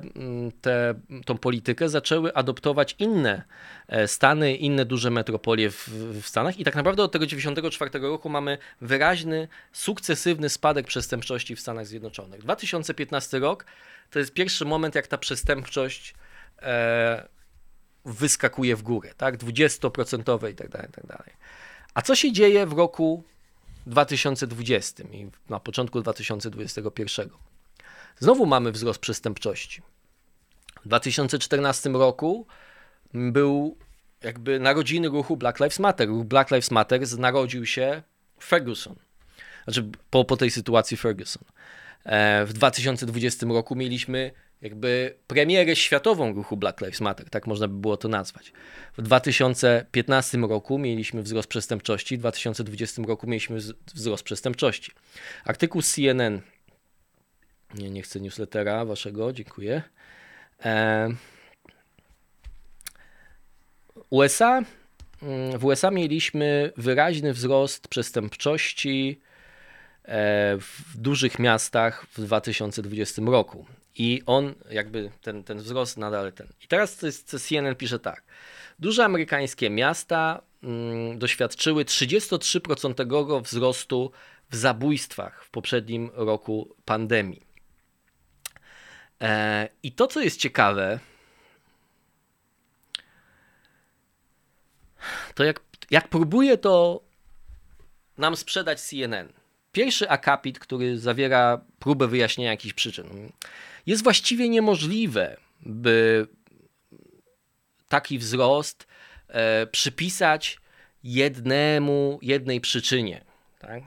te, 0.62 0.94
tą 1.26 1.38
politykę 1.38 1.90
zaczęły 1.90 2.34
adoptować 2.34 2.96
inne 3.00 3.44
e, 3.88 4.08
stany, 4.08 4.56
inne 4.56 4.86
duże 4.86 5.12
metropolie 5.12 5.72
w, 5.72 5.90
w 6.22 6.28
Stanach 6.28 6.60
i 6.60 6.64
tak 6.64 6.76
naprawdę 6.76 7.04
od 7.04 7.12
tego 7.12 7.26
1994 7.26 8.08
roku 8.08 8.30
mamy 8.30 8.58
wyraźny, 8.82 9.48
sukcesywny 9.72 10.50
spadek 10.50 10.88
przestępczości 10.88 11.56
w 11.56 11.60
Stanach 11.60 11.88
Zjednoczonych. 11.88 12.42
2015 12.42 13.40
rok 13.40 13.66
to 14.10 14.20
jest 14.20 14.34
pierwszy 14.34 14.66
moment, 14.66 14.96
jak 14.96 15.08
ta 15.08 15.18
przestępczość 15.18 16.16
e, 16.62 17.28
wyskakuje 18.06 18.76
w 18.76 18.82
górę, 18.82 19.14
tak? 19.18 19.38
20% 19.38 20.52
i 20.52 20.56
tak 20.56 20.70
dalej, 20.70 20.90
i 20.90 20.92
tak 20.92 21.06
dalej. 21.06 21.34
A 21.94 22.02
co 22.02 22.16
się 22.16 22.32
dzieje 22.32 22.66
w 22.66 22.74
roku 22.74 23.24
2020 23.88 25.04
i 25.04 25.30
na 25.50 25.60
początku 25.60 26.02
2021? 26.02 27.30
Znowu 28.20 28.46
mamy 28.46 28.72
wzrost 28.72 29.00
przestępczości. 29.00 29.82
W 30.86 30.88
2014 30.88 31.90
roku 31.90 32.48
był 33.14 33.78
jakby 34.24 34.60
narodziny 34.60 35.08
ruchu 35.08 35.38
Black 35.38 35.60
Lives 35.60 35.80
Matter. 35.80 36.08
Ruch 36.08 36.26
Black 36.26 36.52
Lives 36.52 36.72
Matter 36.72 37.02
narodził 37.18 37.66
się 37.66 38.02
Ferguson. 38.44 38.96
Znaczy 39.64 39.90
po, 40.10 40.26
po 40.26 40.38
tej 40.38 40.52
sytuacji 40.52 40.98
Ferguson. 40.98 41.44
E, 42.04 42.46
w 42.46 42.54
2020 42.54 43.46
roku 43.46 43.76
mieliśmy 43.76 44.32
jakby 44.62 45.14
premierę 45.28 45.76
światową 45.76 46.34
ruchu 46.34 46.58
Black 46.58 46.82
Lives 46.82 47.02
Matter, 47.02 47.30
tak 47.30 47.48
można 47.48 47.68
by 47.68 47.74
było 47.74 47.98
to 47.98 48.08
nazwać. 48.08 48.54
W 48.98 49.02
2015 49.02 50.38
roku 50.38 50.80
mieliśmy 50.80 51.24
wzrost 51.24 51.48
przestępczości, 51.48 52.18
w 52.18 52.20
2020 52.20 53.02
roku 53.08 53.28
mieliśmy 53.28 53.60
wzrost 53.94 54.24
przestępczości. 54.24 54.92
Artykuł 55.46 55.82
CNN, 55.82 56.42
nie, 57.74 57.90
nie 57.90 58.02
chcę 58.02 58.20
newslettera 58.20 58.86
waszego, 58.86 59.34
dziękuję. 59.34 59.82
E, 60.66 61.10
USA, 64.10 64.62
mm, 65.22 65.60
w 65.60 65.66
USA 65.66 65.92
mieliśmy 65.92 66.72
wyraźny 66.78 67.34
wzrost 67.34 67.88
przestępczości 67.88 69.22
e, 70.04 70.58
w 70.58 70.98
dużych 70.98 71.40
miastach 71.40 72.06
w 72.06 72.22
2020 72.22 73.22
roku. 73.22 73.66
I 73.98 74.22
on 74.26 74.56
jakby 74.70 75.12
ten, 75.22 75.44
ten 75.44 75.58
wzrost 75.58 75.98
nadal 75.98 76.34
ten. 76.34 76.48
I 76.64 76.68
teraz 76.68 76.98
CNN 77.24 77.76
pisze 77.76 78.00
tak. 78.00 78.24
Duże 78.80 79.06
amerykańskie 79.06 79.70
miasta 79.70 80.42
mm, 80.64 81.20
doświadczyły 81.20 81.86
33% 81.86 83.42
wzrostu 83.42 84.12
w 84.50 84.56
zabójstwach 84.56 85.44
w 85.44 85.50
poprzednim 85.50 86.12
roku 86.14 86.76
pandemii. 86.86 87.48
E, 89.22 89.70
I 89.84 89.92
to, 89.92 90.08
co 90.08 90.22
jest 90.22 90.40
ciekawe, 90.40 91.00
to 95.36 95.44
jak, 95.44 95.60
jak 95.92 96.08
próbuje 96.08 96.58
to 96.58 97.02
nam 98.18 98.36
sprzedać 98.36 98.82
CNN. 98.82 99.34
Pierwszy 99.72 100.10
akapit, 100.10 100.60
który 100.60 101.00
zawiera 101.00 101.62
próbę 101.80 102.08
wyjaśnienia 102.08 102.52
jakichś 102.52 102.74
przyczyn 102.74 103.32
jest 103.86 104.04
właściwie 104.04 104.50
niemożliwe, 104.50 105.38
by 105.66 106.28
taki 107.90 108.20
wzrost 108.20 108.88
e, 109.28 109.68
przypisać 109.68 110.60
jednemu, 111.04 112.20
jednej 112.22 112.62
przyczynie. 112.62 113.22
Tak? 113.60 113.84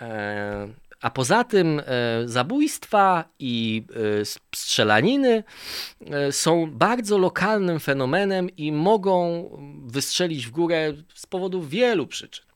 E, 0.00 0.68
a 1.00 1.10
poza 1.10 1.44
tym 1.44 1.80
e, 1.80 1.84
zabójstwa 2.24 3.24
i 3.38 3.84
e, 4.20 4.24
strzelaniny 4.54 5.44
e, 6.06 6.32
są 6.32 6.70
bardzo 6.70 7.18
lokalnym 7.18 7.80
fenomenem 7.80 8.56
i 8.56 8.72
mogą 8.72 9.50
wystrzelić 9.86 10.46
w 10.46 10.50
górę 10.50 10.92
z 11.14 11.26
powodu 11.26 11.62
wielu 11.62 12.06
przyczyn. 12.06 12.47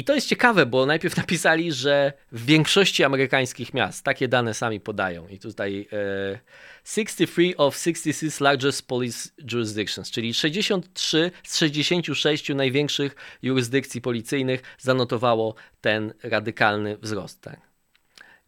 I 0.00 0.04
to 0.04 0.14
jest 0.14 0.28
ciekawe, 0.28 0.66
bo 0.66 0.86
najpierw 0.86 1.16
napisali, 1.24 1.72
że 1.72 2.12
w 2.32 2.44
większości 2.44 3.04
amerykańskich 3.04 3.74
miast, 3.74 4.04
takie 4.04 4.28
dane 4.28 4.54
sami 4.54 4.80
podają, 4.80 5.28
i 5.28 5.38
tutaj 5.38 5.88
e, 5.92 6.38
63 6.84 7.56
of 7.56 7.76
66 7.76 8.40
largest 8.40 8.88
police 8.88 9.28
jurisdictions, 9.52 10.10
czyli 10.10 10.34
63 10.34 11.30
z 11.42 11.58
66 11.58 12.48
największych 12.48 13.16
jurysdykcji 13.42 14.00
policyjnych 14.00 14.62
zanotowało 14.78 15.54
ten 15.80 16.14
radykalny 16.22 16.96
wzrost. 16.96 17.40
Tak? 17.40 17.60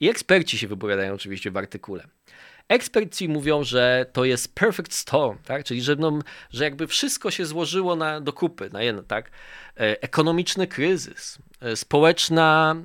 I 0.00 0.08
eksperci 0.08 0.58
się 0.58 0.68
wypowiadają 0.68 1.14
oczywiście 1.14 1.50
w 1.50 1.56
artykule. 1.56 2.08
Eksperci 2.68 3.28
mówią, 3.28 3.64
że 3.64 4.06
to 4.12 4.24
jest 4.24 4.54
perfect 4.54 4.92
storm, 4.92 5.38
tak? 5.44 5.64
czyli 5.64 5.82
że, 5.82 5.96
no, 5.96 6.18
że 6.50 6.64
jakby 6.64 6.86
wszystko 6.86 7.30
się 7.30 7.46
złożyło 7.46 7.96
na, 7.96 8.20
do 8.20 8.32
kupy, 8.32 8.70
na 8.72 8.82
jedno, 8.82 9.02
tak? 9.02 9.30
E, 9.76 10.02
ekonomiczny 10.02 10.66
kryzys, 10.66 11.38
e, 11.60 11.76
społeczna, 11.76 12.76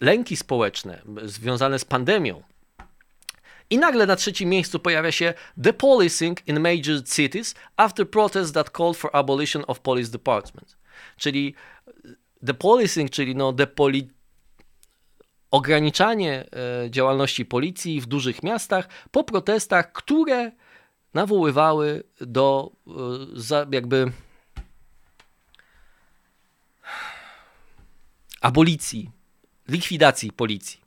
lęki 0.00 0.36
społeczne 0.36 1.02
związane 1.24 1.78
z 1.78 1.84
pandemią. 1.84 2.42
I 3.70 3.78
nagle 3.78 4.06
na 4.06 4.16
trzecim 4.16 4.48
miejscu 4.48 4.78
pojawia 4.78 5.12
się 5.12 5.34
The 5.62 5.72
Policing 5.72 6.48
in 6.48 6.60
Major 6.60 7.04
Cities 7.14 7.54
after 7.76 8.10
protests 8.10 8.52
that 8.52 8.70
called 8.70 8.96
for 8.96 9.10
abolition 9.12 9.64
of 9.66 9.80
police 9.80 10.10
departments. 10.10 10.76
Czyli 11.16 11.54
depolicing, 12.42 13.10
czyli 13.10 13.36
no 13.36 13.52
depoli 13.52 14.10
ograniczanie 15.54 16.44
e, 16.84 16.90
działalności 16.90 17.44
policji 17.44 18.00
w 18.00 18.06
dużych 18.06 18.42
miastach 18.42 18.88
po 19.10 19.24
protestach, 19.24 19.92
które 19.92 20.52
nawoływały 21.14 22.02
do 22.20 22.72
e, 23.50 23.66
jakby 23.72 24.12
abolicji, 28.40 29.10
likwidacji 29.68 30.32
policji, 30.32 30.80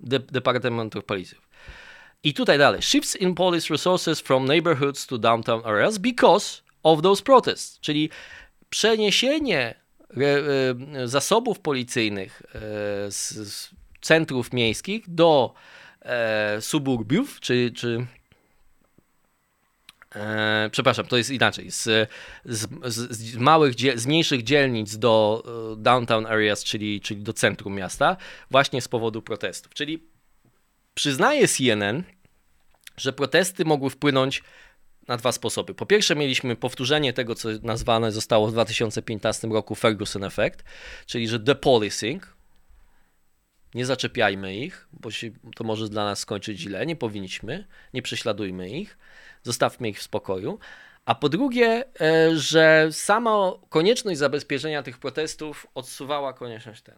de 0.00 0.18
Departamentu 0.18 1.02
Policji. 1.02 1.38
I 2.22 2.34
tutaj 2.34 2.58
dalej. 2.58 2.82
Shifts 2.82 3.16
in 3.16 3.34
police 3.34 3.66
resources 3.70 4.20
from 4.20 4.44
neighborhoods 4.44 5.06
to 5.06 5.18
downtown 5.18 5.62
areas 5.64 5.98
because 5.98 6.62
of 6.82 7.02
those 7.02 7.22
protests. 7.22 7.80
Czyli 7.80 8.10
przeniesienie 8.70 9.74
e, 10.96 11.08
zasobów 11.08 11.60
policyjnych 11.60 12.42
z 13.08 13.74
centrów 14.04 14.52
miejskich 14.52 15.04
do 15.08 15.54
e, 16.02 16.60
suburbiów, 16.60 17.40
czy, 17.40 17.72
czy 17.76 18.06
e, 20.16 20.68
przepraszam, 20.72 21.06
to 21.06 21.16
jest 21.16 21.30
inaczej, 21.30 21.70
z, 21.70 22.10
z, 22.44 22.68
z 22.84 23.36
małych, 23.36 23.74
z 23.94 24.06
mniejszych 24.06 24.42
dzielnic 24.42 24.98
do 24.98 25.44
e, 25.72 25.76
downtown 25.82 26.26
areas, 26.26 26.64
czyli, 26.64 27.00
czyli 27.00 27.22
do 27.22 27.32
centrum 27.32 27.74
miasta, 27.74 28.16
właśnie 28.50 28.82
z 28.82 28.88
powodu 28.88 29.22
protestów. 29.22 29.74
Czyli 29.74 30.02
przyznaje 30.94 31.48
CNN, 31.48 32.02
że 32.96 33.12
protesty 33.12 33.64
mogły 33.64 33.90
wpłynąć 33.90 34.42
na 35.08 35.16
dwa 35.16 35.32
sposoby. 35.32 35.74
Po 35.74 35.86
pierwsze, 35.86 36.16
mieliśmy 36.16 36.56
powtórzenie 36.56 37.12
tego, 37.12 37.34
co 37.34 37.48
nazwane 37.62 38.12
zostało 38.12 38.46
w 38.46 38.52
2015 38.52 39.48
roku 39.48 39.74
Ferguson 39.74 40.24
Effect, 40.24 40.64
czyli 41.06 41.28
że 41.28 41.38
depolicing, 41.38 42.33
nie 43.74 43.86
zaczepiajmy 43.86 44.56
ich, 44.56 44.88
bo 44.92 45.10
się, 45.10 45.30
to 45.56 45.64
może 45.64 45.88
dla 45.88 46.04
nas 46.04 46.18
skończyć 46.18 46.58
źle, 46.58 46.86
nie 46.86 46.96
powinniśmy, 46.96 47.64
nie 47.94 48.02
prześladujmy 48.02 48.70
ich, 48.70 48.98
zostawmy 49.42 49.88
ich 49.88 49.98
w 49.98 50.02
spokoju. 50.02 50.58
A 51.04 51.14
po 51.14 51.28
drugie, 51.28 51.84
e, 52.00 52.36
że 52.36 52.88
sama 52.90 53.52
konieczność 53.68 54.18
zabezpieczenia 54.18 54.82
tych 54.82 54.98
protestów 54.98 55.66
odsuwała 55.74 56.32
konieczność 56.32 56.82
ten. 56.82 56.94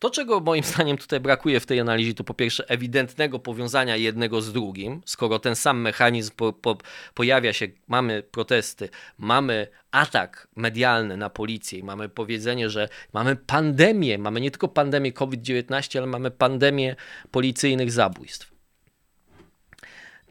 To, 0.00 0.10
czego 0.10 0.40
moim 0.40 0.64
zdaniem 0.74 0.98
tutaj 0.98 1.20
brakuje 1.20 1.60
w 1.60 1.66
tej 1.66 1.80
analizie, 1.80 2.14
to 2.14 2.24
po 2.24 2.34
pierwsze 2.34 2.64
ewidentnego 2.68 3.38
powiązania 3.38 3.96
jednego 3.96 4.42
z 4.42 4.52
drugim. 4.52 5.02
Skoro 5.06 5.38
ten 5.38 5.56
sam 5.56 5.80
mechanizm 5.80 6.32
po, 6.36 6.52
po, 6.52 6.78
pojawia 7.14 7.52
się, 7.52 7.68
mamy 7.88 8.22
protesty, 8.22 8.88
mamy 9.18 9.66
atak 9.90 10.48
medialny 10.56 11.16
na 11.16 11.30
policję 11.30 11.78
i 11.78 11.82
mamy 11.82 12.08
powiedzenie, 12.08 12.70
że 12.70 12.88
mamy 13.12 13.36
pandemię, 13.36 14.18
mamy 14.18 14.40
nie 14.40 14.50
tylko 14.50 14.68
pandemię 14.68 15.12
COVID-19, 15.12 15.98
ale 15.98 16.06
mamy 16.06 16.30
pandemię 16.30 16.96
policyjnych 17.30 17.92
zabójstw. 17.92 18.52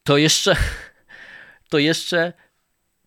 To 0.03 0.17
jeszcze, 0.17 0.55
to 1.69 1.77
jeszcze 1.77 2.33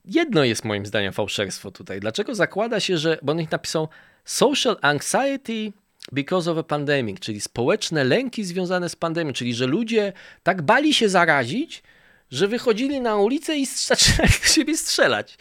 jedno 0.04 0.44
jest 0.44 0.64
moim 0.64 0.86
zdaniem 0.86 1.12
fałszerstwo 1.12 1.70
tutaj. 1.70 2.00
Dlaczego 2.00 2.34
zakłada 2.34 2.80
się, 2.80 2.98
że, 2.98 3.18
bo 3.22 3.32
on 3.32 3.40
ich 3.40 3.50
napisał 3.50 3.88
social 4.24 4.76
anxiety 4.82 5.72
because 6.12 6.50
of 6.50 6.58
a 6.58 6.62
pandemic, 6.62 7.20
czyli 7.20 7.40
społeczne 7.40 8.04
lęki 8.04 8.44
związane 8.44 8.88
z 8.88 8.96
pandemią, 8.96 9.32
czyli 9.32 9.54
że 9.54 9.66
ludzie 9.66 10.12
tak 10.42 10.62
bali 10.62 10.94
się 10.94 11.08
zarazić, 11.08 11.82
że 12.30 12.48
wychodzili 12.48 13.00
na 13.00 13.16
ulicę 13.16 13.56
i 13.56 13.66
zaczynali 13.86 14.32
do 14.42 14.48
siebie 14.48 14.76
strzelać. 14.76 15.38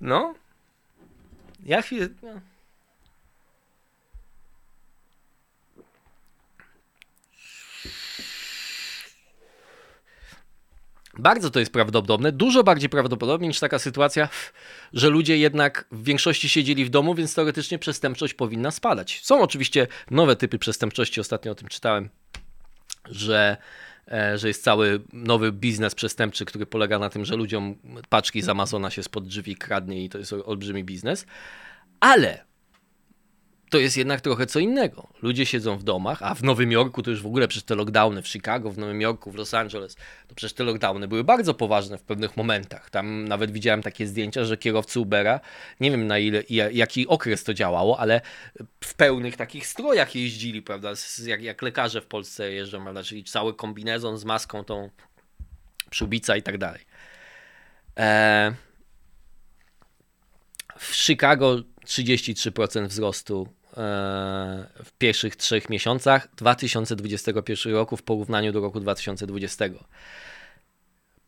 No. 0.00 0.34
Ja 1.66 1.82
chwilę... 1.82 2.08
No. 2.22 2.40
Bardzo 11.18 11.50
to 11.50 11.60
jest 11.60 11.72
prawdopodobne, 11.72 12.32
dużo 12.32 12.64
bardziej 12.64 12.88
prawdopodobne 12.88 13.48
niż 13.48 13.60
taka 13.60 13.78
sytuacja, 13.78 14.28
że 14.92 15.08
ludzie 15.08 15.38
jednak 15.38 15.84
w 15.92 16.04
większości 16.04 16.48
siedzieli 16.48 16.84
w 16.84 16.90
domu, 16.90 17.14
więc 17.14 17.34
teoretycznie 17.34 17.78
przestępczość 17.78 18.34
powinna 18.34 18.70
spadać. 18.70 19.20
Są 19.24 19.40
oczywiście 19.40 19.86
nowe 20.10 20.36
typy 20.36 20.58
przestępczości, 20.58 21.20
ostatnio 21.20 21.52
o 21.52 21.54
tym 21.54 21.68
czytałem, 21.68 22.08
że, 23.10 23.56
e, 24.12 24.38
że 24.38 24.48
jest 24.48 24.64
cały 24.64 25.00
nowy 25.12 25.52
biznes 25.52 25.94
przestępczy, 25.94 26.44
który 26.44 26.66
polega 26.66 26.98
na 26.98 27.10
tym, 27.10 27.24
że 27.24 27.36
ludziom 27.36 27.74
paczki 28.08 28.42
z 28.42 28.48
Amazona 28.48 28.90
się 28.90 29.02
spod 29.02 29.26
drzwi 29.26 29.56
kradnie 29.56 30.04
i 30.04 30.08
to 30.08 30.18
jest 30.18 30.32
olbrzymi 30.32 30.84
biznes. 30.84 31.26
Ale 32.00 32.47
to 33.70 33.78
jest 33.78 33.96
jednak 33.96 34.20
trochę 34.20 34.46
co 34.46 34.58
innego. 34.58 35.08
Ludzie 35.22 35.46
siedzą 35.46 35.78
w 35.78 35.82
domach, 35.82 36.22
a 36.22 36.34
w 36.34 36.42
Nowym 36.42 36.72
Jorku 36.72 37.02
to 37.02 37.10
już 37.10 37.22
w 37.22 37.26
ogóle 37.26 37.48
przez 37.48 37.64
te 37.64 37.74
lockdowny, 37.74 38.22
w 38.22 38.28
Chicago, 38.28 38.70
w 38.70 38.78
Nowym 38.78 39.00
Jorku, 39.00 39.30
w 39.30 39.34
Los 39.34 39.54
Angeles, 39.54 39.96
to 40.28 40.34
przecież 40.34 40.54
te 40.54 40.64
lockdowny 40.64 41.08
były 41.08 41.24
bardzo 41.24 41.54
poważne 41.54 41.98
w 41.98 42.02
pewnych 42.02 42.36
momentach. 42.36 42.90
Tam 42.90 43.28
nawet 43.28 43.50
widziałem 43.50 43.82
takie 43.82 44.06
zdjęcia, 44.06 44.44
że 44.44 44.56
kierowcy 44.56 45.00
Ubera, 45.00 45.40
nie 45.80 45.90
wiem 45.90 46.06
na 46.06 46.18
ile, 46.18 46.42
jaki 46.72 47.08
okres 47.08 47.44
to 47.44 47.54
działało, 47.54 48.00
ale 48.00 48.20
w 48.84 48.94
pełnych 48.94 49.36
takich 49.36 49.66
strojach 49.66 50.14
jeździli, 50.14 50.62
prawda, 50.62 50.92
jak, 51.24 51.42
jak 51.42 51.62
lekarze 51.62 52.00
w 52.00 52.06
Polsce 52.06 52.52
jeżdżą, 52.52 52.82
prawda, 52.82 53.02
czyli 53.02 53.24
cały 53.24 53.54
kombinezon 53.54 54.18
z 54.18 54.24
maską 54.24 54.64
tą 54.64 54.90
przyłbica 55.90 56.36
i 56.36 56.42
tak 56.42 56.58
dalej. 56.58 56.80
Eee, 57.96 58.52
w 60.78 60.94
Chicago 60.96 61.56
33% 61.86 62.86
wzrostu 62.86 63.48
E, 63.48 63.57
w 64.84 64.92
pierwszych 64.98 65.36
trzech 65.36 65.70
miesiącach 65.70 66.28
2021 66.36 67.72
roku 67.72 67.96
w 67.96 68.02
porównaniu 68.02 68.52
do 68.52 68.60
roku 68.60 68.80
2020. 68.80 69.64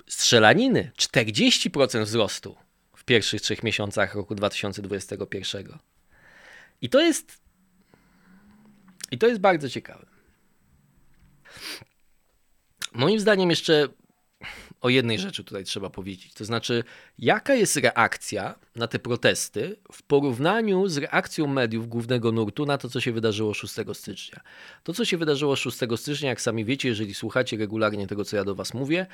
Strzelaniny 0.08 0.92
40% 0.98 2.04
wzrostu 2.04 2.56
w 2.96 3.04
pierwszych 3.04 3.40
trzech 3.40 3.62
miesiącach 3.62 4.14
roku 4.14 4.34
2021. 4.34 5.78
I 6.82 6.88
to 6.88 7.00
jest 7.00 7.40
i 9.10 9.18
to 9.18 9.26
jest 9.26 9.40
bardzo 9.40 9.68
ciekawe. 9.68 10.06
Moim 12.92 13.20
zdaniem 13.20 13.50
jeszcze 13.50 13.88
o 14.80 14.88
jednej 14.88 15.18
rzeczy 15.18 15.44
tutaj 15.44 15.64
trzeba 15.64 15.90
powiedzieć. 15.90 16.34
To 16.34 16.44
znaczy, 16.44 16.84
jaka 17.18 17.54
jest 17.54 17.76
reakcja 17.76 18.54
na 18.76 18.86
te 18.86 18.98
protesty 18.98 19.76
w 19.92 20.02
porównaniu 20.02 20.88
z 20.88 20.98
reakcją 20.98 21.46
mediów 21.46 21.88
głównego 21.88 22.32
nurtu 22.32 22.66
na 22.66 22.78
to, 22.78 22.88
co 22.88 23.00
się 23.00 23.12
wydarzyło 23.12 23.54
6 23.54 23.74
stycznia. 23.92 24.40
To, 24.84 24.92
co 24.92 25.04
się 25.04 25.16
wydarzyło 25.16 25.56
6 25.56 25.78
stycznia, 25.96 26.28
jak 26.28 26.40
sami 26.40 26.64
wiecie, 26.64 26.88
jeżeli 26.88 27.14
słuchacie 27.14 27.56
regularnie 27.56 28.06
tego, 28.06 28.24
co 28.24 28.36
ja 28.36 28.44
do 28.44 28.54
Was 28.54 28.74
mówię, 28.74 29.06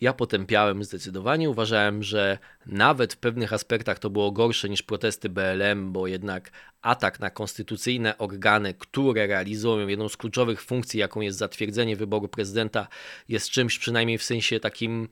ja 0.00 0.12
potępiałem 0.12 0.84
zdecydowanie. 0.84 1.50
Uważałem, 1.50 2.02
że 2.02 2.38
nawet 2.66 3.14
w 3.14 3.16
pewnych 3.16 3.52
aspektach 3.52 3.98
to 3.98 4.10
było 4.10 4.32
gorsze 4.32 4.68
niż 4.68 4.82
protesty 4.82 5.28
BLM, 5.28 5.92
bo 5.92 6.06
jednak 6.06 6.50
atak 6.82 7.20
na 7.20 7.30
konstytucyjne 7.30 8.18
organy, 8.18 8.74
które 8.74 9.26
realizują 9.26 9.88
jedną 9.88 10.08
z 10.08 10.16
kluczowych 10.16 10.62
funkcji, 10.62 11.00
jaką 11.00 11.20
jest 11.20 11.38
zatwierdzenie 11.38 11.96
wyboru 11.96 12.28
prezydenta, 12.28 12.88
jest 13.28 13.50
czymś 13.50 13.78
przynajmniej 13.78 14.18
w 14.18 14.22
sensie 14.22 14.60
takim 14.60 15.08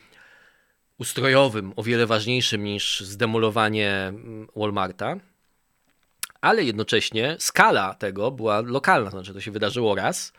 ustrojowym, 0.98 1.72
o 1.76 1.82
wiele 1.82 2.06
ważniejszym 2.06 2.64
niż 2.64 3.00
zdemolowanie 3.00 3.90
mm, 3.90 4.48
Walmarta. 4.56 5.16
Ale 6.40 6.64
jednocześnie 6.64 7.36
skala 7.38 7.94
tego 7.94 8.30
była 8.30 8.60
lokalna, 8.60 9.10
to 9.10 9.16
znaczy 9.16 9.34
to 9.34 9.40
się 9.40 9.50
wydarzyło 9.50 9.94
raz. 9.94 10.32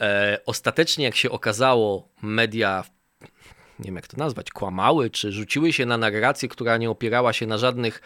E, 0.00 0.38
ostatecznie, 0.46 1.04
jak 1.04 1.16
się 1.16 1.30
okazało, 1.30 2.08
media 2.22 2.84
nie 3.78 3.84
wiem 3.84 3.96
jak 3.96 4.06
to 4.06 4.16
nazwać, 4.16 4.50
kłamały, 4.50 5.10
czy 5.10 5.32
rzuciły 5.32 5.72
się 5.72 5.86
na 5.86 5.98
narrację, 5.98 6.48
która 6.48 6.76
nie 6.76 6.90
opierała 6.90 7.32
się 7.32 7.46
na 7.46 7.58
żadnych 7.58 8.02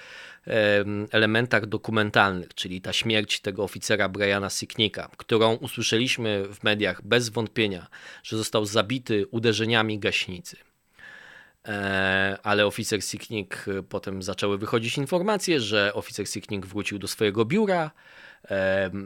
elementach 1.10 1.66
dokumentalnych, 1.66 2.55
czyli 2.55 2.80
ta 2.80 2.92
śmierć 2.92 3.40
tego 3.40 3.64
oficera 3.64 4.09
Briana 4.09 4.51
Sicknicka, 4.51 5.10
którą 5.16 5.55
usłyszeliśmy 5.55 6.44
w 6.55 6.64
mediach 6.64 7.02
bez 7.02 7.28
wątpienia, 7.28 7.86
że 8.22 8.36
został 8.36 8.64
zabity 8.64 9.26
uderzeniami 9.26 9.98
gaśnicy. 9.98 10.56
E, 11.68 12.38
ale 12.42 12.66
oficer 12.66 13.02
Sicknick 13.02 13.66
potem 13.88 14.22
zaczęły 14.22 14.59
wychodzić 14.59 14.98
informacje, 14.98 15.60
że 15.60 15.94
oficer 15.94 16.28
Sicknick 16.28 16.66
wrócił 16.66 16.98
do 16.98 17.09
swojego 17.09 17.44
biura, 17.44 17.90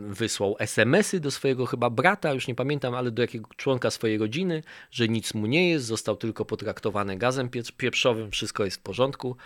wysłał 0.09 0.57
SMS-y 0.59 1.21
do 1.21 1.31
swojego 1.31 1.67
chyba 1.67 1.91
brata, 1.91 2.33
już 2.33 2.49
nie 2.49 2.55
pamiętam, 2.55 2.95
ale 2.95 3.11
do 3.11 3.23
jakiego 3.23 3.51
członka 3.57 3.91
swojej 3.91 4.19
rodziny, 4.19 4.63
że 4.91 5.09
nic 5.09 5.35
mu 5.35 5.47
nie 5.47 5.71
jest, 5.71 5.87
został 5.87 6.17
tylko 6.17 6.45
potraktowany 6.45 7.17
gazem 7.17 7.51
pieprzowym, 7.77 8.31
wszystko 8.31 8.65
jest 8.65 8.77
w 8.77 8.81
porządku. 8.81 9.37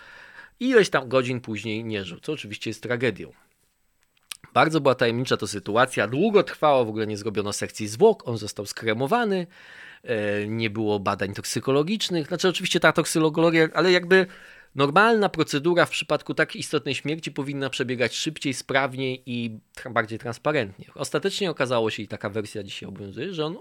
Ileś 0.59 0.89
tam 0.89 1.09
godzin 1.09 1.41
później 1.41 1.83
nie 1.83 2.03
żył, 2.03 2.19
co 2.19 2.31
oczywiście 2.31 2.69
jest 2.69 2.83
tragedią. 2.83 3.31
Bardzo 4.53 4.81
była 4.81 4.95
tajemnicza 4.95 5.37
to 5.37 5.47
sytuacja, 5.47 6.07
długo 6.07 6.43
trwało, 6.43 6.85
w 6.85 6.89
ogóle 6.89 7.07
nie 7.07 7.17
zrobiono 7.17 7.53
sekcji 7.53 7.87
zwłok, 7.87 8.27
on 8.27 8.37
został 8.37 8.65
skremowany, 8.65 9.47
e, 10.03 10.47
nie 10.47 10.69
było 10.69 10.99
badań 10.99 11.33
toksykologicznych, 11.33 12.27
znaczy 12.27 12.47
oczywiście 12.47 12.79
ta 12.79 12.91
toksykologia, 12.91 13.67
ale 13.73 13.91
jakby 13.91 14.25
Normalna 14.75 15.29
procedura 15.29 15.85
w 15.85 15.89
przypadku 15.89 16.33
tak 16.33 16.55
istotnej 16.55 16.95
śmierci 16.95 17.31
powinna 17.31 17.69
przebiegać 17.69 18.15
szybciej, 18.15 18.53
sprawniej 18.53 19.23
i 19.25 19.59
bardziej 19.91 20.19
transparentnie. 20.19 20.85
Ostatecznie 20.95 21.51
okazało 21.51 21.89
się, 21.89 22.03
i 22.03 22.07
taka 22.07 22.29
wersja 22.29 22.63
dzisiaj 22.63 22.89
obowiązuje, 22.89 23.33
że 23.33 23.45
on 23.45 23.57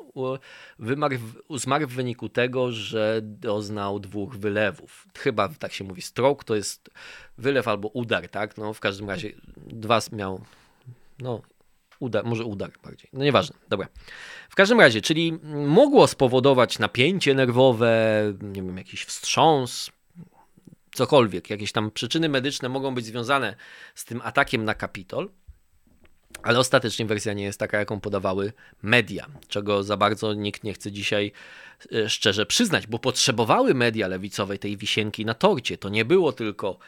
wymarł, 0.78 1.16
zmarł 1.50 1.86
w 1.86 1.92
wyniku 1.92 2.28
tego, 2.28 2.72
że 2.72 3.20
doznał 3.22 4.00
dwóch 4.00 4.36
wylewów. 4.36 5.06
Chyba 5.18 5.48
tak 5.48 5.72
się 5.72 5.84
mówi, 5.84 6.02
stroke 6.02 6.44
to 6.44 6.54
jest 6.54 6.90
wylew 7.38 7.68
albo 7.68 7.88
udar, 7.88 8.28
tak? 8.28 8.56
No 8.56 8.74
w 8.74 8.80
każdym 8.80 9.10
razie 9.10 9.32
dwa 9.56 10.00
miał, 10.12 10.44
no 11.18 11.42
udar, 12.00 12.24
może 12.24 12.44
udar 12.44 12.70
bardziej, 12.84 13.10
no 13.12 13.24
nieważne, 13.24 13.56
dobra. 13.68 13.88
W 14.48 14.54
każdym 14.54 14.80
razie, 14.80 15.00
czyli 15.00 15.38
mogło 15.66 16.06
spowodować 16.06 16.78
napięcie 16.78 17.34
nerwowe, 17.34 18.22
nie 18.42 18.62
wiem, 18.62 18.76
jakiś 18.76 19.04
wstrząs, 19.04 19.90
cokolwiek, 20.98 21.50
jakieś 21.50 21.72
tam 21.72 21.90
przyczyny 21.90 22.28
medyczne 22.28 22.68
mogą 22.68 22.94
być 22.94 23.06
związane 23.06 23.56
z 23.94 24.04
tym 24.04 24.20
atakiem 24.24 24.64
na 24.64 24.74
Kapitol, 24.74 25.30
ale 26.42 26.58
ostatecznie 26.58 27.06
wersja 27.06 27.32
nie 27.32 27.44
jest 27.44 27.58
taka, 27.58 27.78
jaką 27.78 28.00
podawały 28.00 28.52
media, 28.82 29.26
czego 29.48 29.82
za 29.82 29.96
bardzo 29.96 30.34
nikt 30.34 30.64
nie 30.64 30.74
chce 30.74 30.92
dzisiaj 30.92 31.32
e, 31.92 32.08
szczerze 32.08 32.46
przyznać, 32.46 32.86
bo 32.86 32.98
potrzebowały 32.98 33.74
media 33.74 34.08
lewicowe 34.08 34.58
tej 34.58 34.76
wisienki 34.76 35.24
na 35.24 35.34
torcie. 35.34 35.78
To 35.78 35.88
nie 35.88 36.04
było 36.04 36.32
tylko 36.32 36.78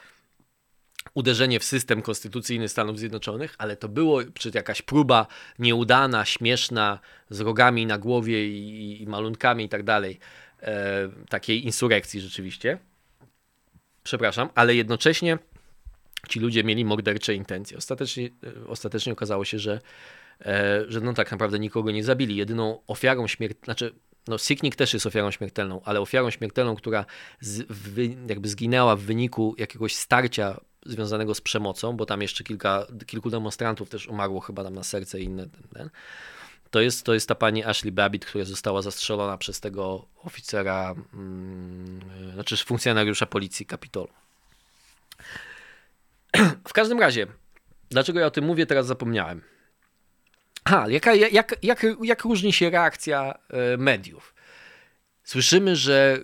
uderzenie 1.14 1.60
w 1.60 1.64
system 1.64 2.02
konstytucyjny 2.02 2.68
Stanów 2.68 2.98
Zjednoczonych, 2.98 3.54
ale 3.58 3.76
to 3.76 3.88
było 3.88 4.20
czy 4.34 4.50
jakaś 4.54 4.82
próba 4.82 5.26
nieudana, 5.58 6.24
śmieszna, 6.24 6.98
z 7.30 7.40
rogami 7.40 7.86
na 7.86 7.98
głowie 7.98 8.48
i, 8.48 9.02
i 9.02 9.06
malunkami 9.06 9.64
i 9.64 9.68
tak 9.68 9.82
dalej, 9.82 10.18
e, 10.62 11.08
takiej 11.28 11.64
insurekcji 11.64 12.20
rzeczywiście 12.20 12.78
przepraszam, 14.10 14.48
ale 14.54 14.74
jednocześnie 14.74 15.38
ci 16.28 16.40
ludzie 16.40 16.64
mieli 16.64 16.84
mordercze 16.84 17.34
intencje. 17.34 17.76
Ostatecznie, 17.76 18.26
e, 18.26 18.68
ostatecznie 18.68 19.12
okazało 19.12 19.44
się, 19.44 19.58
że, 19.58 19.80
e, 20.40 20.84
że 20.88 21.00
no 21.00 21.12
tak 21.12 21.30
naprawdę 21.30 21.58
nikogo 21.58 21.90
nie 21.90 22.04
zabili. 22.04 22.36
Jedyną 22.36 22.82
ofiarą 22.86 23.26
śmiertelną, 23.26 23.64
znaczy 23.64 23.94
no 24.28 24.38
Siknik 24.38 24.76
też 24.76 24.94
jest 24.94 25.06
ofiarą 25.06 25.30
śmiertelną, 25.30 25.80
ale 25.84 26.00
ofiarą 26.00 26.30
śmiertelną, 26.30 26.76
która 26.76 27.04
z, 27.40 27.64
jakby 28.28 28.48
zginęła 28.48 28.96
w 28.96 29.00
wyniku 29.00 29.54
jakiegoś 29.58 29.94
starcia 29.96 30.60
związanego 30.86 31.34
z 31.34 31.40
przemocą, 31.40 31.96
bo 31.96 32.06
tam 32.06 32.22
jeszcze 32.22 32.44
kilka, 32.44 32.86
kilku 33.06 33.30
demonstrantów 33.30 33.88
też 33.88 34.08
umarło 34.08 34.40
chyba 34.40 34.64
tam 34.64 34.74
na 34.74 34.82
serce 34.82 35.20
i 35.20 35.24
inne. 35.24 35.46
Ten, 35.48 35.62
ten. 35.74 35.90
To 36.70 36.80
jest, 36.80 37.04
to 37.04 37.14
jest 37.14 37.28
ta 37.28 37.34
pani 37.34 37.64
Ashley 37.64 37.92
Babbitt, 37.92 38.26
która 38.26 38.44
została 38.44 38.82
zastrzelona 38.82 39.38
przez 39.38 39.60
tego 39.60 40.06
oficera, 40.22 40.94
hmm, 41.12 42.00
znaczy 42.34 42.56
funkcjonariusza 42.56 43.26
policji 43.26 43.66
Kapitolu. 43.66 44.08
W 46.68 46.72
każdym 46.72 47.00
razie, 47.00 47.26
dlaczego 47.90 48.20
ja 48.20 48.26
o 48.26 48.30
tym 48.30 48.44
mówię, 48.44 48.66
teraz 48.66 48.86
zapomniałem. 48.86 49.42
Ha, 50.68 50.84
jaka, 50.88 51.14
jak, 51.14 51.54
jak, 51.62 51.86
jak 52.02 52.24
różni 52.24 52.52
się 52.52 52.70
reakcja 52.70 53.34
e, 53.48 53.76
mediów? 53.76 54.34
Słyszymy, 55.24 55.76
że 55.76 56.18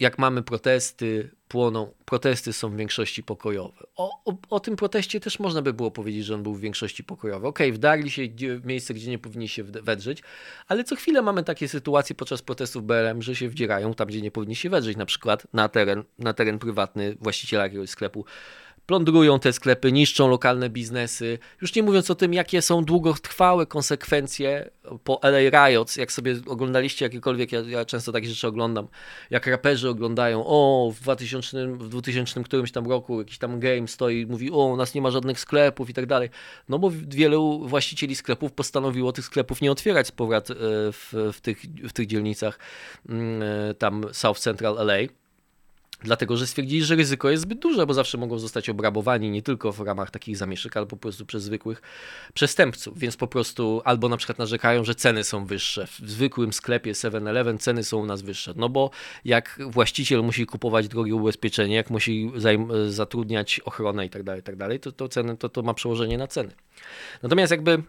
jak 0.00 0.18
mamy 0.18 0.42
protesty, 0.42 1.30
płoną, 1.52 1.92
protesty 2.04 2.52
są 2.52 2.70
w 2.70 2.76
większości 2.76 3.22
pokojowe. 3.22 3.86
O, 3.96 4.10
o, 4.24 4.34
o, 4.50 4.60
tym 4.60 4.76
proteście 4.76 5.20
też 5.20 5.38
można 5.38 5.62
by 5.62 5.72
było 5.72 5.90
powiedzieć, 5.90 6.24
że 6.24 6.34
on 6.34 6.42
był 6.42 6.54
w 6.54 6.60
większości 6.60 7.04
pokojowy. 7.04 7.46
Okej, 7.46 7.66
okay, 7.66 7.76
wdarli 7.76 8.10
się 8.10 8.22
w 8.60 8.66
miejsce, 8.66 8.94
gdzie 8.94 9.10
nie 9.10 9.18
powinni 9.18 9.48
się 9.48 9.64
wedrzeć, 9.64 10.22
ale 10.68 10.84
co 10.84 10.96
chwilę 10.96 11.22
mamy 11.22 11.44
takie 11.44 11.68
sytuacje 11.68 12.16
podczas 12.16 12.42
protestów 12.42 12.86
BLM, 12.86 13.22
że 13.22 13.36
się 13.36 13.48
wdzierają 13.48 13.94
tam, 13.94 14.08
gdzie 14.08 14.22
nie 14.22 14.30
powinni 14.30 14.56
się 14.56 14.70
wedrzeć, 14.70 14.96
na 14.96 15.06
przykład 15.06 15.46
na 15.52 15.68
teren, 15.68 16.04
na 16.18 16.32
teren 16.32 16.58
prywatny 16.58 17.16
właściciela 17.20 17.62
jakiegoś 17.62 17.90
sklepu 17.90 18.24
plądrują 18.92 19.38
te 19.38 19.52
sklepy, 19.52 19.92
niszczą 19.92 20.28
lokalne 20.28 20.70
biznesy. 20.70 21.38
Już 21.60 21.74
nie 21.74 21.82
mówiąc 21.82 22.10
o 22.10 22.14
tym, 22.14 22.34
jakie 22.34 22.62
są 22.62 22.84
długotrwałe 22.84 23.66
konsekwencje 23.66 24.70
po 25.04 25.20
LA 25.22 25.68
Riots. 25.68 25.96
Jak 25.96 26.12
sobie 26.12 26.36
oglądaliście 26.46 27.04
jakiekolwiek, 27.04 27.52
ja, 27.52 27.60
ja, 27.60 27.84
często 27.84 28.12
takie 28.12 28.28
rzeczy 28.28 28.46
oglądam, 28.46 28.88
jak 29.30 29.46
raperzy 29.46 29.88
oglądają, 29.88 30.44
o 30.46 30.90
w 30.94 31.00
2000, 31.00 31.66
w 31.66 31.88
2000 31.88 32.42
którymś 32.42 32.72
tam 32.72 32.86
roku 32.86 33.18
jakiś 33.18 33.38
tam 33.38 33.60
game 33.60 33.88
stoi, 33.88 34.26
mówi, 34.26 34.50
o 34.50 34.64
u 34.64 34.76
nas 34.76 34.94
nie 34.94 35.02
ma 35.02 35.10
żadnych 35.10 35.40
sklepów 35.40 35.90
i 35.90 35.94
tak 35.94 36.06
dalej. 36.06 36.30
No 36.68 36.78
bo 36.78 36.90
wielu 37.08 37.68
właścicieli 37.68 38.14
sklepów 38.14 38.52
postanowiło 38.52 39.12
tych 39.12 39.24
sklepów 39.24 39.60
nie 39.60 39.72
otwierać 39.72 40.06
z 40.06 40.12
powrat 40.12 40.50
e, 40.50 40.54
w, 40.92 41.14
w, 41.32 41.40
tych, 41.40 41.62
w 41.88 41.92
tych 41.92 42.06
dzielnicach 42.06 42.58
mm, 43.08 43.42
e, 43.42 43.74
tam 43.74 44.04
South 44.12 44.40
Central 44.40 44.76
LA 44.78 45.21
Dlatego, 46.04 46.36
że 46.36 46.46
stwierdzili, 46.46 46.84
że 46.84 46.96
ryzyko 46.96 47.30
jest 47.30 47.42
zbyt 47.42 47.58
duże, 47.58 47.86
bo 47.86 47.94
zawsze 47.94 48.18
mogą 48.18 48.38
zostać 48.38 48.68
obrabowani 48.68 49.30
nie 49.30 49.42
tylko 49.42 49.72
w 49.72 49.80
ramach 49.80 50.10
takich 50.10 50.36
zamieszek, 50.36 50.76
ale 50.76 50.86
po 50.86 50.96
prostu 50.96 51.26
przez 51.26 51.42
zwykłych 51.42 51.82
przestępców. 52.34 52.98
Więc 52.98 53.16
po 53.16 53.26
prostu 53.26 53.82
albo 53.84 54.08
na 54.08 54.16
przykład 54.16 54.38
narzekają, 54.38 54.84
że 54.84 54.94
ceny 54.94 55.24
są 55.24 55.46
wyższe. 55.46 55.86
W 55.86 56.10
zwykłym 56.10 56.52
sklepie 56.52 56.92
7-Eleven 56.92 57.58
ceny 57.58 57.84
są 57.84 57.98
u 57.98 58.06
nas 58.06 58.22
wyższe. 58.22 58.52
No 58.56 58.68
bo 58.68 58.90
jak 59.24 59.58
właściciel 59.66 60.22
musi 60.22 60.46
kupować 60.46 60.88
drogie 60.88 61.14
ubezpieczenie, 61.14 61.76
jak 61.76 61.90
musi 61.90 62.32
zatrudniać 62.88 63.60
ochronę 63.60 64.06
i 64.06 64.10
tak 64.10 64.22
dalej, 64.22 64.42
tak 64.42 64.56
to, 64.80 64.92
to 64.92 65.08
ceny 65.08 65.36
to, 65.36 65.48
to 65.48 65.62
ma 65.62 65.74
przełożenie 65.74 66.18
na 66.18 66.26
ceny. 66.26 66.50
Natomiast 67.22 67.50
jakby 67.50 67.82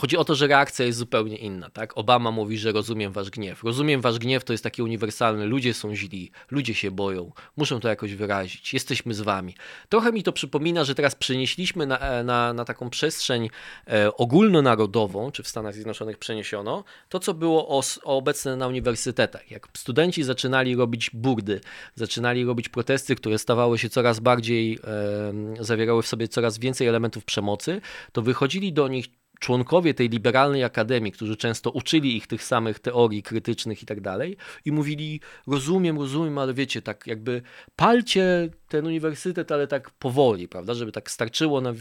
Chodzi 0.00 0.16
o 0.16 0.24
to, 0.24 0.34
że 0.34 0.46
reakcja 0.46 0.86
jest 0.86 0.98
zupełnie 0.98 1.36
inna. 1.36 1.70
Tak? 1.70 1.98
Obama 1.98 2.30
mówi, 2.30 2.58
że 2.58 2.72
rozumiem 2.72 3.12
wasz 3.12 3.30
gniew. 3.30 3.64
Rozumiem 3.64 4.00
wasz 4.00 4.18
gniew 4.18 4.44
to 4.44 4.52
jest 4.52 4.64
takie 4.64 4.84
uniwersalne. 4.84 5.46
Ludzie 5.46 5.74
są 5.74 5.94
źli, 5.94 6.30
ludzie 6.50 6.74
się 6.74 6.90
boją, 6.90 7.32
muszą 7.56 7.80
to 7.80 7.88
jakoś 7.88 8.14
wyrazić. 8.14 8.74
Jesteśmy 8.74 9.14
z 9.14 9.20
wami. 9.20 9.54
Trochę 9.88 10.12
mi 10.12 10.22
to 10.22 10.32
przypomina, 10.32 10.84
że 10.84 10.94
teraz 10.94 11.14
przenieśliśmy 11.14 11.86
na, 11.86 11.98
e, 11.98 12.24
na, 12.24 12.52
na 12.52 12.64
taką 12.64 12.90
przestrzeń 12.90 13.50
e, 13.86 14.16
ogólnonarodową, 14.16 15.30
czy 15.30 15.42
w 15.42 15.48
Stanach 15.48 15.74
Zjednoczonych 15.74 16.18
przeniesiono, 16.18 16.84
to 17.08 17.18
co 17.18 17.34
było 17.34 17.80
obecne 18.04 18.56
na 18.56 18.66
uniwersytetach. 18.66 19.50
Jak 19.50 19.68
studenci 19.74 20.22
zaczynali 20.22 20.76
robić 20.76 21.10
burdy, 21.14 21.60
zaczynali 21.94 22.44
robić 22.44 22.68
protesty, 22.68 23.16
które 23.16 23.38
stawały 23.38 23.78
się 23.78 23.88
coraz 23.88 24.20
bardziej, 24.20 24.78
e, 25.58 25.64
zawierały 25.64 26.02
w 26.02 26.06
sobie 26.06 26.28
coraz 26.28 26.58
więcej 26.58 26.86
elementów 26.86 27.24
przemocy, 27.24 27.80
to 28.12 28.22
wychodzili 28.22 28.72
do 28.72 28.88
nich 28.88 29.19
członkowie 29.40 29.94
tej 29.94 30.08
liberalnej 30.08 30.64
akademii, 30.64 31.12
którzy 31.12 31.36
często 31.36 31.70
uczyli 31.70 32.16
ich 32.16 32.26
tych 32.26 32.44
samych 32.44 32.78
teorii 32.78 33.22
krytycznych 33.22 33.82
i 33.82 33.86
tak 33.86 34.00
dalej, 34.00 34.36
i 34.64 34.72
mówili: 34.72 35.20
Rozumiem, 35.46 35.98
rozumiem, 35.98 36.38
ale 36.38 36.54
wiecie, 36.54 36.82
tak 36.82 37.06
jakby 37.06 37.42
palcie 37.76 38.50
ten 38.68 38.86
uniwersytet, 38.86 39.52
ale 39.52 39.66
tak 39.66 39.90
powoli, 39.90 40.48
prawda, 40.48 40.74
żeby 40.74 40.92
tak 40.92 41.10
starczyło 41.10 41.60
na. 41.60 41.72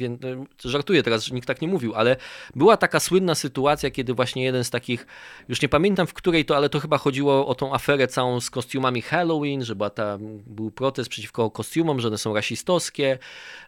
Żartuję 0.66 1.04
teraz, 1.04 1.24
że 1.24 1.36
nikt 1.36 1.48
tak 1.48 1.62
nie 1.62 1.68
mówił, 1.68 1.96
ale 1.96 2.16
była 2.56 2.78
taka 2.78 3.00
słynna 3.00 3.36
sytuacja, 3.36 3.92
kiedy 3.92 4.14
właśnie 4.14 4.44
jeden 4.44 4.64
z 4.64 4.70
takich, 4.70 5.08
już 5.50 5.62
nie 5.62 5.70
pamiętam 5.70 6.08
w 6.08 6.14
której 6.14 6.46
to, 6.46 6.56
ale 6.56 6.70
to 6.70 6.80
chyba 6.80 6.98
chodziło 6.98 7.48
o 7.48 7.56
tą 7.56 7.74
aferę 7.74 8.08
całą 8.08 8.40
z 8.40 8.50
kostiumami 8.50 9.02
Halloween, 9.02 9.64
że 9.64 9.76
była 9.76 9.90
ta, 9.90 10.18
był 10.48 10.72
protest 10.72 11.10
przeciwko 11.10 11.52
kostiumom, 11.52 12.00
że 12.00 12.08
one 12.08 12.18
są 12.18 12.34
rasistowskie, 12.34 13.18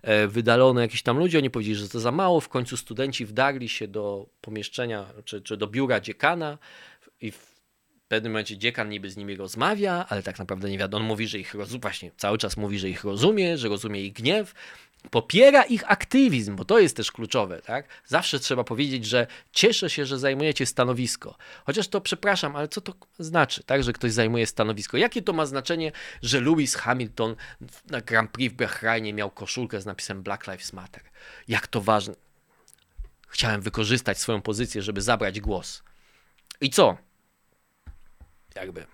e, 0.01 0.27
wydalone 0.27 0.81
jakieś 0.81 1.01
tam 1.01 1.18
ludzie, 1.18 1.38
oni 1.38 1.49
powiedzieli, 1.49 1.76
że 1.76 1.89
to 1.89 1.99
za 1.99 2.11
mało, 2.11 2.39
w 2.39 2.49
końcu 2.49 2.77
studenci 2.77 3.26
wdarli 3.26 3.69
się 3.69 3.80
do 3.87 4.29
pomieszczenia, 4.41 5.05
czy, 5.25 5.41
czy 5.41 5.57
do 5.57 5.67
biura 5.67 5.99
dziekana 5.99 6.57
i 7.21 7.31
w 7.31 7.51
pewnym 8.07 8.31
momencie 8.31 8.57
dziekan 8.57 8.89
niby 8.89 9.09
z 9.09 9.17
nimi 9.17 9.35
rozmawia, 9.35 10.05
ale 10.09 10.23
tak 10.23 10.39
naprawdę 10.39 10.69
nie 10.69 10.77
wiadomo, 10.77 11.03
on 11.03 11.07
mówi, 11.07 11.27
że 11.27 11.39
ich 11.39 11.53
rozumie, 11.53 11.81
właśnie 11.81 12.11
cały 12.17 12.37
czas 12.37 12.57
mówi, 12.57 12.79
że 12.79 12.89
ich 12.89 13.03
rozumie, 13.03 13.57
że 13.57 13.67
rozumie 13.67 14.01
ich 14.01 14.13
gniew, 14.13 14.53
popiera 15.09 15.63
ich 15.63 15.91
aktywizm, 15.91 16.55
bo 16.55 16.65
to 16.65 16.79
jest 16.79 16.97
też 16.97 17.11
kluczowe, 17.11 17.61
tak? 17.61 17.87
Zawsze 18.05 18.39
trzeba 18.39 18.63
powiedzieć, 18.63 19.05
że 19.05 19.27
cieszę 19.51 19.89
się, 19.89 20.05
że 20.05 20.19
zajmujecie 20.19 20.65
stanowisko. 20.65 21.37
Chociaż 21.65 21.87
to 21.87 22.01
przepraszam, 22.01 22.55
ale 22.55 22.67
co 22.67 22.81
to 22.81 22.93
znaczy, 23.19 23.63
tak, 23.63 23.83
że 23.83 23.93
ktoś 23.93 24.11
zajmuje 24.11 24.47
stanowisko? 24.47 24.97
Jakie 24.97 25.21
to 25.21 25.33
ma 25.33 25.45
znaczenie, 25.45 25.91
że 26.21 26.41
Lewis 26.41 26.75
Hamilton 26.75 27.35
na 27.89 28.01
Grand 28.01 28.31
Prix 28.31 28.53
w 28.53 28.57
Bahrajnie 28.57 29.13
miał 29.13 29.31
koszulkę 29.31 29.81
z 29.81 29.85
napisem 29.85 30.23
Black 30.23 30.47
Lives 30.47 30.73
Matter? 30.73 31.03
Jak 31.47 31.67
to 31.67 31.81
ważne. 31.81 32.15
Chciałem 33.31 33.61
wykorzystać 33.61 34.19
swoją 34.19 34.41
pozycję, 34.41 34.81
żeby 34.81 35.01
zabrać 35.01 35.39
głos. 35.39 35.83
I 36.61 36.69
co? 36.69 36.97
jakby. 38.55 38.85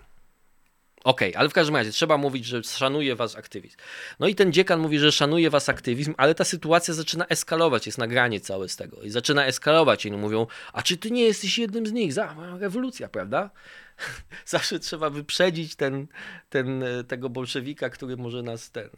Okej, 1.07 1.29
okay, 1.29 1.39
ale 1.39 1.49
w 1.49 1.53
każdym 1.53 1.75
razie 1.75 1.91
trzeba 1.91 2.17
mówić, 2.17 2.45
że 2.45 2.63
szanuje 2.63 3.15
was 3.15 3.35
aktywizm. 3.35 3.77
No 4.19 4.27
i 4.27 4.35
ten 4.35 4.53
dziekan 4.53 4.79
mówi, 4.79 4.99
że 4.99 5.11
szanuje 5.11 5.49
was 5.49 5.69
aktywizm, 5.69 6.13
ale 6.17 6.35
ta 6.35 6.43
sytuacja 6.43 6.93
zaczyna 6.93 7.25
eskalować, 7.25 7.85
jest 7.85 7.97
nagranie 7.97 8.39
całe 8.39 8.69
z 8.69 8.75
tego 8.75 9.01
i 9.01 9.09
zaczyna 9.09 9.45
eskalować 9.45 10.05
i 10.05 10.11
mówią, 10.11 10.47
a 10.73 10.81
czy 10.81 10.97
ty 10.97 11.11
nie 11.11 11.23
jesteś 11.23 11.59
jednym 11.59 11.87
z 11.87 11.91
nich? 11.91 12.13
Za, 12.13 12.35
rewolucja, 12.59 13.09
prawda? 13.09 13.49
Zawsze 14.45 14.79
trzeba 14.79 15.09
wyprzedzić 15.09 15.75
ten, 15.75 16.07
ten, 16.49 16.83
tego 17.07 17.29
bolszewika, 17.29 17.89
który 17.89 18.17
może 18.17 18.43
nas 18.43 18.71
ten. 18.71 18.89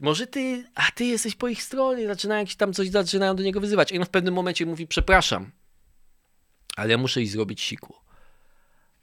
Może 0.00 0.26
ty, 0.26 0.64
a 0.74 0.82
ty 0.94 1.04
jesteś 1.04 1.34
po 1.34 1.48
ich 1.48 1.62
stronie, 1.62 2.06
zaczynają 2.06 2.46
tam 2.58 2.72
coś, 2.72 2.88
zaczynają 2.88 3.36
do 3.36 3.42
niego 3.42 3.60
wyzywać. 3.60 3.92
I 3.92 3.98
on 3.98 4.04
w 4.04 4.10
pewnym 4.10 4.34
momencie 4.34 4.66
mówi, 4.66 4.86
przepraszam, 4.86 5.50
ale 6.76 6.90
ja 6.90 6.98
muszę 6.98 7.22
iść 7.22 7.32
zrobić 7.32 7.60
siku. 7.60 8.05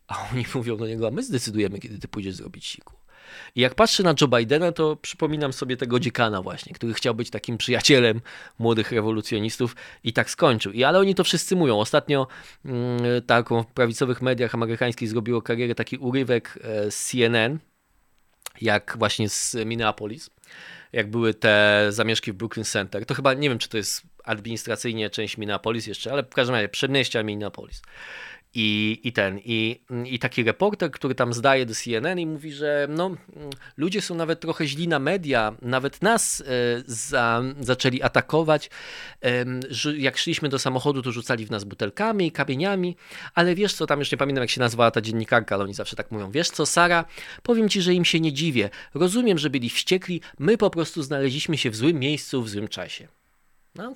A 0.07 0.15
oni 0.33 0.45
mówią 0.55 0.77
do 0.77 0.87
niego, 0.87 1.07
a 1.07 1.11
my 1.11 1.23
zdecydujemy, 1.23 1.79
kiedy 1.79 1.99
ty 1.99 2.07
pójdziesz 2.07 2.35
zrobić 2.35 2.65
siku. 2.65 2.93
I 3.55 3.61
jak 3.61 3.75
patrzę 3.75 4.03
na 4.03 4.15
Joe 4.21 4.27
Bidena, 4.27 4.71
to 4.71 4.95
przypominam 4.95 5.53
sobie 5.53 5.77
tego 5.77 5.99
dziekana 5.99 6.41
właśnie, 6.41 6.73
który 6.73 6.93
chciał 6.93 7.15
być 7.15 7.29
takim 7.29 7.57
przyjacielem 7.57 8.21
młodych 8.59 8.91
rewolucjonistów 8.91 9.75
i 10.03 10.13
tak 10.13 10.29
skończył. 10.29 10.71
I 10.71 10.83
ale 10.83 10.99
oni 10.99 11.15
to 11.15 11.23
wszyscy 11.23 11.55
mówią. 11.55 11.79
Ostatnio 11.79 12.27
mm, 12.65 13.21
taką 13.27 13.63
w 13.63 13.67
prawicowych 13.67 14.21
mediach 14.21 14.55
amerykańskich 14.55 15.09
zrobiło 15.09 15.41
karierę 15.41 15.75
taki 15.75 15.97
urywek 15.97 16.59
e, 16.61 16.91
z 16.91 17.05
CNN, 17.05 17.59
jak 18.61 18.95
właśnie 18.99 19.29
z 19.29 19.55
Minneapolis, 19.65 20.29
jak 20.93 21.09
były 21.09 21.33
te 21.33 21.85
zamieszki 21.89 22.31
w 22.31 22.35
Brooklyn 22.35 22.65
Center. 22.65 23.05
To 23.05 23.13
chyba, 23.13 23.33
nie 23.33 23.49
wiem, 23.49 23.59
czy 23.59 23.69
to 23.69 23.77
jest 23.77 24.01
administracyjnie 24.23 25.09
część 25.09 25.37
Minneapolis 25.37 25.87
jeszcze, 25.87 26.11
ale 26.11 26.23
w 26.23 26.29
każdym 26.29 26.55
razie 26.55 26.69
przedmieścia 26.69 27.23
Minneapolis. 27.23 27.81
I, 28.55 28.99
i 29.03 29.13
ten, 29.13 29.39
i, 29.39 29.81
i 30.05 30.19
taki 30.19 30.43
reporter, 30.43 30.91
który 30.91 31.15
tam 31.15 31.33
zdaje 31.33 31.65
do 31.65 31.73
CNN 31.75 32.19
i 32.19 32.25
mówi, 32.25 32.51
że 32.51 32.87
no, 32.89 33.15
ludzie 33.77 34.01
są 34.01 34.15
nawet 34.15 34.39
trochę 34.39 34.67
źli 34.67 34.87
na 34.87 34.99
media, 34.99 35.55
nawet 35.61 36.01
nas 36.01 36.41
e, 36.41 36.43
za, 36.85 37.43
zaczęli 37.59 38.01
atakować. 38.01 38.69
Że 39.69 39.97
jak 39.97 40.17
szliśmy 40.17 40.49
do 40.49 40.59
samochodu, 40.59 41.01
to 41.01 41.11
rzucali 41.11 41.45
w 41.45 41.51
nas 41.51 41.63
butelkami, 41.63 42.31
kamieniami, 42.31 42.95
ale 43.33 43.55
wiesz 43.55 43.73
co, 43.73 43.85
tam 43.85 43.99
już 43.99 44.11
nie 44.11 44.17
pamiętam 44.17 44.41
jak 44.41 44.49
się 44.49 44.59
nazywała 44.59 44.91
ta 44.91 45.01
dziennikarka, 45.01 45.55
ale 45.55 45.63
oni 45.63 45.73
zawsze 45.73 45.95
tak 45.95 46.11
mówią. 46.11 46.31
Wiesz 46.31 46.49
co, 46.49 46.65
Sara, 46.65 47.05
powiem 47.43 47.69
ci, 47.69 47.81
że 47.81 47.93
im 47.93 48.05
się 48.05 48.19
nie 48.19 48.33
dziwię. 48.33 48.69
Rozumiem, 48.93 49.37
że 49.37 49.49
byli 49.49 49.69
wściekli, 49.69 50.21
my 50.39 50.57
po 50.57 50.69
prostu 50.69 51.03
znaleźliśmy 51.03 51.57
się 51.57 51.69
w 51.69 51.75
złym 51.75 51.99
miejscu, 51.99 52.43
w 52.43 52.49
złym 52.49 52.67
czasie. 52.67 53.07
No. 53.75 53.95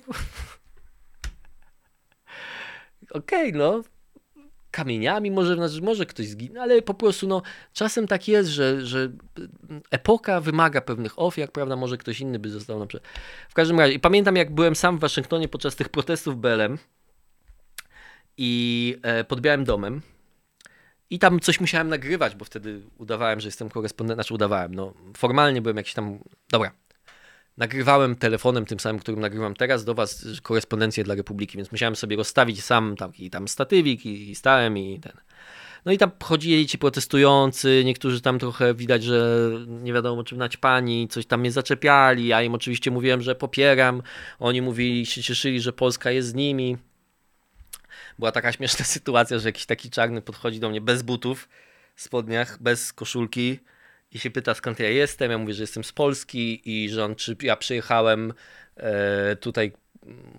Okej, 3.10 3.48
okay, 3.48 3.52
no 3.52 3.82
kamieniami, 4.78 5.30
może, 5.30 5.56
może 5.82 6.06
ktoś 6.06 6.28
zginie, 6.28 6.60
ale 6.60 6.82
po 6.82 6.94
prostu 6.94 7.26
no, 7.26 7.42
czasem 7.72 8.06
tak 8.06 8.28
jest, 8.28 8.50
że, 8.50 8.86
że 8.86 9.12
epoka 9.90 10.40
wymaga 10.40 10.80
pewnych 10.80 11.18
ofiar, 11.18 11.52
prawda, 11.52 11.76
może 11.76 11.96
ktoś 11.96 12.20
inny 12.20 12.38
by 12.38 12.50
został 12.50 12.78
na 12.78 12.86
przykład. 12.86 13.12
W 13.48 13.54
każdym 13.54 13.78
razie, 13.78 13.92
i 13.92 14.00
pamiętam 14.00 14.36
jak 14.36 14.54
byłem 14.54 14.76
sam 14.76 14.98
w 14.98 15.00
Waszyngtonie 15.00 15.48
podczas 15.48 15.76
tych 15.76 15.88
protestów 15.88 16.40
BLM 16.40 16.78
i 18.36 18.96
e, 19.02 19.24
pod 19.24 19.40
Białym 19.40 19.64
Domem 19.64 20.02
i 21.10 21.18
tam 21.18 21.40
coś 21.40 21.60
musiałem 21.60 21.88
nagrywać, 21.88 22.34
bo 22.34 22.44
wtedy 22.44 22.80
udawałem, 22.98 23.40
że 23.40 23.48
jestem 23.48 23.68
korespondentem, 23.68 24.16
znaczy 24.16 24.34
udawałem, 24.34 24.74
no 24.74 24.94
formalnie 25.16 25.62
byłem 25.62 25.76
jakiś 25.76 25.94
tam, 25.94 26.18
dobra, 26.50 26.70
nagrywałem 27.58 28.16
telefonem, 28.16 28.66
tym 28.66 28.80
samym, 28.80 29.00
którym 29.00 29.20
nagrywam 29.20 29.54
teraz, 29.54 29.84
do 29.84 29.94
was 29.94 30.26
korespondencję 30.42 31.04
dla 31.04 31.14
Republiki, 31.14 31.56
więc 31.56 31.72
musiałem 31.72 31.96
sobie 31.96 32.16
rozstawić 32.16 32.64
sam 32.64 32.96
taki 32.96 33.30
tam 33.30 33.48
statywik 33.48 34.06
i, 34.06 34.30
i 34.30 34.34
stałem 34.34 34.78
i 34.78 35.00
ten. 35.00 35.12
No 35.84 35.92
i 35.92 35.98
tam 35.98 36.10
chodzili 36.22 36.66
ci 36.66 36.78
protestujący, 36.78 37.82
niektórzy 37.84 38.20
tam 38.20 38.38
trochę 38.38 38.74
widać, 38.74 39.04
że 39.04 39.50
nie 39.66 39.92
wiadomo 39.92 40.24
czym 40.24 40.38
pani, 40.60 41.08
coś 41.08 41.26
tam 41.26 41.40
mnie 41.40 41.52
zaczepiali, 41.52 42.26
ja 42.26 42.42
im 42.42 42.54
oczywiście 42.54 42.90
mówiłem, 42.90 43.22
że 43.22 43.34
popieram, 43.34 44.02
oni 44.38 44.62
mówili, 44.62 45.06
się 45.06 45.22
cieszyli, 45.22 45.60
że 45.60 45.72
Polska 45.72 46.10
jest 46.10 46.28
z 46.28 46.34
nimi. 46.34 46.76
Była 48.18 48.32
taka 48.32 48.52
śmieszna 48.52 48.84
sytuacja, 48.96 49.38
że 49.38 49.48
jakiś 49.48 49.66
taki 49.66 49.90
czarny 49.90 50.22
podchodzi 50.22 50.60
do 50.60 50.70
mnie 50.70 50.80
bez 50.80 51.02
butów, 51.02 51.48
spodniach, 51.96 52.62
bez 52.62 52.92
koszulki, 52.92 53.58
i 54.12 54.18
się 54.18 54.30
pyta 54.30 54.54
skąd 54.54 54.78
ja 54.78 54.90
jestem. 54.90 55.30
Ja 55.30 55.38
mówię, 55.38 55.54
że 55.54 55.62
jestem 55.62 55.84
z 55.84 55.92
Polski 55.92 56.62
i 56.64 56.90
że 56.90 57.04
on, 57.04 57.14
czy 57.14 57.36
ja 57.42 57.56
przyjechałem 57.56 58.32
e, 58.76 59.36
tutaj 59.36 59.72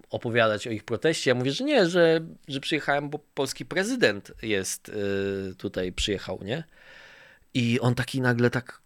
opowiadać 0.10 0.68
o 0.68 0.72
ich 0.72 0.84
proteście. 0.84 1.32
Ja 1.32 1.36
mówię, 1.36 1.52
że 1.52 1.64
nie, 1.64 1.90
że, 1.90 2.22
że 2.48 2.60
przyjechałem, 2.60 3.10
bo 3.10 3.20
polski 3.20 3.66
prezydent 3.66 4.32
jest 4.42 4.90
e, 4.90 5.56
tutaj, 5.56 5.92
przyjechał, 5.92 6.40
nie? 6.44 6.64
I 7.54 7.80
on 7.80 7.96
taki 7.96 8.22
nagle 8.22 8.50
tak 8.50 8.82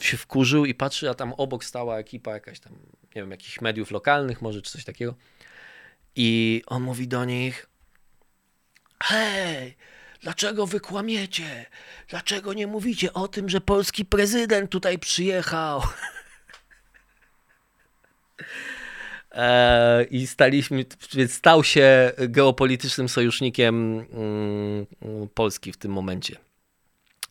się 0.00 0.16
wkurzył 0.16 0.64
i 0.64 0.74
patrzy, 0.74 1.10
a 1.10 1.14
tam 1.14 1.32
obok 1.32 1.64
stała 1.64 1.98
ekipa 1.98 2.32
jakaś 2.32 2.60
tam, 2.60 2.72
nie 3.14 3.22
wiem, 3.22 3.30
jakichś 3.30 3.60
mediów 3.60 3.90
lokalnych 3.90 4.42
może, 4.42 4.62
czy 4.62 4.72
coś 4.72 4.84
takiego. 4.84 5.14
I 6.16 6.62
on 6.66 6.82
mówi 6.82 7.08
do 7.08 7.24
nich, 7.24 7.66
hej, 9.02 9.76
Dlaczego 10.20 10.66
wy 10.66 10.80
kłamiecie? 10.80 11.66
Dlaczego 12.08 12.52
nie 12.52 12.66
mówicie 12.66 13.12
o 13.12 13.28
tym, 13.28 13.48
że 13.48 13.60
polski 13.60 14.04
prezydent 14.04 14.70
tutaj 14.70 14.98
przyjechał? 14.98 15.82
E, 19.36 20.04
I 20.04 20.26
staliśmy, 20.26 20.84
więc 21.14 21.32
stał 21.32 21.64
się 21.64 22.12
geopolitycznym 22.18 23.08
sojusznikiem 23.08 24.06
mm, 24.12 24.86
Polski 25.34 25.72
w 25.72 25.76
tym 25.76 25.92
momencie. 25.92 26.36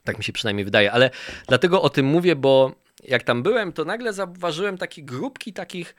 Tak 0.03 0.17
mi 0.17 0.23
się 0.23 0.33
przynajmniej 0.33 0.65
wydaje. 0.65 0.91
Ale 0.91 1.09
dlatego 1.47 1.81
o 1.81 1.89
tym 1.89 2.05
mówię, 2.05 2.35
bo 2.35 2.75
jak 3.03 3.23
tam 3.23 3.43
byłem, 3.43 3.73
to 3.73 3.85
nagle 3.85 4.13
zauważyłem 4.13 4.77
takie 4.77 5.03
grupki 5.03 5.53
takich 5.53 5.95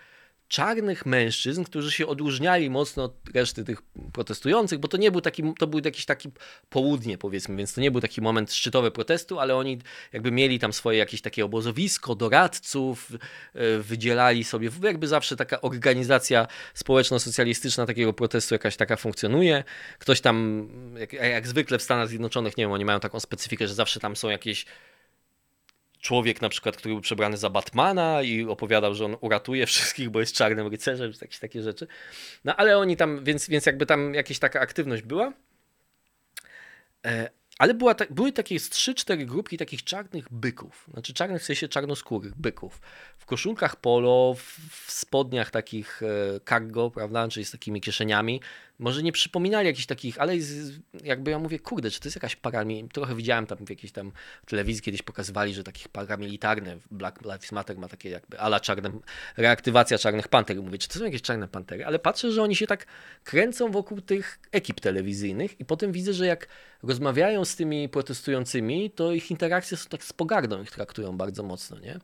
czarnych 0.49 1.07
mężczyzn, 1.07 1.65
którzy 1.65 1.93
się 1.93 2.07
odróżniali 2.07 2.71
mocno 2.71 3.05
od 3.05 3.15
reszty 3.35 3.65
tych 3.65 3.83
protestujących, 4.13 4.79
bo 4.79 4.89
to 4.89 4.97
nie 4.97 5.11
był 5.11 5.21
taki, 5.21 5.43
to 5.59 5.67
był 5.67 5.81
jakiś 5.85 6.05
taki 6.05 6.31
południe 6.71 7.19
powiedzmy, 7.19 7.57
więc 7.57 7.75
to 7.75 7.81
nie 7.81 7.91
był 7.91 8.01
taki 8.01 8.21
moment 8.21 8.53
szczytowy 8.53 8.91
protestu, 8.91 9.41
ale 9.41 9.57
oni 9.57 9.79
jakby 10.13 10.31
mieli 10.31 10.59
tam 10.59 10.73
swoje 10.73 10.99
jakieś 10.99 11.21
takie 11.21 11.45
obozowisko, 11.45 12.15
doradców, 12.15 13.13
e, 13.55 13.79
wydzielali 13.79 14.45
sobie, 14.45 14.71
jakby 14.83 15.09
zawsze 15.09 15.37
taka 15.37 15.61
organizacja 15.61 16.47
społeczno-socjalistyczna 16.75 17.87
takiego 17.87 18.13
protestu 18.13 18.55
jakaś 18.55 18.77
taka 18.77 18.97
funkcjonuje. 18.97 19.65
Ktoś 19.99 20.21
tam, 20.21 20.69
jak, 20.99 21.13
jak 21.13 21.47
zwykle 21.47 21.79
w 21.79 21.83
Stanach 21.83 22.09
Zjednoczonych, 22.09 22.57
nie 22.57 22.65
wiem, 22.65 22.73
oni 22.73 22.85
mają 22.85 23.01
taką 23.01 23.21
specyfikę, 23.21 23.69
że 23.69 23.75
zawsze 23.75 24.01
tam 24.01 24.17
są 24.17 24.31
jakieś 24.31 24.67
człowiek 26.07 26.43
na 26.43 26.49
przykład, 26.49 26.77
który 26.77 26.95
był 26.95 27.03
przebrany 27.03 27.37
za 27.37 27.51
Batmana 27.51 28.23
i 28.23 28.45
opowiadał, 28.45 28.95
że 28.95 29.05
on 29.05 29.17
uratuje 29.21 29.67
wszystkich, 29.73 30.11
bo 30.11 30.21
jest 30.21 30.35
czarnym 30.35 30.67
rycerzem, 30.67 31.13
czy 31.13 31.19
jakieś 31.23 31.39
takie 31.39 31.63
rzeczy. 31.63 31.87
No 32.45 32.57
ale 32.57 32.79
oni 32.79 32.97
tam, 32.97 33.25
więc, 33.25 33.49
więc 33.49 33.67
jakby 33.67 33.87
tam 33.87 34.15
jakaś 34.15 34.39
taka 34.39 34.61
aktywność 34.61 35.03
była. 35.03 35.33
E, 37.07 37.31
ale 37.59 37.75
była 37.75 37.95
ta, 37.95 38.05
były 38.11 38.33
takie 38.33 38.61
z 38.61 38.71
3-4 38.71 39.25
grupki 39.25 39.59
takich 39.59 39.85
czarnych 39.85 40.27
byków, 40.31 40.87
znaczy 40.93 41.15
czarnych 41.15 41.43
w 41.43 41.45
sensie 41.45 41.69
czarnoskórych 41.69 42.35
byków, 42.35 42.81
w 43.19 43.27
koszulkach 43.27 43.77
polo, 43.77 44.35
w 44.71 44.93
spodniach 44.93 45.51
takich 45.51 46.03
e, 46.03 46.41
cargo, 46.49 46.91
prawda, 46.91 47.29
czyli 47.29 47.47
z 47.47 47.51
takimi 47.51 47.81
kieszeniami, 47.81 48.41
może 48.79 49.03
nie 49.03 49.13
przypominali 49.13 49.67
jakichś 49.67 49.87
takich, 49.87 50.21
ale 50.21 50.35
jakby 51.05 51.31
ja 51.31 51.39
mówię, 51.39 51.59
kurde, 51.59 51.91
czy 51.91 52.01
to 52.01 52.07
jest 52.07 52.17
jakaś 52.17 52.37
paramilitarna, 52.37 52.93
trochę 52.93 53.15
widziałem 53.15 53.47
tam 53.47 53.59
w 53.67 53.71
jakiejś 53.71 53.93
tam 53.93 54.13
telewizji 54.47 54.83
kiedyś 54.83 55.03
pokazywali, 55.03 55.55
że 55.55 55.65
takich 55.65 55.89
paramilitarne, 55.89 56.77
Black 56.91 57.23
Lives 57.23 57.53
Matter 57.53 57.79
ma 57.79 57.89
takie 57.89 58.11
jakby 58.11 58.41
ala 58.41 58.61
czarne, 58.61 58.91
reaktywacja 59.37 59.99
czarnych 59.99 60.29
panter, 60.29 60.63
mówię, 60.63 60.79
czy 60.79 60.89
to 60.89 60.99
są 60.99 61.05
jakieś 61.05 61.23
czarne 61.23 61.49
pantery, 61.49 61.87
ale 61.87 61.99
patrzę, 61.99 62.33
że 62.33 62.43
oni 62.43 62.57
się 62.57 62.67
tak 62.67 62.87
kręcą 63.25 63.71
wokół 63.71 64.01
tych 64.01 64.39
ekip 64.53 64.81
telewizyjnych 64.81 65.61
i 65.61 65.65
potem 65.65 65.93
widzę, 65.93 66.13
że 66.13 66.27
jak 66.27 66.49
rozmawiają 66.83 67.45
z 67.45 67.57
tymi 67.57 67.89
protestującymi, 67.89 68.91
to 68.91 69.13
ich 69.13 69.31
interakcje 69.31 69.77
są 69.77 69.89
tak 69.89 70.05
z 70.05 70.13
pogardą, 70.13 70.63
ich 70.63 70.71
traktują 70.71 71.17
bardzo 71.17 71.43
mocno, 71.43 71.79
nie? 71.79 71.99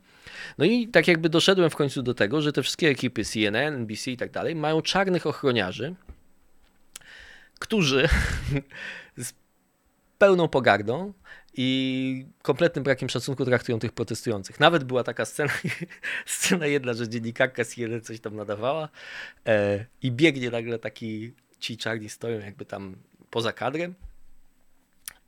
No 0.57 0.65
i 0.65 0.87
tak 0.87 1.07
jakby 1.07 1.29
doszedłem 1.29 1.69
w 1.69 1.75
końcu 1.75 2.03
do 2.03 2.13
tego, 2.13 2.41
że 2.41 2.53
te 2.53 2.61
wszystkie 2.61 2.89
ekipy 2.89 3.25
CNN, 3.25 3.73
NBC 3.73 4.11
i 4.11 4.17
tak 4.17 4.31
dalej 4.31 4.55
mają 4.55 4.81
czarnych 4.81 5.27
ochroniarzy, 5.27 5.95
którzy 7.63 8.09
z 9.17 9.33
pełną 10.17 10.47
pogardą 10.47 11.13
i 11.53 12.25
kompletnym 12.41 12.83
brakiem 12.83 13.09
szacunku 13.09 13.45
traktują 13.45 13.79
tych 13.79 13.91
protestujących. 13.91 14.59
Nawet 14.59 14.83
była 14.83 15.03
taka 15.03 15.25
scena, 15.25 15.53
scena 16.25 16.65
jedna, 16.65 16.93
że 16.93 17.09
dziennikarka 17.09 17.63
z 17.63 17.75
coś 18.03 18.19
tam 18.19 18.35
nadawała 18.35 18.89
e, 19.47 19.85
i 20.01 20.11
biegnie 20.11 20.49
nagle 20.49 20.79
taki, 20.79 21.33
ci 21.59 21.77
czarni 21.77 22.09
stoją 22.09 22.39
jakby 22.39 22.65
tam 22.65 22.95
poza 23.29 23.53
kadrem 23.53 23.95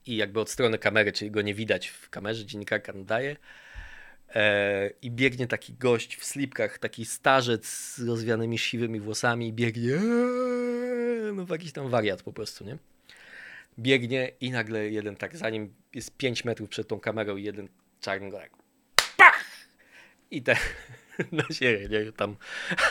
i 0.05 0.15
jakby 0.15 0.39
od 0.39 0.49
strony 0.49 0.77
kamery, 0.77 1.11
czyli 1.11 1.31
go 1.31 1.41
nie 1.41 1.53
widać 1.53 1.87
w 1.87 2.09
kamerze, 2.09 2.45
dziennikarka 2.45 2.93
nadaje 2.93 3.35
i 5.01 5.11
biegnie 5.11 5.47
taki 5.47 5.73
gość 5.73 6.15
w 6.15 6.25
slipkach, 6.25 6.79
taki 6.79 7.05
starzec 7.05 7.67
z 7.67 7.99
rozwianymi 7.99 8.57
siwymi 8.57 8.99
włosami 8.99 9.53
biegnie 9.53 9.99
no 11.35 11.45
jakiś 11.49 11.71
tam 11.71 11.89
wariat 11.89 12.23
po 12.23 12.33
prostu, 12.33 12.63
nie? 12.63 12.77
Biegnie 13.79 14.31
i 14.41 14.51
nagle 14.51 14.89
jeden 14.89 15.15
tak, 15.15 15.37
zanim 15.37 15.73
jest 15.93 16.17
5 16.17 16.45
metrów 16.45 16.69
przed 16.69 16.87
tą 16.87 16.99
kamerą, 16.99 17.35
jeden 17.35 17.67
czarny 18.01 18.29
go 18.29 18.37
tak 18.37 18.51
pach! 19.17 19.45
I 20.31 20.41
te 20.41 20.55
na 21.31 21.43
siebie, 21.51 21.89
nie? 21.89 22.11
Tam, 22.11 22.35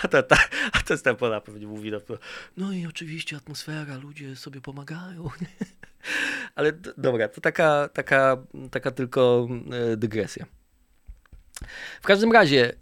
a, 0.03 0.09
ta, 0.09 0.23
ta, 0.23 0.37
a 0.73 0.83
ta 0.83 0.97
Stepona 0.97 1.41
pewnie 1.41 1.67
mówi 1.67 1.91
na 1.91 2.01
to, 2.01 2.19
no 2.57 2.73
i 2.73 2.87
oczywiście 2.87 3.37
atmosfera, 3.37 3.97
ludzie 3.97 4.37
sobie 4.37 4.61
pomagają. 4.61 5.29
Ale 6.55 6.73
dobra, 6.99 7.29
to 7.29 7.41
taka, 7.41 7.89
taka, 7.89 8.37
taka 8.71 8.91
tylko 8.91 9.49
e, 9.93 9.97
dygresja. 9.97 10.47
W 12.03 12.07
każdym 12.07 12.33
razie 12.33 12.73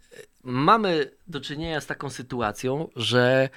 mamy 0.45 1.11
do 1.29 1.41
czynienia 1.41 1.81
z 1.81 1.87
taką 1.87 2.11
sytuacją, 2.11 2.89
że 2.97 3.49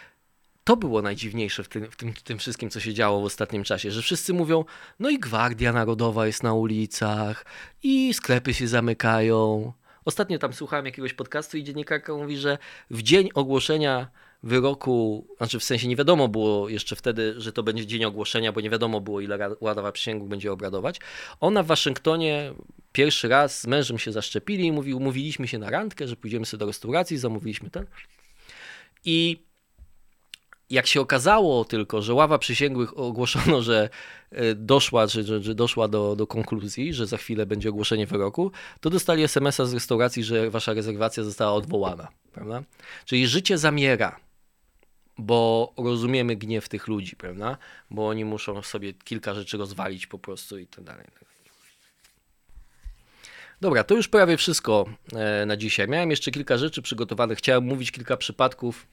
to 0.64 0.78
było 0.78 1.02
najdziwniejsze 1.02 1.64
w 1.64 1.68
tym, 1.68 1.92
w, 1.92 1.96
tym, 1.96 2.14
w 2.14 2.22
tym 2.22 2.38
wszystkim, 2.38 2.70
co 2.70 2.80
się 2.80 2.94
działo 2.94 3.22
w 3.22 3.26
ostatnim 3.26 3.64
czasie, 3.64 3.92
że 3.92 4.02
wszyscy 4.02 4.34
mówią, 4.34 4.66
no 5.00 5.10
i 5.10 5.20
Gwardia 5.20 5.74
Narodowa 5.74 6.28
jest 6.28 6.44
na 6.44 6.54
ulicach, 6.54 7.46
i 7.84 8.14
sklepy 8.14 8.54
się 8.54 8.68
zamykają. 8.68 9.74
Ostatnio 10.06 10.40
tam 10.40 10.54
słuchałem 10.54 10.86
jakiegoś 10.86 11.14
podcastu 11.14 11.58
i 11.58 11.64
dziennikarka 11.64 12.14
mówi, 12.14 12.38
że 12.38 12.58
w 12.90 13.02
dzień 13.02 13.30
ogłoszenia 13.34 14.08
wyroku, 14.46 15.28
znaczy 15.38 15.60
w 15.60 15.64
sensie 15.64 15.88
nie 15.88 15.96
wiadomo 15.96 16.28
było 16.28 16.70
jeszcze 16.70 16.96
wtedy, 16.96 17.36
że 17.38 17.52
to 17.52 17.64
będzie 17.64 17.86
dzień 17.86 18.06
ogłoszenia, 18.06 18.52
bo 18.52 18.62
nie 18.62 18.70
wiadomo 18.70 19.02
było, 19.02 19.22
ile 19.22 19.56
Ładowa 19.62 19.92
Przysięgłych 19.92 20.30
będzie 20.30 20.52
obradować. 20.52 21.00
Ona 21.40 21.64
w 21.64 21.68
Waszyngtonie 21.68 22.54
pierwszy 22.92 23.28
raz 23.28 23.62
z 23.62 23.68
mężem 23.68 24.00
się 24.00 24.12
zaszczepili 24.12 24.66
i 24.66 24.72
mówi, 24.72 24.94
umówiliśmy 24.94 25.48
się 25.48 25.58
na 25.58 25.70
randkę, 25.70 26.08
że 26.08 26.16
pójdziemy 26.16 26.46
sobie 26.46 26.60
do 26.60 26.66
restauracji, 26.66 27.18
zamówiliśmy 27.18 27.70
ten. 27.70 27.86
I 29.06 29.46
jak 30.70 30.88
się 30.88 31.02
okazało 31.02 31.66
tylko, 31.66 32.02
że 32.02 32.14
ława 32.14 32.38
przysięgłych 32.38 32.98
ogłoszono, 32.98 33.62
że 33.62 33.90
e, 34.32 34.56
doszła, 34.56 35.08
że, 35.08 35.42
że, 35.42 35.56
doszła 35.56 35.88
do, 35.88 36.16
do 36.16 36.28
konkluzji, 36.28 36.94
że 36.94 37.08
za 37.08 37.18
chwilę 37.18 37.46
będzie 37.46 37.70
ogłoszenie 37.70 38.08
wyroku, 38.08 38.52
to 38.82 38.90
dostali 38.90 39.24
SMS-a 39.24 39.66
z 39.66 39.74
restauracji, 39.74 40.24
że 40.24 40.50
wasza 40.50 40.74
rezerwacja 40.74 41.24
została 41.24 41.54
odwołana. 41.54 42.08
Prawda? 42.34 42.64
Czyli 43.06 43.28
życie 43.28 43.58
zamiera, 43.58 44.25
bo 45.18 45.74
rozumiemy 45.78 46.36
gniew 46.36 46.70
tych 46.70 46.88
ludzi, 46.88 47.16
prawda? 47.16 47.58
Bo 47.92 48.08
oni 48.08 48.26
muszą 48.26 48.62
sobie 48.62 48.94
kilka 48.94 49.34
rzeczy 49.34 49.58
rozwalić 49.58 50.08
po 50.08 50.20
prostu 50.20 50.58
i 50.58 50.68
tak 50.68 50.84
dalej. 50.84 51.06
Dobra, 53.62 53.84
to 53.84 53.96
już 53.96 54.08
prawie 54.08 54.38
wszystko 54.38 54.86
e, 55.14 55.46
na 55.46 55.58
dzisiaj. 55.58 55.88
Miałem 55.88 56.12
jeszcze 56.12 56.32
kilka 56.32 56.58
rzeczy 56.58 56.82
przygotowanych. 56.82 57.38
Chciałem 57.38 57.64
mówić 57.64 57.92
kilka 57.92 58.18
przypadków 58.18 58.88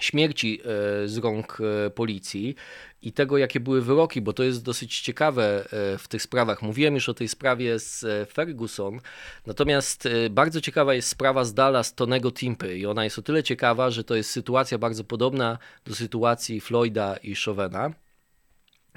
śmierci 0.00 0.60
e, 0.60 1.08
z 1.08 1.18
rąk 1.18 1.58
e, 1.86 1.90
policji 1.90 2.54
i 3.02 3.12
tego, 3.12 3.38
jakie 3.38 3.60
były 3.60 3.82
wyroki, 3.82 4.20
bo 4.20 4.32
to 4.32 4.42
jest 4.42 4.64
dosyć 4.64 5.00
ciekawe 5.00 5.64
e, 5.64 5.98
w 5.98 6.08
tych 6.08 6.22
sprawach. 6.22 6.62
Mówiłem 6.62 6.94
już 6.94 7.08
o 7.08 7.14
tej 7.14 7.28
sprawie 7.28 7.78
z 7.78 8.06
Ferguson, 8.32 9.00
natomiast 9.46 10.08
bardzo 10.30 10.60
ciekawa 10.60 10.94
jest 10.94 11.08
sprawa 11.08 11.44
z 11.44 11.54
Dallas 11.54 11.94
Tonego 11.94 12.32
Timpy 12.32 12.78
i 12.78 12.86
ona 12.86 13.04
jest 13.04 13.18
o 13.18 13.22
tyle 13.22 13.42
ciekawa, 13.42 13.90
że 13.90 14.04
to 14.04 14.14
jest 14.14 14.30
sytuacja 14.30 14.78
bardzo 14.78 15.04
podobna 15.04 15.58
do 15.84 15.94
sytuacji 15.94 16.60
Floyda 16.60 17.16
i 17.16 17.34
Chauvena. 17.34 18.07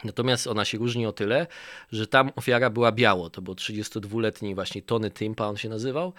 Natomiast 0.04 0.48
ona 0.48 0.66
się 0.66 0.78
różni 0.78 1.06
o 1.06 1.12
tyle, 1.12 1.48
że 1.92 2.08
tam 2.08 2.32
ofiara 2.36 2.70
była 2.70 2.92
biało. 2.92 3.30
To 3.30 3.42
był 3.42 3.54
32-letni 3.54 4.56
właśnie 4.56 4.82
Tony 4.82 5.12
Timpa, 5.12 5.46
on 5.46 5.58
się 5.58 5.70
nazywał. 5.70 6.14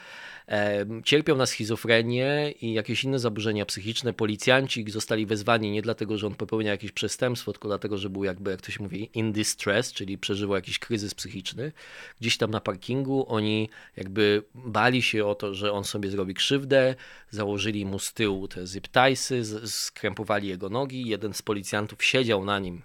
Cierpiał 1.05 1.37
na 1.37 1.47
schizofrenię 1.47 2.55
i 2.61 2.73
jakieś 2.73 3.05
inne 3.05 3.19
zaburzenia 3.19 3.67
psychiczne. 3.67 4.13
Policjanci 4.13 4.91
zostali 4.91 5.27
wezwani 5.27 5.71
nie 5.71 5.83
dlatego, 5.83 6.19
że 6.19 6.27
on 6.27 6.35
popełniał 6.35 6.71
jakieś 6.71 6.93
przestępstwo, 6.93 7.53
tylko 7.53 7.69
dlatego, 7.69 7.99
że 7.99 8.11
był 8.11 8.25
jakby, 8.25 8.51
jak 8.51 8.61
to 8.61 8.73
się 8.73 8.83
mówi, 8.83 9.11
in 9.15 9.33
distress, 9.33 9.93
czyli 9.93 10.19
przeżywał 10.19 10.57
jakiś 10.57 10.79
kryzys 10.79 11.15
psychiczny. 11.15 11.73
Gdzieś 12.21 12.37
tam 12.37 12.51
na 12.51 12.61
parkingu 12.61 13.25
oni 13.29 13.69
jakby 13.97 14.43
bali 14.55 15.03
się 15.03 15.27
o 15.27 15.35
to, 15.35 15.55
że 15.55 15.73
on 15.73 15.85
sobie 15.85 16.11
zrobi 16.11 16.35
krzywdę, 16.35 16.95
założyli 17.31 17.87
mu 17.87 17.99
z 17.99 18.13
tyłu 18.13 18.49
te 18.49 18.67
zip 18.67 18.89
tiesy, 18.89 19.43
skrępowali 19.67 20.49
jego 20.49 20.69
nogi. 20.69 21.09
Jeden 21.09 21.35
z 21.35 21.43
policjantów 21.43 22.05
siedział 22.05 22.45
na 22.45 22.59
nim 22.59 22.83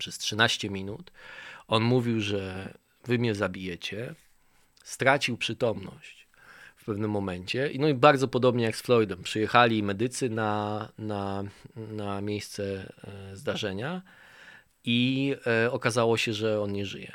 przez 0.00 0.18
13 0.18 0.70
minut. 0.70 1.10
On 1.68 1.82
mówił, 1.82 2.20
że 2.20 2.72
wy 3.04 3.18
mnie 3.18 3.34
zabijecie. 3.34 4.14
Stracił 4.84 5.36
przytomność 5.36 6.26
w 6.76 6.84
pewnym 6.84 7.10
momencie. 7.10 7.70
No 7.78 7.88
i 7.88 7.94
bardzo 7.94 8.28
podobnie 8.28 8.64
jak 8.64 8.76
z 8.76 8.82
Floydem. 8.82 9.22
Przyjechali 9.22 9.82
medycy 9.82 10.30
na, 10.30 10.88
na, 10.98 11.44
na 11.76 12.20
miejsce 12.20 12.92
e, 13.04 13.36
zdarzenia 13.36 14.02
i 14.84 15.34
e, 15.46 15.72
okazało 15.72 16.16
się, 16.16 16.32
że 16.32 16.60
on 16.60 16.72
nie 16.72 16.86
żyje. 16.86 17.12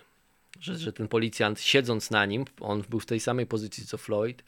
Że, 0.60 0.78
że 0.78 0.94
ten 0.94 1.08
policjant 1.08 1.62
siedząc 1.62 2.12
na 2.12 2.26
nim, 2.26 2.46
on 2.62 2.84
był 2.90 3.00
w 3.00 3.06
tej 3.06 3.20
samej 3.20 3.46
pozycji 3.46 3.86
co 3.86 3.98
Floyd, 3.98 4.44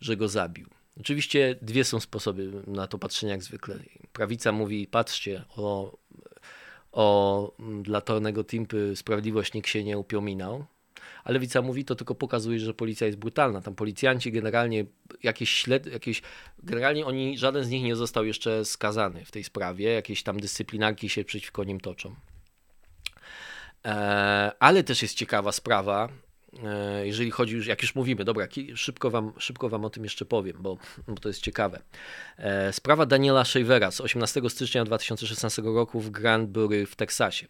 że 0.00 0.16
go 0.16 0.28
zabił. 0.28 0.68
Oczywiście 1.00 1.56
dwie 1.62 1.84
są 1.84 2.00
sposoby 2.00 2.50
na 2.66 2.86
to 2.86 2.98
patrzenia 2.98 3.32
jak 3.32 3.42
zwykle. 3.42 3.78
Prawica 4.12 4.52
mówi, 4.52 4.86
patrzcie, 4.86 5.44
o 5.56 5.96
o 6.92 7.52
mm, 7.58 7.82
dla 7.82 8.00
Tornego 8.00 8.44
Timpy 8.44 8.96
sprawiedliwość 8.96 9.54
nikt 9.54 9.68
się 9.68 9.84
nie 9.84 9.98
upiominał. 9.98 10.64
Ale 11.24 11.32
Lewica 11.32 11.62
mówi, 11.62 11.84
to 11.84 11.94
tylko 11.94 12.14
pokazuje, 12.14 12.60
że 12.60 12.74
policja 12.74 13.06
jest 13.06 13.18
brutalna. 13.18 13.60
Tam 13.60 13.74
policjanci 13.74 14.32
generalnie 14.32 14.84
jakieś 15.22 15.50
śled, 15.50 15.86
jakieś, 15.86 16.22
generalnie 16.62 17.06
oni, 17.06 17.38
żaden 17.38 17.64
z 17.64 17.70
nich 17.70 17.82
nie 17.82 17.96
został 17.96 18.24
jeszcze 18.24 18.64
skazany 18.64 19.24
w 19.24 19.30
tej 19.30 19.44
sprawie. 19.44 19.92
Jakieś 19.92 20.22
tam 20.22 20.40
dyscyplinarki 20.40 21.08
się 21.08 21.24
przeciwko 21.24 21.64
nim 21.64 21.80
toczą. 21.80 22.14
E, 23.84 24.52
ale 24.58 24.84
też 24.84 25.02
jest 25.02 25.14
ciekawa 25.14 25.52
sprawa, 25.52 26.08
jeżeli 27.04 27.30
chodzi 27.30 27.54
już, 27.54 27.66
jak 27.66 27.82
już 27.82 27.94
mówimy, 27.94 28.24
dobra, 28.24 28.46
szybko 28.74 29.10
wam, 29.10 29.32
szybko 29.38 29.68
wam 29.68 29.84
o 29.84 29.90
tym 29.90 30.04
jeszcze 30.04 30.24
powiem, 30.24 30.56
bo, 30.60 30.76
bo 31.08 31.14
to 31.14 31.28
jest 31.28 31.42
ciekawe. 31.42 31.82
E, 32.38 32.72
sprawa 32.72 33.06
Daniela 33.06 33.44
Shavera 33.44 33.90
z 33.90 34.00
18 34.00 34.40
stycznia 34.48 34.84
2016 34.84 35.62
roku 35.62 36.00
w 36.00 36.10
Granbury 36.10 36.86
w 36.86 36.96
Teksasie. 36.96 37.46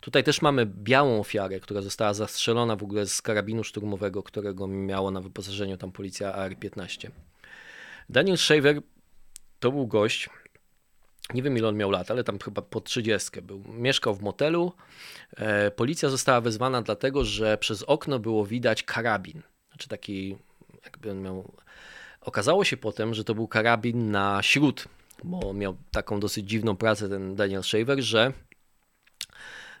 Tutaj 0.00 0.24
też 0.24 0.42
mamy 0.42 0.66
białą 0.66 1.20
ofiarę, 1.20 1.60
która 1.60 1.82
została 1.82 2.14
zastrzelona 2.14 2.76
w 2.76 2.82
ogóle 2.82 3.06
z 3.06 3.22
karabinu 3.22 3.64
szturmowego, 3.64 4.22
którego 4.22 4.66
miało 4.66 5.10
na 5.10 5.20
wyposażeniu 5.20 5.76
tam 5.76 5.92
policja 5.92 6.32
AR-15. 6.34 7.10
Daniel 8.08 8.36
Shaver 8.36 8.80
to 9.60 9.72
był 9.72 9.86
gość, 9.86 10.30
nie 11.34 11.42
wiem 11.42 11.56
ile 11.58 11.68
on 11.68 11.76
miał 11.76 11.90
lat, 11.90 12.10
ale 12.10 12.24
tam 12.24 12.38
chyba 12.38 12.62
po 12.62 12.80
30 12.80 13.42
był. 13.42 13.64
Mieszkał 13.68 14.14
w 14.14 14.22
motelu. 14.22 14.72
E, 15.36 15.70
policja 15.70 16.08
została 16.08 16.40
wezwana 16.40 16.82
dlatego, 16.82 17.24
że 17.24 17.58
przez 17.58 17.82
okno 17.82 18.18
było 18.18 18.46
widać 18.46 18.82
karabin. 18.82 19.42
Znaczy 19.68 19.88
taki, 19.88 20.36
jakby 20.84 21.10
on 21.10 21.22
miał. 21.22 21.52
Okazało 22.20 22.64
się 22.64 22.76
potem, 22.76 23.14
że 23.14 23.24
to 23.24 23.34
był 23.34 23.48
karabin 23.48 24.10
na 24.10 24.42
śród, 24.42 24.88
bo 25.24 25.52
miał 25.54 25.76
taką 25.90 26.20
dosyć 26.20 26.48
dziwną 26.48 26.76
pracę 26.76 27.08
ten 27.08 27.36
Daniel 27.36 27.62
Shaver, 27.62 28.02
że 28.02 28.32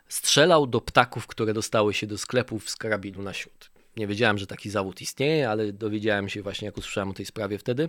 strzelał 0.08 0.66
do 0.66 0.80
ptaków, 0.80 1.26
które 1.26 1.54
dostały 1.54 1.94
się 1.94 2.06
do 2.06 2.18
sklepów 2.18 2.70
z 2.70 2.76
karabinu 2.76 3.22
na 3.22 3.32
śród. 3.32 3.70
Nie 3.96 4.06
wiedziałem, 4.06 4.38
że 4.38 4.46
taki 4.46 4.70
zawód 4.70 5.00
istnieje, 5.00 5.50
ale 5.50 5.72
dowiedziałem 5.72 6.28
się 6.28 6.42
właśnie, 6.42 6.66
jak 6.66 6.76
usłyszałem 6.76 7.10
o 7.10 7.14
tej 7.14 7.26
sprawie 7.26 7.58
wtedy. 7.58 7.88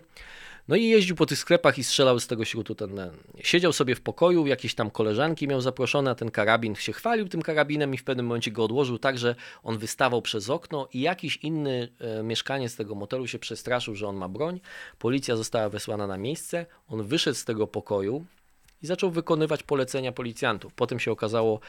No 0.70 0.76
i 0.76 0.86
jeździł 0.86 1.16
po 1.16 1.26
tych 1.26 1.40
sklepach 1.40 1.78
i 1.78 1.84
strzelał 1.84 2.20
z 2.20 2.28
tego 2.28 2.46
śrutu. 2.46 2.76
Ten. 2.76 3.00
Siedział 3.42 3.74
sobie 3.74 3.96
w 3.96 4.02
pokoju, 4.02 4.48
jakieś 4.48 4.76
tam 4.76 4.92
koleżanki 4.92 5.48
miał 5.48 5.62
zaproszone, 5.62 6.12
a 6.12 6.16
ten 6.16 6.32
karabin 6.32 6.76
się 6.76 6.94
chwalił 6.94 7.28
tym 7.28 7.42
karabinem 7.42 7.94
i 7.94 7.98
w 7.98 8.04
pewnym 8.04 8.26
momencie 8.26 8.52
go 8.52 8.64
odłożył 8.64 8.98
tak, 8.98 9.18
że 9.18 9.36
on 9.64 9.78
wystawał 9.78 10.22
przez 10.22 10.50
okno 10.50 10.88
i 10.94 11.02
jakiś 11.02 11.38
inny 11.38 11.88
e, 12.00 12.24
mieszkaniec 12.24 12.76
tego 12.76 12.96
motelu 12.96 13.28
się 13.28 13.40
przestraszył, 13.40 13.96
że 13.96 14.08
on 14.08 14.16
ma 14.16 14.30
broń. 14.30 14.60
Policja 15.00 15.36
została 15.36 15.70
wysłana 15.70 16.08
na 16.08 16.18
miejsce. 16.18 16.66
On 16.88 17.04
wyszedł 17.04 17.38
z 17.38 17.46
tego 17.46 17.68
pokoju, 17.68 18.26
i 18.82 18.88
zaczął 18.88 19.12
wykonywać 19.12 19.64
polecenia 19.64 20.12
policjantów. 20.12 20.74
Potem 20.74 21.00
się 21.00 21.12
okazało, 21.12 21.60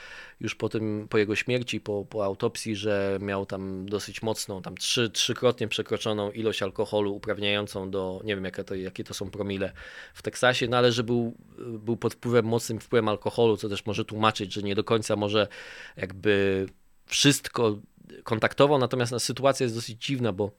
już 0.40 0.54
po, 0.54 0.68
tym, 0.68 1.06
po 1.10 1.18
jego 1.18 1.36
śmierci, 1.36 1.80
po, 1.80 2.04
po 2.04 2.24
autopsji, 2.24 2.76
że 2.76 3.18
miał 3.20 3.46
tam 3.46 3.86
dosyć 3.88 4.22
mocną, 4.22 4.62
tam 4.62 4.76
trzy, 4.76 5.10
trzykrotnie 5.10 5.68
przekroczoną 5.68 6.30
ilość 6.30 6.62
alkoholu 6.62 7.14
uprawniającą 7.14 7.90
do, 7.90 8.20
nie 8.24 8.34
wiem 8.34 8.44
jakie 8.44 8.64
to, 8.64 8.74
jakie 8.74 9.04
to 9.04 9.14
są 9.14 9.30
promile 9.30 9.72
w 10.14 10.22
Teksasie, 10.22 10.68
no 10.68 10.76
ale 10.76 10.92
że 10.92 11.04
był, 11.04 11.34
był 11.58 11.96
pod 11.96 12.14
wpływem, 12.14 12.44
mocnym 12.44 12.80
wpływem 12.80 13.08
alkoholu, 13.08 13.56
co 13.56 13.68
też 13.68 13.86
może 13.86 14.04
tłumaczyć, 14.04 14.52
że 14.52 14.62
nie 14.62 14.74
do 14.74 14.84
końca 14.84 15.16
może 15.16 15.48
jakby 15.96 16.66
wszystko 17.06 17.78
kontaktował, 18.24 18.78
natomiast 18.78 19.12
no, 19.12 19.20
sytuacja 19.20 19.64
jest 19.64 19.76
dosyć 19.76 20.04
dziwna, 20.04 20.32
bo 20.32 20.50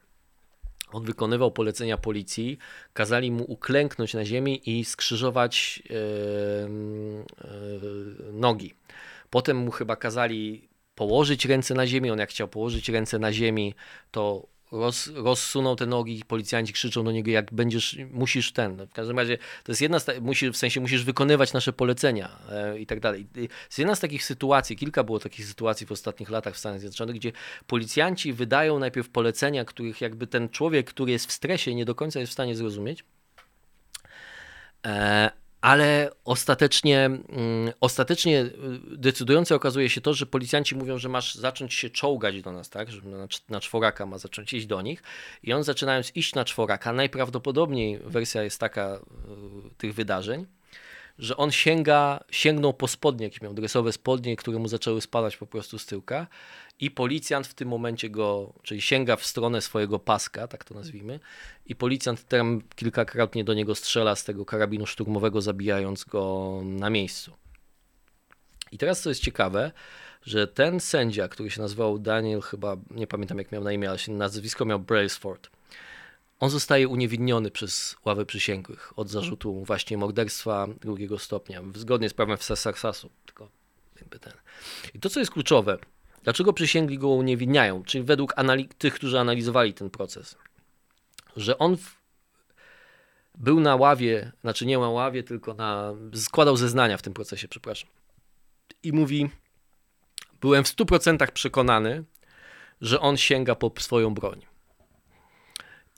on 0.91 1.03
wykonywał 1.03 1.51
polecenia 1.51 1.97
policji, 1.97 2.57
kazali 2.93 3.31
mu 3.31 3.43
uklęknąć 3.43 4.13
na 4.13 4.25
ziemi 4.25 4.61
i 4.65 4.85
skrzyżować 4.85 5.83
yy, 5.89 5.95
yy, 8.27 8.33
nogi. 8.33 8.73
Potem 9.29 9.57
mu 9.57 9.71
chyba 9.71 9.95
kazali 9.95 10.69
położyć 10.95 11.45
ręce 11.45 11.73
na 11.73 11.87
ziemi. 11.87 12.11
On 12.11 12.19
jak 12.19 12.29
chciał 12.29 12.47
położyć 12.47 12.89
ręce 12.89 13.19
na 13.19 13.33
ziemi, 13.33 13.75
to 14.11 14.47
roz, 14.71 15.07
rozsunął 15.07 15.75
te 15.75 15.85
nogi, 15.85 16.23
policjanci 16.27 16.73
krzyczą 16.73 17.03
do 17.03 17.11
niego, 17.11 17.31
jak 17.31 17.53
będziesz, 17.53 17.97
musisz 18.11 18.51
ten. 18.51 18.87
W 18.87 18.93
każdym 18.93 19.19
razie 19.19 19.37
to 19.37 19.71
jest 19.71 19.81
jedna 19.81 19.99
z, 19.99 20.21
musi, 20.21 20.51
w 20.51 20.57
sensie 20.57 20.81
musisz 20.81 21.03
wykonywać 21.03 21.53
nasze 21.53 21.73
polecenia 21.73 22.39
e, 22.49 22.79
i 22.79 22.85
tak 22.85 22.99
dalej. 22.99 23.27
Jest 23.35 23.79
jedna 23.79 23.95
z 23.95 23.99
takich 23.99 24.23
sytuacji, 24.23 24.75
kilka 24.75 25.03
było 25.03 25.19
takich 25.19 25.45
sytuacji 25.45 25.87
w 25.87 25.91
ostatnich 25.91 26.29
latach 26.29 26.53
w 26.53 26.57
Stanach 26.57 26.79
Zjednoczonych, 26.79 27.15
gdzie 27.15 27.31
policjanci 27.67 28.33
wydają 28.33 28.79
najpierw 28.79 29.09
polecenia, 29.09 29.65
których 29.65 30.01
jakby 30.01 30.27
ten 30.27 30.49
człowiek, 30.49 30.89
który 30.89 31.11
jest 31.11 31.25
w 31.25 31.31
stresie, 31.31 31.75
nie 31.75 31.85
do 31.85 31.95
końca 31.95 32.19
jest 32.19 32.29
w 32.29 32.33
stanie 32.33 32.55
zrozumieć. 32.55 33.03
E, 34.85 35.40
ale 35.61 36.09
ostatecznie, 36.25 37.05
mm, 37.05 37.73
ostatecznie 37.79 38.41
y, 38.41 38.51
decydujące 38.97 39.55
okazuje 39.55 39.89
się 39.89 40.01
to, 40.01 40.13
że 40.13 40.25
policjanci 40.25 40.75
mówią, 40.75 40.97
że 40.97 41.09
masz 41.09 41.35
zacząć 41.35 41.73
się 41.73 41.89
czołgać 41.89 42.41
do 42.41 42.51
nas, 42.51 42.69
tak? 42.69 42.91
Że 42.91 43.01
na, 43.01 43.27
na 43.49 43.59
czworaka 43.59 44.05
ma 44.05 44.17
zacząć 44.17 44.53
iść 44.53 44.65
do 44.65 44.81
nich. 44.81 45.03
I 45.43 45.53
on 45.53 45.63
zaczynając 45.63 46.15
iść 46.15 46.35
na 46.35 46.45
czworaka, 46.45 46.93
najprawdopodobniej 46.93 47.99
wersja 47.99 48.43
jest 48.43 48.59
taka 48.59 48.95
y, 48.95 48.99
tych 49.77 49.93
wydarzeń, 49.93 50.45
że 51.19 51.37
on 51.37 51.51
sięga, 51.51 52.23
sięgnął 52.31 52.73
po 52.73 52.87
spodnie, 52.87 53.25
jakieś 53.25 53.41
miał 53.41 53.53
dresowe 53.53 53.91
spodnie, 53.91 54.35
które 54.35 54.59
mu 54.59 54.67
zaczęły 54.67 55.01
spadać 55.01 55.37
po 55.37 55.45
prostu 55.45 55.79
z 55.79 55.85
tyłka 55.85 56.27
i 56.79 56.91
policjant 56.91 57.47
w 57.47 57.53
tym 57.53 57.67
momencie 57.67 58.09
go, 58.09 58.53
czyli 58.63 58.81
sięga 58.81 59.15
w 59.15 59.25
stronę 59.25 59.61
swojego 59.61 59.99
paska, 59.99 60.47
tak 60.47 60.63
to 60.63 60.73
nazwijmy, 60.73 61.19
i 61.65 61.75
policjant 61.75 62.27
tam 62.27 62.61
kilkakrotnie 62.75 63.43
do 63.43 63.53
niego 63.53 63.75
strzela 63.75 64.15
z 64.15 64.23
tego 64.23 64.45
karabinu 64.45 64.85
szturmowego, 64.85 65.41
zabijając 65.41 66.03
go 66.03 66.61
na 66.63 66.89
miejscu. 66.89 67.31
I 68.71 68.77
teraz 68.77 69.01
co 69.01 69.09
jest 69.09 69.21
ciekawe, 69.21 69.71
że 70.23 70.47
ten 70.47 70.79
sędzia, 70.79 71.27
który 71.27 71.49
się 71.49 71.61
nazywał 71.61 71.99
Daniel, 71.99 72.41
chyba 72.41 72.77
nie 72.91 73.07
pamiętam 73.07 73.37
jak 73.37 73.51
miał 73.51 73.63
na 73.63 73.71
imię, 73.71 73.89
ale 73.89 73.99
się 73.99 74.11
nazwisko 74.11 74.65
miał 74.65 74.79
Brailsford, 74.79 75.49
on 76.41 76.49
zostaje 76.49 76.87
uniewinniony 76.87 77.51
przez 77.51 77.95
ławę 78.05 78.25
przysięgłych 78.25 78.99
od 78.99 79.09
zarzutu 79.09 79.63
właśnie 79.65 79.97
morderstwa 79.97 80.67
drugiego 80.81 81.19
stopnia, 81.19 81.61
zgodnie 81.75 82.09
z 82.09 82.13
prawem 82.13 82.37
w 82.37 82.43
Sasaksasu. 82.43 83.09
Tylko. 83.25 83.49
I 84.93 84.99
to, 84.99 85.09
co 85.09 85.19
jest 85.19 85.31
kluczowe, 85.31 85.77
dlaczego 86.23 86.53
przysięgli 86.53 86.97
go 86.97 87.07
uniewinniają, 87.07 87.83
czyli 87.83 88.03
według 88.03 88.33
tych, 88.77 88.93
którzy 88.93 89.19
analizowali 89.19 89.73
ten 89.73 89.89
proces, 89.89 90.37
że 91.37 91.57
on 91.57 91.77
był 93.35 93.59
na 93.59 93.75
ławie, 93.75 94.31
znaczy 94.41 94.65
nie 94.65 94.77
na 94.77 94.89
ławie, 94.89 95.23
tylko 95.23 95.53
na, 95.53 95.93
składał 96.15 96.57
zeznania 96.57 96.97
w 96.97 97.01
tym 97.01 97.13
procesie, 97.13 97.47
przepraszam. 97.47 97.89
I 98.83 98.93
mówi, 98.93 99.29
byłem 100.41 100.63
w 100.63 100.67
100% 100.67 101.31
przekonany, 101.31 102.03
że 102.81 102.99
on 102.99 103.17
sięga 103.17 103.55
po 103.55 103.71
swoją 103.79 104.13
broń. 104.13 104.50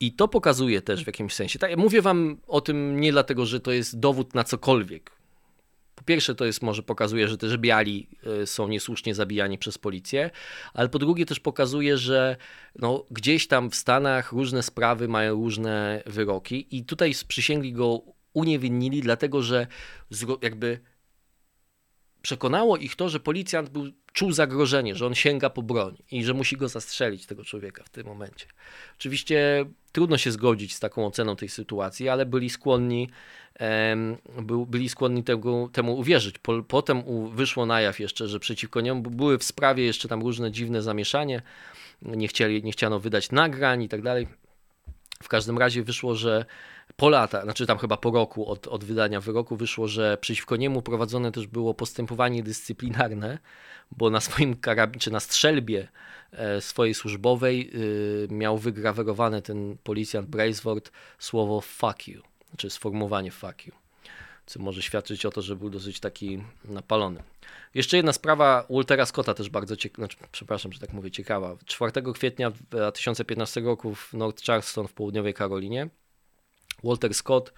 I 0.03 0.11
to 0.11 0.27
pokazuje 0.27 0.81
też 0.81 1.03
w 1.03 1.07
jakimś 1.07 1.33
sensie. 1.33 1.59
Tak, 1.59 1.71
ja 1.71 1.77
mówię 1.77 2.01
wam 2.01 2.37
o 2.47 2.61
tym 2.61 2.99
nie 2.99 3.11
dlatego, 3.11 3.45
że 3.45 3.59
to 3.59 3.71
jest 3.71 3.99
dowód 3.99 4.33
na 4.33 4.43
cokolwiek. 4.43 5.11
Po 5.95 6.03
pierwsze, 6.03 6.35
to 6.35 6.45
jest 6.45 6.61
może 6.61 6.83
pokazuje, 6.83 7.27
że 7.27 7.37
też 7.37 7.57
biali 7.57 8.07
e, 8.41 8.47
są 8.47 8.67
niesłusznie 8.67 9.15
zabijani 9.15 9.57
przez 9.57 9.77
policję, 9.77 10.29
ale 10.73 10.89
po 10.89 10.99
drugie 10.99 11.25
też 11.25 11.39
pokazuje, 11.39 11.97
że 11.97 12.37
no, 12.79 13.05
gdzieś 13.11 13.47
tam 13.47 13.69
w 13.69 13.75
Stanach 13.75 14.31
różne 14.31 14.63
sprawy 14.63 15.07
mają 15.07 15.35
różne 15.35 16.03
wyroki 16.05 16.77
i 16.77 16.85
tutaj 16.85 17.13
przysięgli 17.27 17.73
go 17.73 18.01
uniewinnili, 18.33 19.01
dlatego 19.01 19.41
że 19.41 19.67
jakby 20.41 20.79
przekonało 22.23 22.77
ich 22.77 22.95
to, 22.95 23.09
że 23.09 23.19
policjant 23.19 23.69
był, 23.69 23.91
czuł 24.13 24.31
zagrożenie, 24.31 24.95
że 24.95 25.05
on 25.05 25.15
sięga 25.15 25.49
po 25.49 25.61
broń 25.61 25.97
i 26.11 26.23
że 26.23 26.33
musi 26.33 26.57
go 26.57 26.69
zastrzelić, 26.69 27.25
tego 27.25 27.43
człowieka 27.43 27.83
w 27.83 27.89
tym 27.89 28.07
momencie. 28.07 28.45
Oczywiście 28.97 29.65
trudno 29.91 30.17
się 30.17 30.31
zgodzić 30.31 30.75
z 30.75 30.79
taką 30.79 31.07
oceną 31.07 31.35
tej 31.35 31.49
sytuacji, 31.49 32.09
ale 32.09 32.25
byli 32.25 32.49
skłonni, 32.49 33.09
byli 34.67 34.89
skłonni 34.89 35.23
tego, 35.23 35.69
temu 35.73 35.97
uwierzyć. 35.97 36.35
Potem 36.67 37.03
wyszło 37.29 37.65
na 37.65 37.81
jaw 37.81 37.99
jeszcze, 37.99 38.27
że 38.27 38.39
przeciwko 38.39 38.81
niemu 38.81 39.01
były 39.01 39.37
w 39.37 39.43
sprawie 39.43 39.85
jeszcze 39.85 40.07
tam 40.07 40.21
różne 40.21 40.51
dziwne 40.51 40.81
zamieszanie, 40.81 41.41
nie, 42.01 42.27
chcieli, 42.27 42.63
nie 42.63 42.71
chciano 42.71 42.99
wydać 42.99 43.31
nagrań 43.31 43.83
i 43.83 43.89
tak 43.89 44.01
dalej. 44.01 44.27
W 45.23 45.27
każdym 45.27 45.57
razie 45.57 45.83
wyszło, 45.83 46.15
że 46.15 46.45
po 46.95 47.09
lata, 47.09 47.43
znaczy 47.43 47.65
tam 47.65 47.77
chyba 47.77 47.97
po 47.97 48.11
roku 48.11 48.49
od, 48.49 48.67
od 48.67 48.83
wydania 48.83 49.21
wyroku 49.21 49.55
wyszło, 49.55 49.87
że 49.87 50.17
przeciwko 50.21 50.55
niemu 50.55 50.81
prowadzone 50.81 51.31
też 51.31 51.47
było 51.47 51.73
postępowanie 51.73 52.43
dyscyplinarne, 52.43 53.37
bo 53.91 54.09
na 54.09 54.21
swoim 54.21 54.55
karabinie, 54.55 54.99
czy 54.99 55.11
na 55.11 55.19
strzelbie 55.19 55.87
e, 56.31 56.61
swojej 56.61 56.93
służbowej 56.93 57.71
e, 58.29 58.33
miał 58.33 58.57
wygrawerowane 58.57 59.41
ten 59.41 59.77
policjant 59.83 60.27
Braceword 60.27 60.91
słowo 61.19 61.61
fuck 61.61 62.07
you, 62.07 62.21
znaczy 62.49 62.69
sformułowanie 62.69 63.31
fuck 63.31 63.67
you, 63.67 63.73
co 64.45 64.59
może 64.59 64.81
świadczyć 64.81 65.25
o 65.25 65.31
to, 65.31 65.41
że 65.41 65.55
był 65.55 65.69
dosyć 65.69 65.99
taki 65.99 66.43
napalony. 66.65 67.23
Jeszcze 67.73 67.97
jedna 67.97 68.13
sprawa 68.13 68.65
Waltera 68.69 69.05
Scotta 69.05 69.33
też 69.33 69.49
bardzo 69.49 69.75
ciekawa, 69.75 70.07
znaczy, 70.07 70.17
przepraszam, 70.31 70.73
że 70.73 70.79
tak 70.79 70.93
mówię, 70.93 71.11
ciekawa. 71.11 71.57
4 71.65 71.91
kwietnia 72.13 72.51
2015 72.51 73.61
roku 73.61 73.95
w 73.95 74.13
North 74.13 74.43
Charleston 74.45 74.87
w 74.87 74.93
południowej 74.93 75.33
Karolinie 75.33 75.89
Walter 76.83 77.13
Scott, 77.13 77.53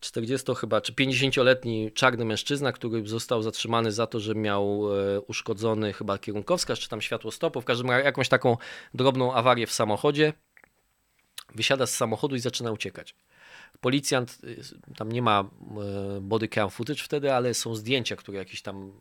40 0.00 0.54
chyba, 0.54 0.80
czy 0.80 0.92
50-letni 0.92 1.92
czarny 1.92 2.24
mężczyzna, 2.24 2.72
który 2.72 3.08
został 3.08 3.42
zatrzymany 3.42 3.92
za 3.92 4.06
to, 4.06 4.20
że 4.20 4.34
miał 4.34 4.88
e, 4.98 5.20
uszkodzony 5.20 5.92
chyba 5.92 6.18
kierunkowskaz, 6.18 6.78
czy 6.78 6.88
tam 6.88 7.00
światło 7.00 7.30
stopu, 7.30 7.60
w 7.60 7.64
każdym 7.64 7.90
razie 7.90 8.04
jakąś 8.04 8.28
taką 8.28 8.56
drobną 8.94 9.34
awarię 9.34 9.66
w 9.66 9.72
samochodzie. 9.72 10.32
Wysiada 11.54 11.86
z 11.86 11.94
samochodu 11.94 12.36
i 12.36 12.40
zaczyna 12.40 12.72
uciekać. 12.72 13.14
Policjant, 13.80 14.38
e, 14.90 14.94
tam 14.94 15.12
nie 15.12 15.22
ma 15.22 15.40
e, 15.40 16.20
body 16.20 16.48
cam 16.48 16.70
footage 16.70 17.02
wtedy, 17.02 17.32
ale 17.32 17.54
są 17.54 17.74
zdjęcia, 17.74 18.16
które 18.16 18.38
jakiś 18.38 18.62
tam 18.62 18.92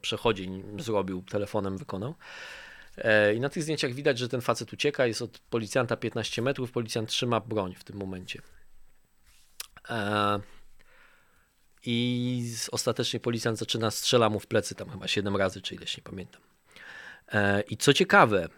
przechodzień 0.00 0.62
zrobił, 0.78 1.22
telefonem 1.22 1.78
wykonał. 1.78 2.14
I 3.36 3.40
na 3.40 3.48
tych 3.48 3.62
zdjęciach 3.62 3.92
widać, 3.92 4.18
że 4.18 4.28
ten 4.28 4.40
facet 4.40 4.72
ucieka, 4.72 5.06
jest 5.06 5.22
od 5.22 5.38
policjanta 5.38 5.96
15 5.96 6.42
metrów, 6.42 6.72
policjant 6.72 7.08
trzyma 7.08 7.40
broń 7.40 7.74
w 7.74 7.84
tym 7.84 7.96
momencie. 7.96 8.42
E, 9.90 10.40
I 11.86 12.54
ostatecznie 12.72 13.20
policjant 13.20 13.58
zaczyna 13.58 13.90
strzela 13.90 14.30
mu 14.30 14.40
w 14.40 14.46
plecy 14.46 14.74
tam 14.74 14.90
chyba 14.90 15.08
7 15.08 15.36
razy, 15.36 15.62
czy 15.62 15.74
ileś 15.74 15.96
nie 15.96 16.02
pamiętam. 16.02 16.42
E, 17.32 17.60
I 17.60 17.76
co 17.76 17.92
ciekawe, 17.92 18.48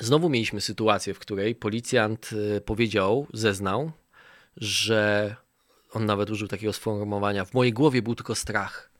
znowu 0.00 0.28
mieliśmy 0.28 0.60
sytuację, 0.60 1.14
w 1.14 1.18
której 1.18 1.54
policjant 1.54 2.30
e, 2.56 2.60
powiedział, 2.60 3.26
zeznał, 3.32 3.92
że 4.56 5.34
on 5.92 6.06
nawet 6.06 6.30
użył 6.30 6.48
takiego 6.48 6.72
sformułowania: 6.72 7.44
W 7.44 7.54
mojej 7.54 7.72
głowie 7.72 8.02
był 8.02 8.14
tylko 8.14 8.34
strach. 8.34 8.90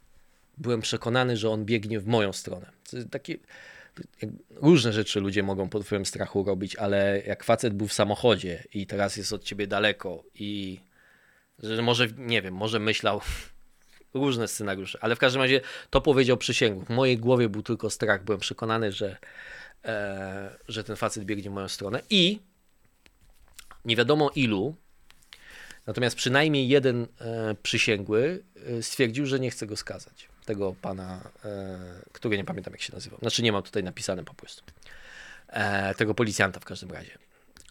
Byłem 0.58 0.80
przekonany, 0.80 1.36
że 1.36 1.50
on 1.50 1.64
biegnie 1.64 2.00
w 2.00 2.06
moją 2.06 2.32
stronę. 2.32 2.70
Takie, 3.10 3.38
różne 4.50 4.92
rzeczy 4.92 5.20
ludzie 5.20 5.42
mogą 5.42 5.68
pod 5.68 5.84
wpływem 5.84 6.06
strachu 6.06 6.44
robić, 6.44 6.76
ale 6.76 7.22
jak 7.26 7.44
facet 7.44 7.74
był 7.74 7.88
w 7.88 7.92
samochodzie 7.92 8.64
i 8.74 8.86
teraz 8.86 9.16
jest 9.16 9.32
od 9.32 9.44
ciebie 9.44 9.66
daleko 9.66 10.24
i 10.34 10.80
że 11.62 11.82
może, 11.82 12.06
nie 12.16 12.42
wiem, 12.42 12.54
może 12.54 12.78
myślał 12.78 13.20
różne 14.14 14.48
scenariusze, 14.48 14.98
ale 15.00 15.16
w 15.16 15.18
każdym 15.18 15.42
razie 15.42 15.60
to 15.90 16.00
powiedział 16.00 16.36
przysięgu. 16.36 16.84
W 16.84 16.90
mojej 16.90 17.18
głowie 17.18 17.48
był 17.48 17.62
tylko 17.62 17.90
strach, 17.90 18.24
byłem 18.24 18.40
przekonany, 18.40 18.92
że, 18.92 19.16
e, 19.84 20.56
że 20.68 20.84
ten 20.84 20.96
facet 20.96 21.24
biegnie 21.24 21.50
w 21.50 21.52
moją 21.52 21.68
stronę 21.68 22.02
i 22.10 22.40
nie 23.84 23.96
wiadomo 23.96 24.30
ilu, 24.34 24.76
natomiast 25.86 26.16
przynajmniej 26.16 26.68
jeden 26.68 27.06
e, 27.20 27.54
przysięgły 27.62 28.42
e, 28.66 28.82
stwierdził, 28.82 29.26
że 29.26 29.40
nie 29.40 29.50
chce 29.50 29.66
go 29.66 29.76
skazać. 29.76 30.28
Tego 30.44 30.74
pana, 30.82 31.30
e, 31.44 31.78
który 32.12 32.36
nie 32.36 32.44
pamiętam 32.44 32.72
jak 32.72 32.82
się 32.82 32.92
nazywał. 32.92 33.18
Znaczy 33.18 33.42
nie 33.42 33.52
mam 33.52 33.62
tutaj 33.62 33.84
napisane 33.84 34.24
po 34.24 34.34
prostu. 34.34 34.62
E, 35.48 35.94
tego 35.94 36.14
policjanta 36.14 36.60
w 36.60 36.64
każdym 36.64 36.90
razie. 36.90 37.18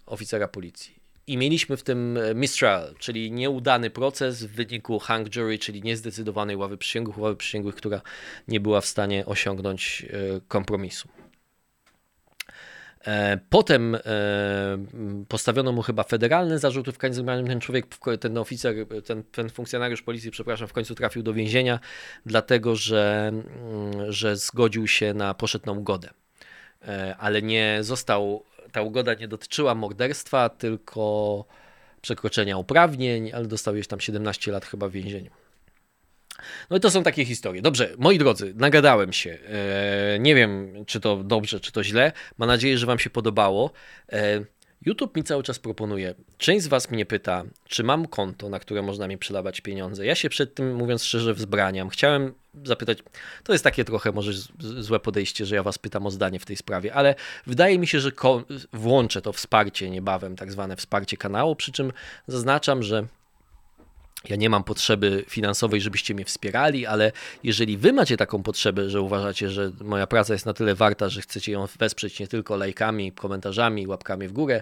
Oficera 0.05 0.47
policji. 0.47 1.00
I 1.31 1.37
mieliśmy 1.37 1.77
w 1.77 1.83
tym 1.83 2.17
e, 2.17 2.35
mistrial, 2.35 2.95
czyli 2.99 3.31
nieudany 3.31 3.89
proces 3.89 4.43
w 4.43 4.51
wyniku 4.51 4.99
hung 4.99 5.29
jury, 5.29 5.59
czyli 5.59 5.81
niezdecydowanej 5.81 6.55
ławy 6.55 6.77
przysięgłych, 6.77 7.17
ławy 7.17 7.35
przysięgłych, 7.35 7.75
która 7.75 8.01
nie 8.47 8.59
była 8.59 8.81
w 8.81 8.85
stanie 8.85 9.25
osiągnąć 9.25 10.05
e, 10.09 10.41
kompromisu. 10.47 11.09
E, 13.05 13.39
potem 13.49 13.97
postawiono 15.27 15.71
mu 15.71 15.81
chyba 15.81 16.03
federalne 16.03 16.59
zarzuty, 16.59 16.91
w 16.91 16.97
końcu 16.97 17.25
ten 17.25 17.61
człowiek, 17.61 17.85
ten 18.19 18.37
oficer, 18.37 18.75
ten, 19.05 19.23
ten 19.23 19.49
funkcjonariusz 19.49 20.01
policji, 20.01 20.31
przepraszam, 20.31 20.67
w 20.67 20.73
końcu 20.73 20.95
trafił 20.95 21.23
do 21.23 21.33
więzienia, 21.33 21.79
dlatego 22.25 22.75
że, 22.75 23.31
że 24.09 24.35
zgodził 24.35 24.87
się 24.87 25.13
na, 25.13 25.33
poszedł 25.33 25.65
na 25.65 25.71
ugodę. 25.71 26.09
Ale 27.17 27.41
nie 27.41 27.77
został 27.81 28.43
ta 28.71 28.81
ugoda 28.81 29.13
nie 29.13 29.27
dotyczyła 29.27 29.75
morderstwa, 29.75 30.49
tylko 30.49 31.45
przekroczenia 32.01 32.57
uprawnień, 32.57 33.31
ale 33.33 33.45
dostał 33.45 33.73
tam 33.87 33.99
17 33.99 34.51
lat 34.51 34.65
chyba 34.65 34.89
w 34.89 34.91
więzieniu. 34.91 35.31
No 36.69 36.77
i 36.77 36.79
to 36.79 36.91
są 36.91 37.03
takie 37.03 37.25
historie. 37.25 37.61
Dobrze, 37.61 37.89
moi 37.97 38.17
drodzy, 38.17 38.53
nagadałem 38.55 39.13
się. 39.13 39.37
E, 39.47 40.19
nie 40.19 40.35
wiem, 40.35 40.73
czy 40.85 40.99
to 40.99 41.23
dobrze, 41.23 41.59
czy 41.59 41.71
to 41.71 41.83
źle. 41.83 42.11
Mam 42.37 42.47
nadzieję, 42.47 42.77
że 42.77 42.85
Wam 42.85 42.99
się 42.99 43.09
podobało. 43.09 43.71
YouTube 44.85 45.15
mi 45.15 45.23
cały 45.23 45.43
czas 45.43 45.59
proponuje. 45.59 46.15
Część 46.37 46.63
z 46.65 46.67
Was 46.67 46.91
mnie 46.91 47.05
pyta, 47.05 47.43
czy 47.65 47.83
mam 47.83 48.07
konto, 48.07 48.49
na 48.49 48.59
które 48.59 48.81
można 48.81 49.07
mi 49.07 49.17
przelewać 49.17 49.61
pieniądze. 49.61 50.05
Ja 50.05 50.15
się 50.15 50.29
przed 50.29 50.55
tym, 50.55 50.75
mówiąc 50.75 51.03
szczerze, 51.03 51.33
wzbraniam. 51.33 51.89
Chciałem 51.89 52.33
zapytać, 52.63 52.97
to 53.43 53.53
jest 53.53 53.63
takie 53.63 53.85
trochę 53.85 54.11
może 54.11 54.31
złe 54.59 54.99
podejście, 54.99 55.45
że 55.45 55.55
ja 55.55 55.63
Was 55.63 55.77
pytam 55.77 56.05
o 56.05 56.11
zdanie 56.11 56.39
w 56.39 56.45
tej 56.45 56.55
sprawie, 56.55 56.93
ale 56.93 57.15
wydaje 57.47 57.79
mi 57.79 57.87
się, 57.87 57.99
że 57.99 58.11
włączę 58.73 59.21
to 59.21 59.33
wsparcie 59.33 59.89
niebawem, 59.89 60.35
tak 60.35 60.51
zwane 60.51 60.75
wsparcie 60.75 61.17
kanału, 61.17 61.55
przy 61.55 61.71
czym 61.71 61.93
zaznaczam, 62.27 62.83
że 62.83 63.07
ja 64.29 64.35
nie 64.35 64.49
mam 64.49 64.63
potrzeby 64.63 65.23
finansowej, 65.27 65.81
żebyście 65.81 66.13
mnie 66.13 66.25
wspierali, 66.25 66.85
ale 66.85 67.11
jeżeli 67.43 67.77
wy 67.77 67.93
macie 67.93 68.17
taką 68.17 68.43
potrzebę, 68.43 68.89
że 68.89 69.01
uważacie, 69.01 69.49
że 69.49 69.71
moja 69.81 70.07
praca 70.07 70.33
jest 70.33 70.45
na 70.45 70.53
tyle 70.53 70.75
warta, 70.75 71.09
że 71.09 71.21
chcecie 71.21 71.51
ją 71.51 71.65
wesprzeć 71.79 72.19
nie 72.19 72.27
tylko 72.27 72.55
lajkami, 72.55 73.11
komentarzami, 73.11 73.87
łapkami 73.87 74.27
w 74.27 74.31
górę 74.31 74.61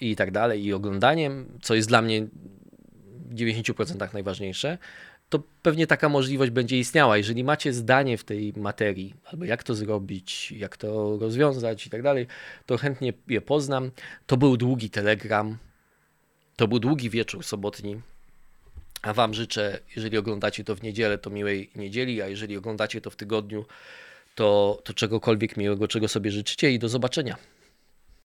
i 0.00 0.16
tak 0.16 0.30
dalej, 0.30 0.64
i 0.64 0.72
oglądaniem, 0.72 1.58
co 1.62 1.74
jest 1.74 1.88
dla 1.88 2.02
mnie 2.02 2.26
w 3.30 3.34
90% 3.34 4.12
najważniejsze, 4.12 4.78
to 5.28 5.42
pewnie 5.62 5.86
taka 5.86 6.08
możliwość 6.08 6.50
będzie 6.50 6.78
istniała. 6.78 7.16
Jeżeli 7.16 7.44
macie 7.44 7.72
zdanie 7.72 8.18
w 8.18 8.24
tej 8.24 8.52
materii, 8.56 9.14
albo 9.24 9.44
jak 9.44 9.62
to 9.62 9.74
zrobić, 9.74 10.52
jak 10.52 10.76
to 10.76 11.18
rozwiązać 11.20 11.86
i 11.86 11.90
tak 11.90 12.02
dalej, 12.02 12.26
to 12.66 12.78
chętnie 12.78 13.12
je 13.28 13.40
poznam. 13.40 13.90
To 14.26 14.36
był 14.36 14.56
długi 14.56 14.90
telegram, 14.90 15.58
to 16.56 16.68
był 16.68 16.78
długi 16.78 17.10
wieczór 17.10 17.44
sobotni. 17.44 18.00
A 19.02 19.12
Wam 19.12 19.34
życzę, 19.34 19.78
jeżeli 19.96 20.18
oglądacie 20.18 20.64
to 20.64 20.76
w 20.76 20.82
niedzielę, 20.82 21.18
to 21.18 21.30
miłej 21.30 21.70
niedzieli, 21.76 22.22
a 22.22 22.28
jeżeli 22.28 22.56
oglądacie 22.56 23.00
to 23.00 23.10
w 23.10 23.16
tygodniu, 23.16 23.64
to, 24.34 24.80
to 24.84 24.94
czegokolwiek 24.94 25.56
miłego, 25.56 25.88
czego 25.88 26.08
sobie 26.08 26.30
życzycie 26.30 26.72
i 26.72 26.78
do 26.78 26.88
zobaczenia. 26.88 27.36